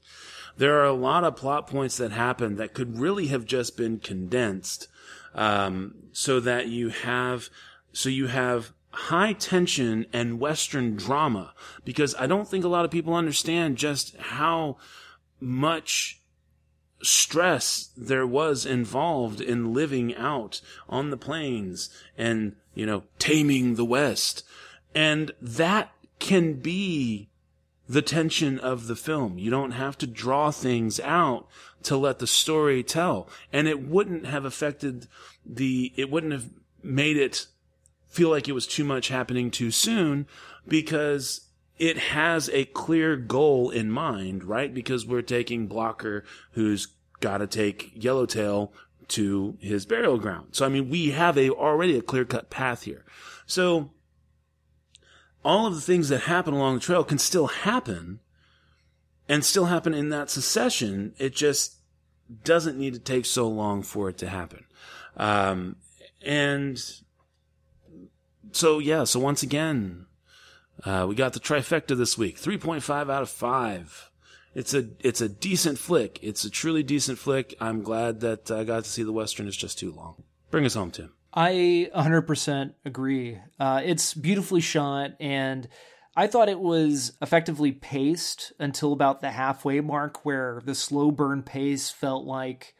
There 0.57 0.79
are 0.79 0.85
a 0.85 0.93
lot 0.93 1.23
of 1.23 1.35
plot 1.35 1.67
points 1.67 1.97
that 1.97 2.11
happen 2.11 2.55
that 2.55 2.73
could 2.73 2.97
really 2.97 3.27
have 3.27 3.45
just 3.45 3.77
been 3.77 3.99
condensed, 3.99 4.87
um, 5.33 5.95
so 6.13 6.39
that 6.39 6.67
you 6.67 6.89
have, 6.89 7.49
so 7.91 8.07
you 8.09 8.27
have 8.27 8.71
high 8.95 9.33
tension 9.33 10.05
and 10.13 10.39
Western 10.39 10.95
drama 10.95 11.53
because 11.83 12.15
I 12.15 12.27
don't 12.27 12.47
think 12.47 12.63
a 12.63 12.69
lot 12.69 12.85
of 12.85 12.91
people 12.91 13.13
understand 13.13 13.77
just 13.77 14.15
how 14.17 14.77
much 15.39 16.21
stress 17.01 17.89
there 17.95 18.25
was 18.25 18.65
involved 18.65 19.41
in 19.41 19.73
living 19.73 20.15
out 20.15 20.61
on 20.89 21.09
the 21.09 21.17
plains 21.17 21.89
and, 22.17 22.55
you 22.73 22.85
know, 22.85 23.03
taming 23.19 23.75
the 23.75 23.85
West. 23.85 24.43
And 24.93 25.31
that 25.41 25.91
can 26.19 26.53
be 26.53 27.29
the 27.87 28.01
tension 28.01 28.57
of 28.57 28.87
the 28.87 28.95
film. 28.95 29.37
You 29.37 29.51
don't 29.51 29.71
have 29.71 29.97
to 29.99 30.07
draw 30.07 30.51
things 30.51 30.99
out 31.01 31.47
to 31.83 31.97
let 31.97 32.19
the 32.19 32.27
story 32.27 32.81
tell. 32.81 33.29
And 33.53 33.67
it 33.67 33.87
wouldn't 33.87 34.25
have 34.25 34.45
affected 34.45 35.07
the, 35.45 35.93
it 35.95 36.09
wouldn't 36.09 36.33
have 36.33 36.49
made 36.81 37.17
it 37.17 37.47
feel 38.15 38.29
like 38.29 38.47
it 38.47 38.53
was 38.53 38.65
too 38.65 38.85
much 38.85 39.09
happening 39.09 39.51
too 39.51 39.71
soon 39.71 40.25
because 40.65 41.49
it 41.77 41.97
has 41.97 42.49
a 42.53 42.63
clear 42.65 43.17
goal 43.17 43.69
in 43.69 43.91
mind, 43.91 44.45
right? 44.45 44.73
Because 44.73 45.05
we're 45.05 45.21
taking 45.21 45.67
Blocker, 45.67 46.23
who's 46.51 46.87
got 47.19 47.39
to 47.39 47.47
take 47.47 47.91
Yellowtail 47.93 48.71
to 49.09 49.57
his 49.59 49.85
burial 49.85 50.17
ground. 50.17 50.49
So, 50.53 50.65
I 50.65 50.69
mean, 50.69 50.89
we 50.89 51.11
have 51.11 51.37
a 51.37 51.49
already 51.49 51.97
a 51.97 52.01
clear 52.01 52.23
cut 52.23 52.49
path 52.49 52.83
here. 52.83 53.03
So, 53.45 53.91
all 55.43 55.67
of 55.67 55.75
the 55.75 55.81
things 55.81 56.07
that 56.07 56.21
happen 56.21 56.53
along 56.53 56.75
the 56.75 56.81
trail 56.81 57.03
can 57.03 57.19
still 57.19 57.47
happen 57.47 58.21
and 59.27 59.43
still 59.43 59.65
happen 59.65 59.93
in 59.93 60.07
that 60.09 60.29
succession. 60.29 61.13
It 61.17 61.35
just 61.35 61.75
doesn't 62.45 62.79
need 62.79 62.93
to 62.93 62.99
take 62.99 63.25
so 63.25 63.47
long 63.47 63.83
for 63.83 64.07
it 64.07 64.17
to 64.19 64.29
happen. 64.29 64.65
Um, 65.17 65.75
and 66.21 66.81
so, 68.55 68.79
yeah, 68.79 69.03
so 69.03 69.19
once 69.19 69.43
again, 69.43 70.05
uh, 70.83 71.05
we 71.07 71.15
got 71.15 71.33
the 71.33 71.39
trifecta 71.39 71.97
this 71.97 72.17
week. 72.17 72.39
3.5 72.39 73.11
out 73.11 73.21
of 73.21 73.29
5. 73.29 74.11
It's 74.55 74.73
a 74.73 74.87
it's 75.01 75.19
a 75.19 75.27
decent 75.27 75.77
flick. 75.77 76.17
It's 76.21 76.45
a 76.45 76.49
truly 76.49 76.81
decent 76.81 77.19
flick. 77.19 77.55
I'm 77.59 77.83
glad 77.83 78.21
that 78.21 78.49
I 78.49 78.63
got 78.63 78.85
to 78.85 78.89
see 78.89 79.03
the 79.03 79.11
western. 79.11 79.47
It's 79.47 79.57
just 79.57 79.77
too 79.77 79.91
long. 79.91 80.23
Bring 80.49 80.65
us 80.65 80.75
home, 80.75 80.91
Tim. 80.91 81.11
I 81.33 81.89
100% 81.93 82.73
agree. 82.85 83.37
Uh, 83.59 83.81
it's 83.83 84.13
beautifully 84.13 84.61
shot, 84.61 85.11
and 85.19 85.67
I 86.15 86.27
thought 86.27 86.47
it 86.47 86.61
was 86.61 87.17
effectively 87.21 87.73
paced 87.73 88.53
until 88.57 88.93
about 88.93 89.19
the 89.19 89.31
halfway 89.31 89.81
mark, 89.81 90.23
where 90.23 90.61
the 90.63 90.73
slow 90.73 91.11
burn 91.11 91.43
pace 91.43 91.89
felt 91.89 92.25
like 92.25 92.73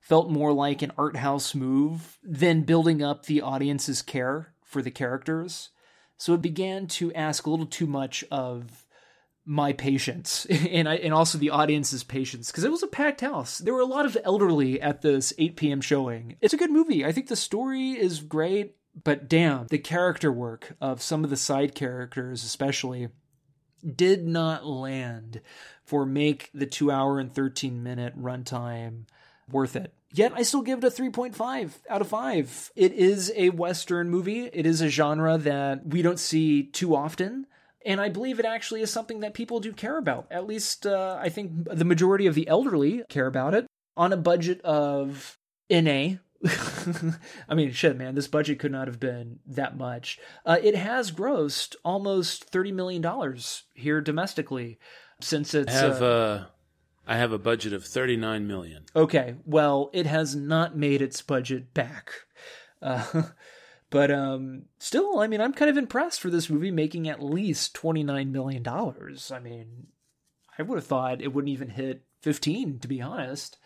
felt 0.00 0.28
more 0.28 0.52
like 0.52 0.82
an 0.82 0.90
art 0.98 1.14
house 1.14 1.54
move 1.54 2.18
than 2.24 2.62
building 2.62 3.00
up 3.00 3.26
the 3.26 3.42
audience's 3.42 4.02
care 4.02 4.52
for 4.70 4.82
the 4.82 4.90
characters. 4.90 5.70
So 6.16 6.32
it 6.34 6.42
began 6.42 6.86
to 6.88 7.12
ask 7.14 7.44
a 7.44 7.50
little 7.50 7.66
too 7.66 7.86
much 7.86 8.24
of 8.30 8.86
my 9.44 9.72
patience 9.72 10.46
and 10.50 10.88
I, 10.88 10.94
and 10.96 11.12
also 11.12 11.38
the 11.38 11.50
audience's 11.50 12.04
patience 12.04 12.50
because 12.50 12.62
it 12.62 12.70
was 12.70 12.84
a 12.84 12.88
packed 12.88 13.20
house. 13.20 13.58
There 13.58 13.74
were 13.74 13.80
a 13.80 13.86
lot 13.86 14.06
of 14.06 14.16
elderly 14.22 14.80
at 14.80 15.02
this 15.02 15.32
8 15.38 15.56
p.m. 15.56 15.80
showing. 15.80 16.36
It's 16.40 16.54
a 16.54 16.58
good 16.58 16.70
movie. 16.70 17.04
I 17.04 17.12
think 17.12 17.26
the 17.26 17.36
story 17.36 17.90
is 17.90 18.20
great, 18.20 18.76
but 19.02 19.28
damn, 19.28 19.66
the 19.66 19.78
character 19.78 20.30
work 20.30 20.76
of 20.80 21.02
some 21.02 21.24
of 21.24 21.30
the 21.30 21.36
side 21.36 21.74
characters, 21.74 22.44
especially, 22.44 23.08
did 23.96 24.24
not 24.24 24.66
land 24.66 25.40
for 25.84 26.06
make 26.06 26.50
the 26.54 26.66
two 26.66 26.92
hour 26.92 27.18
and 27.18 27.34
13 27.34 27.82
minute 27.82 28.16
runtime 28.16 29.06
worth 29.50 29.74
it. 29.74 29.94
Yet 30.12 30.32
I 30.34 30.42
still 30.42 30.62
give 30.62 30.82
it 30.82 30.84
a 30.84 30.90
3.5 30.90 31.72
out 31.88 32.00
of 32.00 32.08
5. 32.08 32.72
It 32.74 32.92
is 32.92 33.32
a 33.36 33.50
Western 33.50 34.10
movie. 34.10 34.50
It 34.52 34.66
is 34.66 34.80
a 34.80 34.88
genre 34.88 35.38
that 35.38 35.86
we 35.86 36.02
don't 36.02 36.18
see 36.18 36.64
too 36.64 36.96
often. 36.96 37.46
And 37.86 38.00
I 38.00 38.08
believe 38.08 38.38
it 38.38 38.44
actually 38.44 38.82
is 38.82 38.90
something 38.90 39.20
that 39.20 39.34
people 39.34 39.60
do 39.60 39.72
care 39.72 39.98
about. 39.98 40.26
At 40.30 40.46
least 40.46 40.86
uh, 40.86 41.18
I 41.20 41.28
think 41.28 41.64
the 41.64 41.84
majority 41.84 42.26
of 42.26 42.34
the 42.34 42.48
elderly 42.48 43.02
care 43.08 43.26
about 43.26 43.54
it. 43.54 43.66
On 43.96 44.12
a 44.12 44.16
budget 44.16 44.60
of 44.62 45.38
NA, 45.68 46.16
I 47.48 47.54
mean, 47.54 47.72
shit, 47.72 47.96
man, 47.98 48.14
this 48.14 48.28
budget 48.28 48.58
could 48.58 48.72
not 48.72 48.88
have 48.88 48.98
been 48.98 49.40
that 49.46 49.76
much. 49.76 50.18
Uh, 50.46 50.56
it 50.62 50.74
has 50.74 51.12
grossed 51.12 51.76
almost 51.84 52.50
$30 52.50 52.72
million 52.72 53.36
here 53.74 54.00
domestically 54.00 54.78
since 55.20 55.54
it's. 55.54 55.74
I 55.74 55.78
have, 55.78 56.02
uh, 56.02 56.06
uh, 56.06 56.44
I 57.06 57.16
have 57.16 57.32
a 57.32 57.38
budget 57.38 57.72
of 57.72 57.84
39 57.84 58.46
million. 58.46 58.84
Okay, 58.94 59.34
well, 59.44 59.90
it 59.92 60.06
has 60.06 60.36
not 60.36 60.76
made 60.76 61.02
its 61.02 61.22
budget 61.22 61.74
back. 61.74 62.12
Uh, 62.80 63.22
but 63.90 64.10
um, 64.10 64.66
still, 64.78 65.18
I 65.18 65.26
mean, 65.26 65.40
I'm 65.40 65.52
kind 65.52 65.70
of 65.70 65.76
impressed 65.76 66.20
for 66.20 66.30
this 66.30 66.50
movie 66.50 66.70
making 66.70 67.08
at 67.08 67.22
least 67.22 67.74
$29 67.74 68.30
million. 68.30 68.66
I 68.66 69.38
mean, 69.40 69.86
I 70.58 70.62
would 70.62 70.76
have 70.76 70.86
thought 70.86 71.22
it 71.22 71.32
wouldn't 71.32 71.52
even 71.52 71.70
hit 71.70 72.04
15, 72.22 72.80
to 72.80 72.88
be 72.88 73.00
honest. 73.00 73.58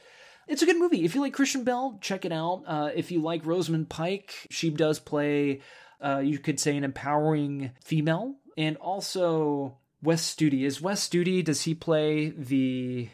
It's 0.47 0.63
a 0.63 0.67
good 0.67 0.79
movie. 0.79 1.05
If 1.05 1.15
you 1.15 1.21
like 1.21 1.33
Christian 1.33 1.65
Bale, 1.65 1.99
check 2.01 2.25
it 2.25 2.33
out. 2.33 2.65
Uh, 2.67 2.91
if 2.95 3.11
you 3.11 3.21
like 3.21 3.47
Rosamund 3.47 3.89
Pike, 3.89 4.47
she 4.51 4.71
does 4.71 4.99
play, 4.99 5.61
uh, 6.01 6.19
you 6.19 6.39
could 6.39 6.61
say, 6.61 6.77
an 6.77 6.85
empowering 6.85 7.73
female. 7.83 8.35
And 8.57 8.77
also, 8.77 9.79
Wes 10.03 10.35
Studi. 10.35 10.65
Is 10.65 10.81
Wes 10.81 11.09
Studi, 11.09 11.43
does 11.43 11.63
he 11.63 11.75
play 11.75 12.29
the 12.29 13.09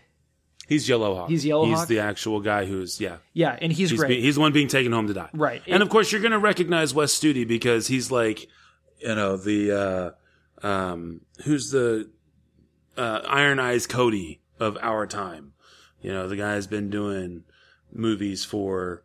He's 0.70 0.88
Yellowhawk. 0.88 1.28
He's 1.28 1.44
Yellowhawk? 1.44 1.80
He's 1.80 1.86
the 1.86 1.98
actual 1.98 2.40
guy 2.40 2.64
who's 2.64 2.98
yeah. 3.00 3.16
Yeah, 3.34 3.58
and 3.60 3.70
he's 3.72 3.92
great. 3.92 4.08
be- 4.08 4.20
he's 4.22 4.36
the 4.36 4.40
one 4.40 4.52
being 4.52 4.68
taken 4.68 4.92
home 4.92 5.08
to 5.08 5.12
die. 5.14 5.28
Right. 5.34 5.62
And 5.66 5.82
of 5.82 5.90
course, 5.90 6.12
you're 6.12 6.20
going 6.22 6.30
to 6.32 6.38
recognize 6.38 6.94
Wes 6.94 7.12
Studi 7.12 7.46
because 7.46 7.88
he's 7.88 8.10
like, 8.12 8.46
you 9.00 9.14
know, 9.14 9.36
the 9.36 10.14
uh, 10.62 10.66
um, 10.66 11.22
who's 11.44 11.70
the 11.72 12.08
uh, 12.96 13.20
Iron 13.26 13.58
Eyes 13.58 13.86
Cody 13.86 14.40
of 14.60 14.78
our 14.80 15.06
time. 15.06 15.52
You 16.02 16.12
know, 16.12 16.28
the 16.28 16.36
guy's 16.36 16.66
been 16.66 16.88
doing 16.88 17.42
movies 17.92 18.44
for 18.44 19.02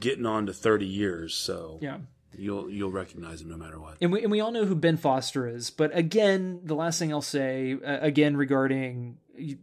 getting 0.00 0.24
on 0.26 0.46
to 0.46 0.52
30 0.52 0.86
years, 0.86 1.34
so 1.34 1.78
Yeah. 1.82 1.98
you'll 2.36 2.70
you'll 2.70 2.90
recognize 2.90 3.42
him 3.42 3.50
no 3.50 3.56
matter 3.56 3.78
what. 3.78 3.98
And 4.00 4.10
we, 4.12 4.22
and 4.22 4.30
we 4.30 4.40
all 4.40 4.50
know 4.50 4.64
who 4.64 4.74
Ben 4.74 4.96
Foster 4.96 5.46
is. 5.46 5.70
But 5.70 5.94
again, 5.96 6.60
the 6.64 6.74
last 6.74 6.98
thing 6.98 7.12
I'll 7.12 7.20
say, 7.22 7.74
uh, 7.84 7.98
again, 8.00 8.36
regarding 8.36 9.18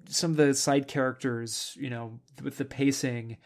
some 0.08 0.32
of 0.32 0.38
the 0.38 0.54
side 0.54 0.88
characters, 0.88 1.78
you 1.80 1.90
know, 1.90 2.20
with 2.42 2.58
the 2.58 2.66
pacing, 2.66 3.38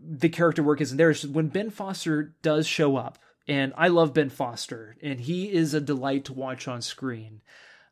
the 0.00 0.28
character 0.28 0.62
work 0.62 0.80
isn't 0.80 0.98
there. 0.98 1.10
It's 1.10 1.24
when 1.24 1.48
Ben 1.48 1.70
Foster 1.70 2.34
does 2.42 2.66
show 2.66 2.96
up, 2.96 3.18
and 3.46 3.72
I 3.76 3.88
love 3.88 4.14
Ben 4.14 4.30
Foster, 4.30 4.96
and 5.02 5.20
he 5.20 5.52
is 5.52 5.74
a 5.74 5.80
delight 5.80 6.24
to 6.26 6.32
watch 6.32 6.68
on 6.68 6.82
screen, 6.82 7.40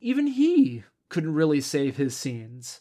even 0.01 0.27
he 0.27 0.85
couldn't 1.09 1.35
really 1.35 1.61
save 1.61 1.97
his 1.97 2.17
scenes. 2.17 2.81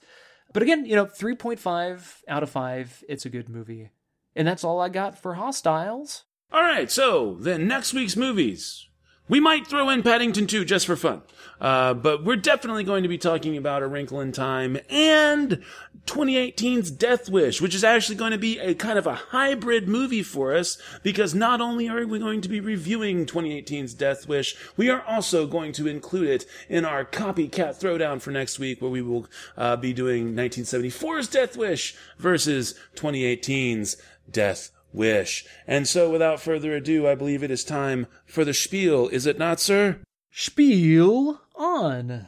But 0.54 0.64
again, 0.64 0.86
you 0.86 0.96
know, 0.96 1.06
3.5 1.06 2.22
out 2.28 2.44
of 2.44 2.50
5, 2.50 3.04
it's 3.08 3.26
a 3.26 3.30
good 3.30 3.50
movie. 3.50 3.90
And 4.36 4.48
that's 4.48 4.64
all 4.64 4.80
I 4.80 4.90
got 4.90 5.18
for 5.18 5.36
Hostiles. 5.36 6.24
All 6.52 6.62
right, 6.62 6.90
so 6.92 7.36
then 7.40 7.68
next 7.68 7.94
week's 7.94 8.18
movies. 8.18 8.88
We 9.32 9.40
might 9.40 9.66
throw 9.66 9.88
in 9.88 10.04
Paddington 10.04 10.46
2 10.46 10.66
just 10.66 10.86
for 10.86 10.98
fun. 10.98 11.22
Uh, 11.62 11.94
but 11.94 12.26
we're 12.26 12.36
definitely 12.36 12.84
going 12.84 13.04
to 13.04 13.08
be 13.08 13.18
talking 13.18 13.56
about 13.56 13.82
A 13.82 13.88
Wrinkle 13.88 14.20
in 14.20 14.34
Time 14.34 14.78
and 14.90 15.64
2018's 16.06 16.92
Death 16.92 17.30
Wish, 17.30 17.62
which 17.62 17.74
is 17.74 17.86
actually 17.86 18.18
going 18.18 18.34
to 18.34 18.38
be 18.38 18.60
a 18.60 18.76
kind 18.76 19.00
of 19.00 19.08
a 19.08 19.16
hybrid 19.16 19.88
movie 19.88 20.22
for 20.22 20.54
us 20.54 20.78
because 21.02 21.34
not 21.34 21.62
only 21.62 21.88
are 21.88 22.06
we 22.06 22.20
going 22.20 22.42
to 22.42 22.50
be 22.50 22.60
reviewing 22.60 23.26
2018's 23.26 23.94
Death 23.94 24.28
Wish, 24.28 24.58
we 24.76 24.90
are 24.90 25.02
also 25.04 25.48
going 25.48 25.72
to 25.72 25.88
include 25.88 26.28
it 26.28 26.46
in 26.68 26.84
our 26.84 27.06
copycat 27.06 27.80
throwdown 27.80 28.22
for 28.22 28.32
next 28.32 28.60
week 28.60 28.82
where 28.82 28.92
we 28.92 29.02
will 29.02 29.28
uh, 29.56 29.78
be 29.78 29.94
doing 29.94 30.34
1974's 30.34 31.30
Death 31.30 31.56
Wish 31.56 31.96
versus 32.18 32.78
2018's 32.98 33.96
Death 34.30 34.72
Wish. 34.94 35.46
And 35.68 35.88
so 35.88 36.10
without 36.10 36.42
further 36.42 36.74
ado, 36.76 37.08
I 37.08 37.16
believe 37.16 37.44
it 37.44 37.52
is 37.52 37.64
time 37.64 38.08
for 38.26 38.44
the 38.44 38.54
spiel, 38.54 39.08
is 39.10 39.26
it 39.26 39.40
not, 39.40 39.60
sir? 39.60 40.00
Spiel 40.32 41.42
on. 41.56 42.28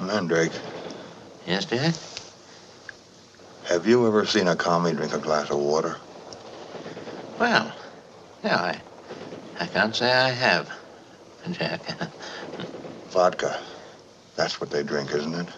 Mandrake, 0.00 0.52
Yes, 1.46 1.64
Jack? 1.66 1.94
have 3.66 3.86
you 3.86 4.06
ever 4.06 4.26
seen 4.26 4.48
a 4.48 4.56
commie 4.56 4.92
drink 4.92 5.12
a 5.14 5.18
glass 5.18 5.50
of 5.50 5.58
water? 5.58 5.96
Well, 7.38 7.72
yeah, 8.42 8.56
I, 8.60 8.80
I 9.60 9.66
can't 9.66 9.94
say 9.94 10.10
I 10.12 10.30
have, 10.30 10.70
Jack. 11.52 11.80
Vodka. 13.10 13.60
That's 14.36 14.60
what 14.60 14.70
they 14.70 14.82
drink, 14.82 15.12
isn't 15.12 15.34
it? 15.34 15.48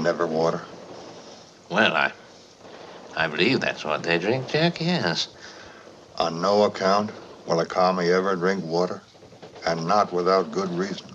Never 0.00 0.26
water. 0.26 0.60
well, 1.70 1.94
I, 1.94 2.12
I 3.16 3.28
believe 3.28 3.60
that's 3.60 3.84
what 3.84 4.02
they 4.02 4.18
drink, 4.18 4.48
Jack, 4.48 4.80
yes. 4.80 5.28
On 6.16 6.40
no 6.40 6.64
account 6.64 7.10
will 7.46 7.60
a 7.60 7.66
commie 7.66 8.10
ever 8.10 8.36
drink 8.36 8.64
water, 8.64 9.02
and 9.66 9.86
not 9.86 10.12
without 10.12 10.50
good 10.50 10.70
reason. 10.70 11.14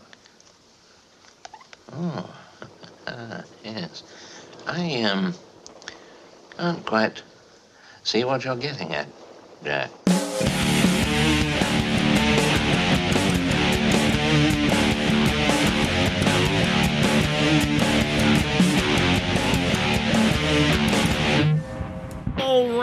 Oh, 1.93 2.29
uh, 3.07 3.41
yes. 3.63 4.03
I, 4.67 5.01
um, 5.03 5.35
can't 6.57 6.85
quite 6.85 7.23
see 8.03 8.23
what 8.23 8.45
you're 8.45 8.55
getting 8.55 8.93
at, 8.93 9.07
Jack. 9.63 9.98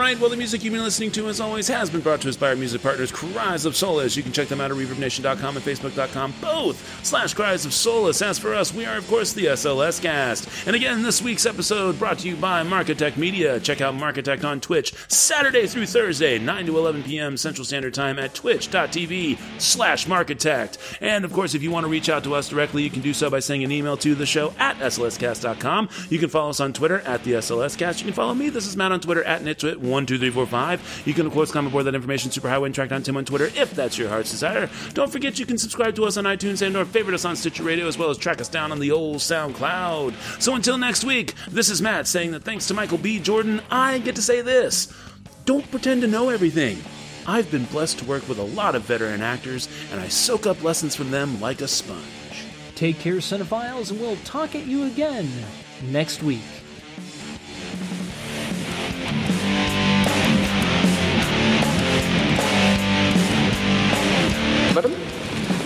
Right, 0.07 0.21
well, 0.21 0.31
the 0.31 0.37
music 0.37 0.63
you've 0.63 0.73
been 0.73 0.85
listening 0.85 1.11
to, 1.11 1.27
as 1.27 1.41
always, 1.41 1.67
has 1.67 1.91
been 1.91 2.01
brought 2.01 2.21
to 2.21 2.29
us 2.29 2.37
by 2.37 2.51
our 2.51 2.55
music 2.55 2.81
partners, 2.81 3.11
Cries 3.11 3.65
of 3.65 3.75
Solace. 3.75 4.17
You 4.17 4.23
can 4.23 4.31
check 4.31 4.47
them 4.47 4.61
out 4.61 4.71
at 4.71 4.77
ReverbNation.com 4.77 5.57
and 5.57 5.67
Facebook.com, 5.67 6.33
both 6.41 7.05
slash 7.05 7.35
Cries 7.35 7.67
of 7.67 7.75
Solace. 7.75 8.23
As 8.23 8.39
for 8.39 8.55
us, 8.55 8.73
we 8.73 8.87
are, 8.87 8.97
of 8.97 9.09
course, 9.09 9.33
the 9.33 9.47
SLS 9.47 10.01
Cast. 10.01 10.49
And 10.69 10.77
again, 10.77 11.03
this 11.03 11.21
week's 11.21 11.45
episode 11.45 11.99
brought 11.99 12.21
to 12.21 12.29
you 12.29 12.37
by 12.37 12.63
Markitect 12.63 13.17
Media. 13.17 13.59
Check 13.59 13.81
out 13.81 13.97
Markitect 13.97 14.45
on 14.45 14.61
Twitch, 14.61 14.95
Saturday 15.09 15.67
through 15.67 15.87
Thursday, 15.87 16.39
9 16.39 16.67
to 16.67 16.79
11 16.79 17.03
p.m. 17.03 17.37
Central 17.37 17.65
Standard 17.65 17.93
Time 17.93 18.21
at 18.21 18.33
twitch.tv 18.33 19.37
slash 19.61 20.07
Markitect. 20.07 20.79
And, 21.01 21.25
of 21.25 21.33
course, 21.33 21.57
if 21.57 21.65
you 21.65 21.73
want 21.73 21.83
to 21.83 21.91
reach 21.91 22.09
out 22.09 22.23
to 22.23 22.37
us 22.37 22.49
directly, 22.49 22.85
you 22.85 22.91
can 22.91 23.03
do 23.03 23.13
so 23.13 23.29
by 23.29 23.41
sending 23.41 23.65
an 23.65 23.73
email 23.73 23.97
to 23.97 24.15
the 24.15 24.25
show 24.25 24.55
at 24.61 24.77
slscast.com. 24.77 25.89
You 26.11 26.21
can 26.21 26.29
follow 26.29 26.51
us 26.51 26.61
on 26.61 26.73
Twitter 26.73 27.01
at 27.01 27.25
the 27.25 27.33
SLScast. 27.33 27.99
You 27.99 28.05
can 28.05 28.15
follow 28.15 28.35
me. 28.35 28.51
This 28.51 28.69
is 28.69 28.77
Matt 28.77 28.93
on 28.93 29.01
Twitter 29.01 29.25
at 29.25 29.43
nitwit12345. 30.05 31.07
You 31.07 31.15
can, 31.15 31.27
of 31.27 31.33
course, 31.33 31.51
comment 31.51 31.73
aboard 31.73 31.87
that 31.87 31.95
information 31.95 32.31
superhighway 32.31 32.67
and 32.67 32.75
track 32.75 32.91
down 32.91 33.03
Tim 33.03 33.17
on 33.17 33.25
Twitter 33.25 33.47
if 33.55 33.73
that's 33.73 33.97
your 33.97 34.09
heart's 34.09 34.31
desire. 34.31 34.69
Don't 34.95 35.11
forget 35.11 35.39
you 35.39 35.47
can 35.47 35.59
subscribe 35.59 35.95
to 35.97 36.05
us 36.05 36.17
on 36.17 36.25
iTunes 36.25 36.67
and 36.67 36.77
or 36.77 36.85
favorite 36.85 37.15
us 37.15 37.25
on 37.25 37.37
Stitcher 37.37 37.63
Radio 37.63 37.87
as 37.87 37.97
well 37.97 38.11
as 38.11 38.19
track 38.19 38.41
us 38.41 38.49
down 38.49 38.73
on 38.73 38.81
the 38.81 38.91
old 38.91 39.19
SoundCloud. 39.19 40.43
So 40.43 40.55
until 40.55 40.79
next 40.79 41.05
week, 41.05 41.35
this 41.49 41.71
is 41.71 41.81
Matt 41.81 42.07
saying 42.07 42.33
that 42.33 42.43
thanks 42.43 42.67
to 42.69 42.75
Michael 42.75 42.99
B. 42.99 43.19
Jordan, 43.19 43.61
I 43.71 43.99
get 43.99 44.17
to 44.17 44.23
say 44.23 44.41
this. 44.41 44.93
Don't 45.45 45.71
pretend 45.71 46.03
to 46.03 46.09
know 46.09 46.29
everything. 46.29 46.79
I've 47.27 47.51
been 47.51 47.65
blessed 47.65 47.99
to 48.01 48.05
work 48.05 48.29
with 48.29 48.39
a 48.39 48.43
lot 48.43 48.75
of 48.75 48.83
veteran 48.83 49.21
actors, 49.21 49.69
and 49.91 50.01
I 50.01 50.09
soak 50.09 50.47
up 50.47 50.63
lessons 50.63 50.95
from 50.95 51.11
them 51.11 51.41
like 51.41 51.61
a 51.61 51.69
sponge. 51.69 52.03
Take 52.77 52.99
care, 53.01 53.17
cinephiles, 53.17 53.91
and 53.91 54.01
we'll 54.01 54.17
talk 54.17 54.55
at 54.55 54.67
you 54.67 54.85
again 54.85 55.29
next 55.91 56.23
week. 56.23 56.43
Madam, 64.77 64.93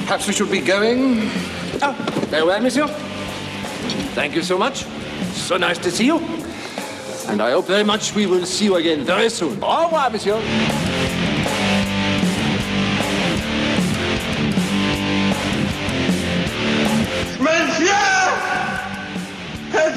perhaps 0.06 0.28
we 0.28 0.32
should 0.32 0.52
be 0.52 0.60
going. 0.60 1.22
Oh, 1.82 1.92
farewell, 2.30 2.60
monsieur. 2.60 2.86
Thank 4.14 4.36
you 4.36 4.42
so 4.44 4.56
much. 4.56 4.84
So 5.32 5.56
nice 5.56 5.78
to 5.78 5.90
see 5.90 6.06
you. 6.06 6.18
And 7.26 7.42
I 7.42 7.50
hope 7.50 7.66
very 7.66 7.82
much 7.82 8.14
we 8.14 8.26
will 8.26 8.46
see 8.46 8.66
you 8.66 8.76
again 8.76 9.04
very 9.04 9.28
soon. 9.28 9.58
Au 9.64 9.86
revoir, 9.86 10.10
monsieur. 10.10 10.36
Monsieur! 17.40 17.90
Es 19.74 19.96